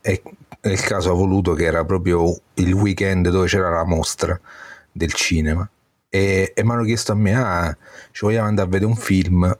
[0.00, 0.22] e
[0.60, 4.38] nel caso ha voluto che era proprio il weekend dove c'era la mostra
[4.92, 5.68] del cinema.
[6.08, 7.76] E, e mi hanno chiesto a me ah
[8.12, 9.58] ci vogliamo andare a vedere un film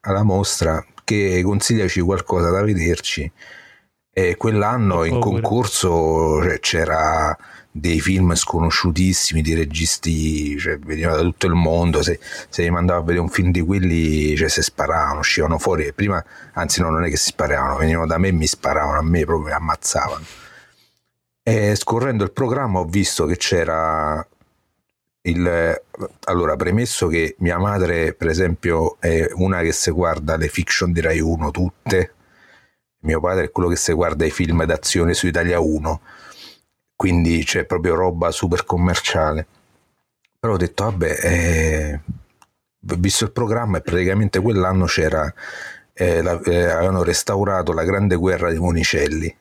[0.00, 0.84] alla mostra?
[1.04, 3.30] Che consigliaci qualcosa da vederci?
[4.12, 7.36] E quell'anno in concorso cioè, c'era
[7.70, 12.18] dei film sconosciutissimi di registi, cioè, venivano da tutto il mondo, se,
[12.48, 16.22] se gli mandavo a vedere un film di quelli cioè, si sparavano, uscivano fuori, prima,
[16.54, 19.24] anzi no, non è che si sparavano, venivano da me e mi sparavano a me,
[19.24, 20.24] proprio mi ammazzavano.
[21.42, 24.26] E scorrendo il programma ho visto che c'era
[25.22, 25.82] il...
[26.24, 31.00] Allora, premesso che mia madre, per esempio, è una che si guarda le fiction di
[31.00, 32.12] Rai 1 tutte,
[33.00, 36.00] mio padre è quello che si guarda i film d'azione su Italia 1
[36.98, 39.46] quindi c'è proprio roba super commerciale.
[40.40, 42.00] Però ho detto, vabbè, eh,
[42.80, 45.32] visto il programma e praticamente quell'anno c'era,
[45.92, 49.36] eh, la, eh, avevano restaurato la grande guerra dei Monicelli.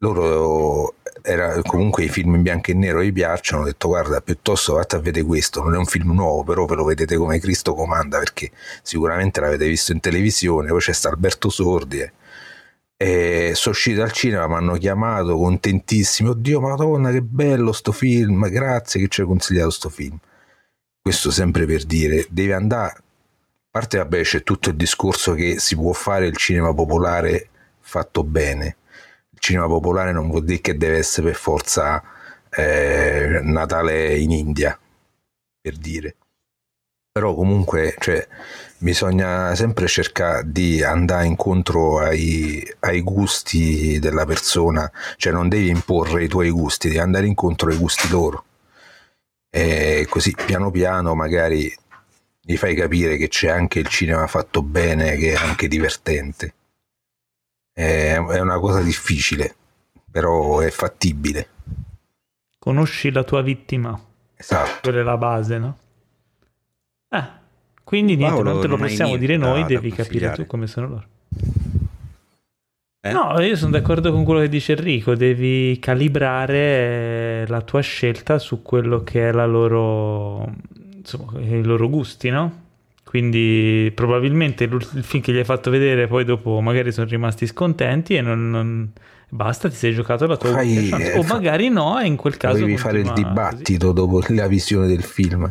[0.00, 4.74] Loro era, comunque i film in bianco e nero gli piacciono, ho detto guarda piuttosto
[4.74, 7.74] vate a vedere questo, non è un film nuovo però ve lo vedete come Cristo
[7.74, 8.50] comanda perché
[8.82, 12.12] sicuramente l'avete visto in televisione, poi c'è sta Alberto Sordi eh
[13.00, 16.30] e sono uscito dal cinema, mi hanno chiamato contentissimi.
[16.30, 18.48] Oddio, madonna, che bello sto film!
[18.50, 20.18] Grazie che ci hai consigliato sto film.
[21.00, 22.96] Questo sempre per dire, devi andare.
[22.96, 27.48] A parte, vabbè, c'è tutto il discorso che si può fare il cinema popolare
[27.78, 28.76] fatto bene.
[29.30, 32.02] Il cinema popolare non vuol dire che deve essere per forza
[32.50, 34.76] eh, Natale in India,
[35.60, 36.16] per dire.
[37.12, 38.26] Però comunque, cioè,
[38.78, 46.24] bisogna sempre cercare di andare incontro ai, ai, gusti della persona, cioè non devi imporre
[46.24, 48.44] i tuoi gusti, devi andare incontro ai gusti loro.
[49.50, 51.74] E così piano piano magari
[52.40, 56.54] gli fai capire che c'è anche il cinema fatto bene, che è anche divertente.
[57.72, 59.54] È, è una cosa difficile,
[60.10, 61.48] però è fattibile.
[62.58, 63.98] Conosci la tua vittima.
[64.34, 64.80] Esatto.
[64.82, 65.78] Quella è la base, no?
[67.10, 67.24] Eh,
[67.88, 71.06] quindi niente, Paolo, non te lo possiamo dire noi, devi capire tu come sono loro.
[73.00, 73.12] Eh?
[73.12, 78.60] No, io sono d'accordo con quello che dice Enrico, devi calibrare la tua scelta su
[78.60, 80.52] quello che è la loro,
[80.96, 82.64] insomma, i loro gusti, no?
[83.04, 88.16] Quindi probabilmente il film che gli hai fatto vedere poi dopo magari sono rimasti scontenti
[88.16, 88.92] e non, non...
[89.30, 91.16] basta, ti sei giocato la tua Fai, chance.
[91.16, 92.58] O magari no, e in quel caso...
[92.58, 94.06] Devi fare il dibattito così.
[94.06, 95.50] dopo la visione del film.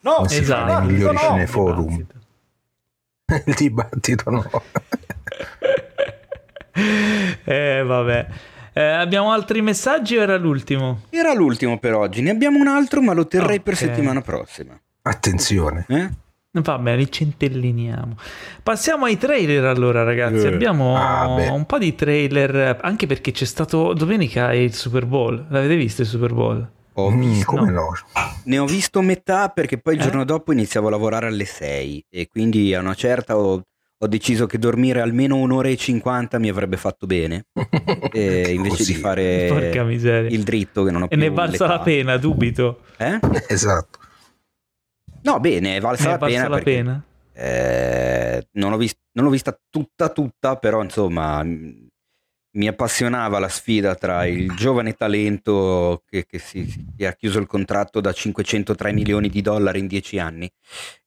[0.00, 0.72] No, non si esatto.
[0.72, 2.06] fa nei migliori no, cineforum.
[3.44, 4.44] Il dibattito no.
[7.44, 8.26] eh, vabbè.
[8.72, 11.02] Eh, abbiamo altri messaggi o era l'ultimo?
[11.10, 12.22] Era l'ultimo per oggi.
[12.22, 13.60] Ne abbiamo un altro, ma lo terrei okay.
[13.60, 14.78] per settimana prossima.
[15.02, 15.84] Attenzione.
[15.88, 16.10] Eh?
[16.52, 18.16] Vabbè, li centelliniamo.
[18.62, 20.46] Passiamo ai trailer allora, ragazzi.
[20.46, 20.52] Eh.
[20.52, 25.46] Abbiamo ah, un po' di trailer, anche perché c'è stato domenica il Super Bowl.
[25.48, 26.68] L'avete visto il Super Bowl?
[26.94, 27.92] Ho mm, visto, come no?
[28.44, 30.04] Ne ho visto metà perché poi il eh?
[30.04, 33.62] giorno dopo iniziavo a lavorare alle 6 e quindi a una certa ho,
[33.98, 37.46] ho deciso che dormire almeno un'ora e 50 mi avrebbe fatto bene
[38.12, 38.94] invece Così.
[38.94, 39.70] di fare
[40.28, 41.76] il dritto che non ho più E ne è valsa l'età.
[41.76, 42.80] la pena, dubito.
[42.96, 43.18] Eh?
[43.48, 43.98] Esatto.
[45.22, 46.48] No, bene, è valsa ne la è pena.
[46.48, 47.04] La perché, pena.
[47.32, 51.42] Eh, non, l'ho vist- non l'ho vista tutta tutta, però insomma
[52.52, 57.46] mi appassionava la sfida tra il giovane talento che, che si, che ha chiuso il
[57.46, 60.50] contratto da 503 milioni di dollari in 10 anni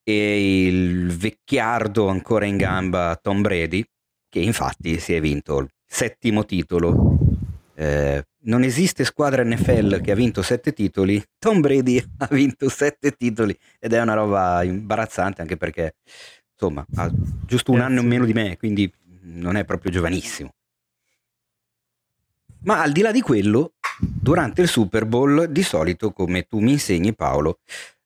[0.03, 3.83] e il vecchiardo ancora in gamba Tom Brady,
[4.29, 7.17] che infatti si è vinto il settimo titolo.
[7.75, 13.11] Eh, non esiste squadra NFL che ha vinto sette titoli, Tom Brady ha vinto sette
[13.11, 15.95] titoli ed è una roba imbarazzante anche perché
[16.51, 17.09] insomma ha
[17.45, 18.91] giusto un anno in meno di me, quindi
[19.23, 20.53] non è proprio giovanissimo.
[22.63, 26.71] Ma al di là di quello, durante il Super Bowl, di solito, come tu mi
[26.71, 27.59] insegni Paolo,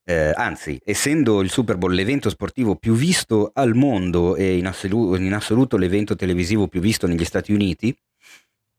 [0.03, 5.19] eh, anzi, essendo il Super Bowl l'evento sportivo più visto al mondo e in, assolu-
[5.19, 7.95] in assoluto l'evento televisivo più visto negli Stati Uniti,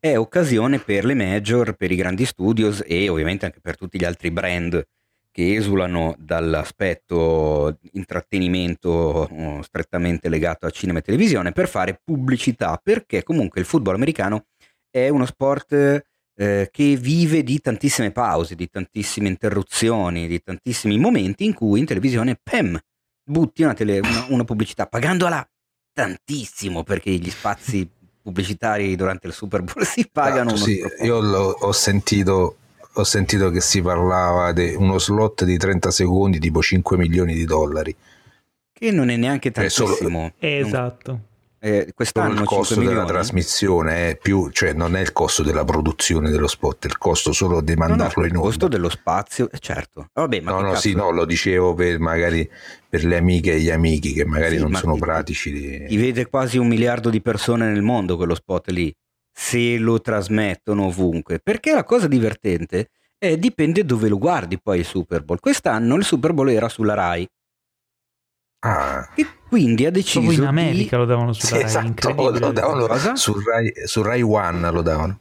[0.01, 4.05] è occasione per le major, per i grandi studios e ovviamente anche per tutti gli
[4.05, 4.85] altri brand
[5.31, 13.23] che esulano dall'aspetto intrattenimento uh, strettamente legato a cinema e televisione per fare pubblicità, perché
[13.23, 14.47] comunque il football americano
[14.91, 16.05] è uno sport
[16.37, 21.87] eh, che vive di tantissime pause, di tantissime interruzioni, di tantissimi momenti in cui in
[21.87, 22.79] televisione, pem,
[23.25, 25.47] butti una, tele, una, una pubblicità pagandola
[25.93, 27.89] tantissimo perché gli spazi
[28.23, 30.53] pubblicitari durante il Super Bowl si pagano.
[30.53, 32.57] Esatto, sì, io ho sentito
[33.01, 37.45] ho sentito che si parlava di uno slot di 30 secondi tipo 5 milioni di
[37.45, 37.95] dollari.
[38.73, 39.89] Che non è neanche tantissimo.
[39.89, 41.21] Solo, esatto.
[41.69, 46.31] Eh, quest'anno il costo della trasmissione è più, cioè non è il costo della produzione
[46.31, 48.47] dello spot, è il costo solo di mandarlo no, no, in onda.
[48.47, 50.09] Il costo dello spazio, eh, certo.
[50.13, 52.49] Vabbè, ma no, no, sì, no, lo dicevo per magari
[52.89, 55.53] per le amiche e gli amici che magari sì, non sono ti, pratici.
[55.53, 55.87] Di...
[55.87, 58.95] Ti vede quasi un miliardo di persone nel mondo quello spot lì
[59.31, 61.39] se lo trasmettono ovunque.
[61.39, 65.39] Perché la cosa divertente è dipende dove lo guardi poi il Super Bowl.
[65.39, 67.29] Quest'anno il Super Bowl era sulla Rai.
[68.61, 69.09] Ah.
[69.15, 71.03] E quindi ha deciso Proprio in America di...
[71.03, 75.21] lo davano sulla sì, Rai, esatto, lo davano su Rai, su Rai One lo davano.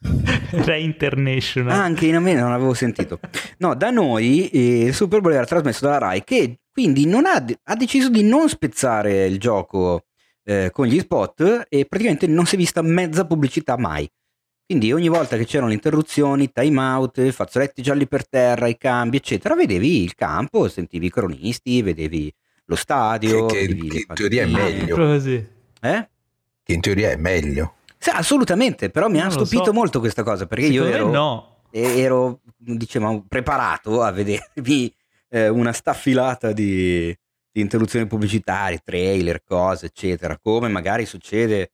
[0.50, 1.70] Rai International.
[1.72, 3.20] Ah, anche in America non avevo sentito.
[3.58, 7.76] No, da noi eh, il Super Bowl era trasmesso dalla Rai che quindi ha, ha
[7.76, 10.06] deciso di non spezzare il gioco
[10.44, 14.10] eh, con gli spot e praticamente non si è vista mezza pubblicità mai.
[14.66, 19.18] Quindi ogni volta che c'erano le interruzioni, time out, fazzoletti gialli per terra, i cambi,
[19.18, 22.34] eccetera, vedevi il campo, sentivi i cronisti, vedevi
[22.64, 23.46] lo stadio.
[23.46, 24.96] Che, che, che in teoria è meglio.
[24.96, 25.46] Così.
[25.80, 26.08] Eh?
[26.62, 27.74] Che in teoria è meglio.
[27.98, 29.72] Sì, assolutamente, però mi non ha stupito so.
[29.72, 31.56] molto questa cosa perché Secondo io ero, no.
[31.70, 34.94] ero diciamo, preparato a vedermi
[35.30, 37.16] eh, una staffilata di,
[37.50, 41.70] di interruzioni pubblicitarie, trailer, cose, eccetera, come magari succede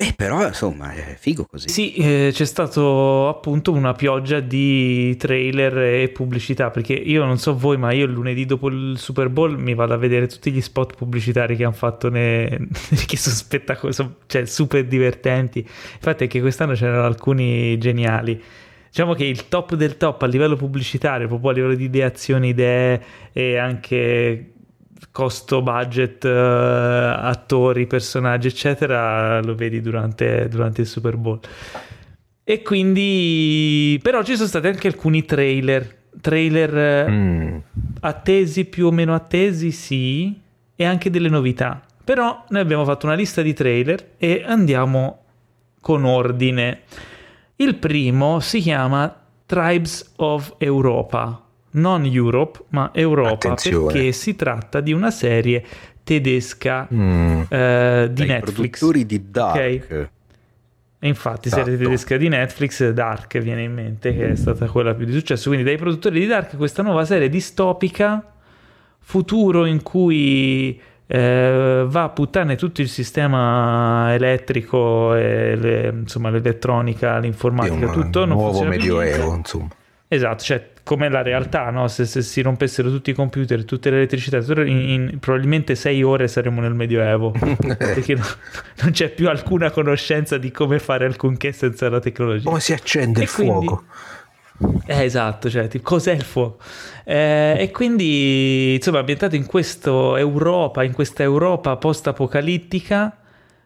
[0.00, 1.68] eh, però insomma è figo così.
[1.68, 7.58] Sì, eh, c'è stato appunto una pioggia di trailer e pubblicità, perché io non so
[7.58, 10.94] voi, ma io lunedì dopo il Super Bowl mi vado a vedere tutti gli spot
[10.94, 12.68] pubblicitari che hanno fatto, ne...
[13.08, 15.58] che sono spettacolosi, cioè super divertenti.
[15.94, 18.40] Infatti anche quest'anno c'erano alcuni geniali.
[18.88, 23.02] Diciamo che il top del top a livello pubblicitario, proprio a livello di ideazioni, idee
[23.32, 24.52] e anche
[25.10, 31.40] costo, budget, uh, attori, personaggi, eccetera, lo vedi durante, durante, il Super Bowl.
[32.44, 37.56] E quindi, però ci sono stati anche alcuni trailer, trailer mm.
[38.00, 40.40] attesi, più o meno attesi, sì,
[40.74, 41.82] e anche delle novità.
[42.04, 45.24] Però noi abbiamo fatto una lista di trailer e andiamo
[45.80, 46.82] con ordine.
[47.56, 49.14] Il primo si chiama
[49.44, 51.47] Tribes of Europa
[51.78, 53.92] non Europe, ma Europa, Attenzione.
[53.92, 55.64] perché si tratta di una serie
[56.02, 57.42] tedesca mm.
[57.48, 58.78] eh, di Dai Netflix.
[58.78, 59.84] produttori di Dark.
[59.84, 60.08] Okay.
[61.00, 61.64] E infatti, esatto.
[61.64, 65.48] serie tedesca di Netflix, Dark viene in mente, che è stata quella più di successo.
[65.48, 68.24] Quindi, dai produttori di Dark, questa nuova serie distopica,
[68.98, 77.18] futuro in cui eh, va a puttane tutto il sistema elettrico, e le, insomma, l'elettronica,
[77.18, 78.22] l'informatica, tutto.
[78.22, 79.68] Un nuovo medioevo, insomma.
[80.08, 81.86] Esatto, cioè come la realtà, no?
[81.86, 86.28] se, se, si rompessero tutti i computer, tutte le elettricità, in, in probabilmente sei ore
[86.28, 87.30] saremmo nel Medioevo,
[87.76, 88.24] perché no,
[88.80, 92.48] non c'è più alcuna conoscenza di come fare alcunché senza la tecnologia.
[92.48, 93.84] Come si accende e il quindi, fuoco?
[94.86, 96.56] Eh, esatto, cioè, tipo, cos'è il fuoco?
[97.04, 103.14] Eh, e quindi, insomma, ambientato in questa Europa, in questa Europa post-apocalittica,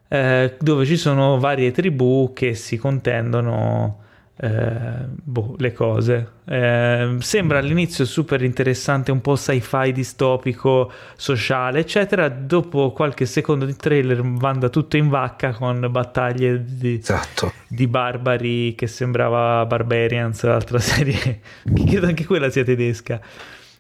[0.09, 4.01] eh, dove ci sono varie tribù che si contendono
[4.43, 6.33] eh, boh, le cose.
[6.45, 12.29] Eh, sembra all'inizio super interessante, un po' sci-fi distopico, sociale, eccetera.
[12.29, 17.53] Dopo qualche secondo di trailer manda tutto in vacca con battaglie di, esatto.
[17.69, 23.21] di barbari che sembrava Barbarians, l'altra serie, che credo anche quella sia tedesca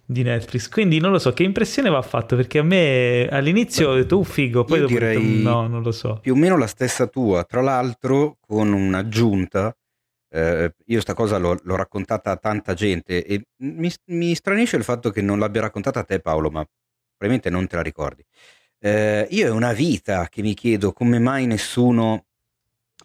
[0.04, 0.68] di Netflix.
[0.68, 4.16] Quindi non lo so, che impressione va fatto perché a me all'inizio Beh, ho detto
[4.16, 6.20] un figo, poi dopo direi detto, no, non lo so.
[6.22, 9.74] Più o meno la stessa tua, tra l'altro con un'aggiunta
[10.32, 14.84] eh, io sta cosa l'ho, l'ho, raccontata a tanta gente e mi, mi, stranisce il
[14.84, 16.64] fatto che non l'abbia raccontata a te Paolo, ma
[17.16, 18.24] probabilmente non te la ricordi.
[18.78, 22.24] Eh, io è una vita che mi chiedo come mai nessuno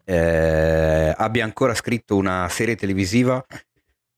[0.06, 3.46] eh, abbia ancora scritto una serie televisiva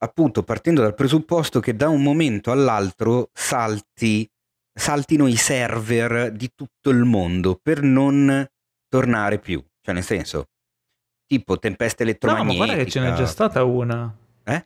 [0.02, 4.30] appunto partendo dal presupposto che da un momento all'altro salti,
[4.72, 8.48] saltino i server di tutto il mondo per non
[8.88, 9.64] tornare più.
[9.81, 10.49] Cioè nel senso,
[11.30, 12.65] tipo tempesta No, ma elettromagnetica.
[12.65, 14.11] guarda che ce n'è già stata una.
[14.45, 14.65] Eh?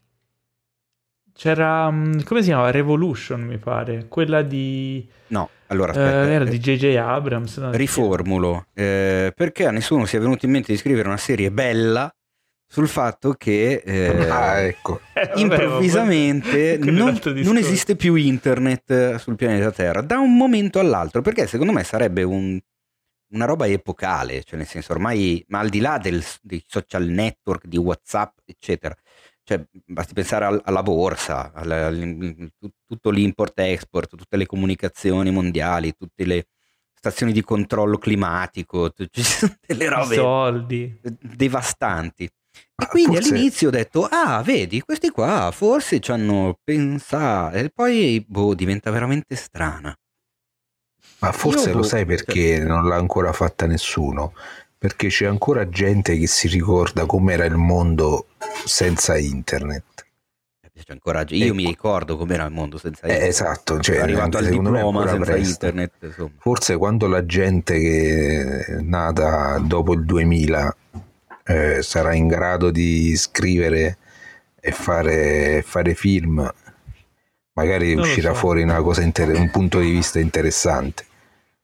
[1.36, 2.72] C'era, mm, come si chiama?
[2.72, 4.06] Revolution, mi pare.
[4.08, 5.06] Quella di...
[5.28, 6.32] No, allora eh, aspetta.
[6.32, 6.96] era eh, di J.J.
[6.96, 7.58] Abrams.
[7.58, 7.72] no?
[7.72, 12.14] Riformulo, eh, perché a nessuno sia venuto in mente di scrivere una serie bella
[12.66, 15.02] sul fatto che eh, Ah, ecco.
[15.14, 20.38] Eh, vabbè, improvvisamente è non, non esiste più internet eh, sul pianeta Terra da un
[20.38, 22.60] momento all'altro, perché secondo me sarebbe un-
[23.34, 27.66] una roba epocale, cioè nel senso ormai, ma al di là del- dei social network,
[27.68, 28.96] di Whatsapp, eccetera,
[29.44, 35.94] cioè basti pensare al- alla borsa, al- al- tut- tutto l'import-export, tutte le comunicazioni mondiali,
[35.96, 36.48] tutte le
[36.94, 41.00] stazioni di controllo climatico, ci sono delle I robe soldi.
[41.20, 42.24] devastanti.
[42.24, 42.32] E
[42.76, 47.70] Ah, quindi forse- all'inizio ho detto, ah, vedi, questi qua forse ci hanno pensato, e
[47.70, 49.96] poi, boh, diventa veramente strana.
[51.24, 54.34] Ma forse Io, lo boh, sai perché non l'ha ancora fatta nessuno?
[54.78, 58.28] Perché c'è ancora gente che si ricorda com'era il mondo
[58.66, 59.84] senza internet.
[60.76, 61.54] C'è ancora, io Ecco.
[61.54, 63.30] mi ricordo com'era il mondo senza Eh, internet.
[63.30, 65.50] esatto, cioè, arrivato al secondo me è diploma senza presto.
[65.66, 66.30] internet, insomma.
[66.40, 70.76] Forse quando la gente che è nata dopo il 2000
[71.46, 73.98] eh, sarà in grado di scrivere
[74.60, 76.52] e fare, fare film,
[77.54, 78.40] magari Non uscirà so.
[78.40, 81.06] fuori una cosa inter- un punto di vista interessante.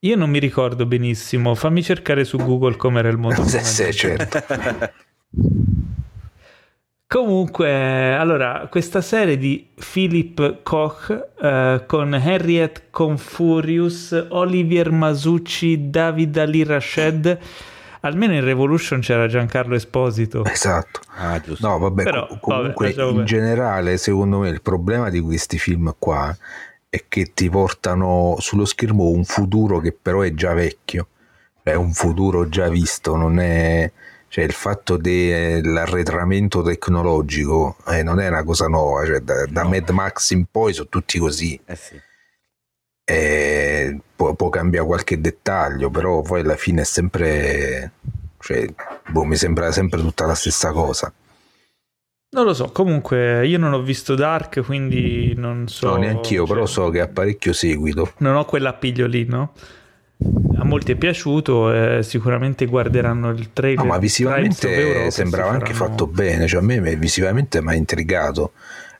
[0.03, 1.53] Io non mi ricordo benissimo.
[1.55, 3.43] Fammi cercare su Google com'era il mondo.
[3.47, 4.41] Sì, sì, certo.
[7.05, 16.63] Comunque, allora, questa serie di Philip Koch eh, con Harriet Confurius, Olivier Masucci, David Ali
[16.63, 17.37] Rashed.
[18.01, 20.45] Almeno in Revolution c'era Giancarlo Esposito.
[20.45, 21.01] Esatto.
[21.17, 21.67] Ah, giusto.
[21.67, 25.93] No, vabbè, Però, com- comunque vabbè, in generale, secondo me, il problema di questi film
[25.97, 26.33] qua
[26.89, 31.07] è che ti portano sullo schermo un futuro che però è già vecchio,
[31.61, 33.91] è un futuro già visto, non è...
[34.31, 39.69] Cioè il fatto dell'arretramento tecnologico eh, non è una cosa nuova, cioè, da, da No.
[39.69, 41.99] Mad Max in poi sono tutti così, Eh sì.
[43.05, 47.91] eh, può, può cambiare qualche dettaglio, però poi alla fine è sempre...
[48.39, 48.67] Cioè,
[49.09, 51.11] boh, mi sembra sempre tutta la stessa cosa.
[52.31, 55.87] Non lo so, comunque io non ho visto Dark, quindi non so.
[55.87, 58.13] No, neanch'io, cioè, però so che ha parecchio seguito.
[58.17, 59.53] Non ho quell'appiglio lì, no?
[60.57, 63.79] A molti è piaciuto, eh, sicuramente guarderanno il trailer.
[63.83, 67.73] No, ma visivamente sembrava anche faranno- fatto bene, cioè a me me- visivamente mi ha
[67.75, 68.51] intrigato.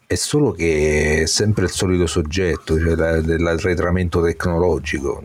[0.08, 5.22] È solo che è sempre il solito soggetto, cioè la- dell'arretramento tecnologico.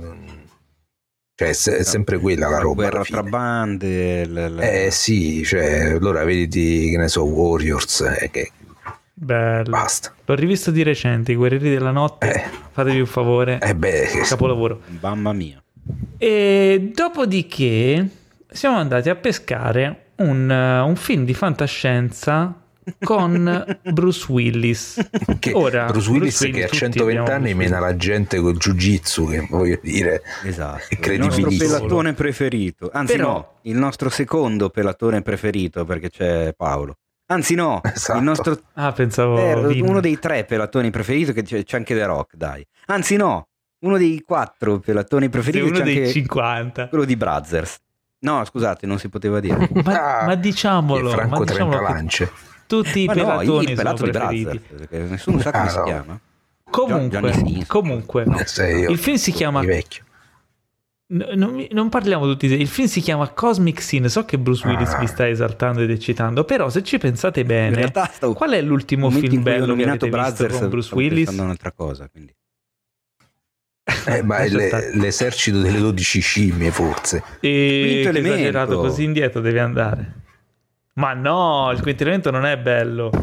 [1.37, 2.83] Cioè è, è sempre quella la roba.
[2.89, 4.25] guerra tra bande.
[4.27, 8.51] l- l- Eh sì, cioè allora vedi che ne so, Warriors, eh, che
[9.13, 9.69] Bello.
[9.71, 10.13] basta.
[10.25, 12.33] L'ho rivisto di recente, I Guerrieri della Notte.
[12.33, 12.43] Eh.
[12.73, 13.59] Fatevi un favore.
[13.61, 14.81] Eh beh, Capolavoro.
[15.01, 15.61] Mamma mia.
[16.19, 18.09] E dopodiché
[18.51, 22.61] siamo andati a pescare un, eh, un film di fantascienza
[23.03, 25.09] con Bruce Willis.
[25.39, 28.57] che Ora, Bruce Willis Bruce che a tutti 120 abbiamo anni mena la gente col
[28.57, 30.85] jiu-jitsu, che voglio dire, Esatto.
[30.89, 32.91] È Il nostro pelatone preferito.
[32.93, 36.97] Anzi Però- no, il nostro secondo pelatone preferito perché c'è Paolo.
[37.27, 38.19] Anzi no, Esatto.
[38.19, 42.05] il nostro Ah, pensavo eh, uno dei tre pelatoni preferiti che c'è, c'è anche The
[42.05, 42.63] Rock, dai.
[42.87, 43.49] Anzi no,
[43.85, 46.89] uno dei quattro pelatoni preferiti uno c'è dei anche 50.
[46.89, 47.79] quello di Brothers.
[48.25, 49.69] No, scusate, non si poteva dire.
[49.85, 52.33] Ma, Ah, ma diciamolo, che Franco ma diciamolo che Trentalance.
[52.67, 54.61] Tutti i Ma no, pelatoni il sono preferiti.
[54.77, 55.85] Perché nessuno sa come Ah, si no.
[55.85, 56.21] chiama.
[56.71, 57.33] Comunque,
[57.67, 59.63] comunque io, il film si chiama
[61.07, 64.89] non, mi- non parliamo tutti il film si chiama Cosmic Scene so che Bruce Willis
[64.95, 64.99] Ah.
[64.99, 69.11] vi sta esaltando ed eccitando però se ci pensate bene realtà stavo qual è l'ultimo
[69.11, 72.35] film bello che nominato avete visto Brothers con Bruce Willis un'altra cosa, quindi.
[74.07, 77.23] Eh, ma le- l'esercito delle 12 scimmie, forse.
[77.41, 78.33] e Quinto che elemento.
[78.35, 80.23] esagerato così indietro devi andare
[80.95, 83.11] ma no il quinto elemento non è bello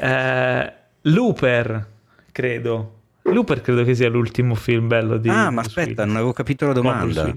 [0.00, 0.72] Eh,
[1.02, 1.86] Looper
[2.30, 6.06] credo Looper credo che sia l'ultimo film bello di Ah, ma aspetta, Willis.
[6.06, 7.34] non avevo capito la domanda.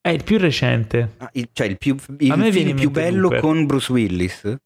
[0.00, 3.20] È il più recente Ah, il- cioè il, più, il A me film più bello
[3.20, 3.40] Looper.
[3.40, 4.56] con Bruce Willis?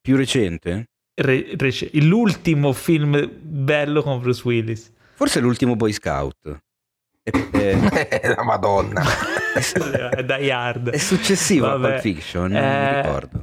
[0.00, 0.84] Più recente?
[1.14, 6.58] Re- rec- l'ultimo film bello con Bruce Willis Forse l'ultimo Boy Scout.
[7.22, 9.02] È, è- la Madonna.
[9.54, 11.88] è Die Hard è successivo a Vabbè.
[11.88, 13.38] Pulp Fiction, non Eh, mi ricordo.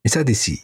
[0.00, 0.60] Mi sa di sì.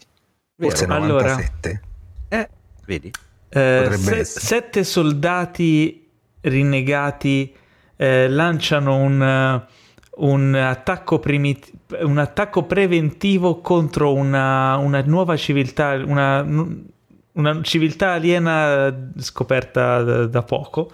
[0.58, 1.02] Forse Vero?
[1.02, 1.28] Allora.
[1.30, 1.80] 97.
[2.28, 2.48] Eh,
[2.86, 3.10] vedi?
[3.48, 6.08] Eh, se- sette soldati
[6.42, 7.54] rinnegati
[7.96, 9.66] eh, lanciano un, eh,
[10.16, 11.72] un attacco primit-
[12.02, 16.46] un attacco preventivo contro una, una nuova civiltà, una,
[17.32, 20.90] una civiltà aliena scoperta da, da poco,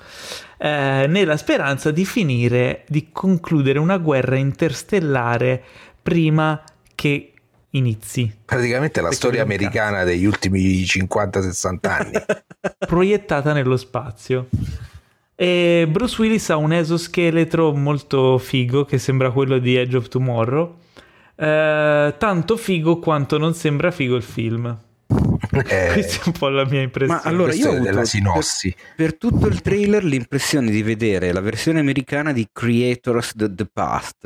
[0.58, 5.62] eh, nella speranza di finire, di concludere una guerra interstellare
[6.02, 6.62] prima
[6.94, 7.32] che
[7.70, 8.38] inizi.
[8.44, 12.12] Praticamente la storia americana degli ultimi 50-60 anni.
[12.86, 14.48] proiettata nello spazio.
[15.34, 20.76] E Bruce Willis ha un esoscheletro molto figo che sembra quello di Edge of Tomorrow.
[21.34, 24.78] Eh, tanto figo quanto non sembra figo il film.
[25.62, 27.20] Eh, Questa è un po' la mia impressione.
[27.22, 31.80] Ma allora io ho avuto per, per, tutto il trailer l'impressione di vedere la versione
[31.80, 34.24] americana di Creators the, the Past.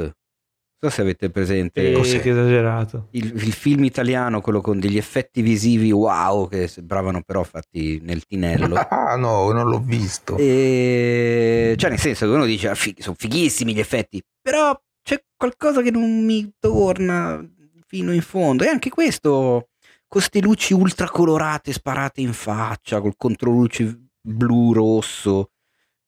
[0.82, 2.02] Non so se avete presente.
[2.04, 3.08] Sì, che esagerato.
[3.10, 8.24] Il, il, film italiano, quello con degli effetti visivi wow, che sembravano però fatti nel
[8.24, 8.76] tinello.
[8.90, 10.36] Ah, no, non l'ho visto.
[10.38, 11.74] E...
[11.76, 15.82] Cioè, nel senso che uno dice, ah, fig- sono fighissimi gli effetti, però c'è qualcosa
[15.82, 17.44] che non mi torna
[17.86, 18.64] fino in fondo.
[18.64, 19.69] E anche questo,
[20.10, 25.50] con queste luci ultra colorate sparate in faccia, col controluce blu-rosso,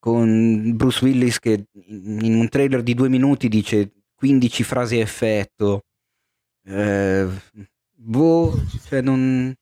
[0.00, 5.84] con Bruce Willis che in un trailer di due minuti dice 15 frasi a effetto.
[6.64, 7.28] Eh,
[7.92, 9.54] boh, cioè non,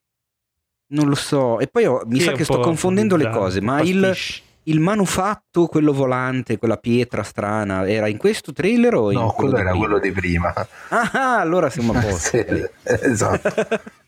[0.86, 1.60] non lo so.
[1.60, 4.16] E poi ho, mi sì, sa che sto confondendo le cose, ma il,
[4.62, 9.58] il, manufatto, quello volante, quella pietra strana, era in questo trailer o in No, quello
[9.58, 9.84] era prima?
[9.84, 10.54] quello di prima.
[10.88, 12.38] Ah, allora siamo a posto.
[12.38, 12.44] sì,
[12.84, 13.98] esatto.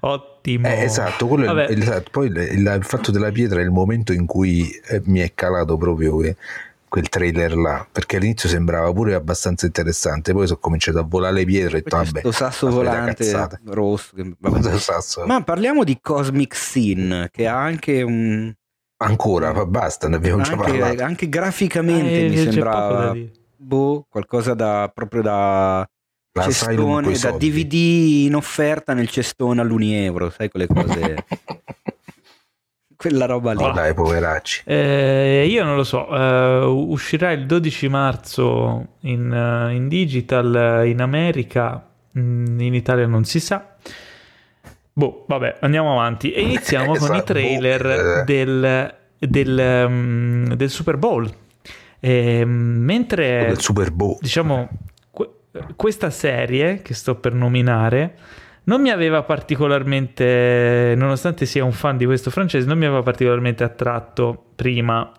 [0.00, 0.66] Ottimo.
[0.68, 2.10] Eh, esatto, quello è, esatto.
[2.10, 5.32] poi il, il, il, fatto della pietra è il momento in cui eh, mi è
[5.34, 6.36] calato proprio che
[6.92, 11.44] quel trailer là perché all'inizio sembrava pure abbastanza interessante poi sono cominciato a volare le
[11.46, 14.36] pietre e ho detto vabbè sasso volante rosso che...
[14.76, 15.24] sasso.
[15.24, 18.52] ma parliamo di Cosmic Scene che ha anche un
[18.98, 23.16] ancora ma basta ne abbiamo anche, già parlato anche graficamente eh, mi sembrava
[23.56, 25.88] boh, qualcosa da proprio da
[26.32, 27.72] cestone da DVD
[28.26, 31.24] in offerta nel cestone all'Unieuro sai quelle cose
[33.02, 33.64] quella roba lì.
[33.64, 34.62] Oh, dai, poveracci.
[34.64, 41.00] Eh, io non lo so, uh, uscirà il 12 marzo in, uh, in digital in
[41.00, 41.84] America,
[42.16, 43.74] mm, in Italia non si sa.
[44.92, 47.06] Boh, vabbè, andiamo avanti e iniziamo esatto.
[47.06, 47.32] con i esatto.
[47.32, 48.24] trailer boh.
[48.24, 51.28] del, del, um, del, Super Bowl.
[51.98, 53.46] E, mentre...
[53.46, 54.16] Del Super Bowl.
[54.20, 54.68] Diciamo,
[55.76, 58.16] questa serie che sto per nominare
[58.64, 63.64] non mi aveva particolarmente, nonostante sia un fan di questo francese, non mi aveva particolarmente
[63.64, 65.10] attratto prima.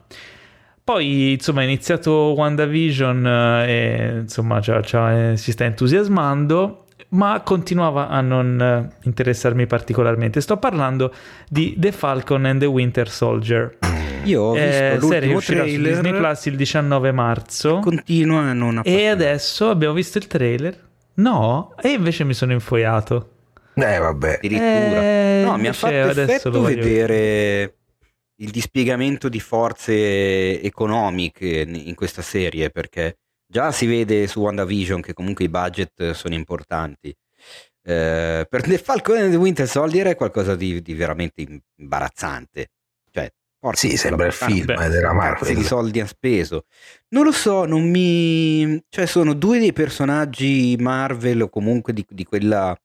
[0.83, 6.82] Poi, insomma, è iniziato WandaVision eh, e, insomma, c'ha, eh, si sta entusiasmando,
[7.13, 10.41] ma continuava a non eh, interessarmi particolarmente.
[10.41, 11.13] Sto parlando
[11.49, 13.77] di The Falcon and the Winter Soldier.
[14.23, 17.79] Io ho visto eh, serie uscirà su Disney Plus il 19 marzo.
[17.79, 18.81] Continua a non.
[18.83, 20.91] E adesso abbiamo visto il trailer.
[21.15, 23.29] No, e invece mi sono infoiato.
[23.75, 24.35] Eh, vabbè.
[24.35, 25.01] Addirittura.
[25.01, 27.75] Eh, no, mi ha fatto effetto vedere
[28.37, 33.17] il dispiegamento di forze economiche in questa serie, perché
[33.53, 37.15] già si vede su WandaVision che comunque i budget sono importanti.
[37.83, 42.71] Eh, per The Falcon and the Winter Soldier è qualcosa di, di veramente imbarazzante.
[43.11, 43.31] Cioè,
[43.73, 45.55] sì, sembra il film beh, della Marvel.
[45.55, 46.65] di soldi ha speso.
[47.09, 48.83] Non lo so, non mi...
[48.89, 52.75] Cioè, sono due dei personaggi Marvel o comunque di, di quella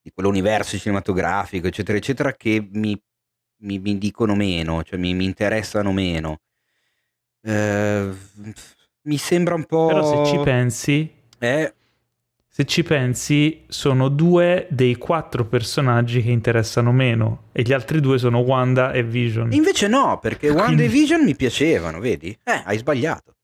[0.00, 2.96] di quell'universo cinematografico, eccetera, eccetera, che mi,
[3.62, 6.38] mi, mi dicono meno, cioè mi, mi interessano meno.
[7.42, 8.10] Eh,
[9.02, 9.86] mi sembra un po'...
[9.86, 11.10] Però se ci pensi...
[11.38, 11.72] Eh,
[12.58, 18.18] se ci pensi, sono due dei quattro personaggi che interessano meno, e gli altri due
[18.18, 19.52] sono Wanda e Vision.
[19.52, 20.84] Invece no, perché Wanda Quindi...
[20.84, 22.36] e Vision mi piacevano, vedi?
[22.42, 23.36] Eh, hai sbagliato.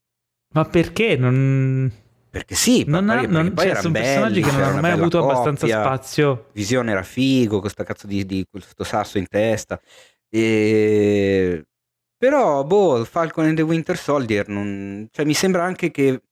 [0.54, 1.92] Ma perché non...
[2.28, 5.32] Perché sì, non ha, non, cioè, sono belli, personaggi che non hanno mai avuto coppia,
[5.32, 6.46] abbastanza spazio.
[6.52, 9.80] Visione era figo, questo cazzo di, di questo sasso in testa.
[10.28, 11.64] E...
[12.24, 15.08] Però, boh, Falcon and the Winter Soldier, non...
[15.10, 16.22] cioè, mi sembra anche che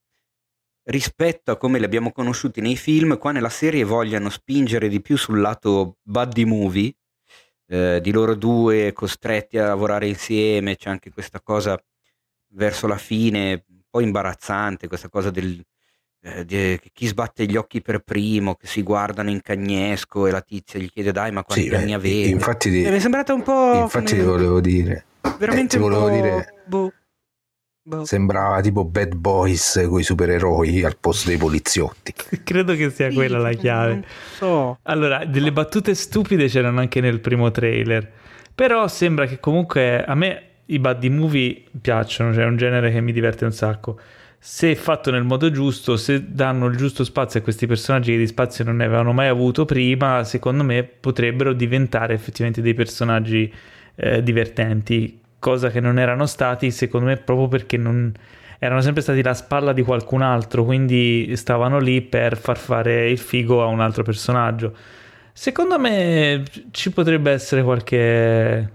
[0.84, 5.18] rispetto a come li abbiamo conosciuti nei film, qua nella serie vogliano spingere di più
[5.18, 6.94] sul lato buddy movie,
[7.66, 11.78] eh, di loro due costretti a lavorare insieme, c'è anche questa cosa
[12.54, 15.62] verso la fine, un po' imbarazzante, questa cosa del
[16.22, 20.40] eh, di, chi sbatte gli occhi per primo, che si guardano in cagnesco e la
[20.40, 22.30] tizia gli chiede dai ma quanti sì, anni avete?
[22.30, 23.74] Infatti di, eh, mi è sembrata un po'...
[23.74, 24.22] Infatti come...
[24.22, 25.04] volevo dire...
[25.38, 26.54] Veramente eh, un volevo dire...
[26.66, 26.92] Boh.
[27.84, 28.04] Boh.
[28.04, 32.14] Sembrava tipo Bad Boys con i supereroi al posto dei poliziotti.
[32.44, 34.04] Credo che sia sì, quella la chiave.
[34.36, 34.78] So.
[34.82, 38.08] Allora, delle battute stupide c'erano anche nel primo trailer.
[38.54, 43.00] Però sembra che comunque a me i buddy movie piacciono, cioè è un genere che
[43.00, 43.98] mi diverte un sacco
[44.44, 48.26] se fatto nel modo giusto, se danno il giusto spazio a questi personaggi che di
[48.26, 53.54] spazio non ne avevano mai avuto prima, secondo me potrebbero diventare effettivamente dei personaggi
[53.94, 58.12] eh, divertenti, cosa che non erano stati, secondo me, proprio perché non
[58.58, 63.18] erano sempre stati la spalla di qualcun altro, quindi stavano lì per far fare il
[63.18, 64.74] figo a un altro personaggio.
[65.32, 68.70] Secondo me ci potrebbe essere qualche,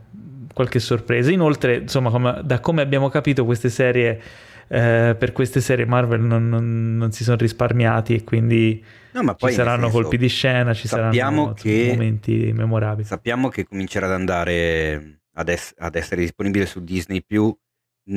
[0.54, 1.32] qualche sorpresa.
[1.32, 4.20] Inoltre, insomma, come, da come abbiamo capito, queste serie
[4.68, 8.84] eh, per queste serie Marvel non, non, non, si sono risparmiati e quindi
[9.22, 13.08] no, ci saranno senso, colpi di scena, ci saranno che, momenti memorabili.
[13.08, 17.56] Sappiamo che comincerà ad andare ad, es- ad essere disponibile su Disney più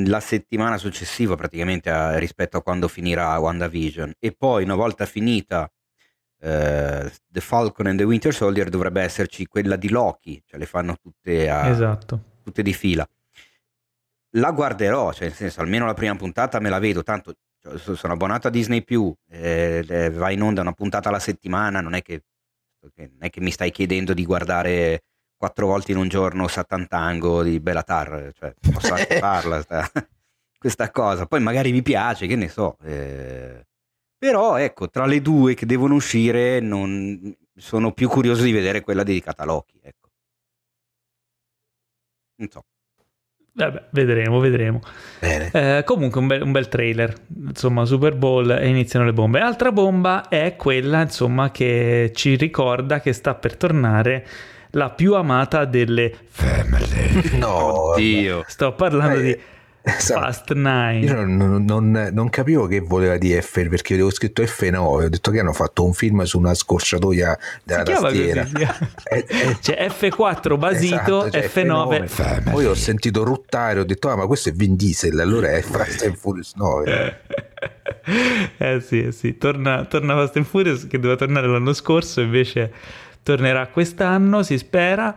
[0.05, 5.63] la settimana successiva praticamente a, rispetto a quando finirà WandaVision e poi una volta finita
[5.63, 10.95] uh, The Falcon and the Winter Soldier dovrebbe esserci quella di Loki, cioè le fanno
[11.01, 12.23] tutte, a, esatto.
[12.41, 13.07] tutte di fila
[14.35, 18.13] la guarderò, cioè nel senso almeno la prima puntata me la vedo, tanto cioè, sono
[18.13, 22.23] abbonato a Disney più, eh, va in onda una puntata alla settimana, non è che,
[22.95, 25.03] non è che mi stai chiedendo di guardare
[25.37, 29.89] quattro volte in un giorno Satantango di Bellatar, cioè posso anche farla sta,
[30.57, 33.65] questa cosa, poi magari mi piace, che ne so, eh,
[34.17, 39.03] però ecco, tra le due che devono uscire non, sono più curioso di vedere quella
[39.03, 40.09] dedicata a Loki, ecco.
[42.37, 42.65] Non so.
[43.53, 44.79] Vabbè, vedremo, vedremo.
[45.19, 47.13] Eh, comunque un bel, un bel, trailer,
[47.47, 49.39] insomma, Super Bowl e iniziano le bombe.
[49.39, 54.25] Altra bomba è quella, insomma, che ci ricorda che sta per tornare
[54.71, 57.37] la più amata delle family.
[57.37, 58.43] No, oddio.
[58.47, 59.39] Sto parlando eh, di.
[59.83, 60.99] Fast 9.
[60.99, 64.75] Io non, non, non, capivo che voleva dire F perché avevo scritto F9.
[64.77, 68.47] Ho detto che hanno fatto un film su una scorciatoia della si tastiera.
[69.11, 72.03] Eh, eh, c'è F4 basito, esatto, F9.
[72.03, 72.51] F9.
[72.51, 75.19] Poi ho sentito ruttare, ho detto, ah, ma questo è Vin Diesel.
[75.19, 77.19] Allora è Fast and Furious 9.
[78.57, 79.37] eh sì, eh sì.
[79.37, 82.71] Torna, torna Fast and Furious che doveva tornare l'anno scorso, invece
[83.23, 85.15] tornerà quest'anno, si spera.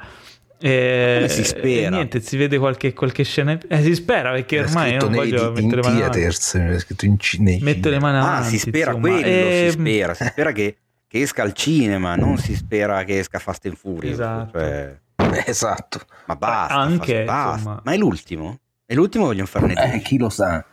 [0.64, 1.90] E, Come si spera?
[1.90, 3.58] niente, si vede qualche, qualche scena.
[3.68, 7.18] Eh, si spera perché ormai non voglio in mettere le mani theaters, è scritto in
[7.18, 7.62] cinese.
[7.62, 8.46] Metto le mani avanti.
[8.46, 9.10] Ah, si spera insomma.
[9.10, 9.66] quello, e...
[9.68, 10.14] si spera.
[10.14, 10.76] Si spera che,
[11.06, 14.14] che, esca al cinema, non si spera che esca Fast and Furious.
[14.14, 14.58] Esatto.
[14.58, 14.98] Cioè...
[15.44, 16.00] esatto.
[16.28, 17.82] Ma basta, Anche, basta.
[17.84, 18.60] Ma è l'ultimo?
[18.86, 20.64] È l'ultimo vogliono farne eh, chi lo sa?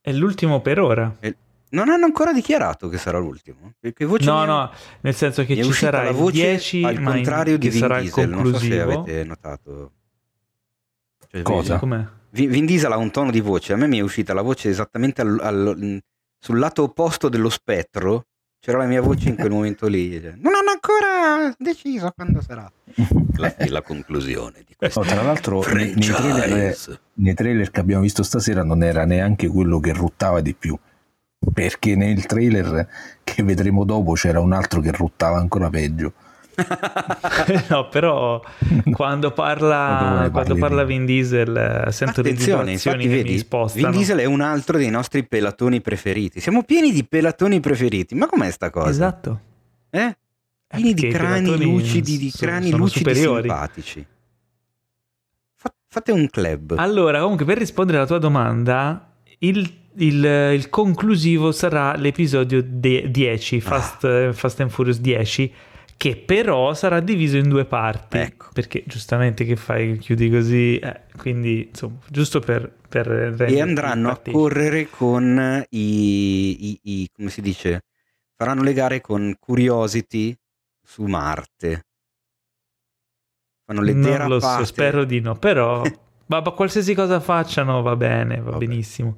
[0.00, 1.14] È l'ultimo per ora.
[1.20, 1.30] È...
[1.70, 3.74] Non hanno ancora dichiarato che sarà l'ultimo.
[4.20, 4.72] no, no,
[5.02, 8.28] nel senso che ci sarà la voce 10, al contrario di Vin Diesel.
[8.28, 9.92] Non so se avete notato.
[11.30, 11.78] Cioè, Cosa?
[11.78, 12.04] Com'è?
[12.30, 13.72] Vin Diesel ha un tono di voce.
[13.72, 16.02] A me mi è uscita la voce esattamente al, al,
[16.38, 18.26] sul lato opposto dello spettro.
[18.58, 20.20] C'era la mia voce in quel momento lì.
[20.20, 22.70] Non hanno ancora deciso quando sarà.
[23.36, 25.00] La, la conclusione di questo.
[25.00, 29.46] Oh, tra l'altro, nei, nei, trailer, nei trailer che abbiamo visto stasera non era neanche
[29.48, 30.76] quello che ruttava di più
[31.52, 32.86] perché nel trailer
[33.24, 36.12] che vedremo dopo c'era un altro che ruttava ancora peggio.
[37.70, 38.42] no, però
[38.92, 41.56] quando parla, quando parla Vin Diesel
[41.86, 43.88] eh, sento Attenzione, le vibrazioni che vedi, mi spostano.
[43.88, 46.40] Vin Diesel è un altro dei nostri pelatoni preferiti.
[46.40, 48.14] Siamo pieni di pelatoni preferiti.
[48.14, 48.90] Ma com'è sta cosa?
[48.90, 49.40] Esatto.
[49.88, 50.16] Eh?
[50.66, 53.48] Pieni di crani lucidi, di crani sono lucidi superiori.
[53.48, 54.06] simpatici.
[55.92, 56.74] Fate un club.
[56.76, 64.04] Allora, comunque, per rispondere alla tua domanda, il il, il, conclusivo sarà l'episodio 10, Fast,
[64.04, 64.32] ah.
[64.32, 65.52] Fast, and Furious 10,
[65.96, 68.18] che però sarà diviso in due parti.
[68.18, 68.48] Ecco.
[68.52, 72.72] Perché giustamente che fai, chiudi così, eh, quindi insomma, giusto per...
[72.88, 77.84] per e andranno a correre con i, i, i, come si dice,
[78.36, 80.36] faranno le gare con Curiosity
[80.82, 81.86] su Marte.
[83.64, 85.82] Fanno le non lo so, spero di no, però...
[86.30, 88.64] ma, ma qualsiasi cosa facciano va bene, va Vabbè.
[88.64, 89.16] benissimo.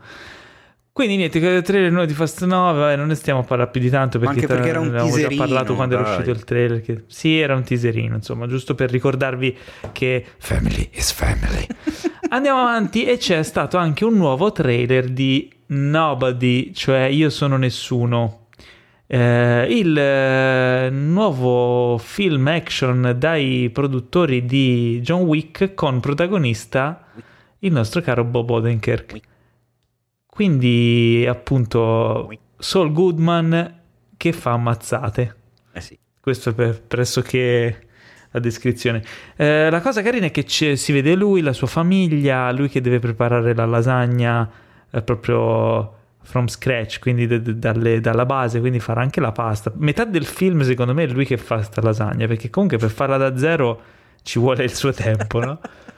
[0.94, 3.88] Quindi niente, il trailer nuovo di Fast 9, non ne stiamo a parlare più di
[3.88, 6.04] tanto perché, anche perché era un avevamo già parlato quando dai.
[6.04, 6.82] era uscito il trailer.
[6.82, 7.04] Che...
[7.06, 9.56] Sì, era un teaserino, insomma, giusto per ricordarvi
[9.92, 11.66] che family is family.
[12.28, 18.48] Andiamo avanti e c'è stato anche un nuovo trailer di Nobody, cioè Io sono nessuno.
[19.06, 27.06] Eh, il eh, nuovo film action dai produttori di John Wick con protagonista
[27.60, 29.30] il nostro caro Bob Odenkirk.
[30.34, 33.80] Quindi, appunto, Saul Goodman
[34.16, 35.36] che fa ammazzate.
[35.74, 35.98] Eh sì.
[36.18, 37.86] Questo è per, pressoché
[38.30, 39.04] la descrizione.
[39.36, 42.98] Eh, la cosa carina è che si vede lui, la sua famiglia, lui che deve
[42.98, 44.50] preparare la lasagna
[44.90, 49.70] eh, proprio from scratch, quindi d- d- dalle, dalla base, quindi farà anche la pasta.
[49.76, 53.18] Metà del film, secondo me, è lui che fa questa lasagna, perché comunque per farla
[53.18, 53.82] da zero
[54.22, 55.60] ci vuole il suo tempo, no?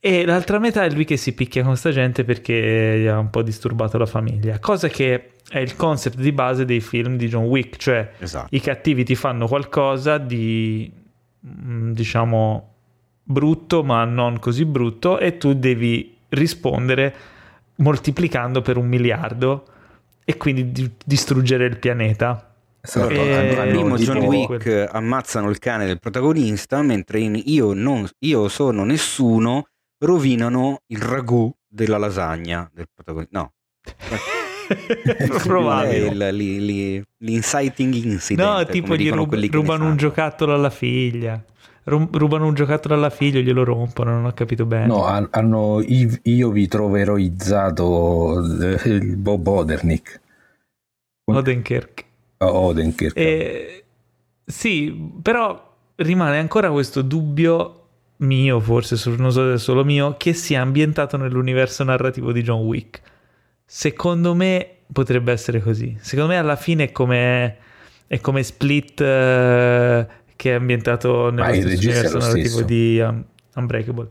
[0.00, 3.30] e l'altra metà è lui che si picchia con sta gente perché gli ha un
[3.30, 4.58] po' disturbato la famiglia.
[4.58, 8.48] Cosa che è il concept di base dei film di John Wick, cioè Esatto.
[8.50, 10.90] i cattivi ti fanno qualcosa di
[11.46, 12.72] mm, diciamo
[13.22, 17.14] brutto ma non così brutto e tu devi rispondere
[17.76, 19.64] moltiplicando per un miliardo
[20.24, 22.54] e quindi di- distruggere il pianeta.
[22.80, 28.06] Esatto, E- primo tipo- John Wick ammazzano il cane del protagonista, mentre in io, non,
[28.20, 29.66] io sono nessuno
[29.98, 33.38] rovinano il ragù della lasagna del protagonista.
[33.38, 33.52] No,
[35.42, 37.04] Probabile.
[37.18, 38.48] l'inciting incident.
[38.48, 39.94] No, tipo gli rub- rubano un sanno.
[39.96, 41.42] giocattolo alla figlia.
[41.84, 44.86] Ru- rubano un giocattolo alla figlia e glielo rompono, non ho capito bene.
[44.86, 50.20] No, han- hanno, io vi trovo eroizzato eh, il Bob Odernick.
[51.24, 52.04] Odenkirk.
[52.38, 53.16] Oh, Odenkirk.
[53.16, 53.84] E,
[54.44, 55.66] sì, però
[55.96, 57.87] rimane ancora questo dubbio
[58.18, 62.62] mio, forse non so se è solo mio, che sia ambientato nell'universo narrativo di John
[62.62, 63.00] Wick.
[63.64, 65.96] Secondo me potrebbe essere così.
[66.00, 67.56] Secondo me alla fine è come,
[68.06, 72.22] è come Split eh, che è ambientato Ma nello il stesso regista è universo lo
[72.24, 72.64] narrativo stesso.
[72.64, 73.24] di um,
[73.54, 74.08] Unbreakable.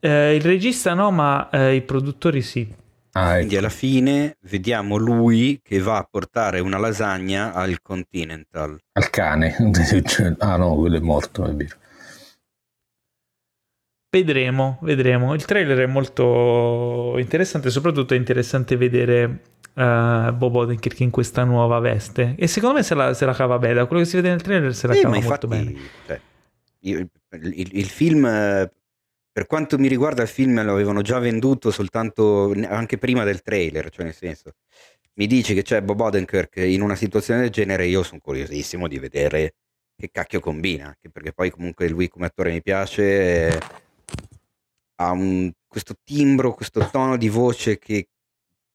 [0.00, 2.80] Eh, il regista no, ma eh, i produttori sì.
[3.14, 3.58] Ah, Quindi ecco.
[3.58, 8.78] alla fine vediamo lui che va a portare una lasagna al Continental.
[8.92, 9.54] Al cane.
[10.38, 11.76] ah no, quello è morto, è vero.
[14.14, 15.32] Vedremo, vedremo.
[15.32, 19.22] Il trailer è molto interessante, soprattutto è interessante vedere
[19.74, 22.34] eh, Bob Odenkirk in questa nuova veste.
[22.36, 24.42] E secondo me se la, se la cava bene, da quello che si vede nel
[24.42, 25.74] trailer se la Eh, cava molto infatti, bene.
[26.04, 26.20] cioè,
[26.80, 27.10] io- il,
[27.58, 28.20] il- il film,
[29.32, 33.88] per quanto mi riguarda, il film lo avevano già venduto soltanto anche prima del trailer,
[33.88, 34.56] cioè nel senso,
[35.14, 38.98] mi dici che c'è Bob Odenkirk in una situazione del genere, io sono curiosissimo di
[38.98, 39.54] vedere
[39.96, 43.58] che cacchio combina, perché poi comunque lui come attore mi piace, eh,
[44.96, 48.08] ha un- questo timbro, questo tono di voce che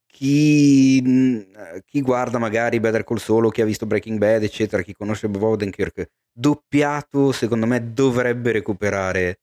[0.08, 4.82] chi, mh, chi guarda magari Better Call Saul o chi ha visto Breaking Bad, eccetera,
[4.82, 9.40] chi conosce Bob Odenkirk, doppiato, secondo me dovrebbe recuperare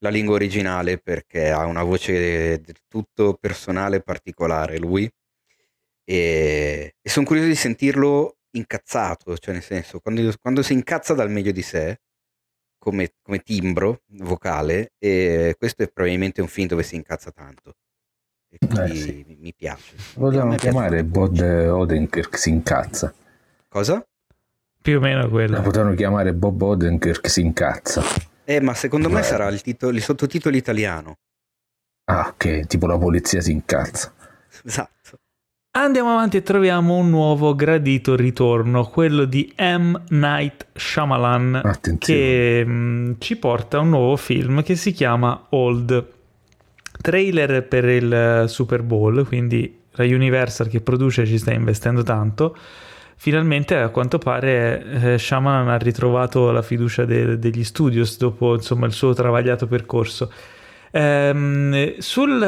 [0.00, 5.10] la lingua originale perché ha una voce del tutto personale e particolare lui.
[6.04, 11.30] E, e sono curioso di sentirlo incazzato, cioè nel senso, quando, quando si incazza dal
[11.30, 12.00] meglio di sé
[12.86, 17.74] come, come timbro vocale e questo è probabilmente un film dove si incazza tanto
[18.48, 19.24] e quindi Eh, sì.
[19.26, 19.96] mi, mi piace.
[20.14, 21.02] Vogliamo me chiamare.
[21.02, 23.12] Bod Odenkirk si incazza.
[23.68, 24.06] Cosa?
[24.80, 25.60] Più o meno La quello.
[25.62, 28.04] potevano chiamare Bob Odenkirk si incazza.
[28.44, 29.26] Eh, ma secondo me Beh.
[29.26, 31.18] sarà il, titolo, il sottotitolo italiano.
[32.04, 34.14] Ah, ok, tipo la polizia si incazza.
[34.64, 34.90] Esatto.
[35.78, 40.00] Andiamo avanti e troviamo un nuovo gradito ritorno, quello di M.
[40.08, 41.98] Night Shyamalan, Attenzione.
[42.00, 46.12] che mh, ci porta a un nuovo film che si chiama Old.
[47.02, 52.56] Trailer per il eh, Super Bowl, quindi la Universal che produce ci sta investendo tanto.
[53.16, 58.86] Finalmente, a quanto pare, eh, Shyamalan ha ritrovato la fiducia de- degli studios dopo insomma,
[58.86, 60.32] il suo travagliato percorso.
[60.90, 62.40] Ehm, sul,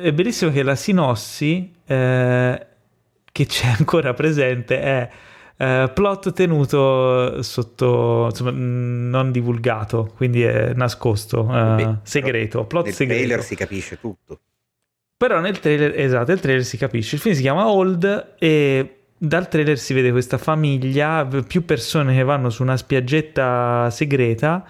[0.00, 2.66] è bellissimo che la sinossi eh,
[3.30, 5.10] che c'è ancora presente è
[5.56, 12.94] eh, plot tenuto sotto, insomma, non divulgato, quindi è nascosto, eh, Beh, segreto, plot Nel
[12.94, 13.20] segreto.
[13.20, 14.40] trailer si capisce tutto.
[15.16, 17.14] Però nel trailer, esatto, nel trailer si capisce.
[17.14, 22.24] Il film si chiama Old e dal trailer si vede questa famiglia, più persone che
[22.24, 24.64] vanno su una spiaggetta segreta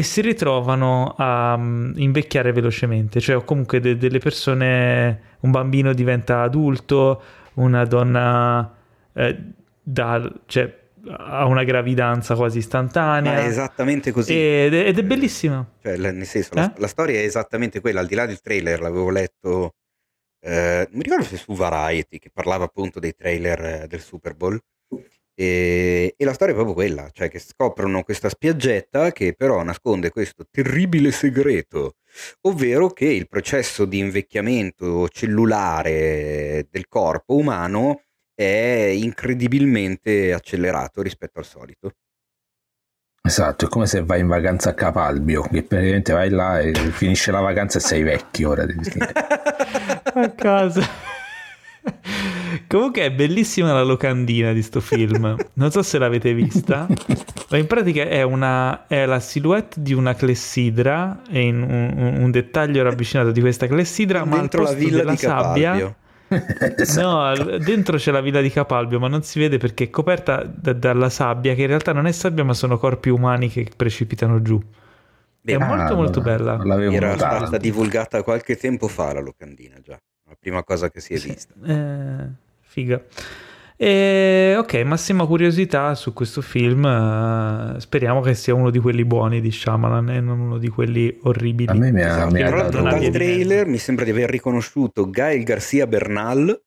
[0.00, 3.20] e si ritrovano a mm, invecchiare velocemente.
[3.20, 7.22] Cioè, o comunque de- delle persone, un bambino diventa adulto,
[7.54, 8.74] una donna
[9.12, 9.38] eh,
[9.82, 10.78] dà- cioè,
[11.18, 13.32] ha una gravidanza quasi istantanea.
[13.34, 14.32] Ma è esattamente così.
[14.32, 15.66] Ed è, ed è bellissima.
[15.82, 16.80] Cioè, la- nel senso, la, Eh?
[16.80, 19.74] la storia è esattamente quella, al di là del trailer, l'avevo letto,
[20.40, 24.58] eh, mi ricordo se su Variety, che parlava appunto dei trailer eh, del Super Bowl,
[25.40, 30.10] e, e la storia è proprio quella, cioè che scoprono questa spiaggetta che però nasconde
[30.10, 31.94] questo terribile segreto,
[32.42, 38.02] ovvero che il processo di invecchiamento cellulare del corpo umano
[38.34, 41.92] è incredibilmente accelerato rispetto al solito.
[43.22, 47.30] Esatto, è come se vai in vacanza a Capalbio, che praticamente vai là e finisce
[47.30, 48.66] la vacanza e sei vecchio ora.
[50.12, 51.09] a casa.
[52.70, 55.34] Comunque è bellissima la locandina di sto film.
[55.54, 56.86] Non so se l'avete vista,
[57.50, 62.22] ma in pratica è, una, è la silhouette di una clessidra e in un, un-
[62.22, 65.70] un dettaglio ravvicinato di questa clessidra, ma al Dentro la posto villa della di sabbia...
[65.72, 65.96] Capalbio.
[66.76, 67.08] Esatto.
[67.08, 70.44] No, al- dentro c'è la villa di Capalbio, ma non si vede perché è coperta
[70.44, 74.42] da- dalla sabbia, che in realtà non è sabbia, ma sono corpi umani che precipitano
[74.42, 74.62] giù.
[75.40, 76.52] Beh, è molto ah, molto no, bella.
[76.92, 77.36] Era notato.
[77.46, 79.98] stata divulgata qualche tempo fa la locandina già,
[80.28, 81.52] la prima cosa che si è vista.
[81.64, 83.02] Eh, figa.
[83.76, 86.84] E, ok, massima curiosità su questo film.
[86.84, 91.18] eh, speriamo che sia uno di quelli buoni di Shyamalan e non uno di quelli
[91.22, 91.70] orribili.
[91.70, 92.30] A me mi ha, Esatto.
[92.34, 93.02] mi ha Tra l'altro non dato...
[93.02, 93.70] dal trailer mezzo.
[93.70, 96.62] mi sembra di aver riconosciuto Gael Garcia Bernal,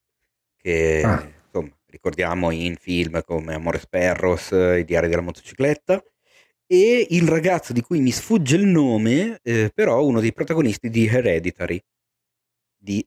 [0.58, 1.24] che Ah.
[1.46, 6.04] insomma, ricordiamo in film come Amores Perros, eh, I diari della motocicletta,
[6.66, 11.06] e il ragazzo di cui mi sfugge il nome, eh, però uno dei protagonisti di
[11.08, 11.80] Hereditary,
[12.76, 13.06] di il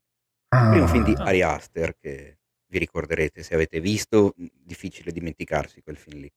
[0.51, 1.13] Ah, primo film di.
[1.19, 2.36] Ari Aster, che
[2.69, 6.33] vi ricorderete se avete visto, difficile dimenticarsi quel film lì,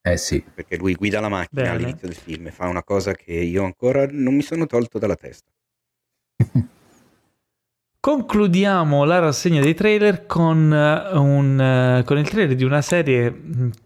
[0.00, 1.76] eh sì, perché lui guida la macchina Bene.
[1.76, 5.16] all'inizio del film e fa una cosa che io ancora non mi sono tolto dalla
[5.16, 5.50] testa.
[8.00, 13.34] Concludiamo la rassegna dei trailer con, eh, un, eh, con il trailer di una serie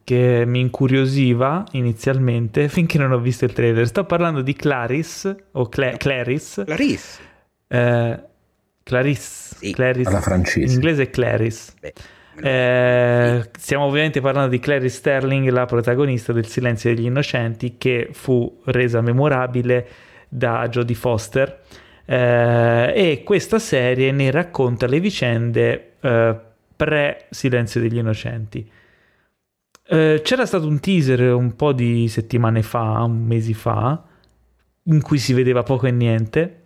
[0.05, 3.86] che mi incuriosiva inizialmente finché non ho visto il trailer.
[3.86, 6.65] Sto parlando di Clarice o Cla- Clarice.
[6.65, 7.20] Clarice,
[7.66, 8.23] eh,
[8.82, 9.54] Clarice.
[9.56, 10.09] Sì, Clarice.
[10.09, 10.74] alla In francese.
[10.74, 11.72] inglese è Clarice.
[11.80, 11.92] beh,
[12.42, 13.48] Eh, sì.
[13.59, 19.00] stiamo ovviamente parlando di Clarice Sterling, la protagonista del Silenzio degli Innocenti, che fu resa
[19.02, 19.86] memorabile
[20.28, 21.60] da Jodie Foster.
[22.04, 26.36] Eh, e questa serie ne racconta le vicende eh,
[26.76, 28.70] pre-Silenzio degli Innocenti.
[29.84, 34.02] Eh, c'era stato un teaser un po' di settimane fa, un mesi fa,
[34.84, 36.62] in cui si vedeva poco e niente.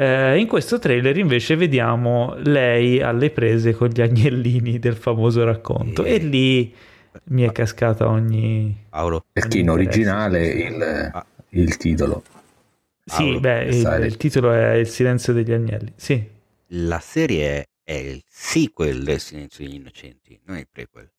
[0.00, 6.04] Eh, in questo trailer invece vediamo lei alle prese con gli agnellini del famoso racconto
[6.04, 6.74] E- e lì
[7.24, 8.86] mi è cascata ogni...
[8.88, 10.82] Paolo, Perché in originale il,
[11.12, 11.26] Ah.
[11.50, 12.22] il titolo.
[13.04, 15.92] Sì, Paolo, beh, il, il titolo è Il silenzio degli agnelli.
[15.96, 16.26] Sì,
[16.68, 21.10] la serie è il sequel del Silenzio degli Innocenti, non il prequel.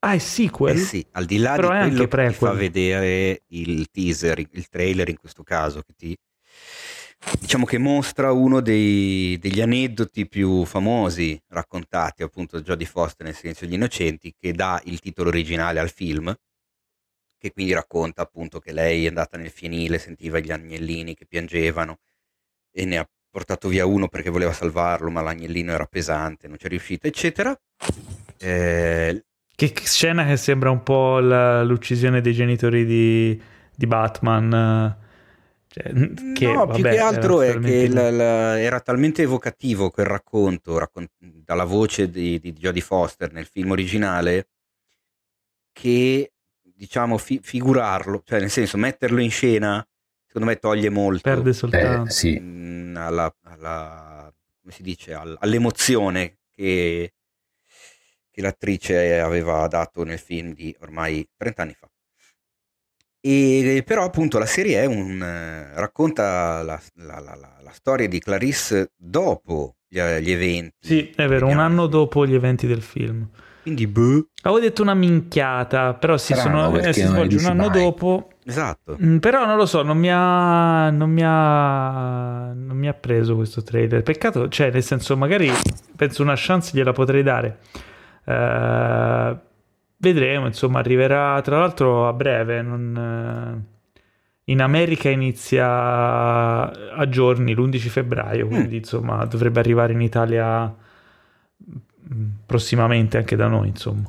[0.00, 0.76] ah, è sequel?
[0.76, 3.88] Eh sì, al di là Però è di anche quello che ti fa vedere il
[3.90, 6.16] teaser, il trailer in questo caso, che ti
[7.40, 13.34] diciamo che mostra uno dei- degli aneddoti più famosi raccontati appunto da Jodie Foster nel
[13.34, 16.34] Silenzio degli Innocenti, che dà il titolo originale al film,
[17.38, 21.98] che quindi racconta appunto che lei è andata nel fienile, sentiva gli agnellini che piangevano
[22.72, 26.68] e ne ha portato via uno perché voleva salvarlo, ma l'agnellino era pesante, non c'è
[26.68, 27.56] riuscito, eccetera.
[28.38, 29.24] Eh,
[29.54, 33.40] Che scena che sembra un po' la- l'uccisione dei genitori di,
[33.74, 34.96] di Batman.
[35.84, 38.80] Eh, cioè, che, no, più vabbè, che era altro è che totalmente- la- la- era
[38.80, 44.48] talmente evocativo quel racconto raccon- dalla voce di, di Jodie Foster nel film originale
[45.72, 46.32] che
[46.62, 49.86] diciamo fi- figurarlo, cioè nel senso metterlo in scena,
[50.26, 52.10] secondo me toglie molto perde Eh, soltanto.
[52.10, 57.14] sì, mm, alla, alla- come si dice, al- all'emozione che,
[58.30, 61.87] che l'attrice aveva dato nel film di ormai 30 anni fa.
[63.30, 65.22] E però appunto la serie è un,
[65.74, 70.74] racconta la, la- la- la- storia di Clarisse dopo gli, gli eventi.
[70.80, 73.28] Sì, è vero, un anno dopo gli eventi del film.
[73.60, 77.68] Quindi, boh, Avevo detto una minchiata, però sì, Strano, sono, eh, si svolge un anno
[77.68, 77.82] mai.
[77.82, 78.30] dopo.
[78.46, 78.96] esatto.
[79.02, 83.36] Mm, Però non lo so, non mi ha, non mi ha, non mi ha preso
[83.36, 84.02] questo trailer.
[84.02, 85.50] Peccato, cioè, nel senso, magari
[85.94, 87.58] penso una chance gliela potrei dare.
[88.24, 89.36] Eh,
[89.98, 92.62] vedremo, insomma, arriverà tra l'altro a breve.
[92.62, 93.76] non, eh,
[94.44, 95.66] in America inizia
[96.70, 100.74] a giorni, l'11 febbraio, quindi insomma dovrebbe arrivare in Italia
[102.14, 104.08] mm, prossimamente anche da noi, insomma.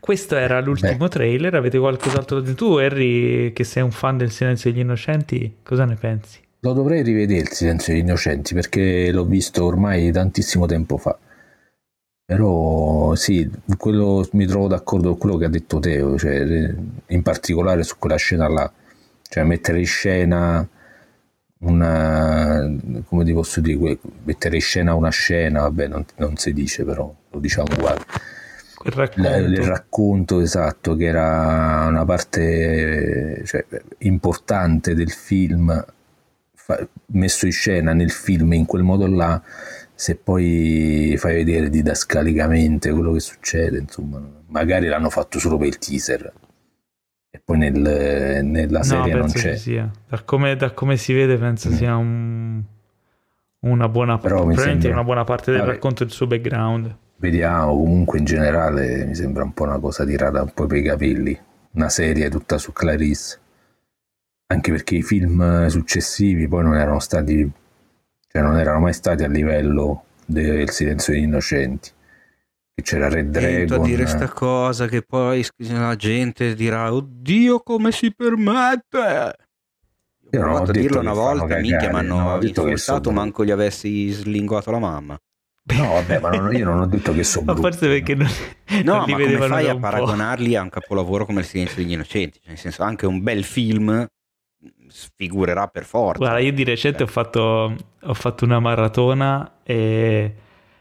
[0.00, 1.08] Questo era l'ultimo Beh.
[1.08, 1.54] trailer.
[1.54, 2.54] Avete qualcos'altro da dire?
[2.54, 6.46] Tu, Harry, che sei un fan del Silenzio degli Innocenti, cosa ne pensi?
[6.60, 11.16] lo dovrei rivedere il Silenzio degli Innocenti perché l'ho visto ormai tantissimo tempo fa.
[12.30, 16.74] Però sì, quello, mi trovo d'accordo con quello che ha detto Teo, cioè,
[17.06, 18.70] in particolare su quella scena là,
[19.22, 20.68] cioè mettere in scena
[21.60, 22.70] una,
[23.06, 27.10] come ti posso dire, mettere in scena una scena, vabbè non, non si dice però,
[27.30, 28.04] lo diciamo uguale.
[28.82, 29.28] La- racconto.
[29.28, 33.64] il racconto esatto che era una parte cioè,
[34.00, 35.84] importante del film
[36.54, 39.42] fa- messo in scena nel film in quel modo là
[40.00, 45.78] se poi fai vedere didascalicamente quello che succede insomma magari l'hanno fatto solo per il
[45.78, 46.32] teaser
[47.30, 49.56] e poi nel- nella no, serie non penso c'è.
[50.08, 51.72] Da come, da come si vede, penso Mm.
[51.72, 52.62] sia un-
[53.60, 54.18] una buona
[54.82, 55.72] sembra- una buona parte del Vabbè.
[55.72, 56.96] racconto del suo background.
[57.16, 60.82] vediamo comunque in generale mi sembra un po' una cosa tirata un po' per i
[60.84, 61.36] capelli
[61.72, 63.38] una serie tutta su Clarice
[64.46, 67.50] anche perché i film successivi poi non erano stati
[68.30, 71.90] cioè non erano mai stati a livello del Silenzio degli Innocenti.
[72.74, 73.80] Che c'era Red Dragon.
[73.80, 79.34] a dire sta cosa che poi la gente dirà oddio come si permette!
[80.30, 82.38] Io ho non ho provato a detto dirlo una volta minchia mi non hanno ho
[82.38, 85.18] detto che insultato sono manco gli avessi slinguato la mamma.
[85.70, 88.28] No, vabbè, ma non- io non ho detto che sono Ma forse perché non,
[88.84, 91.92] no non li ma come fai a paragonarli a un capolavoro come Il silenzio degli
[91.92, 92.38] innocenti?
[92.38, 94.06] Cioè nel senso anche un bel film
[94.88, 96.18] sfigurerà per forza.
[96.18, 100.34] Guarda, io di recente ho fatto, ho fatto una maratona e-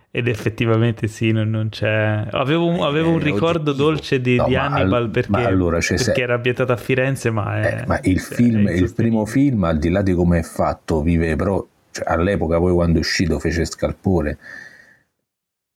[0.09, 2.27] ed effettivamente sì, non, non c'è...
[2.31, 5.77] Avevo un, avevo un Eh, ricordo dolce di, No, di ma al- Hannibal perché, allora
[5.79, 7.81] c'è perché se- era ambientata a Firenze, ma è...
[7.81, 10.43] Eh, ma il cioè, film, è il primo film, al di là di come è
[10.43, 14.37] fatto, vive però cioè, all'epoca poi quando è uscito fece scalpore.
[14.37, 14.45] poi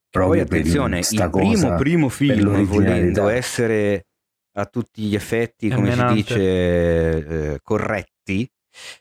[0.10, 4.06] Proprio per attenzione sta il primo cosa, primo film volendo essere
[4.54, 6.16] a tutti gli effetti È come si Manhunter.
[6.38, 8.50] dice eh, corretti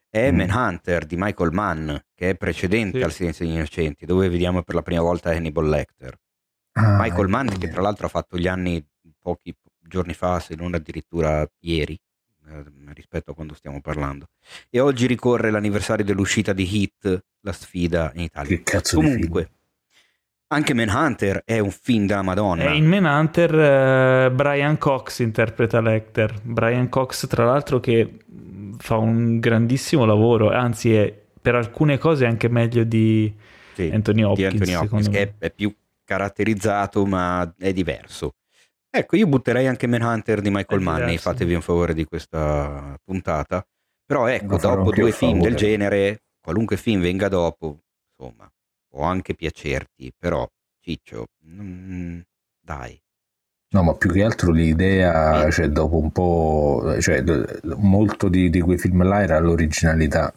[0.09, 0.37] è Mm.
[0.37, 3.05] Manhunter di Michael Mann che è precedente Sì.
[3.05, 6.17] al Silenzio degli Innocenti dove vediamo per la prima volta Hannibal Lecter
[6.73, 8.85] Ah, Michael Mann è che tra l'altro ha fatto gli anni
[9.19, 11.99] pochi giorni fa se non addirittura ieri
[12.49, 12.65] eh,
[12.95, 14.27] rispetto a quando stiamo parlando
[14.71, 19.51] e oggi ricorre l'anniversario dell'uscita di Hit la sfida in Italia Che cazzo di comunque
[20.53, 26.35] anche Manhunter è un film della Madonna E in Manhunter eh, Brian Cox interpreta Lecter.
[26.43, 28.19] Brian Cox, tra l'altro, che
[28.79, 33.33] fa un grandissimo lavoro, anzi, è, per alcune cose anche meglio di
[33.75, 34.53] Sì, Anthony di Hopkins.
[34.53, 35.35] Anthony Hopkins, secondo che me.
[35.39, 35.75] è, è più
[36.05, 38.35] caratterizzato ma è diverso.
[38.91, 41.31] Ecco, io butterei anche Manhunter di Michael È Mann, diverso.
[41.31, 43.65] fatevi un favore di questa puntata.
[44.05, 45.49] Però ecco, dopo due film favore.
[45.49, 47.79] del genere, qualunque film venga dopo,
[48.19, 48.51] insomma,
[48.91, 50.47] può anche piacerti, però
[50.83, 52.21] Ciccio, mm,
[52.61, 53.01] dai.
[53.73, 57.23] No, ma più che altro l'idea, cioè dopo un po', cioè
[57.77, 60.35] molto di, di quei film là era l'originalità.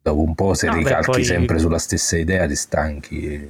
[0.00, 3.18] Dopo un po' se No, beh, ricalchi poi- sempre sulla stessa idea ti stanchi.
[3.34, 3.48] e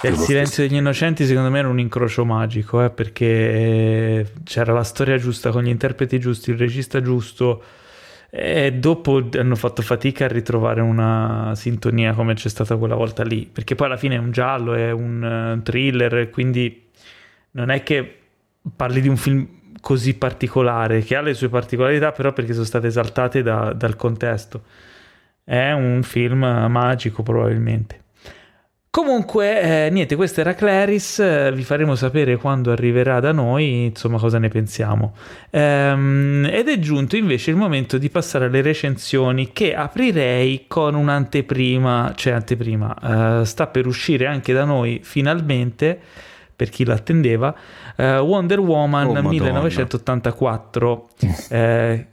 [0.00, 4.72] più Il silenzio degli innocenti secondo me era un incrocio magico, eh, perché eh, c'era
[4.72, 7.62] la storia giusta con gli interpreti giusti, il regista giusto
[8.30, 13.44] e dopo hanno fatto fatica a ritrovare una sintonia come c'è stata quella volta lì,
[13.52, 16.88] perché poi alla fine è un giallo, è un eh, thriller, quindi
[17.52, 18.18] non è che
[18.76, 19.48] parli di un film
[19.80, 24.62] così particolare, che ha le sue particolarità però perché sono state esaltate da- dal contesto.
[25.42, 27.99] È un film magico probabilmente.
[28.92, 34.18] Comunque, eh, niente, questa era Claris, eh, vi faremo sapere quando arriverà da noi, insomma,
[34.18, 35.14] cosa ne pensiamo.
[35.50, 42.14] Ehm, ed è giunto invece il momento di passare alle recensioni che aprirei con un'anteprima,
[42.16, 45.96] cioè anteprima, eh, sta per uscire anche da noi finalmente,
[46.56, 47.54] per chi l'attendeva,
[47.94, 49.30] eh, Wonder Woman Oh, Madonna.
[49.30, 51.08] 1984,
[51.48, 52.06] eh,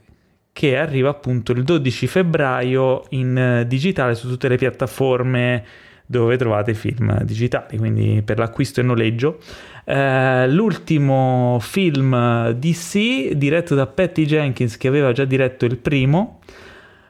[0.52, 5.64] che arriva appunto il 12 febbraio in eh, digitale su tutte le piattaforme
[6.10, 9.40] dove trovate film digitali, quindi per l'acquisto e noleggio.
[9.84, 16.40] Eh, l'ultimo film DC diretto da Patty Jenkins che aveva già diretto il primo.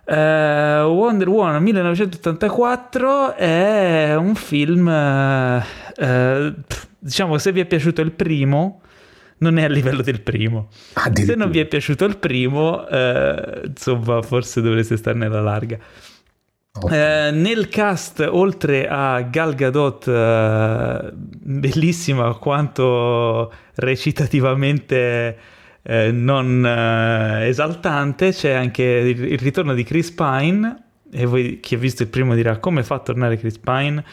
[0.05, 5.63] Eh, Wonder Woman 1984 è un film, eh,
[5.97, 6.55] eh,
[6.99, 8.81] diciamo, se vi è piaciuto il primo,
[9.39, 10.71] non è a livello del primo.
[11.13, 15.79] Se non vi è piaciuto il primo, eh, insomma, forse dovreste starne alla larga.
[16.91, 25.37] Eh, nel cast, oltre a Gal Gadot, eh, bellissima quanto recitativamente
[25.83, 30.83] eh, non eh, esaltante, c'è anche il, il ritorno di Chris Pine.
[31.11, 34.05] E voi, chi ha visto il primo dirà come fa a tornare Chris Pine.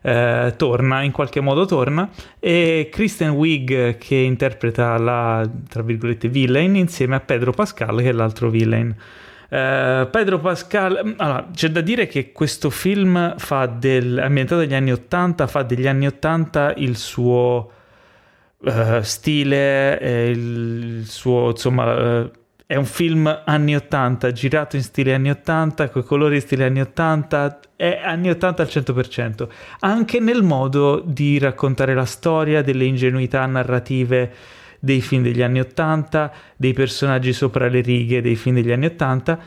[0.00, 2.08] Eh, torna, in qualche modo torna.
[2.38, 8.12] E Kristen Wiig che interpreta la, tra virgolette, villain insieme a Pedro Pascal che è
[8.12, 8.94] l'altro villain.
[9.50, 14.92] Eh, Pedro Pascal, allora, c'è da dire che questo film fa del, ambientato negli anni
[14.92, 17.70] 80, fa degli anni 80 il suo
[18.64, 22.30] eh, stile, eh, il suo, insomma, eh,
[22.66, 26.82] è un film anni 80, girato in stile anni 80, con i colori stile anni
[26.82, 29.48] 80, è anni 80 al 100%,
[29.80, 34.30] anche nel modo di raccontare la storia, delle ingenuità narrative
[34.78, 39.38] dei film degli anni 80, dei personaggi sopra le righe dei film degli anni 80,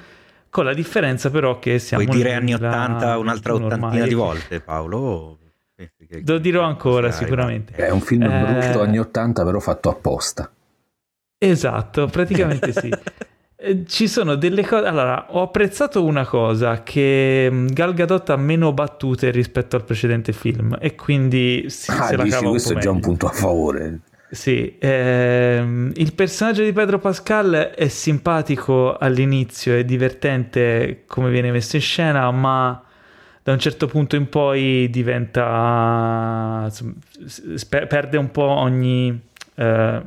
[0.49, 3.73] con la differenza però che siamo Puoi dire anni 80 2000 un'altra ormai.
[3.75, 5.37] ottantina di volte, Paolo?
[5.75, 7.73] Che- Lo dirò ancora, sia sicuramente.
[7.73, 10.51] È un film Eh, brutto anni 80 però fatto apposta.
[11.37, 12.89] Esatto, praticamente sì.
[13.63, 14.87] Eh, Ci sono delle cose.
[14.87, 20.33] Allora, ho apprezzato una cosa: che mm, Gal Gadot ha meno battute rispetto al precedente
[20.33, 23.27] film, e quindi si, Ah, se la dici, cava un questo è già un punto
[23.27, 23.99] a favore.
[24.33, 31.75] Sì, ehm, il personaggio di Pedro Pascal è simpatico all'inizio, è divertente come viene messo
[31.75, 32.81] in scena, ma
[33.43, 36.93] da un certo punto in poi diventa insomma,
[37.87, 39.19] perde un po' ogni
[39.55, 40.01] eh,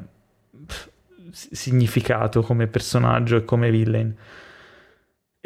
[1.31, 4.15] significato come personaggio e come villain.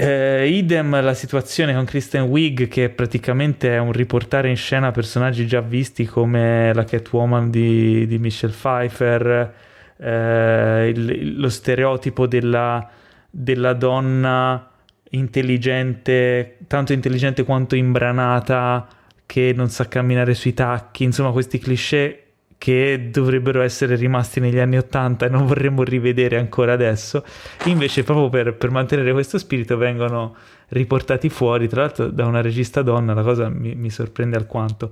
[0.00, 5.44] Eh, idem la situazione con Kristen Wiig che praticamente è un riportare in scena personaggi
[5.44, 9.54] già visti come la Catwoman di, di Michelle Pfeiffer,
[9.96, 12.88] eh, il, lo stereotipo della,
[13.28, 14.70] della donna
[15.10, 18.86] intelligente, tanto intelligente quanto imbranata,
[19.26, 22.27] che non sa camminare sui tacchi, insomma questi cliché
[22.58, 27.24] che dovrebbero essere rimasti negli anni Ottanta e non vorremmo rivedere ancora adesso.
[27.66, 30.34] Invece, proprio per, per, mantenere questo spirito, vengono
[30.68, 34.90] riportati fuori, tra l'altro da una regista donna, la cosa mi, mi sorprende alquanto.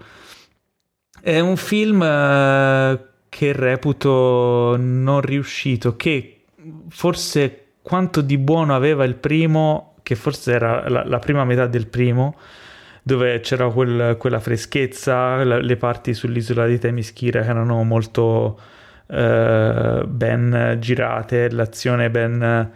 [1.20, 6.44] È un film eh, che reputo non riuscito, che
[6.88, 11.88] forse quanto di buono aveva il primo, che forse era la, la prima metà del
[11.88, 12.36] primo,
[13.06, 18.58] dove c'era quel, quella freschezza, la, le parti sull'isola di Temischira che erano molto
[19.06, 22.68] eh, ben girate, l'azione ben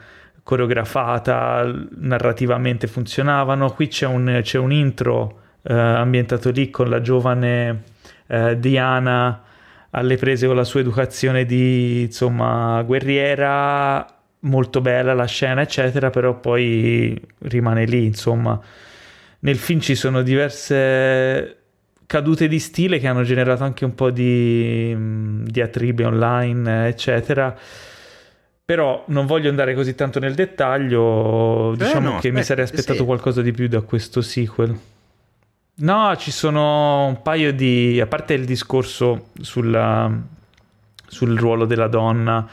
[0.44, 3.72] coreografata, narrativamente funzionavano.
[3.72, 7.82] Qui c'è un, c'è un intro eh, ambientato lì con la giovane
[8.28, 9.42] eh, Diana
[9.90, 14.06] alle prese con la sua educazione di insomma guerriera
[14.42, 18.60] molto bella la scena eccetera però poi rimane lì insomma
[19.40, 21.56] nel film ci sono diverse
[22.06, 27.56] cadute di stile che hanno generato anche un po' di mm, diatribe online, eccetera.
[28.64, 32.64] Però non voglio andare così tanto nel dettaglio, diciamo eh no, che aspetta, mi sarei
[32.64, 33.04] aspettato sì.
[33.04, 34.78] qualcosa di più da questo sequel.
[35.82, 38.00] No, ci sono un paio di...
[38.00, 40.12] a parte il discorso sulla,
[41.06, 42.46] sul ruolo della donna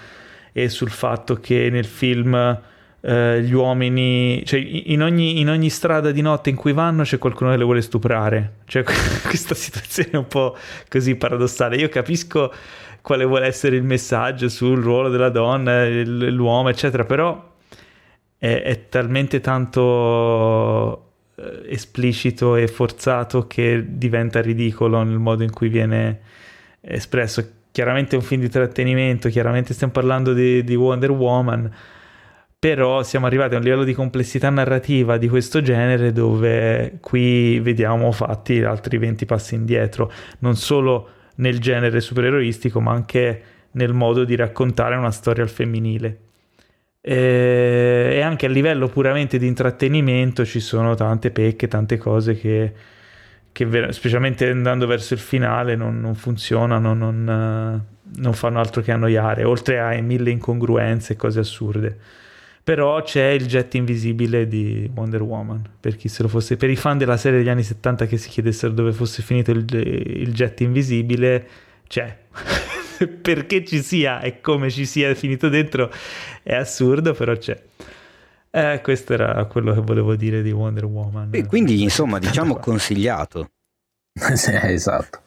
[0.52, 2.60] e sul fatto che nel film
[3.02, 7.18] eh, gli uomini, cioè in ogni, in ogni, strada di notte in cui vanno c'è
[7.18, 8.53] qualcuno che le vuole stuprare.
[8.65, 8.84] Cioè
[9.28, 10.57] questa situazione è un po'
[10.90, 11.78] così paradossale.
[11.78, 12.52] Io capisco
[13.02, 17.56] quale vuole essere il messaggio sul ruolo della donna, l'uomo, eccetera, però
[18.38, 21.06] è, è talmente tanto
[21.36, 26.19] eh, esplicito e forzato che diventa ridicolo nel modo in cui viene
[26.82, 27.48] espresso.
[27.72, 31.72] Chiaramente è un film di trattenimento, chiaramente stiamo parlando di, di Wonder Woman,
[32.60, 38.12] però siamo arrivati a un livello di complessità narrativa di questo genere dove qui vediamo
[38.12, 44.36] fatti altri 20 passi indietro, non solo nel genere supereroistico, ma anche nel modo di
[44.36, 46.20] raccontare una storia al femminile.
[47.00, 52.74] E anche a livello puramente di intrattenimento ci sono tante pecche, tante cose che,
[53.52, 57.86] che specialmente andando verso il finale non, non funzionano, non,
[58.16, 61.98] non fanno altro che annoiare, oltre a mille incongruenze e cose assurde
[62.68, 66.76] però c'è il jet invisibile di Wonder Woman per chi se lo fosse per i
[66.76, 70.60] fan della serie degli anni 70 che si chiedessero dove fosse finito il, il jet
[70.60, 71.47] invisibile
[71.87, 72.26] c'è.
[73.21, 75.89] Perché ci sia e come ci sia finito dentro
[76.44, 77.57] è assurdo però c'è.
[78.52, 81.29] Eh, questo era quello che volevo dire di Wonder Woman.
[81.31, 83.47] E quindi insomma diciamo consigliato.
[84.36, 85.21] Sì, esatto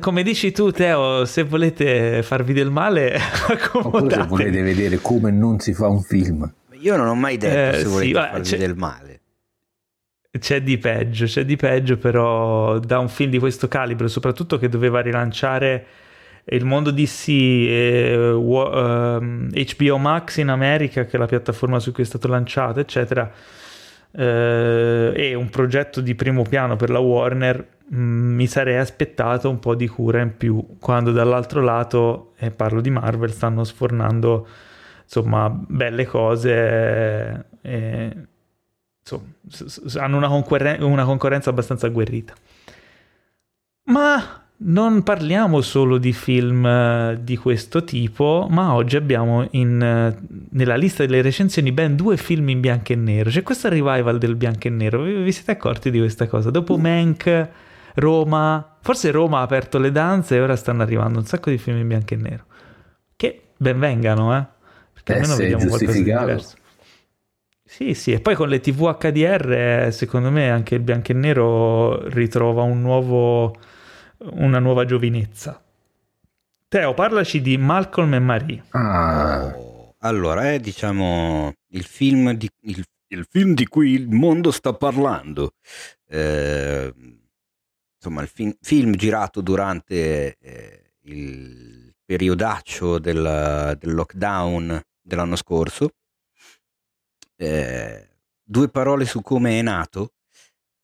[0.00, 3.18] come dici tu, Teo, se volete farvi del male,
[3.72, 6.52] oppure se volete vedere come non si fa un film.
[6.72, 9.20] Io non ho mai detto eh, se volete sì, farvi c'è, del male.
[10.38, 14.68] C'è di peggio, c'è di peggio, però da un film di questo calibro, soprattutto che
[14.68, 15.86] doveva rilanciare
[16.48, 21.92] il mondo DC e uh, ehm, HBO Max in America, che è la piattaforma su
[21.92, 23.32] cui è stato lanciato, eccetera,
[24.10, 29.74] uh, e un progetto di primo piano per la Warner mi sarei aspettato un po'
[29.74, 34.46] di cura in più quando dall'altro lato, e parlo di Marvel, stanno sfornando
[35.04, 38.16] insomma belle cose e,
[39.00, 42.34] insomma, hanno una, concorren- una concorrenza abbastanza agguerrita.
[43.84, 50.16] Ma non parliamo solo di film eh, di questo tipo, ma oggi abbiamo in, eh,
[50.50, 53.30] nella lista delle recensioni ben due film in bianco e nero.
[53.30, 55.02] C'è questo revival del bianco e nero.
[55.02, 56.50] Vi, vi siete accorti di questa cosa?
[56.50, 57.48] Dopo Mank
[57.96, 61.78] Roma, forse Roma ha aperto le danze e ora stanno arrivando un sacco di film
[61.78, 62.44] in bianco e nero.
[63.16, 64.46] Che ben vengano, eh?
[64.92, 66.56] Perché eh, almeno vediamo qualcosa di diverso.
[67.64, 72.08] Sì, sì, e poi con le TV HDR, secondo me anche il bianco e nero
[72.08, 73.56] ritrova un nuovo,
[74.18, 75.62] una nuova giovinezza.
[76.68, 78.64] Teo, parlaci di Malcolm e Marie.
[78.70, 79.54] Ah.
[80.00, 85.54] Allora, è diciamo il film, di, il, il film di cui il mondo sta parlando.
[86.08, 86.92] Eh,
[88.06, 95.90] insomma, il film, film girato durante eh, il periodaccio del, del, lockdown dell'anno scorso.
[97.36, 98.08] Eh,
[98.42, 100.12] due parole su come è nato.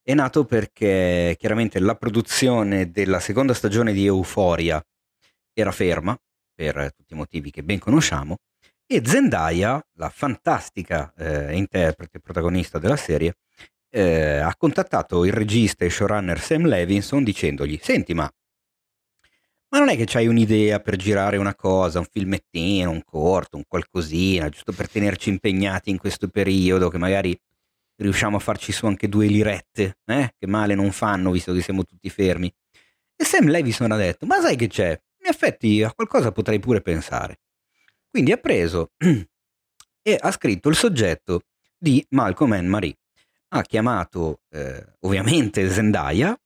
[0.02, 4.84] è nato perché chiaramente la produzione della seconda stagione di Euphoria
[5.55, 6.17] era ferma
[6.55, 8.36] per tutti i motivi che ben conosciamo
[8.86, 13.36] e Zendaya, la fantastica eh, interprete protagonista della serie,
[13.95, 18.33] eh, ha contattato il regista e showrunner Sam Levinson dicendogli senti ma
[19.73, 23.65] ma non è che c'hai un'idea per girare una cosa, un filmettino, un corto, un
[23.67, 27.35] qualcosina, giusto per tenerci impegnati in questo periodo, che magari
[27.97, 30.35] riusciamo a farci su anche due lirette, eh?
[30.39, 32.53] che male non fanno visto che siamo tutti fermi.
[33.17, 34.91] E Sam Levison ha detto, ma sai che c'è?
[34.91, 37.41] In effetti a qualcosa potrei pure pensare.
[38.11, 38.91] Quindi ha preso
[40.03, 41.45] e ha scritto il soggetto
[41.79, 42.97] di Malcolm and Marie.
[43.55, 46.37] Ha chiamato eh, ovviamente Zendaya,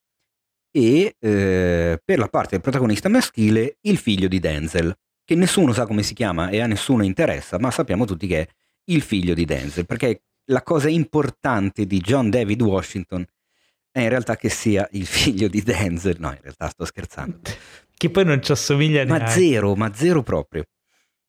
[0.76, 4.94] e eh, per la parte del protagonista maschile il figlio di Denzel,
[5.24, 8.48] che nessuno sa come si chiama e a nessuno interessa, ma sappiamo tutti che è
[8.90, 13.24] il figlio di Denzel, perché la cosa importante di John David Washington
[13.90, 17.40] è in realtà che sia il figlio di Denzel, no in realtà sto scherzando.
[17.96, 19.24] Che poi non ci assomiglia ma neanche.
[19.24, 20.64] Ma zero, ma zero proprio.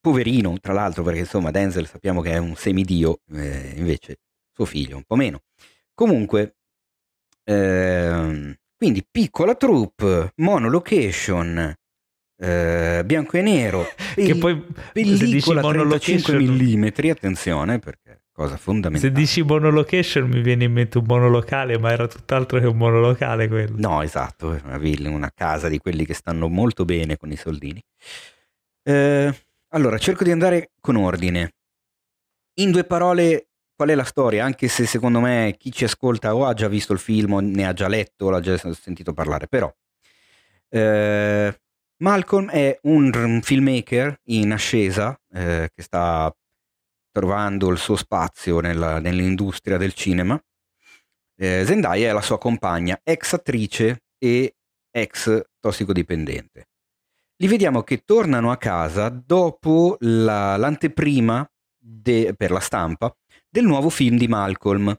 [0.01, 4.17] Poverino, tra l'altro, perché insomma Denzel sappiamo che è un semidio, eh, invece
[4.57, 5.41] suo figlio un po' meno.
[5.93, 6.55] Comunque,
[7.43, 11.73] ehm, quindi piccola troupe, monolocation,
[12.39, 14.63] eh, bianco e nero, che poi
[14.93, 19.13] pellicola 35 mm, attenzione perché cosa fondamentale.
[19.13, 23.47] Se dici monolocation mi viene in mente un monolocale, ma era tutt'altro che un monolocale
[23.47, 23.75] quello.
[23.77, 27.83] No, esatto, una villa, una casa di quelli che stanno molto bene con i soldini.
[28.83, 29.33] Eh,
[29.69, 31.53] allora, cerco di andare con ordine.
[32.59, 33.46] In due parole,
[33.77, 36.93] qual è la storia, anche se secondo me chi ci ascolta o ha già visto
[36.93, 39.71] il film o ne ha già letto o l'ha già sentito parlare, però
[40.69, 41.61] eh,
[41.97, 46.33] Malcolm è un filmmaker in ascesa eh, che sta
[47.11, 50.39] trovando il suo spazio nella, nell'industria del cinema.
[51.39, 54.55] Eh, Zendaya è la sua compagna, ex attrice e
[54.91, 56.69] ex tossicodipendente.
[57.37, 61.47] Li vediamo che tornano a casa dopo la, l'anteprima
[61.77, 63.15] de, per la stampa
[63.57, 64.95] del nuovo film di Malcolm.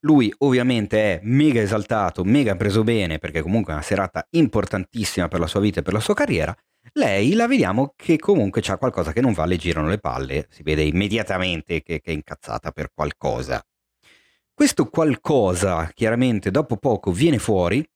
[0.00, 5.38] Lui ovviamente è mega esaltato, mega preso bene perché comunque è una serata importantissima per
[5.38, 6.52] la sua vita e per la sua carriera.
[6.94, 10.64] Lei la vediamo che comunque c'ha qualcosa che non va, le girano le palle, si
[10.64, 13.64] vede immediatamente che, che è incazzata per qualcosa.
[14.52, 17.88] Questo qualcosa chiaramente dopo poco viene fuori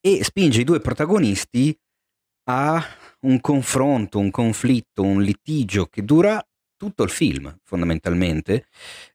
[0.00, 1.78] e spinge i due protagonisti
[2.44, 2.82] a
[3.20, 6.42] un confronto, un conflitto, un litigio che dura
[6.80, 8.64] tutto il film fondamentalmente,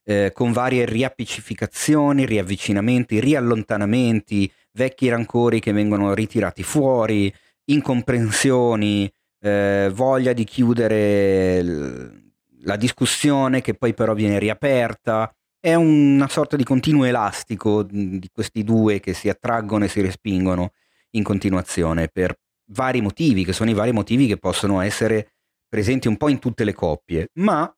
[0.04, 10.32] eh, con varie riappiccificazioni, riavvicinamenti, riallontanamenti, vecchi rancori che vengono ritirati fuori, incomprensioni, eh, voglia
[10.32, 15.34] di chiudere l- la discussione che poi però viene riaperta.
[15.58, 20.70] È una sorta di continuo elastico di questi due che si attraggono e si respingono
[21.16, 25.32] in continuazione per vari motivi, che sono i vari motivi che possono essere
[25.68, 27.72] presenti un po' in tutte le coppie, ma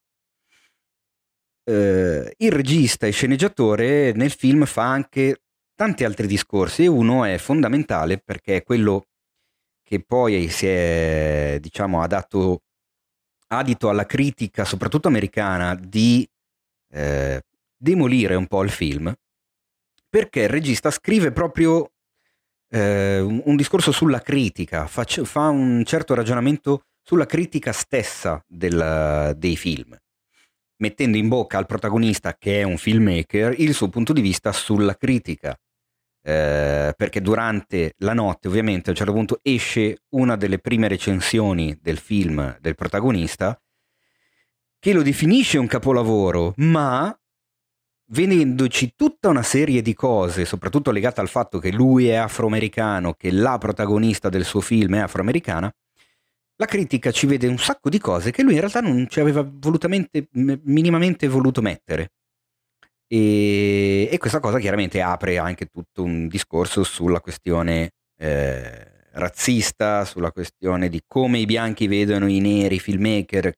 [1.64, 5.42] eh, il regista e sceneggiatore nel film fa anche
[5.74, 9.06] tanti altri discorsi e uno è fondamentale perché è quello
[9.82, 12.62] che poi si è, diciamo, ha dato
[13.48, 16.28] adito alla critica, soprattutto americana, di
[16.90, 17.42] eh,
[17.76, 19.12] demolire un po' il film,
[20.08, 21.92] perché il regista scrive proprio
[22.70, 29.56] eh, un, discorso sulla critica, fa, fa un certo ragionamento sulla critica stessa del, dei
[29.56, 29.96] film,
[30.76, 34.94] mettendo in bocca al protagonista, che è un filmmaker, il suo punto di vista sulla
[34.94, 35.58] critica.
[36.22, 41.78] Eh, perché durante la notte ovviamente a un certo punto esce una delle prime recensioni
[41.80, 43.58] del film del protagonista
[44.78, 47.18] che lo definisce un capolavoro, ma
[48.10, 53.30] vedendoci tutta una serie di cose, soprattutto legate al fatto che lui è afroamericano, che
[53.30, 55.72] la protagonista del suo film è afroamericana,
[56.60, 59.48] la critica ci vede un sacco di cose che lui in realtà non ci aveva
[59.48, 62.12] volutamente, minimamente voluto mettere.
[63.06, 70.32] E, e questa cosa chiaramente apre anche tutto un discorso sulla questione eh, razzista, sulla
[70.32, 73.52] questione di come i bianchi vedono i neri, filmmaker,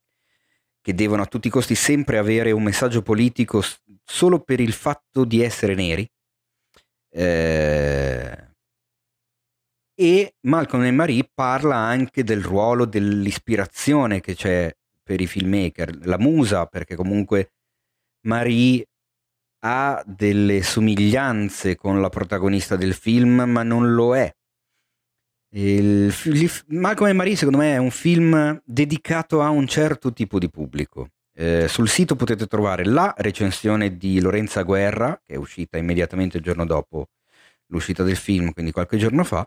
[0.83, 3.63] che devono a tutti i costi sempre avere un messaggio politico
[4.05, 6.07] solo per il fatto di essere neri.
[7.13, 8.50] Eh,
[10.01, 16.17] e Malcolm e Marie parla anche del ruolo dell'ispirazione che c'è per i filmmaker, la
[16.17, 17.51] musa, perché comunque
[18.23, 18.87] Marie
[19.67, 24.35] ha delle somiglianze con la protagonista del film, ma non lo è.
[25.53, 30.39] Il, il, Malcolm e Marie secondo me è un film dedicato a un certo tipo
[30.39, 31.11] di pubblico.
[31.35, 36.43] Eh, sul sito potete trovare la recensione di Lorenza Guerra, che è uscita immediatamente il
[36.43, 37.09] giorno dopo
[37.67, 39.47] l'uscita del film, quindi qualche giorno fa,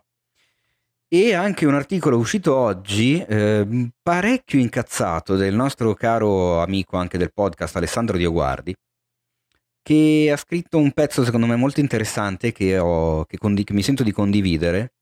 [1.16, 7.32] e anche un articolo uscito oggi, eh, parecchio incazzato, del nostro caro amico anche del
[7.32, 8.74] podcast Alessandro Dioguardi,
[9.80, 13.84] che ha scritto un pezzo secondo me molto interessante che, ho, che, condi- che mi
[13.84, 14.94] sento di condividere,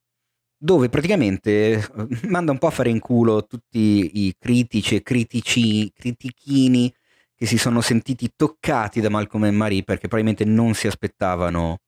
[0.55, 1.81] dove praticamente eh,
[2.27, 6.93] manda un po' a fare in culo tutti i critici e critici, critichini
[7.35, 11.79] che si sono sentiti toccati da Malcolm e Marie perché probabilmente non si aspettavano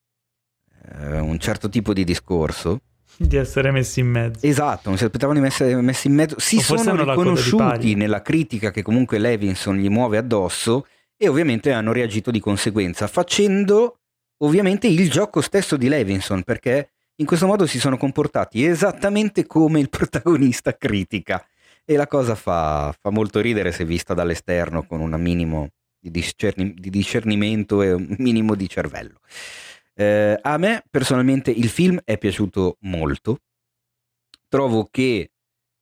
[0.94, 2.80] eh, un certo tipo di discorso.
[3.28, 4.46] Di essere messi in mezzo.
[4.46, 6.40] Esatto, non si aspettavano di essere messi in mezzo.
[6.40, 10.86] Si sono riconosciuti nella critica che comunque Levinson gli muove addosso
[11.18, 14.00] e ovviamente hanno reagito di conseguenza, facendo
[14.40, 19.80] ovviamente il gioco stesso di Levinson, perché in questo modo si sono comportati esattamente come
[19.80, 21.46] il protagonista critica.
[21.88, 25.70] E la cosa fa, fa molto ridere se vista dall'esterno con un minimo
[26.00, 29.20] di, discerni, di discernimento e un minimo di cervello.
[29.98, 33.40] Eh, a me personalmente il film è piaciuto molto.
[34.48, 35.32] Trovo che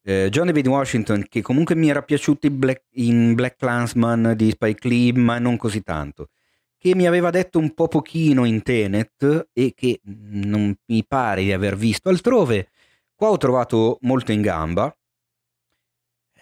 [0.06, 4.51] eh, John David Washington, che comunque mi era piaciuto in Black, in Black Clansman di
[4.51, 6.30] Spike Lee, ma non così tanto,
[6.77, 11.53] che mi aveva detto un po' pochino in Tenet e che non mi pare di
[11.53, 12.69] aver visto altrove,
[13.16, 14.95] qua ho trovato molto in gamba.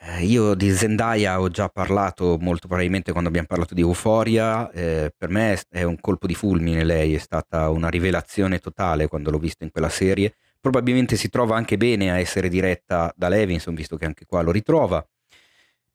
[0.04, 5.14] Eh, io di Zendaya ho già parlato molto probabilmente quando abbiamo parlato di Euphoria, eh,
[5.16, 9.38] per me è un colpo di fulmine lei, è stata una rivelazione totale quando l'ho
[9.38, 10.34] vista in quella serie.
[10.60, 14.52] Probabilmente si trova anche bene a essere diretta da Levinson, visto che anche qua lo
[14.52, 15.06] ritrova.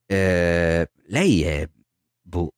[0.05, 1.69] Eh, lei è,
[2.21, 2.53] boh,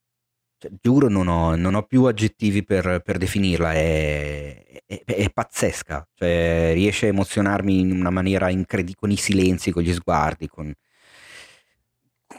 [0.58, 6.08] cioè, giuro non ho, non ho, più aggettivi per, per definirla, è, è, è, pazzesca,
[6.14, 10.72] cioè, riesce a emozionarmi in una maniera incredibile, con i silenzi, con gli sguardi, con,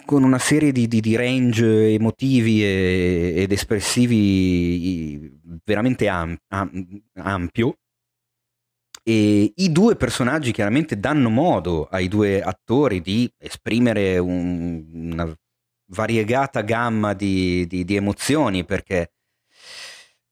[0.04, 7.76] con una serie di, di, di range emotivi e, ed espressivi veramente am, am, ampio.
[9.02, 15.34] E i due personaggi chiaramente danno modo ai due attori di esprimere un, una
[15.86, 19.12] variegata gamma di, di, emozioni perché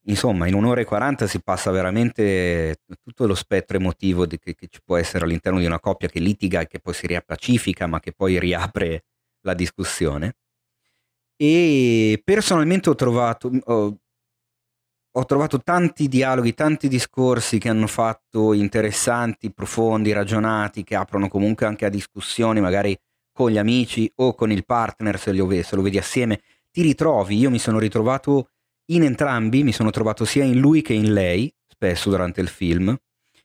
[0.04, 4.80] insomma in un'ora e quaranta si passa veramente tutto lo spettro emotivo che, che, ci
[4.84, 8.12] può essere all'interno di una coppia che litiga e che poi si riappacifica ma che
[8.12, 9.04] poi riapre
[9.42, 10.36] la discussione.
[11.36, 13.98] E personalmente ho trovato ho,
[15.18, 21.66] ho trovato tanti dialoghi, tanti discorsi che hanno fatto interessanti, profondi, ragionati, che aprono comunque
[21.66, 22.96] anche a discussioni magari
[23.32, 27.36] con gli amici o con il partner se, lo, se lo vedi assieme, ti ritrovi,
[27.36, 28.50] io mi sono ritrovato
[28.90, 32.96] in entrambi, mi sono trovato sia in lui che in lei, spesso durante il film,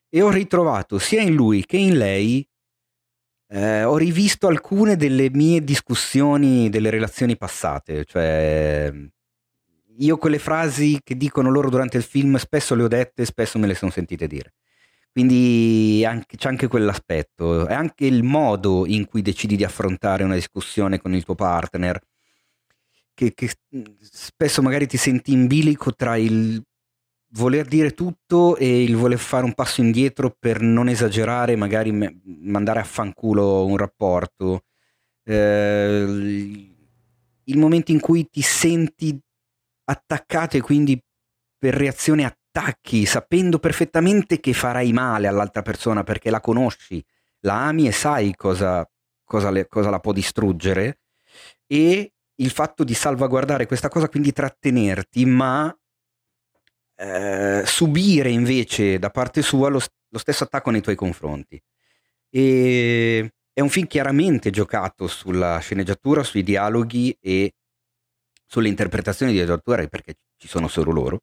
[0.10, 2.48] e ho ritrovato sia in lui che in lei,
[3.54, 8.92] eh, ho rivisto alcune delle mie discussioni delle relazioni passate, cioè
[9.98, 13.68] io quelle frasi che dicono loro durante il film spesso le ho dette, spesso me
[13.68, 14.54] le sono sentite dire.
[15.12, 20.34] Quindi anche, c'è anche quell'aspetto, è anche il modo in cui decidi di affrontare una
[20.34, 22.02] discussione con il tuo partner,
[23.14, 23.52] che, che
[24.02, 26.60] spesso magari ti senti in bilico tra il
[27.34, 32.20] voler dire tutto e il voler fare un passo indietro per non esagerare, magari me,
[32.24, 34.66] mandare a fanculo un rapporto.
[35.24, 36.72] Eh,
[37.46, 39.20] il momento in cui ti senti
[39.86, 41.02] attaccato e quindi
[41.58, 47.04] per reazione attacchi, sapendo perfettamente che farai male all'altra persona perché la conosci,
[47.42, 48.88] la ami e sai cosa,
[49.24, 51.00] cosa, le, cosa la può distruggere,
[51.66, 55.76] e il fatto di salvaguardare questa cosa, quindi trattenerti, ma
[56.96, 61.62] eh, subire invece da parte sua lo, lo, stesso attacco nei tuoi confronti.
[62.30, 67.54] E è un film chiaramente giocato sulla sceneggiatura, sui dialoghi e
[68.46, 71.20] sulle interpretazioni di Edward perché ci sono solo loro.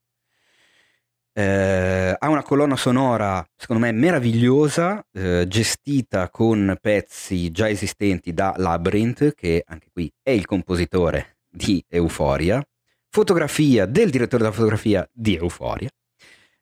[1.32, 8.52] Eh, ha una colonna sonora, secondo me, meravigliosa, eh, gestita con pezzi già esistenti da
[8.56, 12.62] Labyrinth, che anche qui è il compositore di Euphoria,
[13.10, 15.90] fotografia del direttore della fotografia di Euphoria,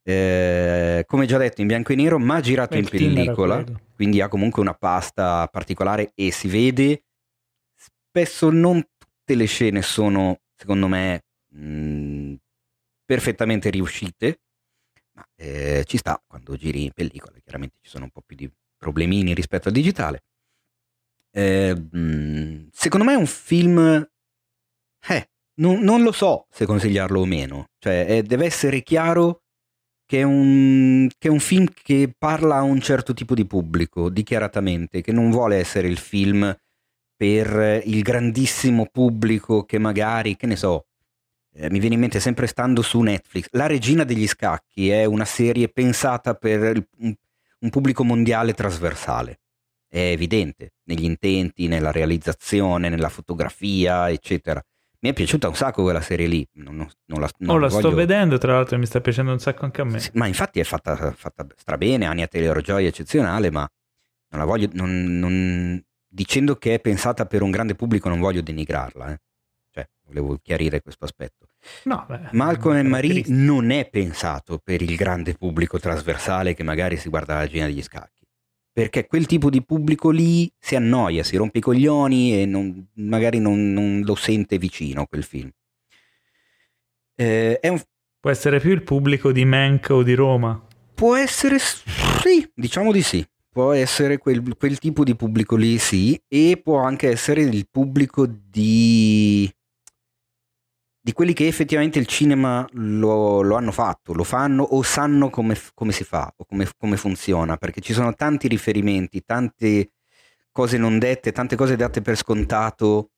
[0.03, 4.29] eh, come già detto in bianco e nero, ma girato Beh, in pellicola, quindi ha
[4.29, 7.05] comunque una pasta particolare e si vede
[7.77, 12.37] spesso non tutte le scene sono secondo me mh, mhmm,
[13.05, 14.41] perfettamente riuscite,
[15.13, 18.51] ma eh, ci sta quando giri in pellicola, chiaramente ci sono un po' più di
[18.77, 20.25] problemini rispetto al digitale.
[21.31, 24.09] Eh, mh, mhmm, secondo me è un film...
[25.11, 25.29] Eh,
[25.59, 29.43] non, non, lo so se consigliarlo o meno, cioè eh, deve essere chiaro
[30.05, 34.09] che è, un, che è un film che parla a un certo tipo di pubblico,
[34.09, 36.57] dichiaratamente, che non vuole essere il film
[37.15, 40.87] per il grandissimo pubblico che magari, che ne so,
[41.55, 45.25] eh, mi viene in mente sempre stando su Netflix, La regina degli scacchi è una
[45.25, 47.15] serie pensata per il, un,
[47.61, 49.41] un pubblico mondiale trasversale.
[49.89, 54.63] È evidente negli intenti, nella realizzazione, nella fotografia, eccetera.
[55.01, 56.47] Mi è piaciuta un sacco quella serie lì.
[56.55, 57.81] Non, non, non la, non oh, la voglio...
[57.81, 60.01] sto vedendo, tra l'altro mi sta piacendo un sacco anche a me.
[60.01, 63.69] Sì, ma infatti è fatta, fatta strabene, Ania Taylor-Joy è eccezionale, ma
[64.31, 64.69] non la voglio...
[64.73, 69.13] Non, dicendo che è pensata per un grande pubblico non voglio denigrarla.
[69.13, 69.21] Eh.
[69.71, 71.47] Cioè, volevo chiarire questo aspetto.
[71.85, 76.97] No, beh, Malcolm e Marie non è pensato per il grande pubblico trasversale che magari
[76.97, 78.18] si guarda la Gina degli Scacchi.
[78.79, 83.41] Perché quel tipo di pubblico lì si annoia, si rompe i coglioni e non, magari
[83.41, 85.51] non, non, lo sente vicino quel film.
[87.17, 87.83] Eh, un...
[88.21, 90.65] Può essere più il pubblico di Mank o di Roma?
[90.95, 93.27] Può essere, sì, diciamo di sì.
[93.51, 98.29] Può essere quel, quel tipo di pubblico lì, sì, e può anche essere il pubblico
[98.29, 99.53] di
[101.09, 105.59] di quelli che effettivamente il cinema lo, lo, hanno fatto, lo fanno o sanno come,
[105.73, 109.93] come si fa o come, come, funziona, perché ci sono tanti riferimenti, tante
[110.53, 113.13] cose non dette, tante cose date per scontato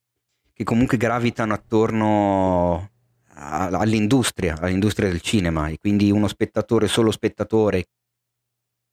[0.53, 2.91] che comunque gravitano attorno
[3.33, 7.87] a, all'industria, all'industria del cinema e quindi uno spettatore, solo spettatore,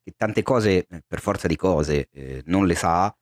[0.03, 3.17] che tante cose, eh, per forza di cose, eh, non le sa,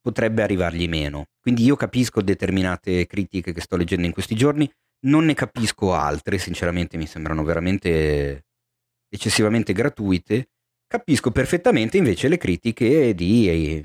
[0.00, 1.26] potrebbe arrivargli meno.
[1.40, 4.68] Quindi io capisco determinate critiche che sto leggendo in questi giorni,
[5.02, 8.44] non ne capisco altre, sinceramente mi sembrano veramente
[9.08, 10.48] eccessivamente gratuite.
[10.86, 13.84] Capisco perfettamente invece le critiche di,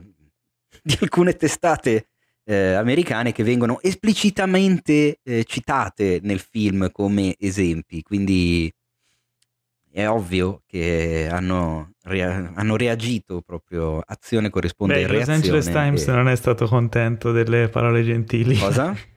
[0.84, 2.08] di alcune testate
[2.44, 8.72] eh, americane che vengono esplicitamente eh, citate nel film come esempi, quindi
[9.92, 15.38] è ovvio che hanno, rea- hanno reagito proprio azione corrisponde Beh, a reazione.
[15.40, 16.12] Los Angeles Times e...
[16.12, 18.58] non è stato contento delle parole gentili.
[18.58, 18.96] Cosa?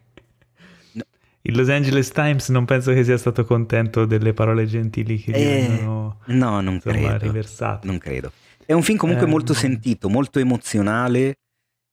[1.42, 5.36] Il Los Angeles Times non penso che sia stato contento delle parole gentili che gli
[5.36, 7.80] eh, vengono no, non insomma, credo.
[7.82, 8.32] Non credo.
[8.64, 11.38] È un film comunque eh, molto sentito, molto emozionale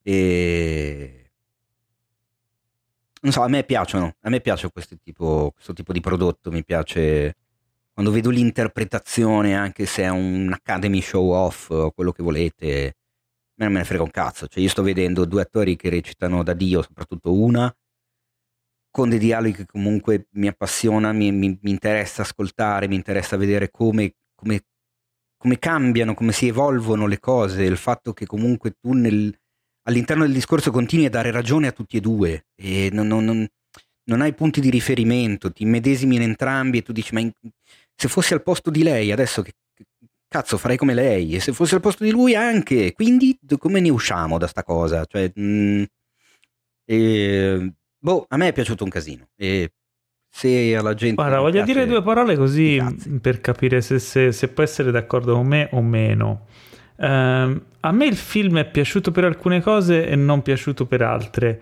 [0.03, 1.11] e...
[3.19, 6.63] Non so, a me piacciono, a me piace questo tipo, questo tipo di prodotto, mi
[6.63, 7.35] piace
[7.97, 12.95] quando vedo l'interpretazione, anche se è un Academy Show Off o quello che volete,
[13.55, 14.45] me non me ne frega un cazzo.
[14.47, 17.75] Cioè, io sto vedendo due attori che recitano da Dio, soprattutto una,
[18.91, 23.69] con dei dialoghi che comunque mi appassiona, mi, mi, mi interessa ascoltare, mi interessa vedere
[23.69, 24.65] come, come,
[25.37, 29.33] come, cambiano, come si evolvono le cose, il fatto che comunque tu nel,
[29.83, 33.47] all'interno del discorso continui a dare ragione a tutti e due e non, non, non,
[34.05, 37.31] non hai punti di riferimento, ti medesimi in entrambi e tu dici ma in,
[37.95, 39.53] se fossi al posto di lei adesso che
[40.27, 43.89] cazzo farei come lei e se fossi al posto di lui anche, quindi come ne
[43.89, 45.05] usciamo da sta cosa?
[45.05, 45.83] Cioè, mh, mm,
[46.85, 49.27] e, Boh, a me è piaciuto un casino.
[49.35, 49.71] E
[50.29, 51.15] se alla gente.
[51.15, 52.79] Guarda, voglio piace, dire due parole così
[53.21, 56.45] per capire se, se, se, può essere d'accordo con me o meno.
[56.97, 61.61] Um, a me il film è piaciuto per alcune cose e non piaciuto per altre.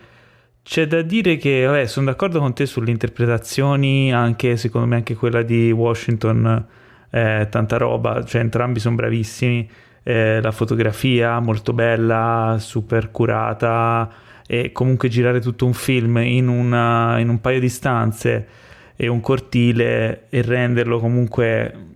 [0.62, 5.16] C'è da dire che, vabbè, sono d'accordo con te sulle interpretazioni, anche secondo me anche
[5.16, 6.68] quella di Washington,
[7.12, 9.70] eh, tanta roba, cioè entrambi sono bravissimi.
[10.04, 17.20] Eh, la fotografia molto bella, super curata e comunque girare tutto un film in, una,
[17.20, 18.48] in un paio di stanze
[18.96, 21.94] e un cortile e renderlo comunque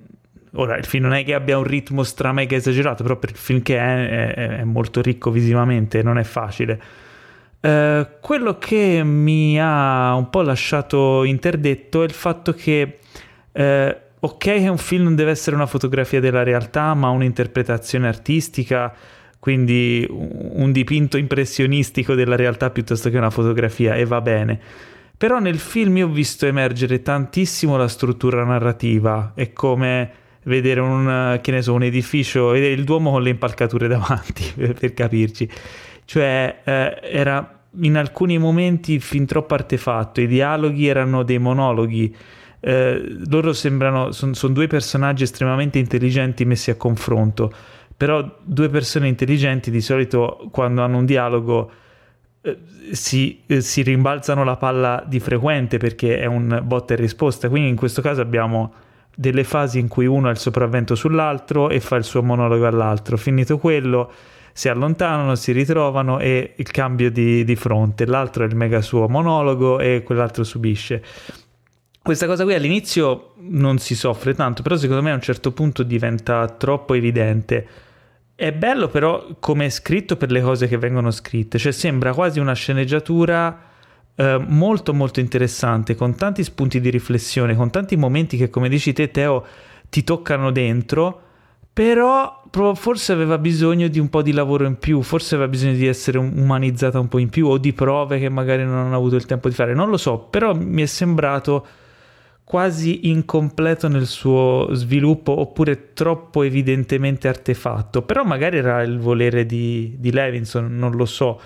[0.53, 3.61] Ora, il film non è che abbia un ritmo stramega esagerato, però per il film
[3.61, 6.81] che è, è, è molto ricco visivamente, non è facile.
[7.61, 12.97] Eh, quello che mi ha un po' lasciato interdetto è il fatto che,
[13.51, 18.91] eh, ok, che un film non deve essere una fotografia della realtà, ma un'interpretazione artistica
[19.39, 24.59] quindi un dipinto impressionistico della realtà piuttosto che una fotografia e va bene.
[25.17, 30.11] Però nel film io ho visto emergere tantissimo la struttura narrativa, è come
[30.43, 35.49] vedere un, so, un edificio, vedere il Duomo con le impalcature davanti, per, per capirci.
[36.05, 42.13] Cioè eh, era in alcuni momenti fin troppo artefatto, i dialoghi erano dei monologhi,
[42.61, 47.53] eh, loro sembrano, sono son due personaggi estremamente intelligenti messi a confronto
[47.99, 51.69] però due persone intelligenti di solito quando hanno un dialogo
[52.39, 52.57] eh,
[52.91, 57.67] si, eh, si, rimbalzano la palla di frequente perché è un botta e risposta, quindi
[57.67, 58.71] in questo caso abbiamo
[59.13, 63.17] delle fasi in cui uno ha il sopravvento sull'altro e fa il suo monologo all'altro,
[63.17, 64.09] finito quello
[64.53, 69.09] si allontanano, si ritrovano e il cambio di, di fronte, l'altro è il mega suo
[69.09, 71.03] monologo e quell'altro subisce.
[72.01, 75.83] Questa cosa qui all'inizio non si soffre tanto, però secondo me a un certo punto
[75.83, 77.87] diventa troppo evidente
[78.39, 82.39] è bello però come è scritto per le cose che vengono scritte, cioè sembra quasi
[82.39, 83.63] una sceneggiatura
[84.15, 88.93] eh, molto molto interessante, con tanti spunti di riflessione, con tanti momenti che come dici
[88.93, 89.45] te Teo
[89.89, 91.21] ti toccano dentro,
[91.73, 92.43] però
[92.75, 96.17] forse aveva bisogno di un po' di lavoro in più, forse aveva bisogno di essere
[96.17, 99.49] umanizzata un po' in più o di prove che magari non hanno avuto il tempo
[99.49, 101.65] di fare, non lo so, però mi è sembrato
[102.49, 109.93] quasi incompleto nel suo sviluppo oppure troppo evidentemente artefatto, però magari era il volere di,
[109.99, 111.39] di Levinson, non lo so.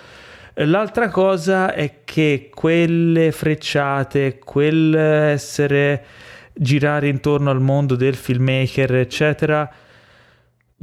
[0.54, 6.04] L'altra cosa è che quelle frecciate, quel essere
[6.54, 9.70] girare intorno al mondo del filmmaker, eccetera,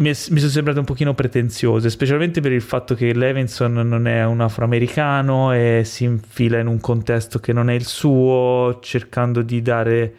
[0.01, 4.41] mi, sono sembrate un pochino pretenziose, specialmente per il fatto che Levinson non è un
[4.41, 10.13] afroamericano e si infila in un contesto che non è il suo, cercando di dare,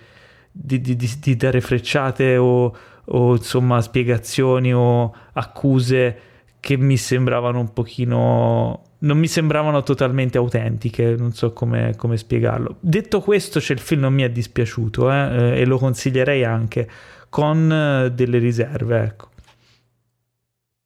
[0.51, 6.19] di, di, di dare frecciate o, o insomma spiegazioni o accuse
[6.61, 12.77] che mi sembravano un pochino non mi sembravano totalmente autentiche, non so come, come spiegarlo.
[12.78, 16.89] Detto questo, cioè, il film non mi è dispiaciuto eh, eh, e lo consiglierei anche
[17.28, 19.02] con eh, delle riserve.
[19.02, 19.31] Ecco.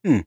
[0.09, 0.19] Mm.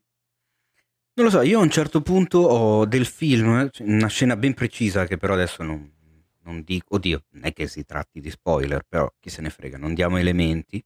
[1.12, 5.06] Non lo so, io a un certo punto ho del film, una scena ben precisa
[5.06, 5.90] che però adesso non,
[6.44, 9.76] non dico, oddio, non è che si tratti di spoiler, però chi se ne frega,
[9.76, 10.82] non diamo elementi.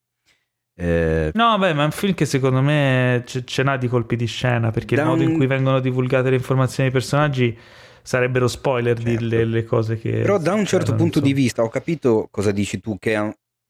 [0.77, 4.17] Eh, no, beh, ma è un film che secondo me ce, ce n'ha di colpi
[4.17, 5.31] di scena perché il modo un...
[5.31, 7.57] in cui vengono divulgate le informazioni dei personaggi
[8.03, 9.25] sarebbero spoiler certo.
[9.25, 10.21] delle le cose che.
[10.21, 11.25] Però, da un certo punto so.
[11.25, 13.15] di vista, ho capito cosa dici tu, che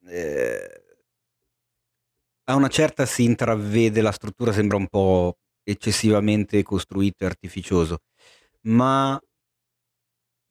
[0.08, 0.83] eh,
[2.44, 8.00] a una certa si intravede la struttura, sembra un po' eccessivamente costruito e artificioso,
[8.62, 9.18] ma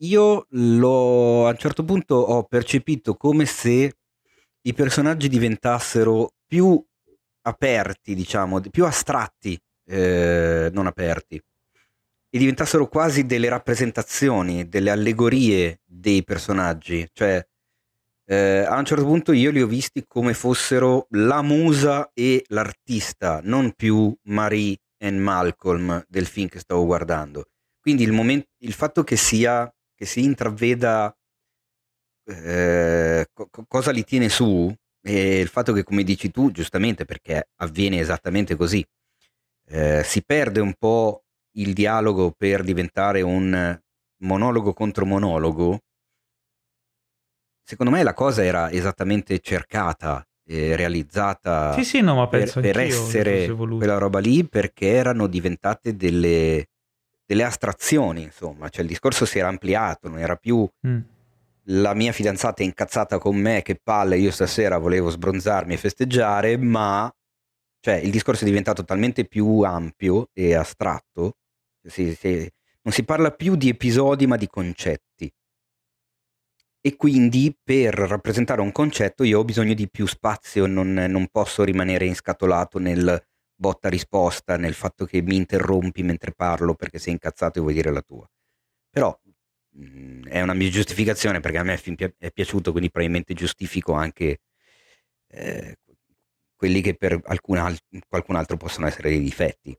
[0.01, 3.93] io l'ho, a un certo punto ho percepito come se
[4.61, 6.83] i personaggi diventassero più
[7.45, 16.23] aperti, diciamo, più astratti, eh, non aperti, e diventassero quasi delle rappresentazioni, delle allegorie dei
[16.23, 17.07] personaggi.
[17.13, 17.45] Cioè,
[18.25, 23.41] eh, a un certo punto io li ho visti come fossero la musa e l'artista,
[23.43, 27.45] non più Marie e Malcolm del film che stavo guardando.
[27.79, 31.13] Quindi il, moment- il fatto che sia che si intraveda
[32.25, 34.73] eh, co- cosa li tiene su
[35.05, 38.85] e il fatto che, come dici tu, giustamente, perché avviene esattamente così,
[39.67, 41.23] eh, si perde un po'
[41.57, 43.77] il dialogo per diventare un
[44.21, 45.79] monologo contro monologo.
[47.63, 53.49] Secondo me la cosa era esattamente cercata e realizzata sì, sì, no, per, per essere
[53.49, 56.67] quella roba lì perché erano diventate delle,
[57.25, 60.99] delle astrazioni, insomma, cioè il discorso si era ampliato, non era più mm.
[61.67, 66.57] la mia fidanzata è incazzata con me, che palle, io stasera volevo sbronzarmi e festeggiare,
[66.57, 67.09] ma
[67.79, 71.37] cioè, il discorso è diventato talmente più ampio e astratto,
[71.81, 72.49] si, si,
[72.81, 75.29] non si parla più di episodi ma di concetti.
[76.85, 81.63] E quindi per rappresentare un concetto io ho bisogno di più spazio, non, non posso
[81.63, 87.59] rimanere inscatolato nel botta risposta, nel fatto che mi interrompi mentre parlo perché sei incazzato
[87.59, 88.29] e vuoi dire la tua.
[88.89, 89.17] Però
[89.77, 91.79] Mm, è una mia giustificazione perché a me
[92.17, 94.41] è piaciuto, quindi probabilmente giustifico anche
[95.27, 95.77] eh,
[96.55, 97.75] quelli che per alcun
[98.07, 99.75] qualcun altro possono essere dei difetti.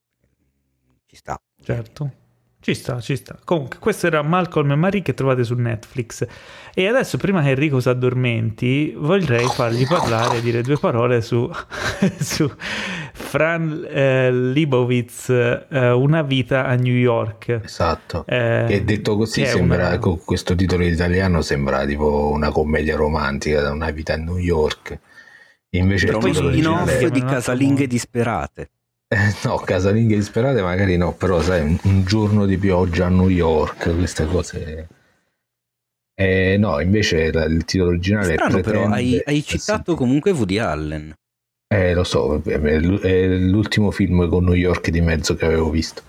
[1.06, 1.40] Ci sta.
[1.62, 2.22] Certo.
[2.64, 3.36] Ci sta, ci sta.
[3.44, 6.26] Comunque, questo era Malcolm e Marie che trovate su Netflix.
[6.72, 11.46] E adesso, prima che Enrico si addormenti, vorrei fargli parlare e dire due parole su,
[12.18, 12.50] su
[13.12, 17.60] Fran eh, Libowitz, eh, Una vita a New York.
[17.62, 18.24] Esatto.
[18.26, 19.98] Eh, che detto così, sembra, una...
[19.98, 24.98] con questo titolo italiano sembra tipo una commedia romantica, Una vita a New York.
[25.68, 28.70] Invece Però il titolo in di casalinghe disperate.
[29.14, 33.28] Eh, no, casalinghe disperate magari no, però sai, un, un, giorno di pioggia a New
[33.28, 34.88] York, queste cose...
[36.16, 39.96] Eh, no, invece il titolo originale Strano, però hai, hai citato sì.
[39.96, 41.12] comunque Woody Allen.
[41.66, 46.02] Eh, lo so, è l'ultimo film con New York di mezzo che avevo visto.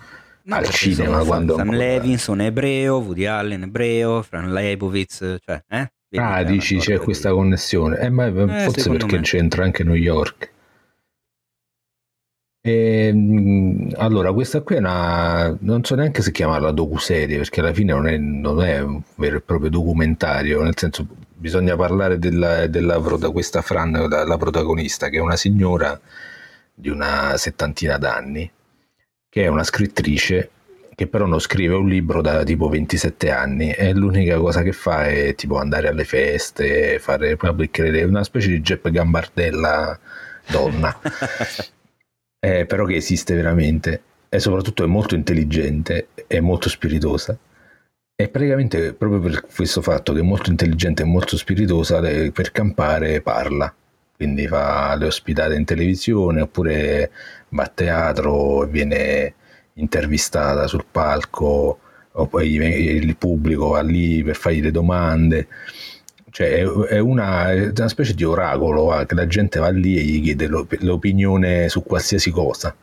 [0.43, 5.64] No, al cinema quando Sam Levinson è ebreo, Woody Allen è ebreo, Fran Leibovitz, cioè,
[5.69, 5.92] eh?
[6.19, 7.98] ah, dici c'è questa connessione.
[7.98, 9.22] Eh, ma eh, forse perché me.
[9.24, 10.53] c'entra anche New York.
[12.68, 15.56] E, ehm, allora, questa qui è una.
[15.60, 19.38] non so neanche se chiamarla docuserie perché alla fine non è, non è un vero
[19.38, 23.00] e proprio documentario, nel senso bisogna parlare della, della
[23.32, 26.00] questa Fran, la, la protagonista, che è una signora
[26.74, 28.52] di una settantina d'anni,
[29.30, 30.50] che è una scrittrice
[30.95, 35.06] che però non scrive un libro da tipo 27 anni e l'unica cosa che fa
[35.06, 40.00] è tipo andare alle feste, fare public una specie di Jeppe Gambardella
[40.50, 40.98] donna.
[42.40, 47.38] eh, però che esiste veramente e soprattutto è molto intelligente e molto spiritosa
[48.18, 53.22] E praticamente proprio per questo fatto che è molto intelligente e molto spiritosa, per campare
[53.22, 53.74] parla.
[54.16, 57.12] Quindi fa le ospitate in televisione oppure
[57.50, 59.34] va a teatro e viene
[59.74, 61.80] intervistata sul palco,
[62.12, 65.48] o poi il pubblico va lì per fargli le domande.
[66.36, 70.02] Cioè è una, è una specie di oracolo, va, che la gente va lì e
[70.02, 70.50] gli chiede
[70.82, 72.76] l'opinione su qualsiasi cosa.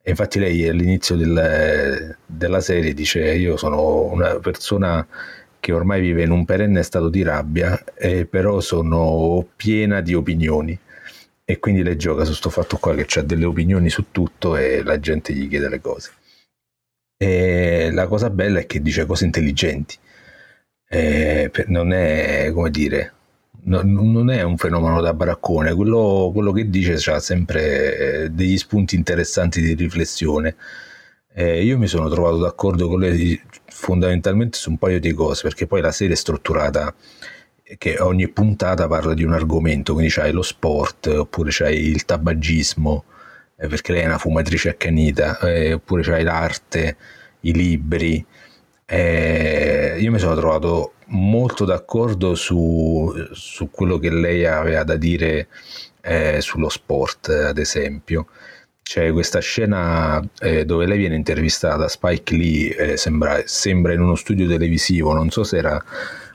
[0.00, 5.04] E infatti lei all'inizio del, della serie dice io sono una persona
[5.58, 10.78] che ormai vive in un perenne stato di rabbia, eh, però sono piena di opinioni.
[11.44, 14.84] E quindi lei gioca su questo fatto qua che ha delle opinioni su tutto e
[14.84, 16.12] la gente gli chiede le cose.
[17.16, 19.98] E la cosa bella è che dice cose intelligenti.
[20.88, 23.12] Eh, non è, come dire,
[23.64, 28.56] no, non è un fenomeno da baraccone, quello, quello che dice ha sempre eh, degli
[28.58, 30.56] spunti interessanti di riflessione.
[31.36, 35.66] Eh, io mi sono trovato d'accordo con lei fondamentalmente su un paio di cose, perché
[35.66, 36.94] poi la serie è strutturata
[37.78, 43.04] che ogni puntata parla di un argomento, quindi c'hai lo sport, oppure c'hai il tabagismo,
[43.56, 46.96] eh, perché lei è una fumatrice accanita, eh, oppure c'hai l'arte,
[47.40, 48.24] i libri.
[48.86, 55.48] Eh, io mi sono trovato molto d'accordo su, su, quello che lei aveva da dire
[56.02, 58.26] eh, sullo sport, ad esempio.
[58.82, 64.00] C'è questa scena eh, dove lei viene intervistata da Spike Lee, eh, sembra, sembra, in
[64.00, 65.82] uno studio televisivo, non so se era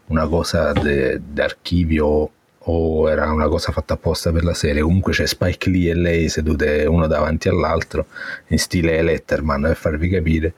[0.07, 4.81] una cosa d'archivio o era una cosa fatta apposta per la serie.
[4.81, 8.07] Comunque c'è Spike Lee e lei sedute uno davanti all'altro
[8.47, 10.53] in stile Letterman per farvi capire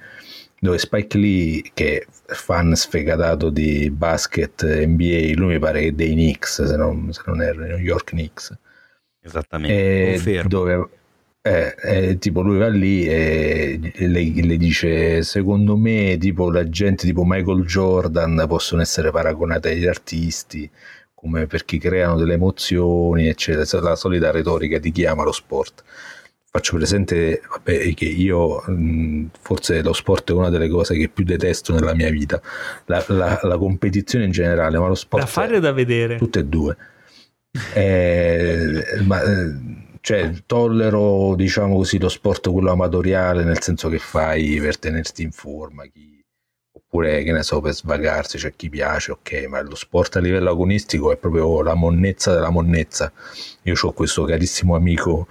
[0.64, 6.12] dove Spike Lee, che è fan sfegatato di basket NBA, lui mi pare che dei
[6.12, 8.56] Knicks, se non, se non erro, New York Knicks.
[9.24, 10.88] Esattamente, dove
[11.42, 17.08] eh, eh, tipo lui va lì e le, le, dice secondo me tipo la gente
[17.08, 20.70] tipo Michael Jordan possono essere paragonati agli artisti
[21.16, 25.84] come perché creano delle emozioni eccetera la solita retorica di chi ama lo sport
[26.54, 28.62] faccio presente vabbè, che io
[29.40, 32.42] forse lo sport è una delle cose che più detesto nella mia vita,
[32.88, 35.24] la, la, la competizione in generale, ma lo sport...
[35.24, 36.18] Da fare o da vedere?
[36.18, 36.76] Tutte e due.
[37.74, 39.22] Eh, ma,
[40.02, 45.32] cioè, tollero, diciamo così, lo sport quello amatoriale, nel senso che fai per tenerti in
[45.32, 46.22] forma, chi,
[46.74, 50.20] oppure, che ne so, per svagarsi, c'è cioè chi piace, ok, ma lo sport a
[50.20, 53.10] livello agonistico è proprio la monnezza della monnezza.
[53.64, 55.28] Io ho questo carissimo amico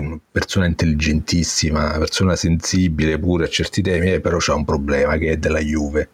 [0.00, 5.18] una persona intelligentissima, una persona sensibile pure a certi temi, eh, però c'ha un problema
[5.18, 6.08] che è della Juve.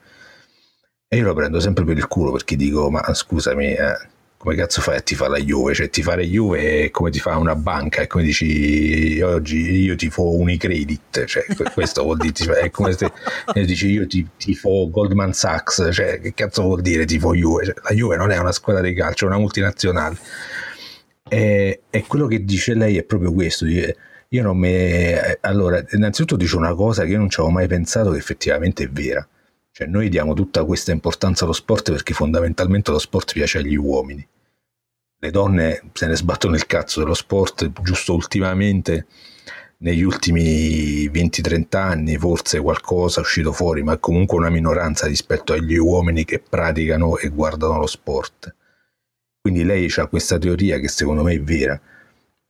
[1.07, 3.97] E io lo prendo sempre per il culo perché dico, ma scusami, eh,
[4.37, 5.75] come cazzo fai a ti fa la Juve?
[5.75, 9.95] Cioè ti fare Juve è come ti fa una banca, è come dici oggi io
[9.97, 13.11] ti fo Unicredit, cioè questo vuol dire, cioè, è come se
[13.55, 17.65] dici io ti, ti fo Goldman Sachs, cioè che cazzo vuol dire ti fo Juve?
[17.67, 20.19] Cioè, la Juve non è una squadra di calcio, è una multinazionale
[21.29, 23.67] e, e, quello che dice lei è proprio questo.
[23.67, 25.15] Io non mi.
[25.41, 28.89] Allora, innanzitutto dice una cosa che io non ci avevo mai pensato che effettivamente è
[28.89, 29.27] vera.
[29.71, 34.27] Cioè, noi diamo tutta questa importanza allo sport perché fondamentalmente lo sport piace agli uomini.
[35.21, 39.07] Le donne se ne sbattono il cazzo dello sport, giusto ultimamente,
[39.79, 45.77] negli ultimi 20-30 anni, forse qualcosa è uscito fuori, ma comunque una minoranza rispetto agli
[45.77, 48.55] uomini che praticano e guardano lo sport
[49.41, 51.81] quindi lei ha questa teoria che secondo me è vera,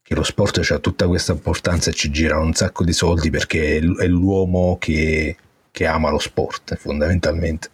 [0.02, 3.76] che lo sport ha tutta questa importanza e ci girano un sacco di soldi perché
[3.76, 5.36] è l'uomo che,
[5.70, 7.70] che ama lo sport fondamentalmente.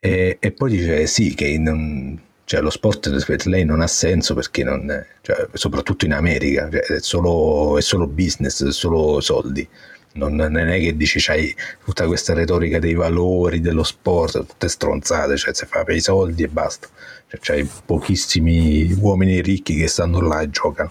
[0.00, 4.34] E, e poi dice sì, che non, cioè, lo sport per lei non ha senso
[4.34, 9.68] perché non, cioè, soprattutto in America cioè, è, solo, è, solo, business, è solo soldi.
[10.14, 11.54] Non, non è che dici c'hai
[11.84, 16.42] tutta questa retorica dei valori dello sport, tutte stronzate, cioè si fa per i soldi
[16.42, 16.88] e basta.
[17.28, 20.90] Cioè, c'hai pochissimi uomini ricchi che stanno là e giocano.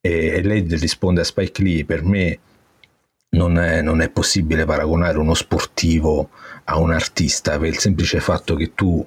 [0.00, 2.38] E, e lei risponde a Spike Lee, per me
[3.30, 6.30] non è, non è, possibile paragonare uno sportivo
[6.64, 9.06] a un artista per il semplice fatto che tu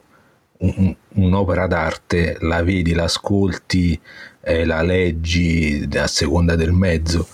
[0.59, 3.99] un, un'opera d'arte la vedi, la ascolti,
[4.41, 7.27] eh, la leggi a seconda del mezzo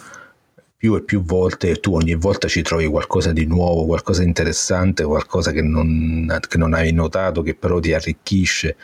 [0.85, 4.27] più e più volte e tu ogni volta ci trovi qualcosa di nuovo, qualcosa di
[4.27, 8.75] interessante, qualcosa che non, che non hai notato, che però ti arricchisce.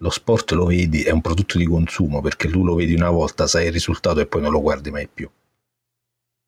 [0.00, 3.46] Lo sport lo vedi, è un prodotto di consumo perché tu lo vedi una volta,
[3.46, 5.30] sai il risultato e poi non lo guardi mai più.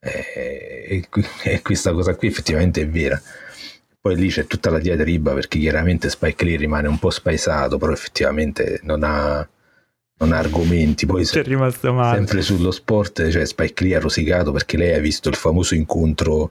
[0.00, 1.08] E,
[1.44, 3.20] e questa cosa qui effettivamente è vera.
[4.00, 7.92] Poi lì c'è tutta la diatriba perché chiaramente Spike Lee rimane un po' spaesato, però
[7.92, 9.48] effettivamente non ha,
[10.18, 11.06] non argomenti.
[11.06, 12.16] Poi C'è rimasto male.
[12.18, 16.50] sempre sullo sport, cioè Spike Lee ha rosicato perché lei ha visto il famoso incontro.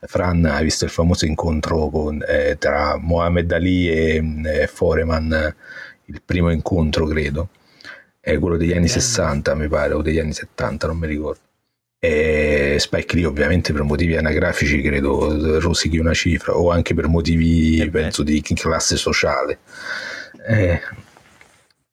[0.00, 5.54] Fran ha visto il famoso incontro con, eh, tra Mohamed Ali e eh, Foreman,
[6.04, 7.48] il primo incontro, credo,
[8.20, 11.40] è quello degli anni 60, mi pare, o degli anni 70, non mi ricordo.
[11.98, 17.80] E Spike Lee, ovviamente, per motivi anagrafici, credo rosichi una cifra, o anche per motivi,
[17.80, 19.58] Eh penso, di classe sociale.
[20.48, 20.80] Eh,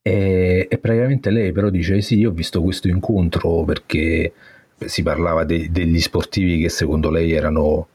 [0.08, 4.32] e, e praticamente lei però dice sì, io ho visto questo incontro perché
[4.86, 7.88] si parlava de- degli sportivi che secondo lei erano,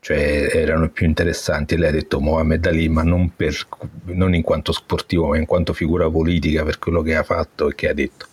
[0.00, 3.54] cioè, erano più interessanti lei ha detto Mohamed Ali ma non, per,
[4.04, 7.74] non in quanto sportivo ma in quanto figura politica per quello che ha fatto e
[7.74, 8.26] che ha detto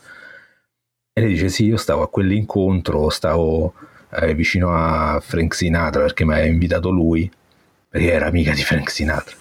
[1.12, 3.74] e lei dice sì io stavo a quell'incontro stavo
[4.22, 7.30] eh, vicino a Frank Sinatra perché mi aveva invitato lui
[7.90, 9.36] perché era amica di Frank Sinatra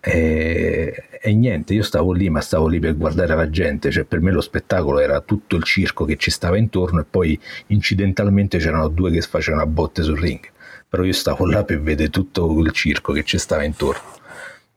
[0.00, 4.22] e, e niente, io stavo lì, ma stavo lì per guardare la gente, cioè per
[4.22, 8.88] me lo spettacolo era tutto il circo che ci stava intorno e poi incidentalmente c'erano
[8.88, 10.40] due che facevano a botte sul ring,
[10.88, 14.00] però io stavo là per vedere tutto il circo che ci stava intorno.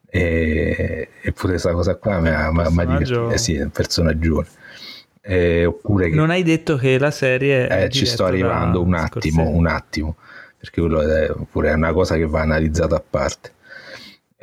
[0.06, 3.30] E, e pure questa cosa qua mi ha, divertito.
[3.30, 4.44] Eh sì, è un personaggio.
[5.22, 8.92] Eh, oppure che Non hai detto che la serie è eh, ci sto arrivando un
[8.92, 9.58] attimo, Scorsese.
[9.58, 10.16] un attimo,
[10.58, 13.52] perché quello è pure una cosa che va analizzata a parte.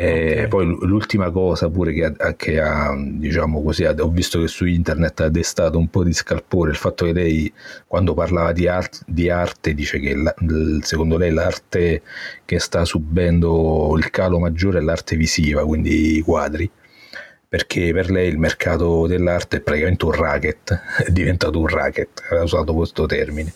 [0.03, 0.47] E Ok.
[0.47, 5.19] poi l'ultima cosa pure che ha, che ha, diciamo così, ho visto che su internet
[5.21, 7.53] ha destato un po' di scalpore il fatto che lei
[7.85, 10.33] quando parlava di, art- di arte dice che la-
[10.81, 12.01] secondo lei l'arte
[12.45, 16.69] che sta subendo il calo maggiore è l'arte visiva, quindi i quadri
[17.47, 22.41] perché per lei il mercato dell'arte è praticamente un racket, è diventato un racket, ha
[22.41, 23.53] usato questo termine,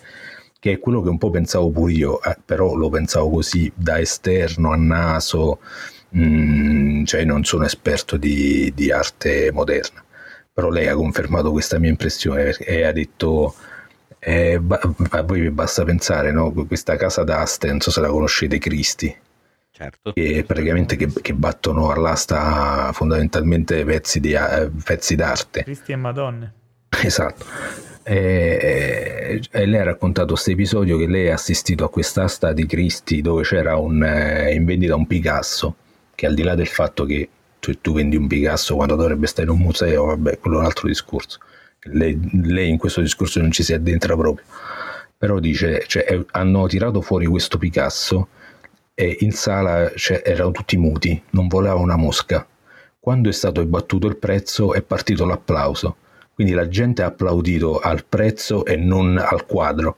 [0.59, 3.99] che è quello che un po' pensavo pure io, eh, però lo pensavo così da
[3.99, 5.59] esterno a naso,
[6.16, 10.03] mm, cioè non sono esperto di, di arte moderna,
[10.51, 13.56] però lei ha confermato questa mia impressione e ha detto...
[14.19, 14.80] eh, ba-
[15.11, 16.51] a voi vi basta pensare, no?
[16.51, 19.16] Questa casa d'aste, non so se la conoscete, Cristi,
[19.72, 20.14] Certo.
[20.14, 24.35] che praticamente che, che battono all'asta fondamentalmente pezzi, di,
[24.84, 25.64] pezzi d'arte.
[25.64, 26.53] Cristi e Madonne.
[27.03, 27.45] Esatto.
[28.08, 33.22] E, e lei ha raccontato questo episodio che lei ha assistito a quest'asta di Cristi
[33.22, 35.75] dove c'era un, eh, in vendita un Picasso,
[36.16, 37.30] che al di là del fatto che
[37.60, 40.66] tu, tu vendi un Picasso quando dovrebbe stare in un museo, vabbè, quello è un
[40.66, 41.40] altro discorso.
[41.88, 44.45] Lei, lei in questo discorso non ci si addentra proprio.
[45.18, 48.30] Però dice, cioè, hanno tirato fuori questo Picasso
[48.94, 52.48] e in sala cioè, erano tutti muti, non volava una mosca.
[53.00, 55.98] Quando è stato abbattuto il prezzo è partito l'applauso,
[56.34, 59.98] quindi la gente ha applaudito al prezzo e non al quadro.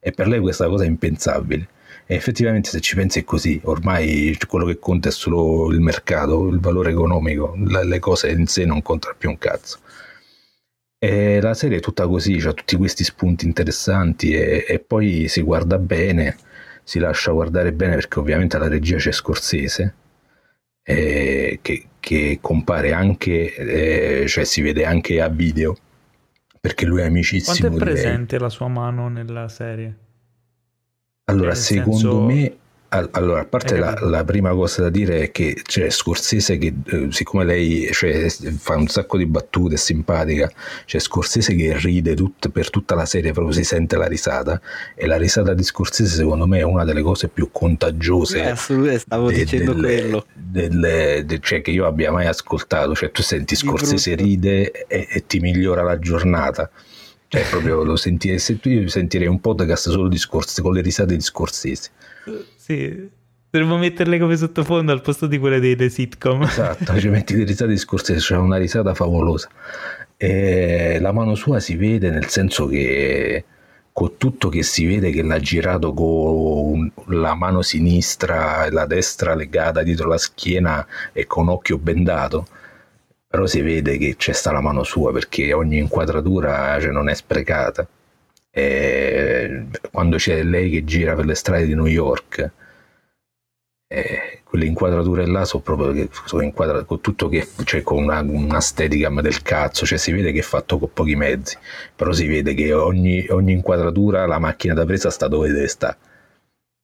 [0.00, 1.68] E per lei questa cosa è impensabile.
[2.08, 6.46] E effettivamente se ci pensi è così, ormai quello che conta è solo il mercato,
[6.46, 9.78] il valore economico, le cose in sé non contano più un cazzo.
[10.98, 15.42] E la serie è tutta così, ha tutti questi spunti interessanti e, e poi si
[15.42, 16.36] guarda bene,
[16.84, 19.94] si lascia guardare bene perché ovviamente alla regia c'è Scorsese,
[20.84, 23.52] eh, che, che compare anche,
[24.22, 25.76] eh, cioè si vede anche a video,
[26.60, 30.04] perché lui è amicissimo Quanto è presente la sua mano nella serie?
[31.28, 32.56] Allora, secondo senso- me,
[32.90, 36.72] al- allora, a parte la, la prima cosa da dire è che c'è Scorsese che,
[36.86, 40.48] eh, siccome lei cioè, fa un sacco di battute, è simpatica,
[40.84, 44.60] c'è Scorsese che ride tut- per tutta la serie, proprio si sente la risata,
[44.94, 49.00] e la risata di Scorsese secondo me è una delle cose più contagiose Eh, assolutamente,
[49.00, 50.26] stavo de- dicendo delle- quello.
[50.32, 52.94] delle- de- cioè, che io abbia mai ascoltato.
[52.94, 56.70] Cioè, tu senti Scorsese ride e, e ti migliora la giornata.
[57.36, 60.80] Cioè, proprio lo senti, se tu io sentirei un podcast solo di Scorsese con le
[60.80, 61.90] risate di Scorsese.
[62.56, 63.10] Sì,
[63.50, 66.44] dovremmo metterle come sottofondo al posto di quelle delle sitcom.
[66.44, 69.50] Esatto, ci metti le risate di Scorsese, c'è una risata favolosa.
[70.16, 73.44] E la mano sua si vede nel senso che
[73.92, 79.34] con tutto che si vede che l'ha girato con la mano sinistra e la destra
[79.34, 82.46] legata dietro la schiena e con occhio bendato,
[83.36, 87.14] però si vede che c'è sta la mano sua perché ogni inquadratura cioè, non è
[87.14, 87.86] sprecata.
[88.50, 92.50] E quando c'è lei che gira per le strade di New York,
[93.88, 98.60] eh, quelle inquadrature là sono proprio sono inquadrate con tutto che cioè con una, una
[98.60, 101.58] steadicam del cazzo, cioè si vede che è fatto con pochi mezzi,
[101.94, 105.94] però si vede che ogni, ogni inquadratura la macchina da presa sta dove deve sta.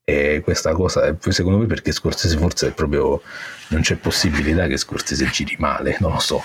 [0.05, 3.23] E questa cosa, secondo me, perché Scorsese forse è proprio
[3.69, 6.43] non c'è possibilità che Scorsese giri male, non lo so.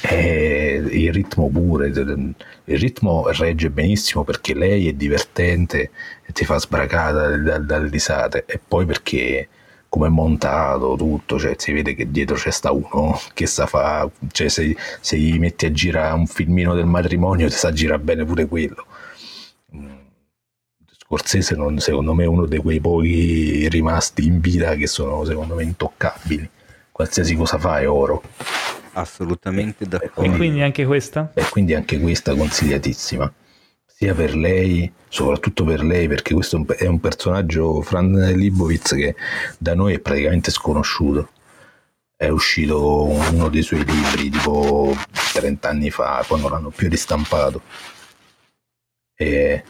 [0.00, 5.90] E il ritmo pure, il ritmo regge benissimo perché lei è divertente
[6.24, 7.12] e ti fa sbracare
[7.42, 9.48] dalle, dalle risate, e poi perché
[9.88, 14.08] come è montato, tutto, cioè si vede che dietro c'è sta uno che sa fa,
[14.32, 18.24] cioè se, se gli metti a girare un filmino del matrimonio ti sa girare bene
[18.24, 18.86] pure quello.
[21.08, 25.54] Scorsese non, secondo me è uno dei quei pochi rimasti in vita che sono secondo
[25.54, 26.50] me intoccabili.
[26.92, 28.22] Qualsiasi cosa fa è oro.
[28.92, 30.30] Assolutamente d'accordo.
[30.30, 31.30] E quindi anche questa?
[31.32, 33.32] E quindi anche questa consigliatissima
[33.86, 39.16] sia per lei, soprattutto per lei, perché questo è un personaggio, Fran Libowitz, che
[39.56, 41.30] da noi è praticamente sconosciuto.
[42.14, 44.94] È uscito uno dei suoi libri tipo
[45.32, 47.62] 30 anni fa, poi non l'hanno più ristampato.
[49.16, 49.64] E...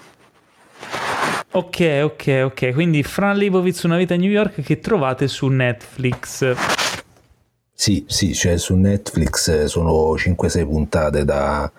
[1.51, 2.73] Ok, ok, ok.
[2.75, 6.55] Quindi Fran Libowitz, Una vita a New York, che trovate su Netflix.
[7.73, 11.71] Sì, sì, cioè su Netflix sono 5-6 puntate da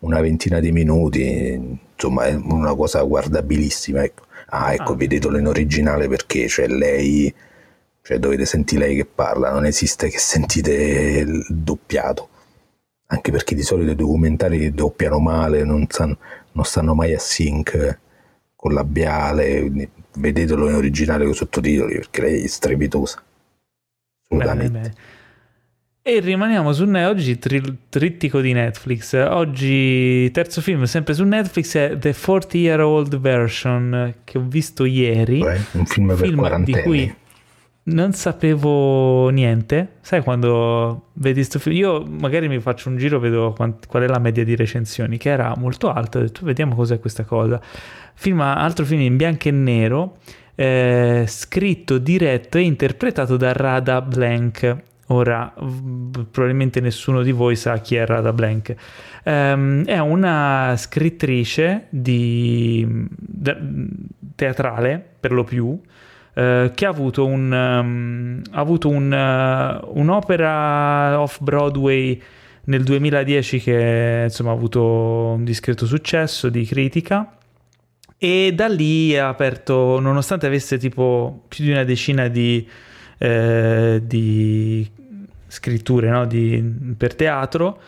[0.00, 4.04] una ventina di minuti, insomma è una cosa guardabilissima.
[4.04, 4.24] Ecco.
[4.48, 4.96] Ah, ecco, ah.
[4.96, 7.34] vedetelo in originale perché c'è lei,
[8.02, 12.28] cioè dovete sentire lei che parla, non esiste che sentite il doppiato.
[13.06, 16.16] Anche perché di solito i documentari doppiano male, non, san,
[16.52, 17.98] non stanno mai a sync
[18.66, 19.70] con labiale,
[20.16, 23.22] vedetelo in originale con i sottotitoli perché lei è strepitosa.
[24.24, 24.70] Assolutamente.
[24.70, 24.94] Bene, bene.
[26.02, 29.12] E rimaniamo su ne- oggi tri- trittico di Netflix.
[29.28, 34.84] Oggi terzo film sempre su Netflix è The 40 Year Old Version che ho visto
[34.84, 35.40] ieri.
[35.40, 37.14] Beh, un film, un film di cui
[37.86, 39.96] non sapevo niente.
[40.00, 41.76] Sai quando vedi questo film?
[41.76, 45.30] Io magari mi faccio un giro, vedo quant- qual è la media di recensioni, che
[45.30, 46.18] era molto alta.
[46.18, 47.60] Ho detto, vediamo cos'è questa cosa.
[48.14, 50.18] Film, altro film in bianco e nero,
[50.54, 57.94] eh, scritto, diretto e interpretato da Rada Blank Ora, probabilmente nessuno di voi sa chi
[57.94, 58.74] è Rada Blank.
[59.22, 63.56] Um, è una scrittrice di, de,
[64.34, 65.80] teatrale, per lo più,
[66.36, 72.22] uh, che ha avuto, un, um, ha avuto un, uh, un'opera off-Broadway
[72.66, 74.82] nel 2010 che insomma, ha avuto
[75.36, 77.36] un discreto successo di critica
[78.18, 82.66] e da lì ha aperto, nonostante avesse tipo più di una decina di,
[83.18, 84.90] eh, di
[85.46, 86.26] scritture no?
[86.26, 87.78] di, per teatro,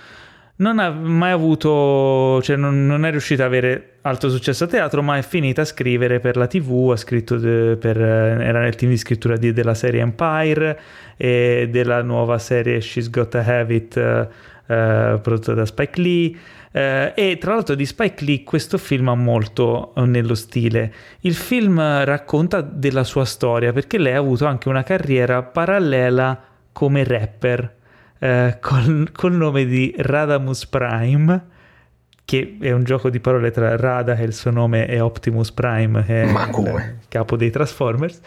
[0.59, 5.03] non ha mai avuto, cioè non, non, è riuscita ad avere alto successo a teatro,
[5.03, 8.91] ma è finita a scrivere per la TV, ha scritto de, per, era nel team
[8.91, 10.81] di scrittura di, della serie Empire
[11.17, 16.37] e della nuova serie She's Got to Have It uh, prodotta da Spike Lee.
[16.71, 20.93] Uh, e tra l'altro di Spike Lee questo film ha molto nello stile.
[21.21, 26.41] Il film racconta della sua storia perché lei ha avuto anche una carriera parallela
[26.73, 27.77] come rapper
[28.19, 31.47] eh, col, col, nome di Radamus Prime,
[32.25, 35.51] che è un gioco di parole tra Rada, che è il suo nome, e Optimus
[35.53, 38.21] Prime, che è il capo dei Transformers.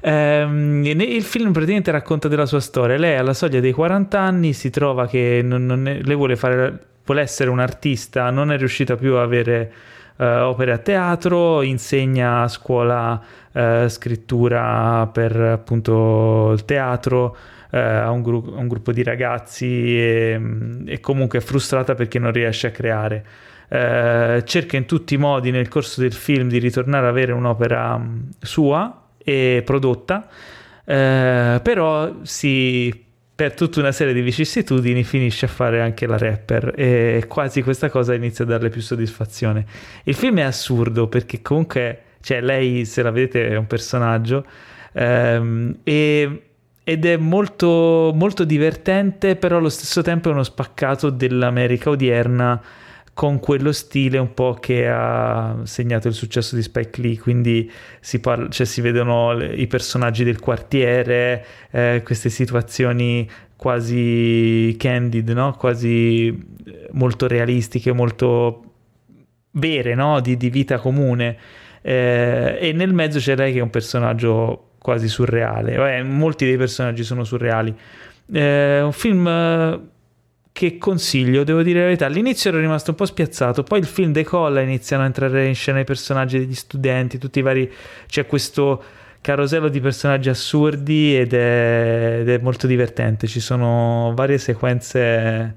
[0.00, 2.96] Um, il film praticamente racconta della sua storia.
[2.96, 6.78] Lei alla soglia dei 40 anni si trova che non, non è, lei vuole, fare,
[7.04, 9.72] vuole essere un artista, non è riuscita più a avere
[10.16, 13.20] uh, opere a teatro, insegna a scuola
[13.52, 17.36] uh, scrittura per appunto il teatro
[17.72, 19.66] eh, a, un gru- a, un gruppo di ragazzi
[19.98, 20.40] e,
[20.84, 23.24] e, comunque è frustrata perché non riesce a creare.
[23.68, 27.96] Eh, cerca in tutti i modi nel corso del film di ritornare ad avere un'opera
[27.96, 30.28] mm, sua e prodotta,
[30.84, 36.74] eh, però si per tutta una serie di vicissitudini finisce a fare anche la rapper
[36.76, 39.64] e quasi questa cosa inizia a darle più soddisfazione.
[40.04, 44.44] Il film è assurdo perché comunque, cioè lei se la vedete è un personaggio
[44.92, 46.42] ehm, e
[46.84, 52.60] ed è molto, molto divertente, però allo stesso tempo è uno spaccato dell'America odierna
[53.14, 57.70] con quello stile un po' che ha segnato il successo di Spike Lee, quindi
[58.00, 65.28] si, parla, cioè si vedono le, i personaggi del quartiere, eh, queste situazioni quasi candid,
[65.30, 65.52] no?
[65.52, 68.64] quasi eh, molto realistiche, molto
[69.52, 70.20] vere, no?
[70.20, 71.36] di, di, vita comune.
[71.82, 75.76] Eh, e nel mezzo c'è lei che è un personaggio quasi surreale.
[75.76, 77.74] Beh, molti dei personaggi sono surreali.
[78.30, 79.80] È un film eh,
[80.52, 82.06] che consiglio, devo dire la verità.
[82.06, 85.78] All'inizio ero rimasto un po' spiazzato, poi il film decolla, iniziano a entrare in scena
[85.80, 87.70] i personaggi degli studenti, tutti i vari...
[88.06, 88.82] c'è questo
[89.20, 93.28] carosello di personaggi assurdi ed è, ed è molto divertente.
[93.28, 95.56] Ci sono varie sequenze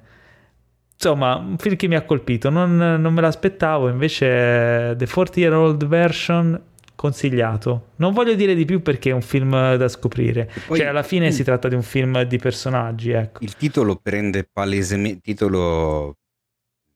[0.94, 5.54] insomma, un film che mi ha colpito, non, non, me l'aspettavo, invece The 40 Year
[5.54, 6.60] Old Version
[6.96, 7.92] consigliato.
[7.98, 10.52] Non voglio dire di più perché è un film da scoprire.
[10.68, 13.44] Poi, cioè, alla fine si tratta di un film di personaggi, ecco.
[13.44, 16.18] Il titolo prende palesemente titolo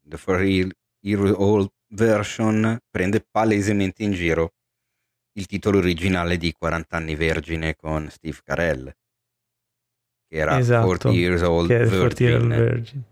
[0.01, 4.53] The 40 Year Old Version prende palesemente in giro
[5.33, 8.93] il titolo originale di 40 anni vergine con Steve Carell,
[10.27, 12.51] che era Esatto, 40 Years Old che è 40 Year Virgin.
[12.51, 13.03] Old Virgin.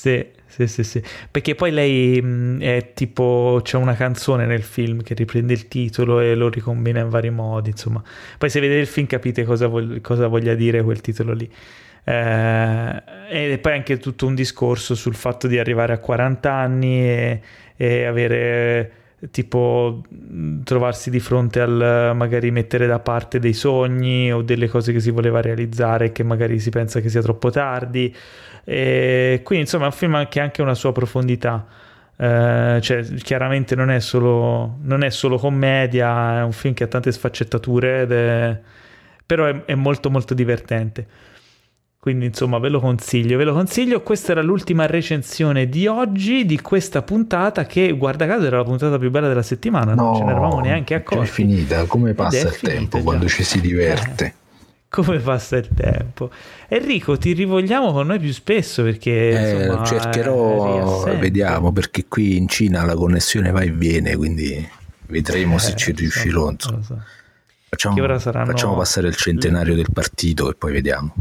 [0.00, 1.02] Sì, sì, sì, sì.
[1.28, 6.20] Perché poi lei mh, è tipo, c'è una canzone nel film che riprende il titolo
[6.20, 8.00] e lo ricombina in vari modi, insomma.
[8.38, 11.50] Poi se vedete il film capite cosa, vog- cosa voglia dire quel titolo lì.
[12.04, 17.40] Eh, e poi anche tutto un discorso sul fatto di arrivare a 40 anni e,
[17.76, 18.92] e avere
[19.30, 20.02] tipo
[20.64, 25.10] trovarsi di fronte al magari mettere da parte dei sogni o delle cose che si
[25.10, 28.14] voleva realizzare che magari si pensa che sia troppo tardi.
[28.64, 31.66] E quindi insomma è un film che ha anche una sua profondità.
[32.16, 36.86] Eh, cioè, chiaramente non è, solo, non è solo commedia, è un film che ha
[36.88, 38.60] tante sfaccettature, è-
[39.24, 41.06] però è, è molto molto divertente.
[42.08, 44.00] Quindi insomma ve lo consiglio, ve lo consiglio.
[44.00, 48.98] Questa era l'ultima recensione di oggi, di questa puntata che guarda caso era la puntata
[48.98, 51.24] più bella della settimana, non ce ne eravamo neanche accorti.
[51.24, 51.84] è finita.
[51.84, 53.04] Come passa il tempo già.
[53.04, 54.24] quando ci si diverte?
[54.24, 54.32] Eh,
[54.88, 56.30] come passa il tempo.
[56.68, 61.18] Enrico, ti rivogliamo con noi più spesso perché Eh, insomma, cercherò, assente.
[61.20, 64.66] vediamo, perché qui in Cina la connessione va e viene, quindi
[65.08, 66.50] vedremo se Eh, ci lo so, riuscirò.
[66.50, 67.02] lo so.
[67.68, 71.12] Facciamo, facciamo passare il centenario del partito e poi vediamo.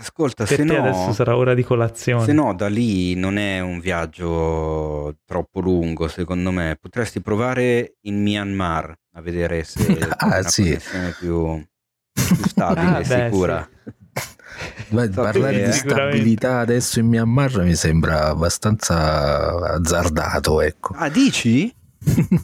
[0.00, 2.24] Ascolta, Per se te no, adesso sarà ora di colazione.
[2.24, 6.78] se no da lì non è un viaggio troppo lungo, secondo me.
[6.80, 10.62] Potresti provare in Myanmar a vedere se Ah, una sì.
[10.62, 11.62] connessione più,
[12.12, 13.68] più stabile Ah, e beh, sicura.
[14.88, 20.94] Ma So parlare di stabilità adesso in Myanmar mi sembra abbastanza azzardato, ecco.
[20.96, 21.72] Ah, dici?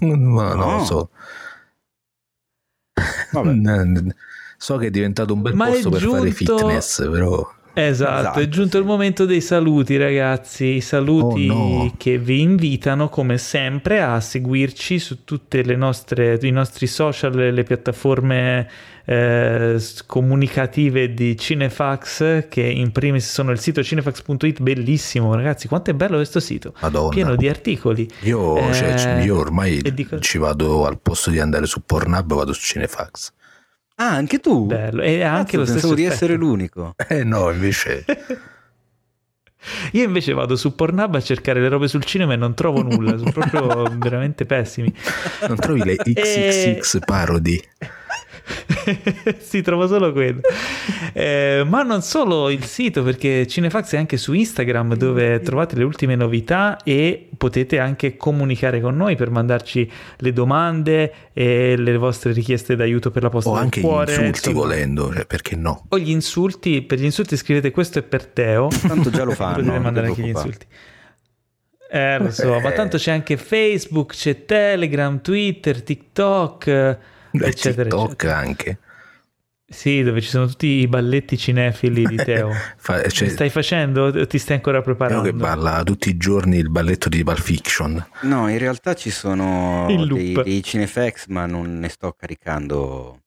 [0.00, 0.76] Ma non No.
[0.76, 1.10] lo so.
[3.32, 3.52] Vabbè.
[4.56, 8.38] So che è diventato un bel Ma posto per fare giunto- fitness, però Esatto, Esatto.
[8.40, 11.94] è giunto il momento dei saluti ragazzi, i saluti Oh, no.
[11.98, 17.62] che vi invitano come sempre a seguirci su tutte le nostre, i nostri social, le
[17.64, 18.66] piattaforme
[19.04, 25.94] eh, comunicative di Cinefax che in primis sono il sito cinefax.it, bellissimo ragazzi, quanto è
[25.94, 27.10] bello questo sito, Madonna.
[27.10, 28.08] pieno di articoli.
[28.22, 32.54] Io, cioè, Eh, io ormai dico- ci vado al posto di andare su Pornhub, vado
[32.54, 33.32] su Cinefax.
[33.96, 34.66] Ah, anche tu?
[34.66, 36.14] Bello, e anche Cazzo, lo stesso pensavo di effetto.
[36.24, 36.94] essere l'unico.
[37.08, 38.04] Eh no, invece
[39.92, 43.16] Io invece vado su Pornhub a cercare le robe sul cinema e non trovo nulla,
[43.16, 44.92] sono proprio veramente pessimi.
[45.48, 47.60] non trovi le XXX parodi.
[49.38, 50.40] sì, trovo solo quello.
[51.12, 55.84] Eh, ma non solo il sito, perché Cinefax è anche su Instagram dove trovate le
[55.84, 62.32] ultime novità e potete anche comunicare con noi per mandarci le domande e le vostre
[62.32, 64.10] richieste d'aiuto per la posta O del anche gli cuore.
[64.12, 64.56] insulti insomma.
[64.58, 65.84] volendo, cioè, perché no?
[65.88, 68.68] O gli insulti, per gli insulti scrivete questo è per Teo.
[68.86, 69.56] Tanto già lo fanno.
[69.56, 70.66] Potete mandare anche gli insulti.
[71.88, 72.74] Eh, lo so, ma Eh.
[72.74, 76.98] tanto c'è anche Facebook, c'è Telegram, Twitter, TikTok,
[77.44, 78.36] Eh, eccetera, TikTok eccetera.
[78.36, 78.78] anche.
[79.68, 82.52] Sì, dove ci sono tutti i balletti cinefili di Teo.
[82.78, 85.22] Fa- cioè, stai facendo o ti stai ancora Teo preparando?
[85.22, 88.06] che balla tutti i giorni il balletto di Pulp Fiction.
[88.22, 93.22] No, in realtà ci sono dei, dei Cinefax, ma non ne sto caricando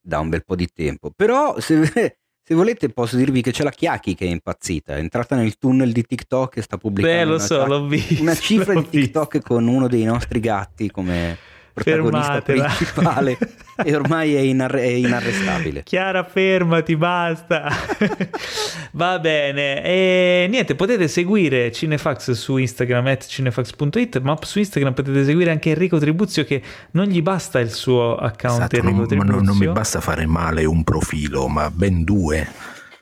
[0.00, 1.10] da un bel po' di tempo.
[1.14, 4.94] Però, se, se volete, posso dirvi che c'è la Chiacchi che è impazzita.
[4.94, 7.86] È entrata nel tunnel di TikTok e sta pubblicando Beh, lo una, so, chat- l'ho
[7.88, 8.22] visto.
[8.22, 11.36] una cifra l'ho di TikTok con uno dei nostri gatti come
[11.72, 12.64] protagonista Fermatela.
[12.66, 13.38] principale
[13.84, 15.82] e ormai è, inarre- è inarrestabile.
[15.82, 17.68] Chiara, fermati, basta.
[18.92, 19.82] Va bene.
[19.82, 25.70] E niente, potete seguire Cinefax su Instagram at cinefax.it, ma su Instagram potete seguire anche
[25.70, 29.34] Enrico Tribuzio che non gli basta il suo account Esatto, Enrico non, ma Tribuzio.
[29.34, 32.46] non, non mi basta fare male un profilo, ma ben due.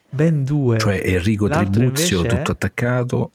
[0.08, 0.78] Ben due.
[0.78, 3.32] Cioè Enrico L'altro Tribuzio invece è- tutto attaccato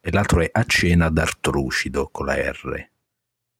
[0.00, 2.88] e l'altro è a cena d'Artrucido con la R.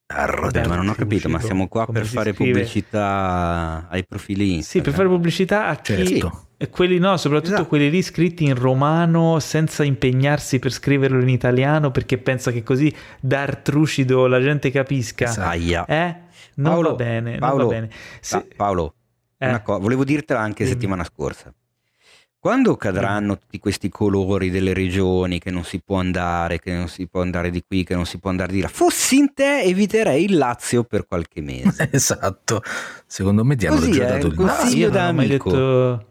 [0.09, 2.53] Vabbè, ma non ho capito, ma siamo qua per si fare scrive?
[2.53, 4.63] pubblicità ai profili Instagram.
[4.63, 6.07] Sì, per fare pubblicità a chi...
[6.07, 6.41] Certo.
[6.59, 7.69] E quelli no, soprattutto Esatto.
[7.69, 12.91] quelli lì scritti in romano senza impegnarsi per scriverlo in italiano perché pensa che così
[13.21, 15.25] d'artrucido la gente capisca.
[15.25, 15.49] Esatto.
[15.49, 15.85] Aia.
[15.87, 16.17] Eh?
[16.55, 17.91] Non Paolo, va bene, non Paolo, va bene.
[18.21, 18.95] Se- Ah, Paolo,
[19.37, 20.71] eh, una co- volevo dirtela anche Dimmi.
[20.71, 21.53] settimana scorsa.
[22.47, 27.09] Quando cadranno tutti questi colori delle regioni che non si può andare, che non si
[27.09, 30.27] può andare di qui, che non si può andare di là, fossi in te eviterei
[30.27, 31.89] il Lazio per qualche mese.
[31.91, 32.63] Esatto.
[33.05, 34.49] Secondo me ti hanno Così, già eh, dato il così.
[34.49, 34.77] Ah, naso.
[34.77, 35.51] io da amico.
[35.51, 36.07] detto,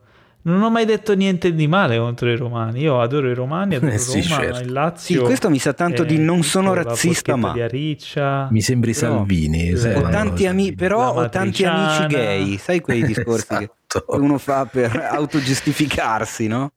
[0.46, 2.82] non ho mai detto niente di male contro i romani.
[2.82, 4.60] Io adoro i romani, adoro Eh sì, Roma, certo.
[4.60, 5.24] il Sì, Lazio.
[5.24, 7.54] questo mi sa tanto di eh, non sono razzista, ma.
[7.54, 9.76] Mi sembri Però- Salvini.
[9.76, 14.18] sai Ho ho tanti ami- però ho tanti amici gay, sai quei discorsi che Esatto.
[14.22, 16.72] uno fa per autogiustificarsi, no?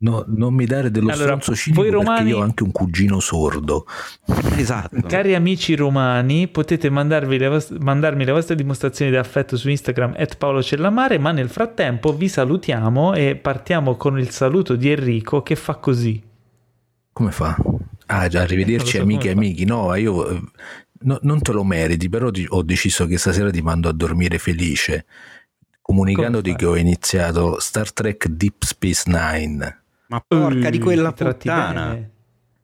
[0.00, 2.70] No, non mi dare dello Allora, stronzo cinico voi romani- perché io ho anche un
[2.70, 3.84] cugino sordo.
[4.56, 5.00] Esatto.
[5.08, 10.14] Cari amici romani, potete mandarvi le vos- mandarmi le vostre dimostrazioni di affetto su Instagram
[10.16, 15.42] at Paolo Cellamare, ma nel frattempo vi salutiamo e partiamo con il saluto di Enrico
[15.42, 16.22] che fa così.
[17.12, 17.56] Come fa?
[18.06, 19.64] Ah, già, arrivederci amiche e amici.
[19.64, 20.48] No, io
[21.00, 24.38] no- non te lo meriti, però ti- ho deciso che stasera ti mando a dormire
[24.38, 25.06] felice,
[25.82, 29.77] comunicandoti che ho iniziato Star Trek Deep Space Nine.
[30.08, 31.86] Ma porca di Uh, quella ti tratti puttana.
[31.88, 32.10] bene.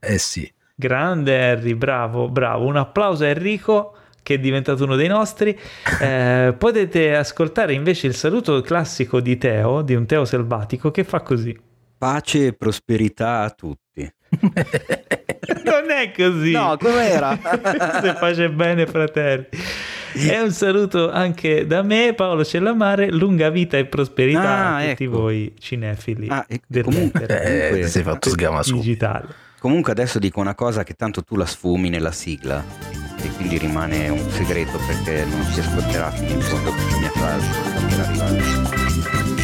[0.00, 2.66] Eh sì, Grande Harry, bravo, bravo.
[2.66, 5.56] Un applauso a Enrico che è diventato uno dei nostri.
[6.00, 11.20] Eh, potete ascoltare invece il saluto classico di Teo, di un Teo selvatico, che fa
[11.20, 11.56] così.
[11.97, 13.83] Pace e prosperità a tutti.
[15.64, 16.52] Non è così.
[16.52, 17.38] No, com'era?
[18.00, 19.46] Se face bene, fratelli.
[20.12, 23.10] È un saluto anche da me, Paolo Cellamare.
[23.10, 25.18] Lunga vita e prosperità Ah, a tutti ecco.
[25.20, 28.76] voi cinefili Ah, e del comunque- eh, Comunque- ti sei fatto sgama su.
[28.76, 29.26] digitale.
[29.58, 32.62] Comunque adesso dico una cosa che tanto tu la sfumi nella sigla
[33.22, 37.46] e quindi rimane un segreto perché non si ascolterà fino in fondo questa mia frase
[38.02, 39.43] arrivare.